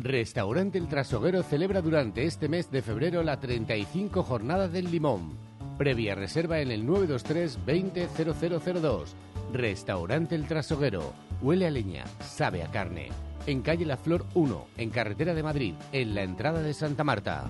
Restaurante 0.00 0.78
El 0.78 0.86
Trasoguero 0.86 1.42
celebra 1.42 1.82
durante 1.82 2.24
este 2.24 2.48
mes 2.48 2.70
de 2.70 2.82
febrero 2.82 3.22
la 3.24 3.40
35 3.40 4.22
Jornada 4.22 4.68
del 4.68 4.90
Limón. 4.90 5.36
Previa 5.76 6.14
reserva 6.14 6.60
en 6.60 6.70
el 6.70 6.86
923 6.86 7.58
200002. 7.66 9.16
Restaurante 9.52 10.36
El 10.36 10.46
Trasoguero. 10.46 11.12
Huele 11.40 11.66
a 11.66 11.70
leña, 11.70 12.04
sabe 12.20 12.62
a 12.62 12.70
carne. 12.70 13.10
En 13.46 13.62
calle 13.62 13.86
La 13.86 13.96
Flor 13.96 14.26
1, 14.34 14.66
en 14.76 14.90
carretera 14.90 15.34
de 15.34 15.42
Madrid, 15.42 15.74
en 15.92 16.14
la 16.14 16.22
entrada 16.22 16.60
de 16.60 16.74
Santa 16.74 17.04
Marta. 17.04 17.44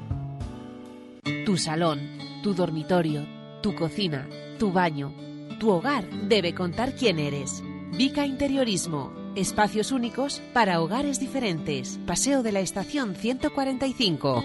Tu 1.45 1.57
salón, 1.57 2.01
tu 2.43 2.55
dormitorio, 2.55 3.27
tu 3.63 3.75
cocina, 3.75 4.29
tu 4.59 4.73
baño, 4.73 5.13
tu 5.59 5.71
hogar 5.71 6.09
debe 6.29 6.55
contar 6.55 6.95
quién 6.95 7.19
eres. 7.19 7.63
Vica 7.97 8.27
Interiorismo. 8.27 9.13
Espacios 9.35 9.93
únicos 9.93 10.43
para 10.53 10.81
hogares 10.81 11.21
diferentes. 11.21 11.99
Paseo 12.07 12.43
de 12.43 12.53
la 12.53 12.61
Estación 12.61 13.15
145. 13.15 14.45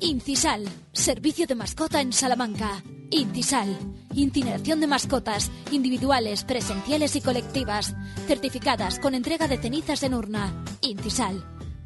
Incisal, 0.00 0.68
servicio 0.92 1.46
de 1.46 1.54
mascota 1.54 2.00
en 2.00 2.12
Salamanca. 2.12 2.82
Incisal, 3.12 3.68
incineración 4.14 4.80
de 4.80 4.86
mascotas, 4.86 5.50
individuales, 5.70 6.44
presenciales 6.44 7.14
y 7.14 7.20
colectivas, 7.20 7.94
certificadas 8.26 8.98
con 8.98 9.14
entrega 9.14 9.48
de 9.48 9.58
cenizas 9.58 10.02
en 10.02 10.14
urna. 10.14 10.64
Incisal, 10.80 11.44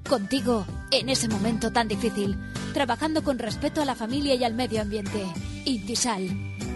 contigo 0.09 0.65
en 0.93 1.09
ese 1.09 1.29
momento 1.29 1.73
tan 1.73 1.89
difícil, 1.89 2.39
trabajando 2.73 3.25
con 3.25 3.41
respeto 3.41 3.83
a 3.83 3.85
la 3.85 3.97
familia 3.97 4.37
y 4.37 4.45
al 4.45 4.55
medio 4.55 4.81
ambiente. 4.81 5.27
Intisal, 5.65 6.29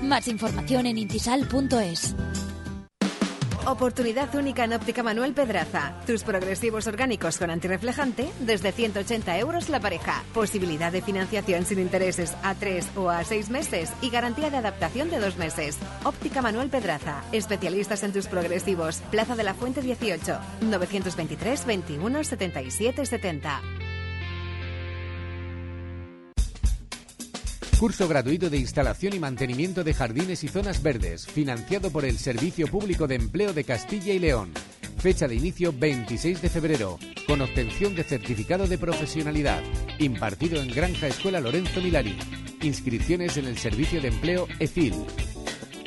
más 0.03 0.27
información 0.27 0.87
en 0.87 0.99
intisal.es. 0.99 2.17
Oportunidad 3.67 4.35
única 4.35 4.65
en 4.65 4.73
Óptica 4.73 5.03
Manuel 5.03 5.35
Pedraza. 5.35 5.93
Tus 6.07 6.25
progresivos 6.25 6.87
orgánicos 6.87 7.37
con 7.37 7.51
antirreflejante 7.51 8.31
desde 8.41 8.73
180 8.73 9.39
euros 9.39 9.69
la 9.69 9.81
pareja. 9.81 10.25
Posibilidad 10.33 10.91
de 10.91 11.03
financiación 11.03 11.67
sin 11.67 11.79
intereses 11.79 12.35
a 12.43 12.55
3 12.55 12.97
o 12.97 13.11
a 13.11 13.23
6 13.23 13.51
meses 13.51 13.93
y 14.01 14.09
garantía 14.09 14.51
de 14.51 14.57
adaptación 14.57 15.11
de 15.11 15.19
2 15.19 15.37
meses. 15.37 15.79
Óptica 16.05 16.41
Manuel 16.41 16.71
Pedraza. 16.71 17.23
Especialistas 17.33 18.03
en 18.03 18.13
tus 18.13 18.29
progresivos. 18.29 19.03
Plaza 19.11 19.37
de 19.37 19.45
la 19.45 19.53
Fuente 19.53 19.83
18. 19.83 20.39
923 20.63 21.67
21 21.67 22.25
77 22.25 23.05
70. 23.05 23.61
Curso 27.81 28.07
gratuito 28.09 28.51
de 28.51 28.59
instalación 28.59 29.15
y 29.15 29.19
mantenimiento 29.19 29.83
de 29.85 29.95
jardines 29.95 30.45
y 30.45 30.49
zonas 30.49 30.83
verdes, 30.83 31.27
financiado 31.27 31.91
por 31.91 32.05
el 32.05 32.19
Servicio 32.19 32.67
Público 32.67 33.07
de 33.07 33.15
Empleo 33.15 33.55
de 33.55 33.65
Castilla 33.65 34.13
y 34.13 34.19
León. 34.19 34.53
Fecha 34.99 35.27
de 35.27 35.37
inicio 35.37 35.73
26 35.73 36.43
de 36.43 36.51
febrero, 36.51 36.99
con 37.27 37.41
obtención 37.41 37.95
de 37.95 38.05
certificado 38.05 38.67
de 38.67 38.77
profesionalidad, 38.77 39.63
impartido 39.99 40.61
en 40.61 40.69
Granja 40.69 41.07
Escuela 41.07 41.41
Lorenzo 41.41 41.81
Milani. 41.81 42.19
Inscripciones 42.61 43.39
en 43.39 43.47
el 43.47 43.57
Servicio 43.57 44.03
de 44.03 44.09
Empleo 44.09 44.47
EFIL. 44.59 44.93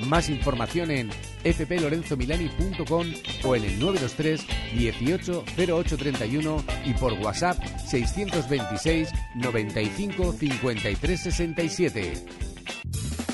Más 0.07 0.29
información 0.29 0.91
en 0.91 1.09
fplorenzomilani.com 1.43 3.07
o 3.43 3.55
en 3.55 3.63
el 3.63 3.79
923 3.79 4.45
18 4.73 5.43
0831 5.57 6.63
y 6.85 6.93
por 6.93 7.13
WhatsApp 7.13 7.57
626 7.85 9.09
95 9.35 10.33
53 10.33 11.19
67. 11.19 12.13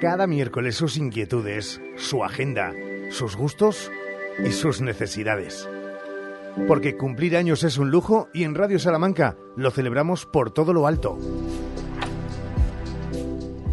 Cada 0.00 0.26
miércoles 0.26 0.76
sus 0.76 0.96
inquietudes, 0.96 1.78
su 1.96 2.24
agenda, 2.24 2.72
sus 3.10 3.36
gustos 3.36 3.90
y 4.42 4.50
sus 4.52 4.80
necesidades. 4.80 5.68
Porque 6.66 6.96
cumplir 6.96 7.36
años 7.36 7.64
es 7.64 7.76
un 7.76 7.90
lujo 7.90 8.30
y 8.32 8.44
en 8.44 8.54
Radio 8.54 8.78
Salamanca 8.78 9.36
lo 9.56 9.70
celebramos 9.70 10.24
por 10.24 10.52
todo 10.52 10.72
lo 10.72 10.86
alto. 10.86 11.18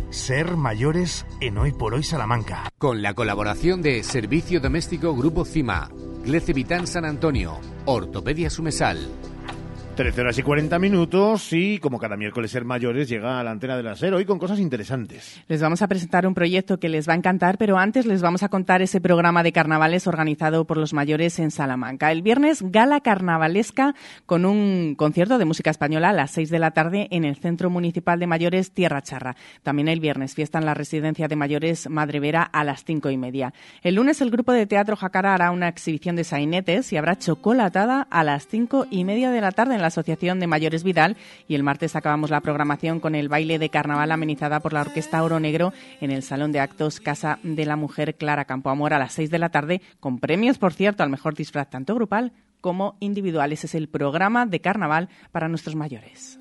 Ser 0.09 0.57
mayores 0.57 1.25
en 1.39 1.57
Hoy 1.59 1.71
por 1.71 1.93
Hoy 1.93 2.03
Salamanca. 2.03 2.73
Con 2.77 3.01
la 3.01 3.13
colaboración 3.13 3.81
de 3.81 4.03
Servicio 4.03 4.59
Doméstico 4.59 5.15
Grupo 5.15 5.45
CIMA, 5.45 5.89
Glece 6.25 6.51
Vitán 6.51 6.87
San 6.87 7.05
Antonio, 7.05 7.57
Ortopedia 7.85 8.49
Sumesal, 8.49 9.07
13 9.97 10.21
horas 10.21 10.37
y 10.37 10.43
40 10.43 10.77
minutos 10.77 11.51
y 11.53 11.79
como 11.79 11.97
cada 11.97 12.15
miércoles 12.15 12.51
ser 12.51 12.63
mayores 12.65 13.09
llega 13.09 13.39
a 13.39 13.43
la 13.43 13.49
antena 13.49 13.75
de 13.75 13.81
la 13.81 13.95
SER 13.95 14.13
hoy 14.13 14.25
con 14.25 14.37
cosas 14.37 14.59
interesantes. 14.59 15.41
Les 15.47 15.59
vamos 15.59 15.81
a 15.81 15.87
presentar 15.87 16.27
un 16.27 16.35
proyecto 16.35 16.79
que 16.79 16.87
les 16.87 17.09
va 17.09 17.13
a 17.13 17.15
encantar, 17.15 17.57
pero 17.57 17.79
antes 17.79 18.05
les 18.05 18.21
vamos 18.21 18.43
a 18.43 18.49
contar 18.49 18.83
ese 18.83 19.01
programa 19.01 19.41
de 19.41 19.51
carnavales 19.51 20.05
organizado 20.05 20.65
por 20.65 20.77
los 20.77 20.93
mayores 20.93 21.39
en 21.39 21.49
Salamanca. 21.49 22.11
El 22.11 22.21
viernes, 22.21 22.61
gala 22.61 23.01
carnavalesca 23.01 23.95
con 24.27 24.45
un 24.45 24.93
concierto 24.95 25.39
de 25.39 25.45
música 25.45 25.71
española 25.71 26.09
a 26.09 26.13
las 26.13 26.29
6 26.29 26.51
de 26.51 26.59
la 26.59 26.69
tarde 26.69 27.07
en 27.09 27.25
el 27.25 27.35
Centro 27.37 27.71
Municipal 27.71 28.19
de 28.19 28.27
Mayores 28.27 28.73
Tierra 28.73 29.01
Charra. 29.01 29.35
También 29.63 29.87
el 29.87 29.99
viernes, 29.99 30.35
fiesta 30.35 30.59
en 30.59 30.65
la 30.65 30.75
residencia 30.75 31.27
de 31.27 31.35
mayores 31.35 31.89
Madre 31.89 32.19
Vera 32.19 32.43
a 32.43 32.63
las 32.63 32.83
5 32.83 33.09
y 33.09 33.17
media. 33.17 33.51
El 33.81 33.95
lunes, 33.95 34.21
el 34.21 34.29
grupo 34.29 34.51
de 34.51 34.67
teatro 34.67 34.95
Jacara 34.95 35.33
hará 35.33 35.49
una 35.49 35.69
exhibición 35.69 36.15
de 36.15 36.23
sainetes 36.23 36.93
y 36.93 36.97
habrá 36.97 37.17
chocolatada 37.17 38.05
a 38.11 38.23
las 38.23 38.45
5 38.45 38.85
y 38.91 39.03
media 39.03 39.31
de 39.31 39.41
la 39.41 39.51
tarde 39.51 39.73
en 39.73 39.81
la 39.81 39.86
Asociación 39.87 40.39
de 40.39 40.47
Mayores 40.47 40.83
Vidal 40.83 41.17
y 41.47 41.55
el 41.55 41.63
martes 41.63 41.95
acabamos 41.95 42.29
la 42.29 42.41
programación 42.41 42.99
con 42.99 43.15
el 43.15 43.29
baile 43.29 43.59
de 43.59 43.69
carnaval 43.69 44.11
amenizada 44.11 44.59
por 44.59 44.73
la 44.73 44.81
Orquesta 44.81 45.23
Oro 45.23 45.39
Negro 45.39 45.73
en 46.01 46.11
el 46.11 46.23
Salón 46.23 46.51
de 46.51 46.59
Actos 46.59 46.99
Casa 46.99 47.39
de 47.43 47.65
la 47.65 47.75
Mujer 47.75 48.15
Clara 48.15 48.45
Campoamor 48.45 48.93
a 48.93 48.99
las 48.99 49.13
6 49.13 49.29
de 49.29 49.39
la 49.39 49.49
tarde 49.49 49.81
con 49.99 50.19
premios, 50.19 50.57
por 50.57 50.73
cierto, 50.73 51.03
al 51.03 51.09
mejor 51.09 51.35
disfraz 51.35 51.69
tanto 51.69 51.95
grupal 51.95 52.33
como 52.61 52.95
individual. 52.99 53.51
Ese 53.51 53.67
es 53.67 53.75
el 53.75 53.87
programa 53.87 54.45
de 54.45 54.61
carnaval 54.61 55.09
para 55.31 55.47
nuestros 55.47 55.75
mayores. 55.75 56.39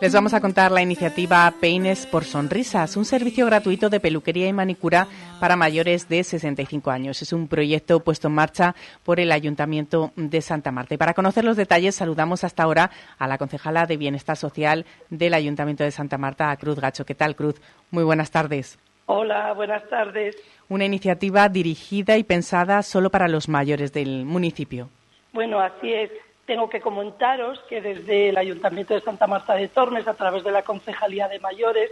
Les 0.00 0.14
vamos 0.14 0.32
a 0.32 0.40
contar 0.40 0.72
la 0.72 0.80
iniciativa 0.80 1.52
Peines 1.60 2.06
por 2.06 2.24
Sonrisas, 2.24 2.96
un 2.96 3.04
servicio 3.04 3.44
gratuito 3.44 3.90
de 3.90 4.00
peluquería 4.00 4.48
y 4.48 4.52
manicura 4.54 5.06
para 5.40 5.56
mayores 5.56 6.08
de 6.08 6.24
65 6.24 6.90
años. 6.90 7.20
Es 7.20 7.34
un 7.34 7.48
proyecto 7.48 8.00
puesto 8.00 8.28
en 8.28 8.34
marcha 8.34 8.74
por 9.04 9.20
el 9.20 9.30
Ayuntamiento 9.30 10.12
de 10.16 10.40
Santa 10.40 10.72
Marta. 10.72 10.94
Y 10.94 10.96
para 10.96 11.12
conocer 11.12 11.44
los 11.44 11.58
detalles, 11.58 11.96
saludamos 11.96 12.44
hasta 12.44 12.62
ahora 12.62 12.90
a 13.18 13.28
la 13.28 13.36
concejala 13.36 13.84
de 13.84 13.98
Bienestar 13.98 14.38
Social 14.38 14.86
del 15.10 15.34
Ayuntamiento 15.34 15.84
de 15.84 15.90
Santa 15.90 16.16
Marta, 16.16 16.50
a 16.50 16.56
Cruz 16.56 16.80
Gacho. 16.80 17.04
¿Qué 17.04 17.14
tal, 17.14 17.36
Cruz? 17.36 17.60
Muy 17.90 18.02
buenas 18.02 18.30
tardes. 18.30 18.78
Hola, 19.04 19.52
buenas 19.52 19.86
tardes. 19.90 20.34
Una 20.70 20.86
iniciativa 20.86 21.46
dirigida 21.50 22.16
y 22.16 22.24
pensada 22.24 22.82
solo 22.82 23.10
para 23.10 23.28
los 23.28 23.50
mayores 23.50 23.92
del 23.92 24.24
municipio. 24.24 24.88
Bueno, 25.34 25.60
así 25.60 25.92
es 25.92 26.10
tengo 26.50 26.68
que 26.68 26.80
comentaros 26.80 27.60
que 27.68 27.80
desde 27.80 28.30
el 28.30 28.36
Ayuntamiento 28.36 28.92
de 28.92 29.02
Santa 29.02 29.28
Marta 29.28 29.54
de 29.54 29.68
Tormes, 29.68 30.08
a 30.08 30.14
través 30.14 30.42
de 30.42 30.50
la 30.50 30.62
Concejalía 30.62 31.28
de 31.28 31.38
Mayores, 31.38 31.88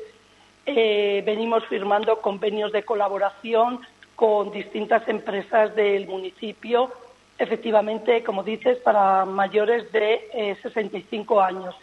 eh, 0.67 1.23
venimos 1.25 1.65
firmando 1.67 2.21
convenios 2.21 2.73
de 2.73 2.83
colaboración 2.83 3.79
con 4.17 4.51
distintas 4.51 5.07
empresas 5.07 5.77
del 5.77 6.09
municipio, 6.09 6.91
efectivamente, 7.39 8.25
como 8.25 8.43
dices, 8.43 8.79
para 8.79 9.25
mayores 9.25 9.93
de 9.93 10.57
65 10.61 11.41
eh, 11.41 11.45
años. 11.45 11.77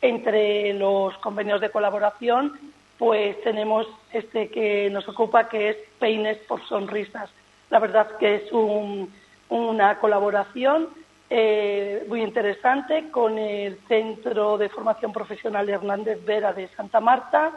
Entre 0.00 0.72
los 0.74 1.18
convenios 1.18 1.60
de 1.60 1.70
colaboración, 1.70 2.56
pues 2.96 3.42
tenemos 3.42 3.88
este 4.12 4.50
que 4.50 4.88
nos 4.88 5.08
ocupa, 5.08 5.48
que 5.48 5.70
es 5.70 5.76
Peines 5.98 6.38
por 6.46 6.64
Sonrisas. 6.68 7.28
La 7.70 7.80
verdad 7.80 8.06
que 8.18 8.36
es 8.36 8.52
una 8.52 9.98
colaboración 9.98 10.99
eh, 11.32 12.04
muy 12.08 12.22
interesante 12.22 13.08
con 13.12 13.38
el 13.38 13.78
Centro 13.86 14.58
de 14.58 14.68
Formación 14.68 15.12
Profesional 15.12 15.68
Hernández 15.68 16.24
Vera 16.24 16.52
de 16.52 16.66
Santa 16.70 16.98
Marta 16.98 17.52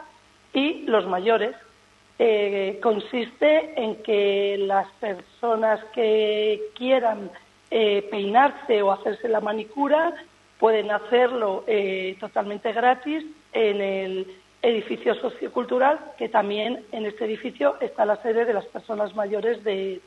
y 0.52 0.82
los 0.82 1.08
mayores. 1.08 1.56
Eh, 2.20 2.78
consiste 2.80 3.74
en 3.74 3.96
que 4.04 4.58
las 4.60 4.86
personas 5.00 5.80
que 5.92 6.62
quieran 6.76 7.32
eh, 7.72 8.06
peinarse 8.12 8.80
o 8.80 8.92
hacerse 8.92 9.28
la 9.28 9.40
manicura 9.40 10.14
pueden 10.60 10.92
hacerlo 10.92 11.64
totalmente 12.20 12.72
gratis 12.72 13.24
en 13.52 13.80
el 13.80 14.36
edificio 14.62 15.16
sociocultural, 15.16 15.98
que 16.16 16.28
también 16.28 16.84
en 16.92 17.06
este 17.06 17.24
edificio 17.24 17.76
está 17.80 18.06
la 18.06 18.22
sede 18.22 18.44
de 18.44 18.54
las 18.54 18.64
personas 18.66 19.16
mayores 19.16 19.62
de 19.64 20.00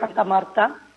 Santa 0.00 0.24
Marta. 0.24 0.87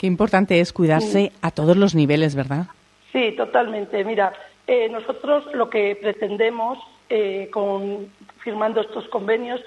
Qué 0.00 0.06
importante 0.06 0.60
es 0.60 0.72
cuidarse 0.72 1.30
a 1.42 1.50
todos 1.50 1.76
los 1.76 1.94
niveles, 1.94 2.34
¿verdad? 2.34 2.68
Sí, 3.12 3.32
totalmente. 3.36 4.02
Mira, 4.02 4.32
eh, 4.66 4.88
nosotros 4.88 5.44
lo 5.52 5.68
que 5.68 5.94
pretendemos 5.94 6.78
eh, 7.10 7.50
con 7.52 8.10
firmando 8.38 8.80
estos 8.80 9.06
convenios, 9.08 9.60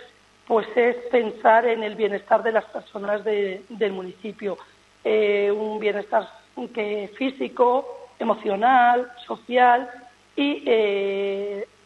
pues 0.47 0.65
es 0.75 0.95
pensar 1.11 1.67
en 1.67 1.83
el 1.83 1.93
bienestar 1.93 2.41
de 2.41 2.51
las 2.51 2.65
personas 2.65 3.23
del 3.23 3.91
municipio, 3.91 4.57
eh, 5.03 5.53
un 5.55 5.79
bienestar 5.79 6.27
que 6.73 7.11
físico, 7.15 8.09
emocional, 8.17 9.11
social 9.27 9.87
y 10.35 10.63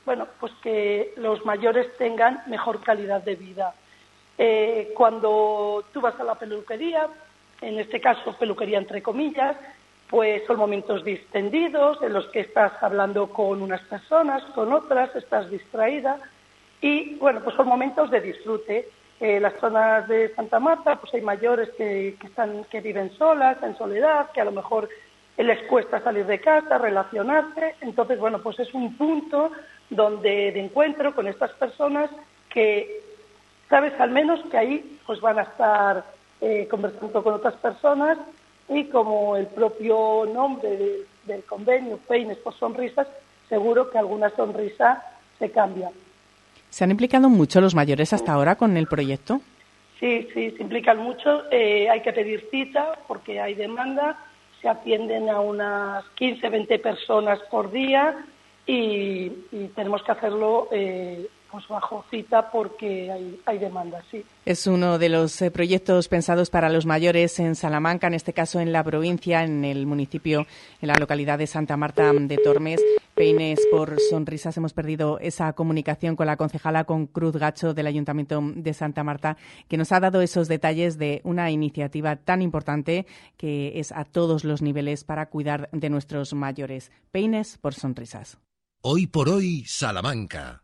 bueno, 0.05 0.25
pues 0.39 0.53
que 0.63 1.13
los 1.17 1.43
mayores 1.45 1.87
tengan 1.97 2.43
mejor 2.47 2.81
calidad 2.81 3.21
de 3.21 3.35
vida. 3.35 3.73
cuando 4.95 5.83
tú 5.91 5.99
vas 5.99 6.17
a 6.17 6.23
la 6.23 6.35
peluquería, 6.35 7.09
en 7.61 7.79
este 7.79 7.99
caso 7.99 8.33
peluquería 8.37 8.77
entre 8.77 9.01
comillas, 9.01 9.55
pues 10.09 10.43
son 10.45 10.57
momentos 10.57 11.03
distendidos 11.03 12.01
en 12.01 12.13
los 12.13 12.27
que 12.27 12.41
estás 12.41 12.71
hablando 12.81 13.27
con 13.27 13.61
unas 13.61 13.81
personas, 13.81 14.43
con 14.55 14.71
otras, 14.71 15.15
estás 15.15 15.49
distraída 15.49 16.17
y 16.81 17.15
bueno, 17.15 17.41
pues 17.43 17.55
son 17.55 17.67
momentos 17.67 18.09
de 18.11 18.21
disfrute. 18.21 18.89
En 19.19 19.41
las 19.41 19.55
zonas 19.55 20.07
de 20.07 20.33
Santa 20.35 20.59
Marta, 20.59 20.97
pues 20.97 21.11
hay 21.15 21.21
mayores 21.21 21.69
que, 21.71 22.15
están, 22.23 22.65
que 22.65 22.81
viven 22.81 23.11
solas, 23.17 23.57
en 23.63 23.75
soledad, 23.75 24.29
que 24.31 24.41
a 24.41 24.45
lo 24.45 24.51
mejor 24.51 24.87
les 25.37 25.59
cuesta 25.63 25.99
salir 26.01 26.27
de 26.27 26.39
casa, 26.39 26.77
relacionarse. 26.77 27.75
Entonces, 27.81 28.19
bueno, 28.19 28.39
pues 28.43 28.59
es 28.59 28.71
un 28.75 28.95
punto 28.95 29.51
donde 29.89 30.51
de 30.51 30.59
encuentro 30.59 31.15
con 31.15 31.27
estas 31.27 31.51
personas 31.53 32.11
que 32.49 33.01
sabes 33.69 33.99
al 33.99 34.11
menos 34.11 34.39
que 34.51 34.57
ahí 34.57 34.99
pues 35.07 35.19
van 35.19 35.39
a 35.39 35.43
estar 35.43 36.03
eh, 36.41 36.67
conversando 36.69 37.23
con 37.23 37.33
otras 37.33 37.55
personas 37.55 38.17
y 38.69 38.85
como 38.85 39.35
el 39.35 39.47
propio 39.47 40.25
nombre 40.31 40.77
del 41.25 41.43
convenio, 41.43 41.97
Peines 42.07 42.37
por 42.37 42.53
Sonrisas, 42.53 43.07
seguro 43.49 43.89
que 43.89 43.97
alguna 43.97 44.29
sonrisa 44.29 45.03
se 45.39 45.51
cambia. 45.51 45.91
¿Se 46.69 46.83
han 46.83 46.91
implicado 46.91 47.29
mucho 47.29 47.61
los 47.61 47.75
mayores 47.75 48.13
hasta 48.13 48.33
ahora 48.33 48.55
con 48.55 48.75
el 48.77 48.87
proyecto? 48.87 49.41
Sí, 49.99 50.27
sí, 50.33 50.51
se 50.51 50.61
implican 50.61 50.99
mucho. 50.99 51.43
Eh, 51.51 51.89
hay 51.89 52.01
que 52.01 52.13
pedir 52.13 52.47
cita 52.51 52.99
porque 53.07 53.39
hay 53.41 53.55
demanda. 53.55 54.17
Se 54.61 54.69
atienden 54.69 55.29
a 55.29 55.39
unas 55.39 56.03
15, 56.15 56.49
20 56.49 56.79
personas 56.79 57.39
por 57.49 57.71
día 57.71 58.15
y, 58.65 59.29
tenemos 59.75 60.03
que 60.03 60.11
hacerlo 60.11 60.67
eh, 60.71 61.27
pues 61.51 61.67
bajo 61.67 62.05
cita 62.09 62.51
porque 62.51 63.11
hay, 63.11 63.39
hay 63.45 63.57
demanda, 63.57 64.03
sí. 64.11 64.23
Es 64.45 64.67
uno 64.67 64.97
de 64.97 65.09
los 65.09 65.41
eh, 65.41 65.51
proyectos 65.51 66.07
pensados 66.07 66.49
para 66.49 66.69
los 66.69 66.85
mayores 66.85 67.39
en 67.39 67.55
Salamanca, 67.55 68.07
en 68.07 68.13
este 68.13 68.33
caso 68.33 68.59
en 68.59 68.71
la 68.71 68.83
provincia, 68.83 69.43
en 69.43 69.65
el 69.65 69.85
municipio, 69.85 70.45
en 70.81 70.87
la 70.87 70.95
localidad 70.99 71.37
de 71.37 71.47
Santa 71.47 71.77
Marta 71.77 72.11
de 72.13 72.37
Tormes. 72.37 72.81
Peines 73.13 73.59
por 73.71 73.99
sonrisas. 73.99 74.55
Hemos 74.57 74.73
perdido 74.73 75.17
esa 75.19 75.51
comunicación 75.53 76.15
con 76.15 76.27
la 76.27 76.37
concejala, 76.37 76.83
con 76.83 77.07
Cruz 77.07 77.35
Gacho 77.35 77.73
del 77.73 77.87
Ayuntamiento 77.87 78.39
de 78.55 78.73
Santa 78.73 79.03
Marta, 79.03 79.37
que 79.67 79.77
nos 79.77 79.91
ha 79.91 79.99
dado 79.99 80.21
esos 80.21 80.47
detalles 80.47 80.99
de 80.99 81.21
una 81.23 81.49
iniciativa 81.49 82.17
tan 82.17 82.43
importante 82.43 83.07
que 83.35 83.79
es 83.79 83.91
a 83.91 84.05
todos 84.05 84.43
los 84.43 84.61
niveles 84.61 85.03
para 85.03 85.29
cuidar 85.29 85.67
de 85.71 85.89
nuestros 85.89 86.33
mayores. 86.33 86.91
Peines 87.11 87.57
por 87.57 87.73
sonrisas. 87.73 88.37
Hoy 88.81 89.07
por 89.07 89.29
hoy, 89.29 89.65
Salamanca. 89.65 90.63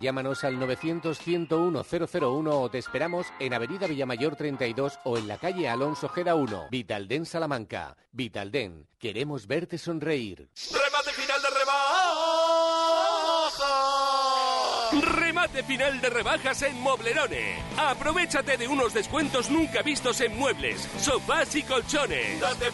Llámanos 0.00 0.42
al 0.44 0.58
900-101-001 0.58 2.50
o 2.50 2.70
te 2.70 2.78
esperamos 2.78 3.26
en 3.38 3.52
Avenida 3.52 3.86
Villamayor 3.86 4.34
32 4.34 4.98
o 5.04 5.18
en 5.18 5.28
la 5.28 5.36
calle 5.36 5.68
Alonso 5.68 6.08
Geda 6.08 6.34
1. 6.34 6.68
Vitalden 6.70 7.26
Salamanca. 7.26 7.98
Vitalden, 8.10 8.88
queremos 8.98 9.46
verte 9.46 9.76
sonreír. 9.76 10.48
¡Remate 10.72 11.12
final 11.12 11.42
de 11.42 11.50
rebajas! 11.50 12.00
¡Remate 15.18 15.62
final 15.64 16.00
de 16.00 16.08
rebajas 16.08 16.62
en 16.62 16.80
Moblerone! 16.80 17.56
Aprovechate 17.76 18.56
de 18.56 18.68
unos 18.68 18.94
descuentos 18.94 19.50
nunca 19.50 19.82
vistos 19.82 20.22
en 20.22 20.34
muebles, 20.34 20.88
sofás 20.98 21.54
y 21.54 21.62
colchones. 21.62 22.40
¡Date 22.40 22.70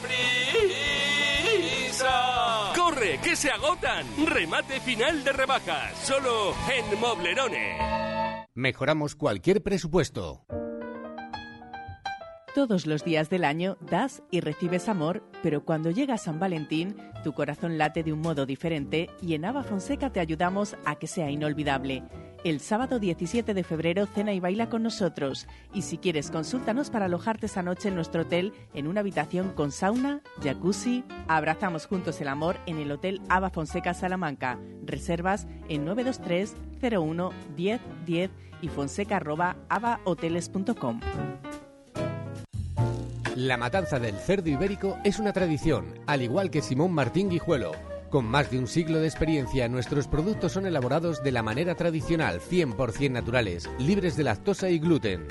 prisa! 1.96 2.72
¡Corre, 2.74 3.18
que 3.22 3.36
se 3.36 3.50
agotan! 3.50 4.06
Remate 4.26 4.80
final 4.80 5.24
de 5.24 5.32
rebajas, 5.32 5.96
solo 5.98 6.54
en 6.70 7.00
Moblerone. 7.00 8.46
Mejoramos 8.54 9.14
cualquier 9.14 9.62
presupuesto. 9.62 10.44
Todos 12.54 12.86
los 12.86 13.04
días 13.04 13.28
del 13.28 13.44
año 13.44 13.76
das 13.82 14.22
y 14.30 14.40
recibes 14.40 14.88
amor, 14.88 15.22
pero 15.42 15.66
cuando 15.66 15.90
llega 15.90 16.16
San 16.16 16.38
Valentín, 16.38 16.96
tu 17.22 17.34
corazón 17.34 17.76
late 17.76 18.02
de 18.02 18.14
un 18.14 18.20
modo 18.20 18.46
diferente 18.46 19.10
y 19.20 19.34
en 19.34 19.44
Ava 19.44 19.62
Fonseca 19.62 20.10
te 20.10 20.20
ayudamos 20.20 20.74
a 20.86 20.94
que 20.96 21.06
sea 21.06 21.30
inolvidable. 21.30 22.02
El 22.44 22.60
sábado 22.60 23.00
17 23.00 23.54
de 23.54 23.64
febrero 23.64 24.06
cena 24.06 24.32
y 24.32 24.40
baila 24.40 24.68
con 24.68 24.82
nosotros. 24.82 25.46
Y 25.74 25.82
si 25.82 25.98
quieres, 25.98 26.30
consúltanos 26.30 26.90
para 26.90 27.04
alojarte 27.06 27.46
esa 27.46 27.62
noche 27.62 27.88
en 27.88 27.94
nuestro 27.94 28.22
hotel 28.22 28.52
en 28.74 28.86
una 28.86 29.00
habitación 29.00 29.50
con 29.50 29.72
sauna, 29.72 30.20
jacuzzi. 30.42 31.04
Abrazamos 31.26 31.86
juntos 31.86 32.20
el 32.20 32.28
amor 32.28 32.58
en 32.66 32.78
el 32.78 32.92
Hotel 32.92 33.22
Ava 33.28 33.50
Fonseca 33.50 33.94
Salamanca. 33.94 34.58
Reservas 34.84 35.48
en 35.68 35.84
923 35.84 36.54
01 36.80 37.32
10 37.56 37.80
10 38.06 38.30
y 38.62 38.68
fonseca.avahoteles.com. 38.68 41.00
La 43.34 43.56
matanza 43.58 43.98
del 43.98 44.16
cerdo 44.16 44.48
ibérico 44.48 44.96
es 45.04 45.18
una 45.18 45.34
tradición, 45.34 45.84
al 46.06 46.22
igual 46.22 46.50
que 46.50 46.62
Simón 46.62 46.92
Martín 46.92 47.28
Guijuelo. 47.28 47.72
Con 48.10 48.24
más 48.24 48.50
de 48.50 48.58
un 48.58 48.68
siglo 48.68 49.00
de 49.00 49.08
experiencia, 49.08 49.68
nuestros 49.68 50.06
productos 50.06 50.52
son 50.52 50.66
elaborados 50.66 51.22
de 51.24 51.32
la 51.32 51.42
manera 51.42 51.74
tradicional, 51.74 52.40
100% 52.40 53.10
naturales, 53.10 53.68
libres 53.78 54.16
de 54.16 54.22
lactosa 54.24 54.70
y 54.70 54.78
gluten. 54.78 55.26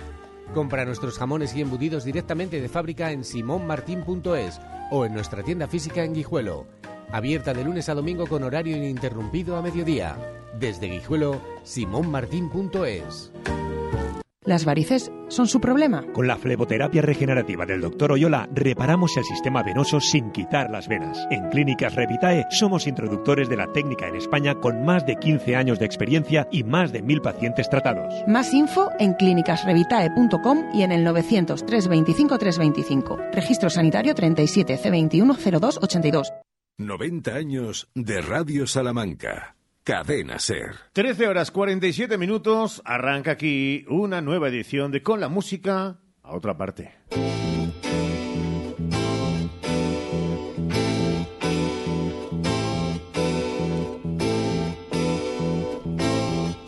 Compra 0.53 0.85
nuestros 0.85 1.18
jamones 1.18 1.56
y 1.56 1.61
embudidos 1.61 2.03
directamente 2.03 2.60
de 2.60 2.69
fábrica 2.69 3.11
en 3.11 3.23
simonmartin.es 3.23 4.60
o 4.91 5.06
en 5.06 5.14
nuestra 5.14 5.41
tienda 5.41 5.68
física 5.68 6.03
en 6.03 6.14
Guijuelo. 6.14 6.68
Abierta 7.11 7.53
de 7.53 7.64
lunes 7.64 7.88
a 7.88 7.93
domingo 7.93 8.27
con 8.27 8.43
horario 8.43 8.76
ininterrumpido 8.76 9.56
a 9.56 9.61
mediodía. 9.61 10.18
Desde 10.60 10.88
Guijuelo, 10.88 11.41
simonmartin.es. 11.64 13.31
¿Las 14.45 14.63
varices 14.63 15.11
son 15.27 15.47
su 15.47 15.59
problema? 15.59 16.05
Con 16.13 16.27
la 16.27 16.38
fleboterapia 16.38 17.01
regenerativa 17.01 17.65
del 17.65 17.81
Dr. 17.81 18.11
Oyola 18.11 18.47
reparamos 18.53 19.17
el 19.17 19.23
sistema 19.23 19.63
venoso 19.63 19.99
sin 19.99 20.31
quitar 20.31 20.69
las 20.69 20.88
venas. 20.88 21.17
En 21.31 21.49
Clínicas 21.49 21.95
Revitae 21.95 22.45
somos 22.51 22.85
introductores 22.85 23.49
de 23.49 23.57
la 23.57 23.72
técnica 23.73 24.07
en 24.07 24.15
España 24.15 24.53
con 24.53 24.85
más 24.85 25.03
de 25.07 25.15
15 25.15 25.55
años 25.55 25.80
de 25.80 25.85
experiencia 25.88 26.47
y 26.51 26.63
más 26.63 26.91
de 26.91 27.01
mil 27.01 27.22
pacientes 27.22 27.69
tratados. 27.72 28.13
Más 28.27 28.53
info 28.53 28.91
en 28.99 29.13
clínicasrevitae.com 29.13 30.65
y 30.76 30.84
en 30.84 30.91
el 30.91 31.03
900 31.03 31.65
325 31.65 32.38
325. 32.38 33.17
Registro 33.34 33.72
sanitario 33.72 34.13
37 34.13 34.77
C21 34.77 35.38
0282. 35.38 36.31
90 36.77 37.34
años 37.34 37.89
de 37.95 38.22
Radio 38.22 38.67
Salamanca. 38.67 39.55
Cadena 39.86 40.40
Ser. 40.40 40.78
13 40.94 41.28
horas 41.28 41.52
47 41.52 42.18
minutos. 42.18 42.82
Arranca 42.86 43.34
aquí 43.34 43.86
una 43.88 44.20
nueva 44.20 44.49
edición 44.49 44.91
de 44.91 45.03
Con 45.03 45.20
la 45.20 45.30
Música 45.30 45.99
a 46.24 46.36
otra 46.36 46.57
parte. 46.57 46.95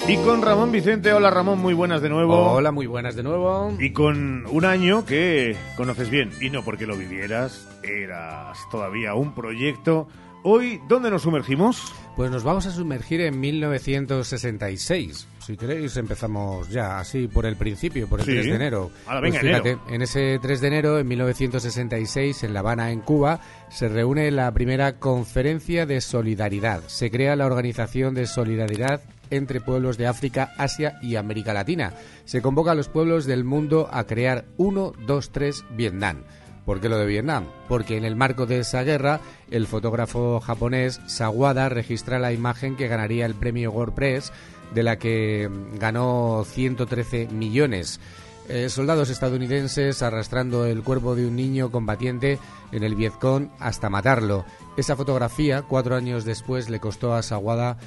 Y 0.08 0.16
con 0.18 0.44
Ramón 0.44 0.72
Vicente, 0.72 1.12
hola 1.12 1.32
Ramón, 1.32 1.58
muy 1.58 1.74
buenas 1.74 2.04
de 2.04 2.10
nuevo. 2.10 2.52
Hola, 2.52 2.72
muy 2.72 2.86
buenas 2.86 3.16
de 3.16 3.24
nuevo. 3.24 3.74
Y 3.80 3.94
con 3.94 4.46
un 4.46 4.64
año 4.64 5.06
que 5.06 5.58
conoces 5.76 6.12
bien, 6.12 6.30
y 6.40 6.52
no 6.52 6.64
porque 6.64 6.86
lo 6.86 6.96
vivieras, 6.96 7.68
eras 7.84 8.60
todavía 8.70 9.16
un 9.16 9.34
proyecto 9.34 10.08
Hoy, 10.44 10.82
¿dónde 10.88 11.10
nos 11.10 11.24
sumergimos? 11.24 11.94
Pues 12.16 12.32
nos 12.32 12.44
vamos 12.44 12.66
a 12.66 12.72
sumergir 12.72 13.22
en 13.22 13.40
1966. 13.40 15.28
Si 15.40 15.58
queréis, 15.58 15.98
empezamos 15.98 16.70
ya, 16.70 17.00
así 17.00 17.28
por 17.28 17.46
el 17.46 17.56
principio, 17.56 18.08
por 18.08 18.20
el 18.20 18.26
3 18.26 18.46
de 18.46 18.56
enero. 18.56 18.92
Ahora, 19.06 19.22
venga, 19.22 19.40
pues 19.40 19.52
fíjate, 19.52 19.78
en 19.94 20.02
ese 20.02 20.40
3 20.42 20.62
de 20.62 20.68
enero, 20.68 21.00
en 21.00 21.08
1966, 21.08 22.44
en 22.44 22.54
La 22.54 22.62
Habana, 22.62 22.92
en 22.92 23.02
Cuba, 23.02 23.40
se 23.70 23.88
reúne 23.88 24.32
la 24.32 24.52
primera 24.52 25.00
conferencia 25.00 25.86
de 25.86 26.02
solidaridad. 26.02 26.82
Se 26.88 27.12
crea 27.12 27.36
la 27.36 27.46
Organización 27.46 28.14
de 28.14 28.26
Solidaridad 28.26 29.02
entre 29.30 29.62
pueblos 29.62 29.98
de 29.98 30.08
África, 30.08 30.54
Asia 30.58 31.00
y 31.02 31.16
América 31.16 31.54
Latina. 31.54 31.94
Se 32.26 32.42
convoca 32.42 32.72
a 32.72 32.76
los 32.76 32.90
pueblos 32.90 33.26
del 33.26 33.44
mundo 33.44 33.90
a 33.92 34.06
crear 34.06 34.46
1, 34.58 34.94
2, 35.06 35.30
3 35.32 35.66
Vietnam. 35.72 36.24
¿Por 36.68 36.82
qué 36.82 36.90
lo 36.90 36.98
de 36.98 37.06
Vietnam? 37.06 37.46
Porque 37.70 37.96
en 37.96 38.04
el 38.04 38.18
marco 38.18 38.46
de 38.46 38.60
esa 38.60 38.84
guerra, 38.84 39.22
el 39.50 39.68
fotógrafo 39.68 40.42
japonés 40.42 41.00
Sawada 41.08 41.70
registra 41.70 42.20
la 42.20 42.34
imagen 42.34 42.76
que 42.76 42.90
ganaría 42.90 43.26
el 43.26 43.36
premio 43.36 43.72
WordPress, 43.72 44.34
de 44.74 44.84
la 44.84 44.98
que 44.98 45.50
ganó 45.80 46.44
113 46.46 47.30
millones. 47.30 48.02
Eh, 48.50 48.68
soldados 48.68 49.10
estadounidenses 49.10 50.02
arrastrando 50.02 50.66
el 50.66 50.84
cuerpo 50.84 51.16
de 51.16 51.26
un 51.26 51.38
niño 51.38 51.72
combatiente 51.72 52.38
en 52.74 52.84
el 52.84 52.96
Vietcong 52.96 53.48
hasta 53.60 53.90
matarlo. 53.90 54.44
Esa 54.76 54.98
fotografía, 54.98 55.62
cuatro 55.62 55.96
años 55.96 56.26
después, 56.26 56.70
le 56.70 56.82
costó 56.82 57.14
a 57.14 57.24
Sawada 57.24 57.78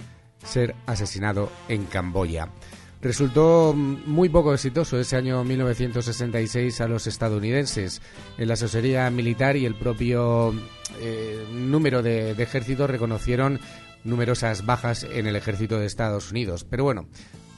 ser 0.42 0.74
asesinado 0.86 1.50
en 1.68 1.84
Camboya. 1.84 2.48
Resultó 3.02 3.72
muy 3.74 4.28
poco 4.28 4.52
exitoso 4.52 4.98
ese 4.98 5.16
año 5.16 5.42
1966 5.42 6.80
a 6.82 6.88
los 6.88 7.06
estadounidenses. 7.06 8.02
En 8.36 8.48
la 8.48 8.54
asesoría 8.54 9.10
militar 9.10 9.56
y 9.56 9.64
el 9.64 9.74
propio 9.74 10.52
eh, 11.00 11.46
número 11.50 12.02
de, 12.02 12.34
de 12.34 12.42
ejércitos 12.42 12.90
reconocieron 12.90 13.58
numerosas 14.04 14.66
bajas 14.66 15.04
en 15.04 15.26
el 15.26 15.36
ejército 15.36 15.78
de 15.78 15.86
Estados 15.86 16.30
Unidos. 16.30 16.64
Pero 16.64 16.84
bueno, 16.84 17.06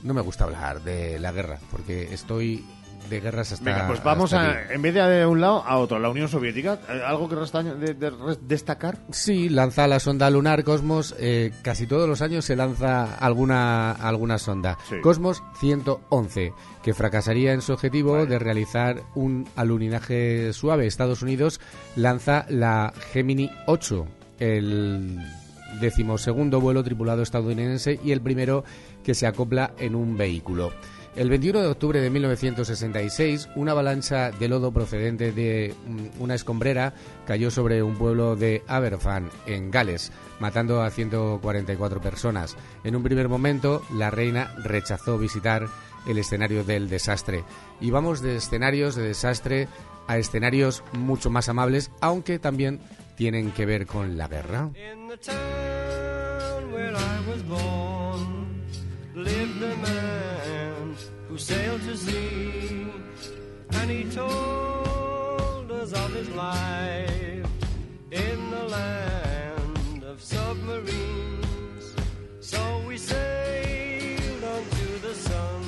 no 0.02 0.14
me 0.14 0.20
gusta 0.20 0.44
hablar 0.44 0.82
de 0.82 1.19
la 1.19 1.32
guerra 1.32 1.59
porque 1.70 2.12
estoy 2.12 2.64
de 3.10 3.20
guerras 3.20 3.52
hasta. 3.52 3.64
Venga, 3.64 3.86
pues 3.86 4.02
vamos 4.02 4.32
hasta 4.32 4.46
a, 4.46 4.50
aquí. 4.64 4.74
en 4.74 4.82
vez 4.82 4.94
de 4.94 5.02
de 5.02 5.26
un 5.26 5.40
lado, 5.40 5.62
a 5.66 5.76
otro. 5.78 5.98
La 5.98 6.08
Unión 6.08 6.28
Soviética, 6.28 6.78
¿eh, 6.88 7.02
¿algo 7.06 7.28
que 7.28 7.34
resta 7.36 7.62
de, 7.62 7.94
de 7.94 8.10
re- 8.10 8.38
destacar? 8.42 8.98
Sí, 9.10 9.48
lanza 9.48 9.86
la 9.86 10.00
sonda 10.00 10.30
lunar 10.30 10.64
Cosmos. 10.64 11.14
eh, 11.18 11.52
casi 11.62 11.86
todos 11.86 12.08
los 12.08 12.22
años 12.22 12.44
se 12.44 12.56
lanza 12.56 13.14
alguna, 13.16 13.92
alguna 13.92 14.38
sonda. 14.38 14.78
Sí. 14.88 14.96
Cosmos 15.02 15.42
111, 15.60 16.52
que 16.82 16.94
fracasaría 16.94 17.52
en 17.52 17.60
su 17.62 17.72
objetivo 17.72 18.24
de 18.26 18.38
realizar 18.38 19.02
un 19.14 19.48
aluninaje 19.56 20.52
suave. 20.52 20.86
Estados 20.86 21.22
Unidos 21.22 21.60
lanza 21.96 22.46
la 22.48 22.92
Gemini 23.12 23.50
8, 23.66 24.06
el 24.38 25.18
decimosegundo 25.80 26.60
vuelo 26.60 26.82
tripulado 26.84 27.22
estadounidense 27.22 27.98
y 28.04 28.12
el 28.12 28.20
primero 28.20 28.64
que 29.02 29.14
se 29.14 29.26
acopla 29.26 29.72
en 29.78 29.94
un 29.94 30.16
vehículo. 30.16 30.72
El 31.14 31.28
21 31.28 31.60
de 31.60 31.66
octubre 31.66 32.01
de 32.01 32.09
1966, 32.09 33.51
una 33.55 33.72
avalancha 33.72 34.30
de 34.30 34.48
lodo 34.48 34.72
procedente 34.72 35.30
de 35.30 35.74
mm, 35.86 36.22
una 36.22 36.34
escombrera 36.34 36.94
cayó 37.26 37.51
sobre 37.51 37.82
un 37.82 37.97
pueblo 37.97 38.34
de 38.34 38.62
Aberfan, 38.66 39.28
en 39.44 39.70
Gales, 39.70 40.10
matando 40.40 40.80
a 40.80 40.90
144 40.90 42.01
personas. 42.01 42.56
En 42.82 42.97
un 42.97 43.02
primer 43.02 43.28
momento, 43.28 43.82
la 43.93 44.10
reina 44.10 44.55
rechazó 44.64 45.18
visitar 45.18 45.68
el 46.06 46.16
escenario 46.16 46.64
del 46.64 46.89
desastre. 46.89 47.44
Y 47.78 47.90
vamos 47.90 48.22
de 48.22 48.36
escenarios 48.36 48.94
de 48.97 49.02
desastre 49.02 49.68
a 50.06 50.16
escenarios 50.16 50.82
mucho 50.93 51.28
más 51.28 51.51
amables, 51.51 51.90
aunque 52.01 52.39
también 52.39 52.80
tienen 53.16 53.52
que 53.52 53.66
ver 53.66 53.86
con 53.86 54.16
la 54.16 54.28
guerra. 54.28 54.70
Who 61.32 61.38
sailed 61.38 61.80
to 61.80 61.96
sea, 61.96 62.86
and 63.80 63.90
he 63.90 64.04
told 64.14 65.72
us 65.72 65.90
of 65.94 66.12
his 66.12 66.28
life 66.30 67.46
in 68.10 68.50
the 68.50 68.64
land 68.68 70.04
of 70.04 70.20
submarines. 70.20 71.94
So 72.40 72.60
we 72.86 72.98
sailed 72.98 74.44
on 74.44 74.62
to 74.78 74.88
the 75.09 75.14
sun 75.14 75.62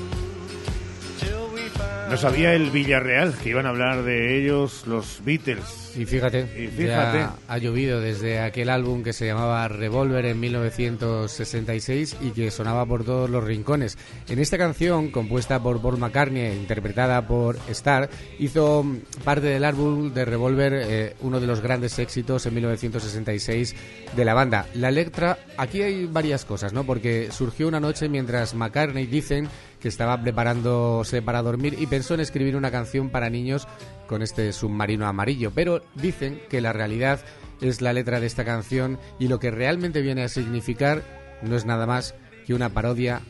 till 1.20 1.48
we 1.54 1.62
found. 1.70 2.10
No 2.10 2.18
sabía 2.18 2.52
el 2.52 2.70
Villarreal 2.70 3.32
que 3.38 3.48
iban 3.48 3.64
a 3.64 3.70
hablar 3.70 4.02
de 4.02 4.36
ellos 4.38 4.86
los 4.86 5.24
Beatles. 5.24 5.83
Y 5.96 6.06
fíjate, 6.06 6.40
Y 6.56 6.66
fíjate. 6.68 7.18
ya 7.18 7.36
ha 7.48 7.58
llovido 7.58 8.00
desde 8.00 8.40
aquel 8.40 8.68
álbum 8.68 9.02
que 9.02 9.12
se 9.12 9.26
llamaba 9.26 9.68
Revolver 9.68 10.24
en 10.26 10.40
1966 10.40 12.16
y 12.20 12.30
que 12.30 12.50
sonaba 12.50 12.84
por 12.86 13.04
todos 13.04 13.30
los 13.30 13.44
rincones. 13.44 13.96
En 14.28 14.38
esta 14.38 14.58
canción, 14.58 15.10
compuesta 15.10 15.62
por 15.62 15.80
Paul 15.80 15.98
McCartney 15.98 16.42
e 16.42 16.56
interpretada 16.56 17.26
por 17.26 17.58
Starr, 17.68 18.08
hizo 18.38 18.84
parte 19.24 19.46
del 19.46 19.64
álbum 19.64 20.12
de 20.12 20.24
Revolver, 20.24 20.72
eh, 20.74 21.16
uno 21.20 21.40
de 21.40 21.46
los 21.46 21.60
grandes 21.60 21.98
éxitos 21.98 22.44
en 22.46 22.54
1966 22.54 23.74
de 24.16 24.24
la 24.24 24.34
banda. 24.34 24.66
La 24.74 24.90
letra, 24.90 25.38
aquí 25.56 25.82
hay 25.82 26.06
varias 26.06 26.44
cosas, 26.44 26.72
¿no? 26.72 26.84
Porque 26.84 27.28
surgió 27.30 27.68
una 27.68 27.80
noche 27.80 28.08
mientras 28.08 28.54
McCartney 28.54 29.06
dicen 29.06 29.48
que 29.80 29.88
estaba 29.88 30.20
preparándose 30.20 31.20
para 31.20 31.42
dormir 31.42 31.76
y 31.78 31.86
pensó 31.86 32.14
en 32.14 32.20
escribir 32.20 32.56
una 32.56 32.70
canción 32.70 33.10
para 33.10 33.28
niños 33.28 33.68
con 34.06 34.22
este 34.22 34.52
submarino 34.52 35.06
amarillo, 35.06 35.50
pero 35.54 35.82
dicen 35.94 36.40
que 36.48 36.60
la 36.60 36.72
realidad 36.72 37.20
es 37.60 37.80
la 37.80 37.92
letra 37.92 38.20
de 38.20 38.26
esta 38.26 38.44
canción 38.44 38.98
y 39.18 39.28
lo 39.28 39.38
que 39.38 39.50
realmente 39.50 40.02
viene 40.02 40.22
a 40.22 40.28
significar 40.28 41.02
no 41.42 41.56
es 41.56 41.64
nada 41.64 41.86
más 41.86 42.14
que 42.46 42.54
una 42.54 42.70
parodia 42.70 43.20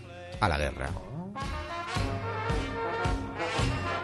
a 0.41 0.49
la 0.49 0.59
guerra. 0.59 0.91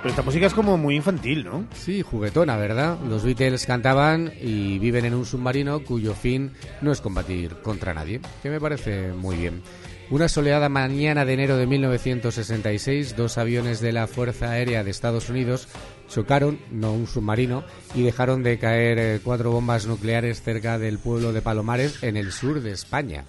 Pero 0.02 0.10
esta 0.10 0.22
música 0.22 0.46
es 0.46 0.54
como 0.54 0.78
muy 0.78 0.96
infantil, 0.96 1.44
¿no? 1.44 1.66
Sí, 1.74 2.00
juguetona, 2.00 2.56
¿verdad? 2.56 2.98
Los 3.06 3.22
Beatles 3.22 3.66
cantaban 3.66 4.32
y 4.40 4.78
viven 4.78 5.04
en 5.04 5.12
un 5.12 5.26
submarino 5.26 5.84
cuyo 5.84 6.14
fin 6.14 6.52
no 6.80 6.90
es 6.90 7.02
combatir 7.02 7.56
contra 7.56 7.92
nadie, 7.92 8.20
que 8.42 8.48
me 8.48 8.60
parece 8.60 9.12
muy 9.12 9.36
bien. 9.36 9.62
Una 10.08 10.28
soleada 10.28 10.70
mañana 10.70 11.26
de 11.26 11.34
enero 11.34 11.58
de 11.58 11.66
1966, 11.66 13.14
dos 13.14 13.36
aviones 13.36 13.80
de 13.80 13.92
la 13.92 14.06
Fuerza 14.06 14.52
Aérea 14.52 14.82
de 14.82 14.90
Estados 14.90 15.28
Unidos 15.28 15.68
chocaron, 16.10 16.58
no 16.70 16.92
un 16.92 17.06
submarino, 17.06 17.64
y 17.94 18.02
dejaron 18.02 18.42
de 18.42 18.58
caer 18.58 18.98
eh, 18.98 19.20
cuatro 19.24 19.50
bombas 19.52 19.86
nucleares 19.86 20.42
cerca 20.42 20.78
del 20.78 20.98
pueblo 20.98 21.32
de 21.32 21.40
Palomares, 21.40 22.02
en 22.02 22.16
el 22.16 22.32
sur 22.32 22.60
de 22.60 22.72
España. 22.72 23.24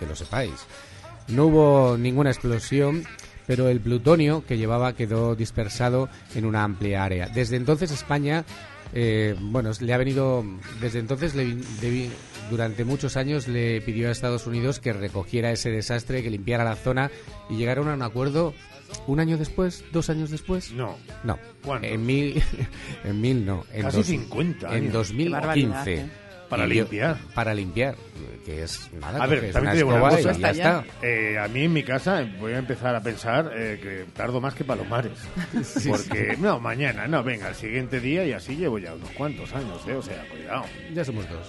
Que 0.00 0.06
lo 0.06 0.16
sepáis. 0.16 0.66
No 1.28 1.46
hubo 1.46 1.96
ninguna 1.98 2.30
explosión, 2.30 3.04
pero 3.46 3.68
el 3.68 3.80
plutonio 3.80 4.44
que 4.46 4.58
llevaba 4.58 4.94
quedó 4.94 5.34
dispersado 5.36 6.08
en 6.34 6.44
una 6.46 6.64
amplia 6.64 7.04
área. 7.04 7.28
Desde 7.28 7.56
entonces 7.56 7.90
España, 7.90 8.44
eh, 8.92 9.34
bueno, 9.40 9.70
le 9.80 9.92
ha 9.92 9.98
venido, 9.98 10.44
desde 10.80 10.98
entonces 11.00 11.34
le 11.34 11.46
debi- 11.80 12.10
durante 12.50 12.84
muchos 12.84 13.16
años 13.16 13.48
le 13.48 13.80
pidió 13.80 14.08
a 14.08 14.12
Estados 14.12 14.46
Unidos 14.46 14.78
que 14.78 14.92
recogiera 14.92 15.50
ese 15.50 15.70
desastre, 15.70 16.22
que 16.22 16.30
limpiara 16.30 16.64
la 16.64 16.76
zona 16.76 17.10
y 17.50 17.56
llegaron 17.56 17.88
a 17.88 17.94
un 17.94 18.02
acuerdo 18.02 18.54
un 19.06 19.20
año 19.20 19.36
después, 19.38 19.84
dos 19.92 20.10
años 20.10 20.30
después. 20.30 20.72
No. 20.72 20.96
No. 21.24 21.38
¿Cuándo? 21.64 21.86
En 21.86 22.04
mil, 22.06 22.42
en 23.04 23.20
mil 23.20 23.44
no. 23.46 23.64
En 23.72 23.82
Casi 23.82 24.02
50 24.02 24.68
En 24.68 24.74
años. 24.74 24.92
2015. 24.92 25.24
Qué 25.24 25.30
barbaridad, 25.30 25.88
¿eh? 25.88 26.10
Para 26.48 26.64
Y 26.66 26.68
yo- 26.68 26.74
limpiar. 26.84 27.16
para 27.34 27.52
limpiar, 27.54 27.96
que 28.44 28.62
es 28.62 28.88
nada. 29.00 29.20
A 29.20 29.26
ver, 29.26 29.50
también 29.50 29.72
te 29.72 29.76
digo 29.78 29.88
una 29.90 29.98
cosa. 30.10 30.30
ya 30.32 30.50
está. 30.50 30.84
Eh, 31.02 31.36
a 31.38 31.48
mí 31.48 31.64
en 31.64 31.72
mi 31.72 31.82
casa 31.82 32.24
voy 32.38 32.52
a 32.52 32.58
empezar 32.58 32.94
a 32.94 33.02
pensar 33.02 33.50
eh, 33.52 33.80
que 33.82 34.04
tardo 34.14 34.40
más 34.40 34.54
que 34.54 34.62
Palomares. 34.62 35.18
Sí, 35.64 35.88
Porque, 35.88 36.36
no, 36.38 36.60
mañana, 36.60 37.08
no, 37.08 37.24
venga, 37.24 37.48
el 37.48 37.56
siguiente 37.56 37.98
día 37.98 38.24
y 38.24 38.32
así 38.32 38.54
llevo 38.54 38.78
ya 38.78 38.94
unos 38.94 39.10
cuantos 39.10 39.52
años, 39.54 39.82
¿eh? 39.88 39.94
O 39.96 40.02
sea, 40.02 40.24
cuidado. 40.28 40.64
Ya 40.94 41.04
somos 41.04 41.28
dos. 41.28 41.48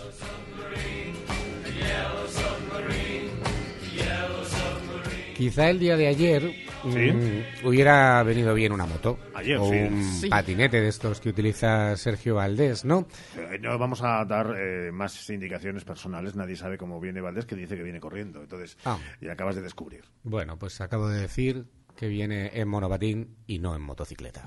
Quizá 5.35 5.69
el 5.69 5.79
día 5.79 5.95
de 5.97 6.07
ayer 6.07 6.51
Sí. 6.91 7.11
mm, 7.11 7.67
hubiera 7.67 8.21
venido 8.23 8.53
bien 8.53 8.71
una 8.71 8.85
moto. 8.85 9.17
Ayer, 9.35 9.57
o 9.57 9.69
sí. 9.69 9.75
un 9.77 10.03
Sí. 10.03 10.29
patinete 10.29 10.79
de 10.81 10.87
estos 10.87 11.19
que 11.19 11.29
utiliza 11.29 11.95
Sergio 11.97 12.35
Valdés, 12.35 12.85
¿no? 12.85 13.07
Eh, 13.37 13.59
No 13.61 13.77
vamos 13.77 14.01
a 14.03 14.23
dar 14.25 14.53
eh, 14.57 14.91
más 14.91 15.29
indicaciones 15.29 15.83
personales. 15.83 16.35
Nadie 16.35 16.55
sabe 16.55 16.77
cómo 16.77 16.99
viene 16.99 17.21
Valdés, 17.21 17.45
que 17.45 17.55
dice 17.55 17.75
que 17.75 17.83
viene 17.83 17.99
corriendo. 17.99 18.41
Entonces, 18.41 18.77
Ah. 18.85 18.97
ya 19.21 19.33
acabas 19.33 19.55
de 19.55 19.61
descubrir. 19.61 20.03
Bueno, 20.23 20.57
pues 20.57 20.79
acabo 20.81 21.07
de 21.09 21.21
decir 21.21 21.65
que 21.95 22.07
viene 22.07 22.51
en 22.53 22.67
monopatín 22.67 23.35
y 23.47 23.59
no 23.59 23.75
en 23.75 23.81
motocicleta. 23.81 24.45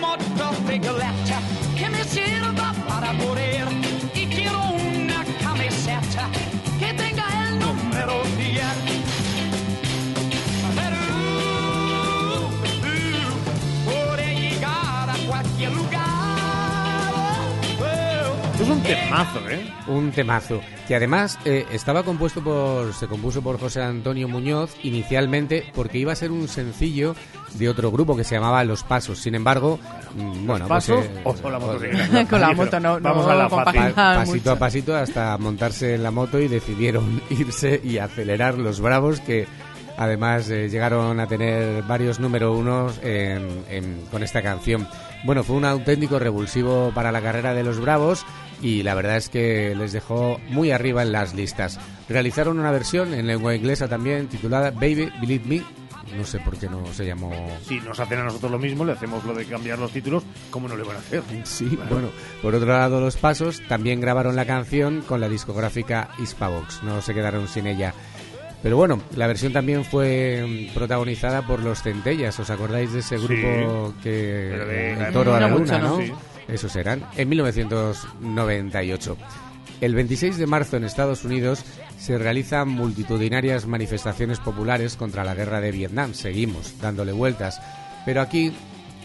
Una 0.00 0.16
moto 0.16 0.50
regolata 0.66 1.40
que 1.76 1.88
me 1.90 2.04
sirva 2.04 2.72
para 2.88 3.12
poder 3.18 3.49
y 3.49 3.49
un 18.70 18.82
temazo, 18.82 19.50
¿eh? 19.50 19.66
Un 19.88 20.10
temazo 20.12 20.60
que 20.86 20.94
además 20.96 21.38
eh, 21.44 21.66
estaba 21.72 22.02
compuesto 22.02 22.42
por 22.42 22.92
se 22.94 23.06
compuso 23.06 23.42
por 23.42 23.58
José 23.58 23.82
Antonio 23.82 24.28
Muñoz 24.28 24.74
inicialmente 24.82 25.64
porque 25.74 25.98
iba 25.98 26.12
a 26.12 26.16
ser 26.16 26.30
un 26.30 26.48
sencillo 26.48 27.14
de 27.54 27.68
otro 27.68 27.90
grupo 27.90 28.16
que 28.16 28.24
se 28.24 28.34
llamaba 28.36 28.62
Los 28.64 28.82
Pasos. 28.84 29.18
Sin 29.18 29.34
embargo, 29.34 29.78
mm, 30.16 30.46
bueno, 30.46 30.66
pues, 30.68 30.86
Pasos 30.86 31.04
eh, 31.04 31.20
o 31.24 31.34
con 31.34 31.52
la 31.52 31.58
motocicleta? 31.58 32.26
Con 32.28 32.40
la 32.40 32.52
moto 32.52 32.80
no- 32.80 33.00
Vamos 33.00 33.26
no 33.26 33.32
a 33.32 33.34
la 33.34 33.48
fácil. 33.48 33.80
pa- 33.92 34.14
pasito 34.16 34.36
mucho. 34.36 34.50
a 34.52 34.56
pasito 34.58 34.96
hasta 34.96 35.38
montarse 35.38 35.94
en 35.94 36.02
la 36.02 36.10
moto 36.10 36.38
y 36.40 36.48
decidieron 36.48 37.20
irse 37.30 37.80
y 37.82 37.98
acelerar 37.98 38.58
los 38.58 38.80
Bravos 38.80 39.20
que 39.20 39.46
además 39.96 40.48
eh, 40.48 40.68
llegaron 40.68 41.20
a 41.20 41.26
tener 41.26 41.82
varios 41.82 42.20
número 42.20 42.52
unos 42.52 42.98
en- 43.02 43.64
en- 43.68 44.06
con 44.10 44.22
esta 44.22 44.42
canción. 44.42 44.86
Bueno, 45.24 45.44
fue 45.44 45.56
un 45.56 45.66
auténtico 45.66 46.18
revulsivo 46.18 46.92
para 46.94 47.12
la 47.12 47.20
carrera 47.20 47.52
de 47.52 47.62
los 47.62 47.78
Bravos 47.78 48.24
y 48.60 48.82
la 48.82 48.94
verdad 48.94 49.16
es 49.16 49.28
que 49.28 49.74
les 49.74 49.92
dejó 49.92 50.40
muy 50.48 50.70
arriba 50.70 51.02
en 51.02 51.12
las 51.12 51.34
listas. 51.34 51.78
Realizaron 52.08 52.58
una 52.58 52.70
versión 52.70 53.14
en 53.14 53.26
lengua 53.26 53.54
inglesa 53.54 53.88
también 53.88 54.26
titulada 54.28 54.70
Baby 54.70 55.10
Believe 55.20 55.44
Me 55.46 55.62
No 56.16 56.24
sé 56.24 56.40
por 56.40 56.56
qué 56.58 56.68
no 56.68 56.84
se 56.92 57.06
llamó... 57.06 57.32
Si 57.66 57.80
nos 57.80 57.98
hacen 58.00 58.18
a 58.18 58.24
nosotros 58.24 58.50
lo 58.50 58.58
mismo, 58.58 58.84
le 58.84 58.92
hacemos 58.92 59.24
lo 59.24 59.32
de 59.32 59.44
cambiar 59.46 59.78
los 59.78 59.92
títulos, 59.92 60.24
¿cómo 60.50 60.66
no 60.68 60.76
le 60.76 60.82
van 60.82 60.96
a 60.96 60.98
hacer? 60.98 61.22
Sí, 61.44 61.78
bueno, 61.88 62.08
por 62.42 62.54
otro 62.54 62.68
lado 62.68 63.00
los 63.00 63.16
pasos 63.16 63.62
también 63.68 64.00
grabaron 64.00 64.34
la 64.36 64.44
canción 64.44 65.02
con 65.02 65.20
la 65.20 65.28
discográfica 65.28 66.08
Hispavox, 66.18 66.82
no 66.82 67.00
se 67.00 67.14
quedaron 67.14 67.46
sin 67.48 67.66
ella. 67.68 67.94
Pero 68.62 68.76
bueno, 68.76 69.00
la 69.16 69.26
versión 69.26 69.54
también 69.54 69.84
fue 69.86 70.68
protagonizada 70.74 71.46
por 71.46 71.60
los 71.60 71.82
Centellas, 71.82 72.38
¿os 72.40 72.50
acordáis 72.50 72.92
de 72.92 72.98
ese 72.98 73.16
grupo 73.16 73.94
que 74.02 74.10
de- 74.10 74.92
el 75.06 75.12
Toro 75.14 75.34
a 75.34 75.40
la 75.40 75.48
no 75.48 75.58
Luna, 75.60 75.78
mucho, 75.78 75.88
¿no? 75.88 75.96
¿no? 75.98 76.04
Sí. 76.04 76.12
Esos 76.52 76.76
eran 76.76 77.06
en 77.16 77.28
1998. 77.28 79.16
El 79.80 79.94
26 79.94 80.36
de 80.36 80.46
marzo 80.46 80.76
en 80.76 80.84
Estados 80.84 81.24
Unidos 81.24 81.64
se 81.98 82.18
realizan 82.18 82.68
multitudinarias 82.68 83.66
manifestaciones 83.66 84.38
populares 84.38 84.96
contra 84.96 85.24
la 85.24 85.34
guerra 85.34 85.60
de 85.60 85.72
Vietnam. 85.72 86.12
Seguimos 86.12 86.78
dándole 86.80 87.12
vueltas. 87.12 87.60
Pero 88.04 88.20
aquí 88.20 88.52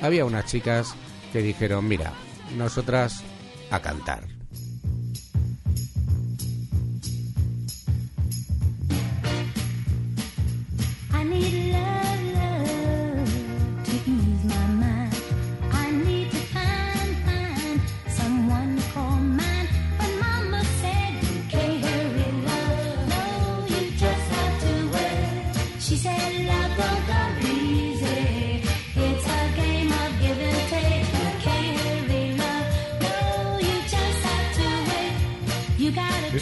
había 0.01 0.25
unas 0.25 0.45
chicas 0.45 0.93
que 1.31 1.41
dijeron, 1.41 1.87
mira, 1.87 2.13
nosotras 2.57 3.23
a 3.71 3.81
cantar. 3.81 4.25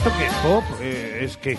¿Esto 0.03 0.17
qué 0.17 0.25
es 0.25 0.33
pop? 0.33 0.63
Eh, 0.81 1.19
¿Es 1.21 1.37
que 1.37 1.57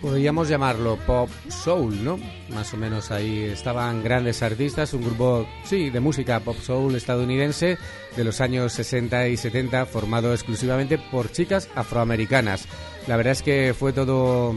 Podríamos 0.00 0.48
llamarlo 0.48 0.96
pop 0.96 1.28
soul, 1.48 2.02
¿no? 2.02 2.18
Más 2.48 2.72
o 2.72 2.78
menos 2.78 3.10
ahí 3.10 3.44
estaban 3.44 4.02
grandes 4.02 4.42
artistas, 4.42 4.94
un 4.94 5.04
grupo, 5.04 5.46
sí, 5.64 5.90
de 5.90 6.00
música 6.00 6.40
pop 6.40 6.56
soul 6.56 6.96
estadounidense 6.96 7.76
de 8.16 8.24
los 8.24 8.40
años 8.40 8.72
60 8.72 9.28
y 9.28 9.36
70, 9.36 9.84
formado 9.84 10.32
exclusivamente 10.32 10.96
por 10.96 11.30
chicas 11.32 11.68
afroamericanas. 11.74 12.66
La 13.08 13.18
verdad 13.18 13.32
es 13.32 13.42
que 13.42 13.74
fue 13.78 13.92
todo 13.92 14.54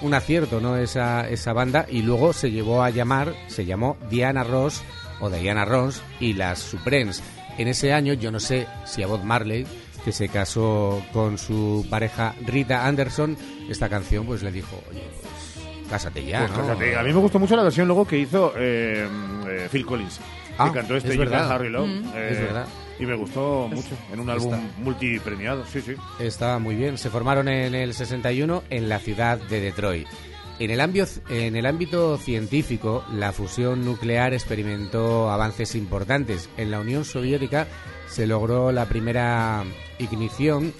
un 0.00 0.14
acierto, 0.14 0.60
¿no? 0.60 0.76
Esa, 0.76 1.28
esa 1.28 1.52
banda 1.52 1.86
y 1.90 2.02
luego 2.02 2.32
se 2.32 2.52
llevó 2.52 2.84
a 2.84 2.90
llamar, 2.90 3.34
se 3.48 3.66
llamó 3.66 3.96
Diana 4.08 4.44
Ross 4.44 4.84
o 5.18 5.28
Diana 5.28 5.64
Ross 5.64 6.02
y 6.20 6.34
las 6.34 6.60
Supremes. 6.60 7.20
En 7.58 7.66
ese 7.66 7.92
año, 7.92 8.12
yo 8.12 8.30
no 8.30 8.38
sé 8.38 8.68
si 8.84 9.02
a 9.02 9.08
Bob 9.08 9.24
Marley 9.24 9.66
que 10.06 10.12
se 10.12 10.28
casó 10.28 11.02
con 11.12 11.36
su 11.36 11.84
pareja 11.90 12.32
Rita 12.46 12.86
Anderson, 12.86 13.36
esta 13.68 13.88
canción 13.88 14.24
pues 14.24 14.40
le 14.44 14.52
dijo, 14.52 14.80
oye, 14.88 15.02
pues 15.20 15.90
cásate 15.90 16.24
ya, 16.24 16.46
Pues 16.46 16.96
a 16.96 17.02
mí 17.02 17.12
me 17.12 17.18
gustó 17.18 17.40
mucho 17.40 17.56
la 17.56 17.64
versión 17.64 17.88
luego 17.88 18.06
que 18.06 18.16
hizo 18.16 18.52
eh, 18.56 19.04
eh, 19.48 19.68
Phil 19.68 19.84
Collins. 19.84 20.20
Ah, 20.58 20.68
que 20.68 20.78
cantó 20.78 20.94
este 20.94 21.10
es 21.10 21.18
verdad. 21.18 21.50
Harry 21.50 21.70
Love. 21.70 21.88
Mm. 21.88 22.04
eh, 22.14 22.28
Es 22.30 22.40
verdad. 22.40 22.66
Y 23.00 23.04
me 23.04 23.16
gustó 23.16 23.66
mucho 23.68 23.98
en 24.12 24.20
un 24.20 24.30
álbum 24.30 24.54
Está. 24.54 24.78
multipremiado, 24.78 25.64
sí, 25.66 25.80
sí. 25.80 25.96
Estaba 26.20 26.60
muy 26.60 26.76
bien. 26.76 26.98
Se 26.98 27.10
formaron 27.10 27.48
en 27.48 27.74
el 27.74 27.92
61 27.92 28.62
en 28.70 28.88
la 28.88 29.00
ciudad 29.00 29.38
de 29.38 29.60
Detroit. 29.60 30.06
En 30.60 30.70
el, 30.70 30.80
ámbito, 30.80 31.06
en 31.30 31.56
el 31.56 31.66
ámbito 31.66 32.16
científico, 32.16 33.04
la 33.12 33.32
fusión 33.32 33.84
nuclear 33.84 34.34
experimentó 34.34 35.32
avances 35.32 35.74
importantes. 35.74 36.48
En 36.56 36.70
la 36.70 36.78
Unión 36.78 37.04
Soviética 37.04 37.66
se 38.08 38.28
logró 38.28 38.70
la 38.70 38.86
primera 38.86 39.64
ignición 39.98 40.72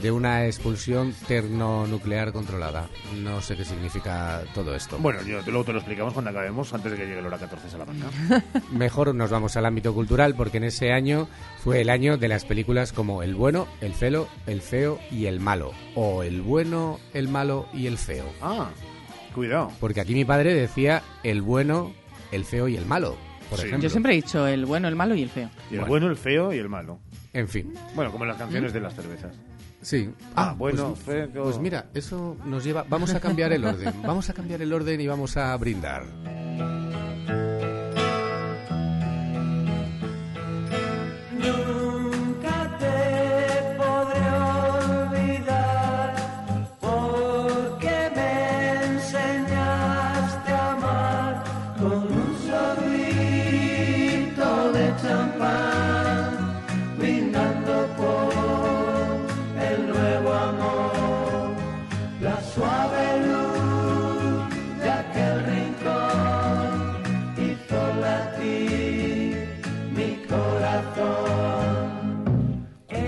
de 0.00 0.10
una 0.10 0.46
expulsión 0.46 1.14
termonuclear 1.28 2.32
controlada. 2.32 2.88
No 3.22 3.40
sé 3.40 3.56
qué 3.56 3.64
significa 3.64 4.42
todo 4.54 4.74
esto. 4.74 4.98
Bueno, 4.98 5.22
yo, 5.22 5.40
luego 5.46 5.64
te 5.64 5.72
lo 5.72 5.78
explicamos 5.78 6.12
cuando 6.12 6.30
acabemos, 6.30 6.72
antes 6.72 6.92
de 6.92 6.98
que 6.98 7.06
llegue 7.06 7.20
la 7.20 7.28
hora 7.28 7.38
14 7.38 7.68
Salamanca. 7.68 8.06
Mejor 8.72 9.14
nos 9.14 9.30
vamos 9.30 9.56
al 9.56 9.66
ámbito 9.66 9.92
cultural 9.92 10.34
porque 10.34 10.58
en 10.58 10.64
ese 10.64 10.92
año 10.92 11.28
fue 11.62 11.80
el 11.80 11.90
año 11.90 12.16
de 12.16 12.28
las 12.28 12.44
películas 12.44 12.92
como 12.92 13.22
El 13.22 13.34
bueno, 13.34 13.66
el 13.80 13.92
feo, 13.92 14.28
el 14.46 14.62
feo 14.62 14.98
y 15.10 15.26
el 15.26 15.40
malo. 15.40 15.72
O 15.94 16.22
El 16.22 16.42
bueno, 16.42 16.98
el 17.12 17.28
malo 17.28 17.66
y 17.72 17.86
el 17.86 17.98
feo. 17.98 18.24
Ah, 18.40 18.70
cuidado. 19.34 19.70
Porque 19.80 20.00
aquí 20.00 20.14
mi 20.14 20.24
padre 20.24 20.54
decía 20.54 21.02
el 21.22 21.42
bueno, 21.42 21.92
el 22.30 22.44
feo 22.44 22.68
y 22.68 22.76
el 22.76 22.86
malo, 22.86 23.16
por 23.52 23.60
Sí. 23.60 23.66
ejemplo. 23.66 23.82
Yo 23.84 23.90
siempre 23.90 24.12
he 24.12 24.16
dicho 24.16 24.46
el 24.46 24.66
bueno, 24.66 24.88
el 24.88 24.96
malo 24.96 25.14
y 25.14 25.22
el 25.22 25.28
feo. 25.28 25.48
Y 25.70 25.76
el 25.76 25.84
bueno, 25.84 26.08
el 26.08 26.16
feo 26.16 26.52
y 26.52 26.58
el 26.58 26.68
malo. 26.68 26.98
En 27.32 27.48
fin. 27.48 27.72
Bueno, 27.94 28.10
como 28.10 28.24
en 28.24 28.28
las 28.28 28.38
canciones 28.38 28.72
¿Mm? 28.72 28.74
de 28.74 28.80
las 28.80 28.94
cervezas. 28.94 29.34
Sí. 29.80 30.10
Ah, 30.36 30.54
bueno, 30.56 30.94
pues, 31.04 31.28
feo. 31.30 31.42
Pues 31.44 31.58
mira, 31.58 31.86
eso 31.94 32.36
nos 32.44 32.62
lleva... 32.64 32.84
Vamos 32.88 33.12
a 33.14 33.20
cambiar 33.20 33.52
el 33.52 33.64
orden. 33.64 33.92
Vamos 34.02 34.30
a 34.30 34.32
cambiar 34.34 34.62
el 34.62 34.72
orden 34.72 35.00
y 35.00 35.06
vamos 35.06 35.36
a 35.36 35.56
brindar. 35.56 36.04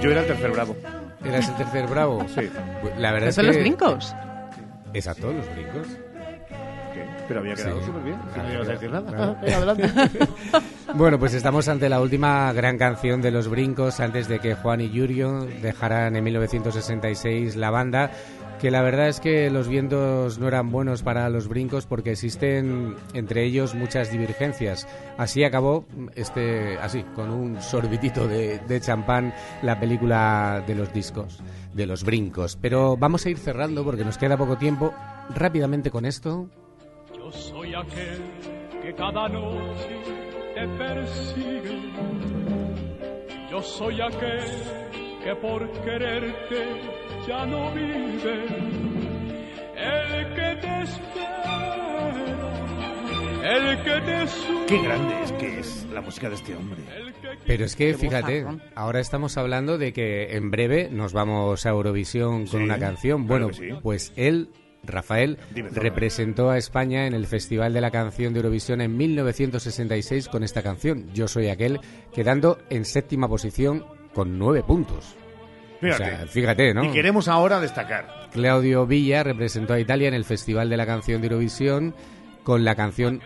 Yo 0.05 0.11
era 0.11 0.21
el 0.21 0.27
tercer 0.27 0.51
bravo. 0.51 0.77
¿Eras 1.25 1.49
el 1.49 1.57
tercer 1.57 1.87
bravo? 1.89 2.27
Sí. 2.35 2.51
La 2.99 3.13
verdad 3.13 3.31
es 3.31 3.35
¿Son 3.35 3.43
que... 3.47 3.53
los 3.53 3.57
brincos? 3.61 4.15
Exacto, 4.93 5.33
los 5.33 5.51
brincos. 5.55 5.87
Pero 7.27 7.41
había 7.41 7.55
quedado 7.55 7.81
Sí. 7.81 7.87
súper 7.87 8.03
bien. 8.03 8.19
Si 8.35 8.39
no 8.41 8.53
ibas 8.53 8.69
a 8.69 8.73
decir 8.73 8.91
nada. 8.91 9.11
claro. 9.11 9.37
Venga, 9.41 9.57
adelante. 9.57 9.91
Bueno, 10.95 11.19
pues 11.19 11.35
estamos 11.35 11.67
ante 11.69 11.89
la 11.89 12.01
última 12.01 12.53
gran 12.53 12.79
canción 12.79 13.21
de 13.21 13.33
Los 13.33 13.49
Brincos 13.49 13.99
antes 13.99 14.29
de 14.29 14.39
que 14.39 14.55
Juan 14.55 14.81
y 14.83 14.91
Yurio 14.91 15.41
dejaran 15.61 16.15
en 16.15 16.23
1966 16.23 17.57
la 17.57 17.71
banda. 17.71 18.11
Que 18.61 18.71
la 18.71 18.83
verdad 18.83 19.09
es 19.09 19.21
que 19.21 19.51
los 19.51 19.69
vientos 19.69 20.39
no 20.39 20.49
eran 20.49 20.71
buenos 20.71 21.03
para 21.03 21.29
los 21.29 21.49
brincos 21.49 21.87
porque 21.87 22.13
existen 22.13 22.97
entre 23.13 23.45
ellos 23.45 23.75
muchas 23.75 24.11
divergencias. 24.11 24.89
Así 25.19 25.45
acabó, 25.45 25.85
este, 26.15 26.79
así, 26.79 27.03
con 27.15 27.31
un 27.31 27.61
sorbitito 27.61 28.27
de, 28.27 28.59
de 28.61 28.81
champán, 28.81 29.35
la 29.63 29.79
película 29.79 30.65
de 30.67 30.75
los 30.75 30.93
discos, 30.93 31.41
de 31.75 31.87
los 31.87 32.05
brincos. 32.05 32.57
Pero 32.61 32.97
vamos 32.97 33.27
a 33.27 33.31
ir 33.31 33.39
cerrando 33.39 33.85
porque 33.85 34.05
nos 34.05 34.17
queda 34.17 34.37
poco 34.37 34.57
tiempo. 34.57 34.95
Rápidamente 35.35 35.91
con 35.91 36.05
esto. 36.05 36.49
Yo 37.15 37.33
soy 37.33 37.75
aquel 37.75 38.23
que 38.83 38.95
cada 38.95 39.29
noche 39.29 40.01
te 40.55 40.69
persigue. 40.79 41.93
Yo 43.51 43.63
soy 43.63 44.01
aquel 44.01 44.45
que 45.23 45.35
por 45.37 45.71
quererte 45.83 46.81
ya 47.27 47.47
no 47.47 47.71
vive. 47.73 48.47
El 49.77 50.35
que 50.35 50.57
te 50.61 50.83
espera, 50.83 52.15
el 53.43 53.83
que 53.83 54.01
te 54.01 54.27
sufre. 54.29 54.67
Qué 54.67 54.83
grande 54.83 55.23
es 55.25 55.33
que 55.33 55.59
es 55.61 55.87
la 55.93 56.01
música 56.01 56.29
de 56.29 56.35
este 56.37 56.55
hombre. 56.57 56.83
Pero 57.47 57.65
es 57.65 57.77
que 57.77 57.95
fíjate, 57.95 58.47
ahora 58.75 59.01
estamos 59.01 59.37
hablando 59.37 59.79
de 59.79 59.93
que 59.93 60.37
en 60.37 60.51
breve 60.51 60.89
nos 60.91 61.13
vamos 61.13 61.67
a 61.67 61.71
Eurovisión 61.71 62.47
con 62.47 62.61
Sí, 62.61 62.65
una 62.65 62.79
canción. 62.79 63.27
Bueno, 63.27 63.53
sí. 63.53 63.69
pues 63.83 64.13
él, 64.17 64.49
Rafael, 64.83 65.39
representó 65.73 66.51
a 66.51 66.59
España 66.59 67.07
en 67.07 67.15
el 67.15 67.27
Festival 67.27 67.73
de 67.75 67.81
la 67.81 67.91
Canción 67.91 68.33
de 68.33 68.41
Eurovisión 68.41 68.81
en 68.81 68.97
1966 68.97 70.29
con 70.29 70.43
esta 70.45 70.63
canción. 70.63 71.11
Yo 71.13 71.29
soy 71.29 71.49
aquel, 71.49 71.81
quedando 72.15 72.59
en 72.71 72.85
séptima 72.85 73.29
posición 73.29 73.85
con 74.15 74.39
nueve 74.39 74.63
puntos. 74.63 75.17
Fíjate. 75.85 76.03
O 76.03 76.17
sea, 76.17 76.27
fíjate, 76.27 76.75
¿no? 76.75 76.85
Y 76.85 76.91
queremos 76.93 77.29
ahora 77.29 77.61
destacar. 77.61 78.29
Claudio 78.33 78.87
Villa 78.87 79.23
representó 79.23 79.75
a 79.75 79.81
Italia 79.81 80.09
en 80.09 80.15
el 80.15 80.25
Festival 80.25 80.69
de 80.69 80.77
la 80.77 80.87
Canción 80.87 81.21
de 81.21 81.29
Eurovisión 81.29 81.95
con 82.43 82.65
la 82.65 82.75
canción 82.75 83.21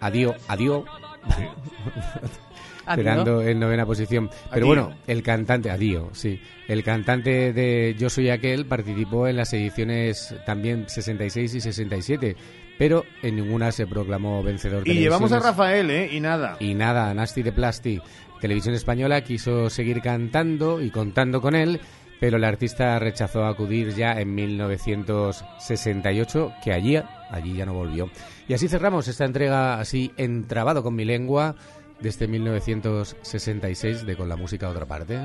Adiós, 0.00 0.36
Adiós. 0.48 0.84
Quedando 2.94 3.42
en 3.42 3.60
novena 3.60 3.86
posición. 3.86 4.28
Pero 4.52 4.66
Adiós. 4.66 4.66
bueno, 4.66 4.96
el 5.06 5.22
cantante, 5.22 5.70
adiós, 5.70 6.08
sí. 6.12 6.40
El 6.66 6.82
cantante 6.82 7.52
de 7.52 7.94
Yo 7.96 8.10
Soy 8.10 8.30
Aquel 8.30 8.66
participó 8.66 9.28
en 9.28 9.36
las 9.36 9.52
ediciones 9.52 10.34
también 10.44 10.88
66 10.88 11.54
y 11.54 11.60
67, 11.60 12.36
pero 12.78 13.04
en 13.22 13.36
ninguna 13.36 13.70
se 13.70 13.86
proclamó 13.86 14.42
vencedor. 14.42 14.88
Y 14.88 14.94
llevamos 14.94 15.30
a 15.30 15.38
Rafael, 15.38 15.88
¿eh? 15.90 16.08
Y 16.10 16.18
nada. 16.18 16.56
y 16.58 16.74
nada, 16.74 17.14
Nasty 17.14 17.42
de 17.42 17.52
Plasti. 17.52 18.00
Televisión 18.40 18.74
Española 18.74 19.20
quiso 19.22 19.68
seguir 19.70 20.00
cantando 20.00 20.80
y 20.80 20.90
contando 20.90 21.40
con 21.40 21.54
él, 21.54 21.80
pero 22.20 22.36
el 22.36 22.44
artista 22.44 22.96
rechazó 22.98 23.46
acudir 23.46 23.94
ya 23.94 24.20
en 24.20 24.34
1968, 24.34 26.52
que 26.62 26.74
allí, 26.74 27.00
allí 27.30 27.56
ya 27.56 27.64
no 27.64 27.72
volvió. 27.72 28.10
Y 28.46 28.52
así 28.52 28.68
cerramos 28.68 29.08
esta 29.08 29.24
entrega 29.24 29.80
así 29.80 30.12
entrabado 30.18 30.82
con 30.82 30.94
mi 30.94 31.06
lengua 31.06 31.54
desde 31.98 32.28
1966 32.28 34.04
de 34.06 34.16
Con 34.16 34.28
la 34.28 34.36
música 34.36 34.66
a 34.66 34.70
otra 34.70 34.86
parte. 34.86 35.14
el 35.14 35.20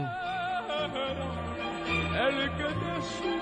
que 2.52 2.64
te 2.64 3.02
sueña, 3.20 3.42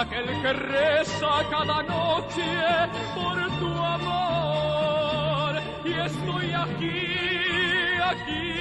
aquel 0.00 0.26
que 0.42 0.52
reza 0.52 1.42
cada 1.50 1.82
noche 1.82 2.44
por 3.14 3.36
tu 3.58 3.68
amor. 3.84 5.56
Y 5.84 5.92
estoy 5.92 6.52
aquí, 6.52 7.08
aquí. 8.04 8.52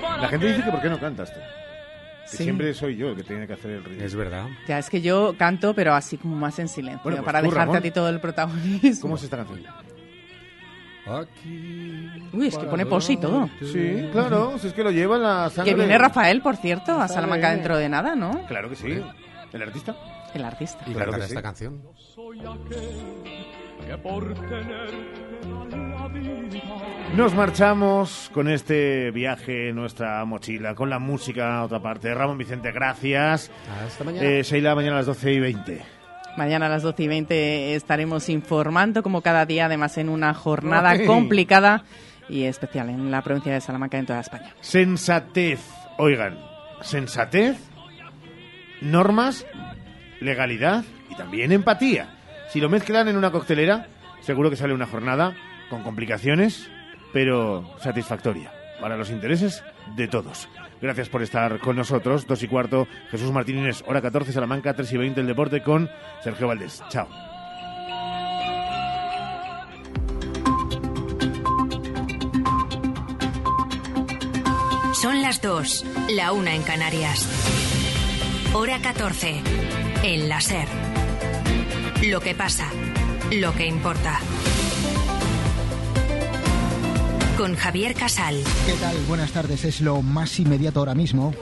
para 0.00 0.22
La 0.22 0.28
gente 0.28 0.46
dice 0.46 0.58
que 0.58 0.64
que 0.64 0.70
¿por 0.70 0.80
qué 0.80 0.88
no 0.88 0.98
cantas 0.98 1.34
tú? 1.34 1.40
Sí. 2.26 2.42
siempre 2.44 2.74
soy 2.74 2.96
yo 2.96 3.10
el 3.10 3.16
que 3.16 3.22
tiene 3.22 3.46
que 3.46 3.52
hacer 3.52 3.70
el 3.70 3.84
ritmo. 3.84 4.04
Es 4.04 4.14
verdad. 4.14 4.46
Ya, 4.66 4.78
es 4.78 4.90
que 4.90 5.00
yo 5.00 5.34
canto, 5.38 5.74
pero 5.74 5.94
así 5.94 6.16
como 6.18 6.34
más 6.36 6.58
en 6.58 6.68
silencio, 6.68 7.00
Bueno, 7.04 7.18
pues 7.18 7.24
para 7.26 7.40
tú, 7.40 7.46
dejarte 7.46 7.66
Ramón. 7.66 7.76
a 7.76 7.80
ti 7.80 7.90
todo 7.92 8.08
el 8.08 8.20
protagonismo. 8.20 9.00
¿Cómo 9.02 9.14
es 9.16 9.22
esta 9.22 9.36
canción? 9.38 9.62
Uy, 12.32 12.48
es 12.48 12.58
que 12.58 12.66
pone 12.66 12.84
pos 12.84 13.08
y 13.10 13.16
todo. 13.16 13.48
Sí, 13.60 14.08
claro, 14.12 14.58
si 14.58 14.66
es 14.68 14.72
que 14.72 14.82
lo 14.82 14.90
lleva 14.90 15.16
la 15.18 15.50
sangre. 15.50 15.72
Que 15.72 15.78
viene 15.78 15.96
Rafael, 15.98 16.42
por 16.42 16.56
cierto, 16.56 17.00
a. 17.00 17.06
Salamanca 17.06 17.50
dentro 17.52 17.76
de 17.76 17.88
nada, 17.88 18.16
¿no? 18.16 18.44
Claro 18.48 18.68
que 18.68 18.74
sí. 18.76 19.00
¿El 19.52 19.62
artista? 19.62 19.94
El 20.34 20.44
artista. 20.44 20.84
Y 20.86 20.92
Claro 20.94 21.12
que 21.12 21.18
sí. 21.22 21.26
esta 21.28 21.42
canción. 21.42 21.80
soy 21.96 22.40
aquel 22.40 23.55
que 23.86 23.98
por 23.98 24.34
tenerte 24.34 25.46
da 25.70 25.76
la 25.76 26.08
vida. 26.08 26.36
Nos 27.14 27.34
marchamos 27.34 28.30
con 28.34 28.48
este 28.48 29.10
viaje 29.10 29.68
en 29.70 29.76
nuestra 29.76 30.24
mochila, 30.24 30.74
con 30.74 30.90
la 30.90 30.98
música 30.98 31.58
a 31.58 31.64
otra 31.64 31.80
parte. 31.80 32.12
Ramón 32.12 32.36
Vicente, 32.36 32.72
gracias. 32.72 33.50
Hasta 33.86 34.04
mañana. 34.04 34.26
Eh, 34.26 34.42
Sheila, 34.42 34.74
mañana 34.74 34.94
a 34.94 34.98
las 34.98 35.06
12 35.06 35.32
y 35.32 35.40
20. 35.40 35.82
Mañana 36.36 36.66
a 36.66 36.68
las 36.68 36.82
12 36.82 37.02
y 37.04 37.08
20 37.08 37.74
estaremos 37.74 38.28
informando, 38.28 39.02
como 39.02 39.22
cada 39.22 39.46
día, 39.46 39.66
además 39.66 39.96
en 39.98 40.08
una 40.08 40.34
jornada 40.34 41.06
complicada 41.06 41.84
y 42.28 42.42
especial 42.42 42.90
en 42.90 43.10
la 43.10 43.22
provincia 43.22 43.54
de 43.54 43.60
Salamanca 43.60 43.96
y 43.96 44.00
en 44.00 44.06
toda 44.06 44.20
España. 44.20 44.52
Sensatez. 44.60 45.60
Oigan, 45.98 46.38
sensatez, 46.82 47.56
normas, 48.82 49.46
legalidad 50.20 50.84
y 51.08 51.14
también 51.14 51.52
empatía. 51.52 52.15
Si 52.48 52.60
lo 52.60 52.68
mezclan 52.68 53.08
en 53.08 53.16
una 53.16 53.30
coctelera, 53.30 53.86
seguro 54.20 54.50
que 54.50 54.56
sale 54.56 54.74
una 54.74 54.86
jornada 54.86 55.34
con 55.68 55.82
complicaciones, 55.82 56.70
pero 57.12 57.64
satisfactoria 57.78 58.52
para 58.80 58.96
los 58.96 59.10
intereses 59.10 59.64
de 59.96 60.08
todos. 60.08 60.48
Gracias 60.80 61.08
por 61.08 61.22
estar 61.22 61.58
con 61.60 61.76
nosotros. 61.76 62.26
Dos 62.26 62.42
y 62.42 62.48
cuarto, 62.48 62.86
Jesús 63.10 63.32
Martínez, 63.32 63.82
hora 63.86 64.02
14, 64.02 64.32
Salamanca, 64.32 64.74
3 64.74 64.92
y 64.92 64.96
20, 64.98 65.20
el 65.20 65.26
deporte 65.26 65.62
con 65.62 65.88
Sergio 66.22 66.48
Valdés. 66.48 66.82
Chao. 66.88 67.08
Son 74.94 75.22
las 75.22 75.40
2, 75.40 75.84
la 76.10 76.32
una 76.32 76.54
en 76.54 76.62
Canarias. 76.62 77.28
Hora 78.54 78.78
14, 78.80 79.42
en 80.02 80.28
la 80.28 80.40
SER. 80.40 80.95
Lo 82.02 82.20
que 82.20 82.34
pasa, 82.34 82.68
lo 83.32 83.54
que 83.54 83.66
importa. 83.66 84.20
Con 87.38 87.56
Javier 87.56 87.94
Casal. 87.94 88.42
¿Qué 88.66 88.74
tal? 88.74 88.96
Buenas 89.08 89.32
tardes. 89.32 89.64
Es 89.64 89.80
lo 89.80 90.02
más 90.02 90.38
inmediato 90.38 90.80
ahora 90.80 90.94
mismo. 90.94 91.34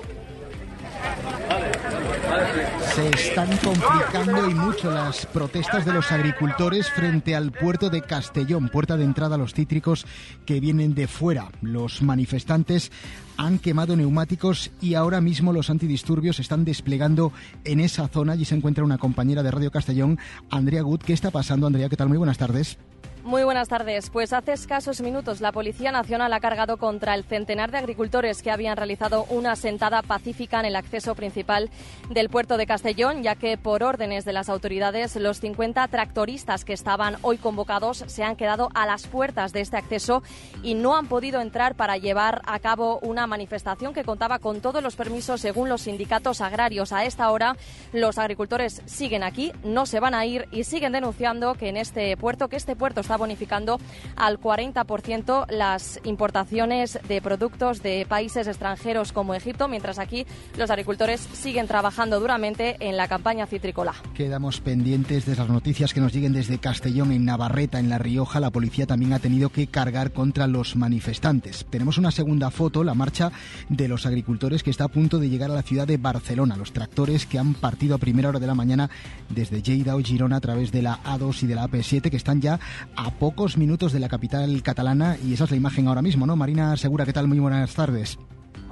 Se 2.95 3.09
están 3.09 3.49
complicando 3.59 4.49
y 4.49 4.55
mucho 4.55 4.91
las 4.91 5.27
protestas 5.27 5.85
de 5.85 5.93
los 5.93 6.13
agricultores 6.13 6.89
frente 6.91 7.35
al 7.35 7.53
puerto 7.53 7.91
de 7.91 8.03
Castellón, 8.03 8.69
puerta 8.69 8.97
de 8.97 9.05
entrada 9.05 9.35
a 9.35 9.39
los 9.39 9.55
cítricos 9.55 10.07
que 10.47 10.61
vienen 10.61 10.95
de 10.95 11.09
fuera. 11.09 11.51
Los 11.61 12.03
manifestantes 12.03 12.93
han 13.37 13.59
quemado 13.59 13.97
neumáticos 13.97 14.71
y 14.81 14.95
ahora 14.95 15.21
mismo 15.21 15.53
los 15.53 15.71
antidisturbios 15.71 16.39
están 16.39 16.65
desplegando 16.65 17.33
en 17.65 17.81
esa 17.81 18.09
zona. 18.09 18.33
Allí 18.35 18.45
se 18.45 18.55
encuentra 18.55 18.85
una 18.85 18.99
compañera 18.99 19.43
de 19.43 19.51
Radio 19.51 19.71
Castellón, 19.71 20.19
Andrea 20.51 20.83
Gut. 20.83 21.03
¿Qué 21.03 21.13
está 21.13 21.31
pasando, 21.31 21.67
Andrea? 21.67 21.89
¿Qué 21.89 21.97
tal? 21.97 22.09
Muy 22.09 22.19
buenas 22.19 22.39
tardes. 22.39 22.79
Muy 23.25 23.43
buenas 23.43 23.71
tardes. 23.71 24.11
Pues 24.11 24.35
hace 24.35 24.53
escasos 24.53 25.01
minutos 25.01 25.41
la 25.41 25.51
Policía 25.51 25.91
Nacional 25.91 26.31
ha 26.35 26.41
cargado 26.41 26.77
contra 26.77 27.15
el 27.15 27.25
centenar 27.25 27.71
de 27.71 27.79
agricultores 27.79 28.43
que 28.43 28.51
habían 28.51 28.77
realizado 28.77 29.25
una 29.31 29.57
sentada 29.57 30.03
pacífica 30.03 30.61
en 30.61 30.67
el 30.67 30.77
acceso 30.77 31.15
principal 31.15 31.71
del 32.11 32.29
puerto 32.29 32.59
de 32.59 32.67
Castellón, 32.67 33.23
ya 33.23 33.35
que 33.35 33.57
por 33.57 33.83
órdenes 33.83 34.27
de 34.27 34.35
las 34.35 34.51
autoridades 34.51 35.17
los 35.17 35.41
50 35.41 35.89
tractoristas 35.89 36.67
que 36.67 36.75
estaban 36.75 37.17
hoy 37.23 37.39
convocados 37.39 38.05
se 38.09 38.25
han 38.25 38.37
quedado 38.37 38.69
a 38.75 38.85
las 38.85 39.07
puertas 39.07 39.55
de 39.55 39.63
este 39.63 39.79
acceso 39.79 40.23
y 40.63 40.75
no 40.75 40.95
han 40.95 41.07
podido 41.07 41.41
entrar 41.41 41.77
para 41.77 41.97
llevar 41.97 42.43
a 42.45 42.59
cabo 42.59 42.99
una 42.99 43.27
manifestación 43.27 43.95
que 43.95 44.05
contaba 44.05 44.39
con 44.39 44.61
todos 44.61 44.83
los 44.83 44.97
permisos 44.97 45.41
según 45.41 45.71
los 45.71 45.81
sindicatos 45.81 46.43
agrarios. 46.43 46.93
A 46.93 47.07
esta 47.07 47.31
hora 47.31 47.57
los 47.91 48.19
agricultores 48.19 48.83
siguen 48.85 49.23
aquí, 49.23 49.51
no 49.65 49.87
se 49.87 49.99
van 49.99 50.13
a 50.13 50.27
ir 50.27 50.47
y 50.53 50.65
siguen 50.65 50.93
denunciando 50.93 51.55
que 51.55 51.71
en 51.71 51.79
este 51.79 52.15
puerto, 52.19 52.49
que 52.49 52.57
este 52.57 52.77
puerto 52.77 53.01
está 53.01 53.14
bonificando 53.17 53.79
al 54.17 54.41
40% 54.41 55.47
las 55.51 56.01
importaciones 56.05 56.99
de 57.09 57.23
productos 57.23 57.83
de 57.83 58.07
países 58.09 58.47
extranjeros 58.47 59.13
como 59.13 59.35
Egipto, 59.35 59.69
mientras 59.69 59.99
aquí 59.99 60.27
los 60.57 60.71
agricultores 60.71 61.21
siguen 61.33 61.67
trabajando 61.67 62.21
duramente 62.21 62.77
en 62.81 62.97
la 62.97 63.09
campaña 63.09 63.47
citrícola. 63.47 63.95
Quedamos 64.15 64.61
pendientes 64.61 65.27
de 65.27 65.37
las 65.37 65.49
noticias 65.49 65.95
que 65.95 66.01
nos 66.01 66.13
lleguen 66.13 66.33
desde 66.33 66.59
Castellón, 66.59 67.13
en 67.13 67.25
Navarreta, 67.25 67.79
en 67.79 67.89
La 67.89 67.99
Rioja. 67.99 68.41
La 68.41 68.51
policía 68.51 68.87
también 68.87 69.13
ha 69.13 69.19
tenido 69.19 69.51
que 69.51 69.67
cargar 69.67 70.13
contra 70.13 70.47
los 70.47 70.77
manifestantes. 70.77 71.67
Tenemos 71.71 71.99
una 71.99 72.11
segunda 72.11 72.51
foto, 72.51 72.85
la 72.85 72.95
marcha 72.95 73.33
de 73.69 73.89
los 73.89 74.07
agricultores 74.07 74.63
que 74.63 74.71
está 74.71 74.85
a 74.85 74.89
punto 74.89 75.19
de 75.19 75.29
llegar 75.29 75.51
a 75.51 75.55
la 75.55 75.63
ciudad 75.63 75.87
de 75.87 75.97
Barcelona. 75.97 76.57
Los 76.57 76.73
tractores 76.73 77.27
que 77.27 77.39
han 77.39 77.55
partido 77.55 77.95
a 77.95 77.99
primera 77.99 78.29
hora 78.29 78.39
de 78.39 78.47
la 78.47 78.55
mañana 78.55 78.91
desde 79.29 79.63
Lleida 79.63 79.97
o 79.97 80.01
Girona 80.01 80.37
a 80.37 80.41
través 80.41 80.73
de 80.73 80.83
la 80.83 81.03
A2 81.03 81.43
y 81.43 81.47
de 81.47 81.55
la 81.55 81.69
AP7, 81.69 82.11
que 82.11 82.17
están 82.17 82.41
ya 82.41 82.59
a 82.97 83.04
pocos 83.11 83.57
minutos 83.57 83.93
de 83.93 84.01
la 84.01 84.09
capital 84.09 84.63
catalana. 84.63 85.17
Y 85.25 85.35
esa 85.35 85.45
es 85.45 85.51
la 85.51 85.57
imagen 85.57 85.89
ahora 85.89 86.03
mismo, 86.03 86.27
¿no? 86.27 86.37
Marina 86.37 86.77
Segura, 86.77 87.05
¿qué 87.05 87.13
tal? 87.13 87.29
Muy 87.29 87.39
buenas 87.39 87.75
tardes. 87.75 88.19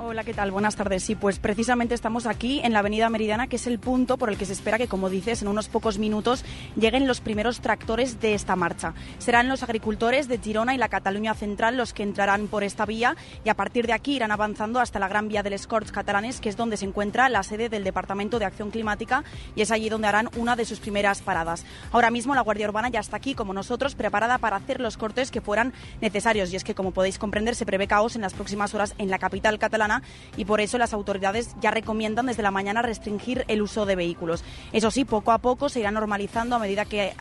Hola, 0.05 0.25
¿qué 0.25 0.35
tal? 0.35 0.51
Buenas 0.51 0.75
tardes. 0.75 1.05
Sí, 1.05 1.15
pues 1.15 1.39
precisamente 1.39 1.95
estamos 1.95 2.27
aquí 2.27 2.61
en 2.65 2.73
la 2.73 2.81
Avenida 2.81 3.09
Meridiana, 3.09 3.47
que 3.47 3.55
es 3.55 3.69
el 3.69 3.79
punto 3.79 4.17
por 4.17 4.31
el 4.31 4.37
que 4.37 4.47
se 4.47 4.53
espera 4.53 4.77
que, 4.77 4.89
como 4.89 5.09
dices, 5.09 5.43
en 5.43 5.49
unos 5.49 5.69
pocos 5.69 5.99
minutos 5.99 6.45
lleguen 6.75 7.07
los 7.07 7.21
primeros 7.21 7.61
tractores 7.61 8.21
de 8.21 8.35
esta 8.35 8.57
marcha. 8.57 8.95
Serán 9.19 9.49
los 9.49 9.63
agricultores 9.63 10.27
de 10.27 10.39
Girona 10.39 10.75
y 10.75 10.79
la 10.79 10.89
Cataluña 10.89 11.35
Central 11.35 11.77
los 11.77 11.93
que 11.93 12.03
entrarán 12.03 12.49
por 12.49 12.65
esta 12.65 12.85
vía 12.85 13.17
y 13.45 13.49
a 13.49 13.55
partir 13.55 13.87
de 13.87 13.93
aquí 13.93 14.17
irán 14.17 14.33
avanzando 14.33 14.81
hasta 14.81 14.99
la 14.99 15.07
Gran 15.07 15.29
Vía 15.29 15.45
del 15.45 15.53
Escorts 15.53 15.93
catalanes, 15.93 16.41
que 16.41 16.49
es 16.49 16.57
donde 16.57 16.77
se 16.77 16.85
encuentra 16.85 17.29
la 17.29 17.45
sede 17.45 17.69
del 17.69 17.85
Departamento 17.85 18.41
de 18.41 18.45
Acción 18.45 18.73
Climática 18.73 19.23
y 19.55 19.63
es 19.63 19.71
allí 19.71 19.89
donde 19.89 20.09
harán 20.09 20.31
una 20.37 20.57
de 20.57 20.65
sus 20.65 20.81
primeras 20.81 21.23
paradas. 21.23 21.65
Ahora 21.93 22.11
mismo 22.11 22.35
la 22.35 22.41
Guardia 22.41 22.67
Urbana 22.69 22.89
ya 22.89 22.99
está 22.99 23.19
aquí, 23.19 23.37
como 23.37 23.55
nosotros, 23.55 23.95
preparada 23.95 24.39
para 24.39 24.57
hacer 24.57 24.81
los 24.81 24.97
cortes 24.97 25.31
que 25.31 25.41
fueran 25.41 25.73
necesarios 26.01 26.53
y 26.53 26.57
es 26.57 26.65
que, 26.65 26.75
como 26.75 26.91
podéis 26.91 27.21
comprender, 27.21 27.55
se 27.55 27.67
prevé 27.67 27.87
caos 27.87 28.17
en 28.17 28.23
las 28.23 28.35
próximas 28.35 28.75
horas 28.75 28.97
en 28.99 29.09
la 29.09 29.21
capital 29.21 29.61
catalana 29.61 29.92
y 30.37 30.45
por 30.45 30.61
eso 30.61 30.79
las 30.79 30.95
autoridades 30.95 31.55
ya 31.61 31.71
recomiendan 31.71 32.27
desde 32.27 32.43
la 32.43 32.51
mañana 32.51 32.81
restringir 32.81 33.45
el 33.49 33.61
uso 33.61 33.85
de 33.85 33.97
vehículos. 33.97 34.45
Eso 34.73 34.91
sí, 34.91 35.05
poco 35.05 35.33
a 35.33 35.39
poco 35.39 35.69
se 35.69 35.81
irá 35.81 35.91
normalizando 35.91 36.57
a 36.57 36.59
medida 36.59 36.85
que 36.85 37.13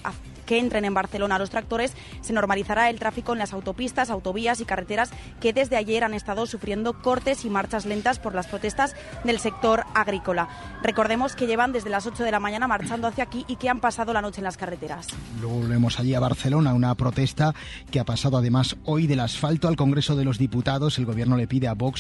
entren 0.52 0.84
en 0.84 0.94
Barcelona 0.94 1.40
los 1.40 1.50
tractores, 1.50 1.94
se 2.20 2.34
normalizará 2.34 2.90
el 2.90 3.00
tráfico 3.00 3.32
en 3.32 3.40
las 3.40 3.54
autopistas, 3.54 4.10
autovías 4.10 4.60
y 4.60 4.66
carreteras 4.66 5.10
que 5.40 5.54
desde 5.54 5.78
ayer 5.78 6.04
han 6.04 6.14
estado 6.14 6.46
sufriendo 6.46 7.02
cortes 7.02 7.46
y 7.46 7.50
marchas 7.50 7.86
lentas 7.86 8.20
por 8.20 8.36
las 8.36 8.48
protestas 8.48 8.94
del 9.24 9.40
sector 9.40 9.86
agrícola. 9.94 10.50
Recordemos 10.84 11.38
que 11.38 11.48
llevan 11.48 11.72
desde 11.72 11.90
las 11.90 12.06
8 12.06 12.26
de 12.26 12.32
la 12.32 12.42
mañana 12.42 12.68
marchando 12.68 13.08
hacia 13.08 13.24
aquí 13.24 13.46
y 13.48 13.56
que 13.56 13.70
han 13.70 13.80
pasado 13.80 14.12
la 14.12 14.22
noche 14.22 14.42
en 14.42 14.44
las 14.44 14.58
carreteras. 14.58 15.08
Luego 15.40 15.60
volvemos 15.60 16.00
allí 16.00 16.16
a 16.16 16.20
Barcelona, 16.20 16.74
una 16.74 16.96
protesta 16.96 17.54
que 17.90 18.02
ha 18.02 18.04
pasado 18.04 18.38
además 18.38 18.76
hoy 18.84 19.08
del 19.08 19.22
asfalto 19.22 19.70
al 19.70 19.78
Congreso 19.78 20.18
de 20.18 20.26
los 20.26 20.38
Diputados. 20.38 20.98
El 20.98 21.06
gobierno 21.06 21.38
le 21.38 21.48
pide 21.48 21.70
a 21.70 21.76
Vox 21.76 22.00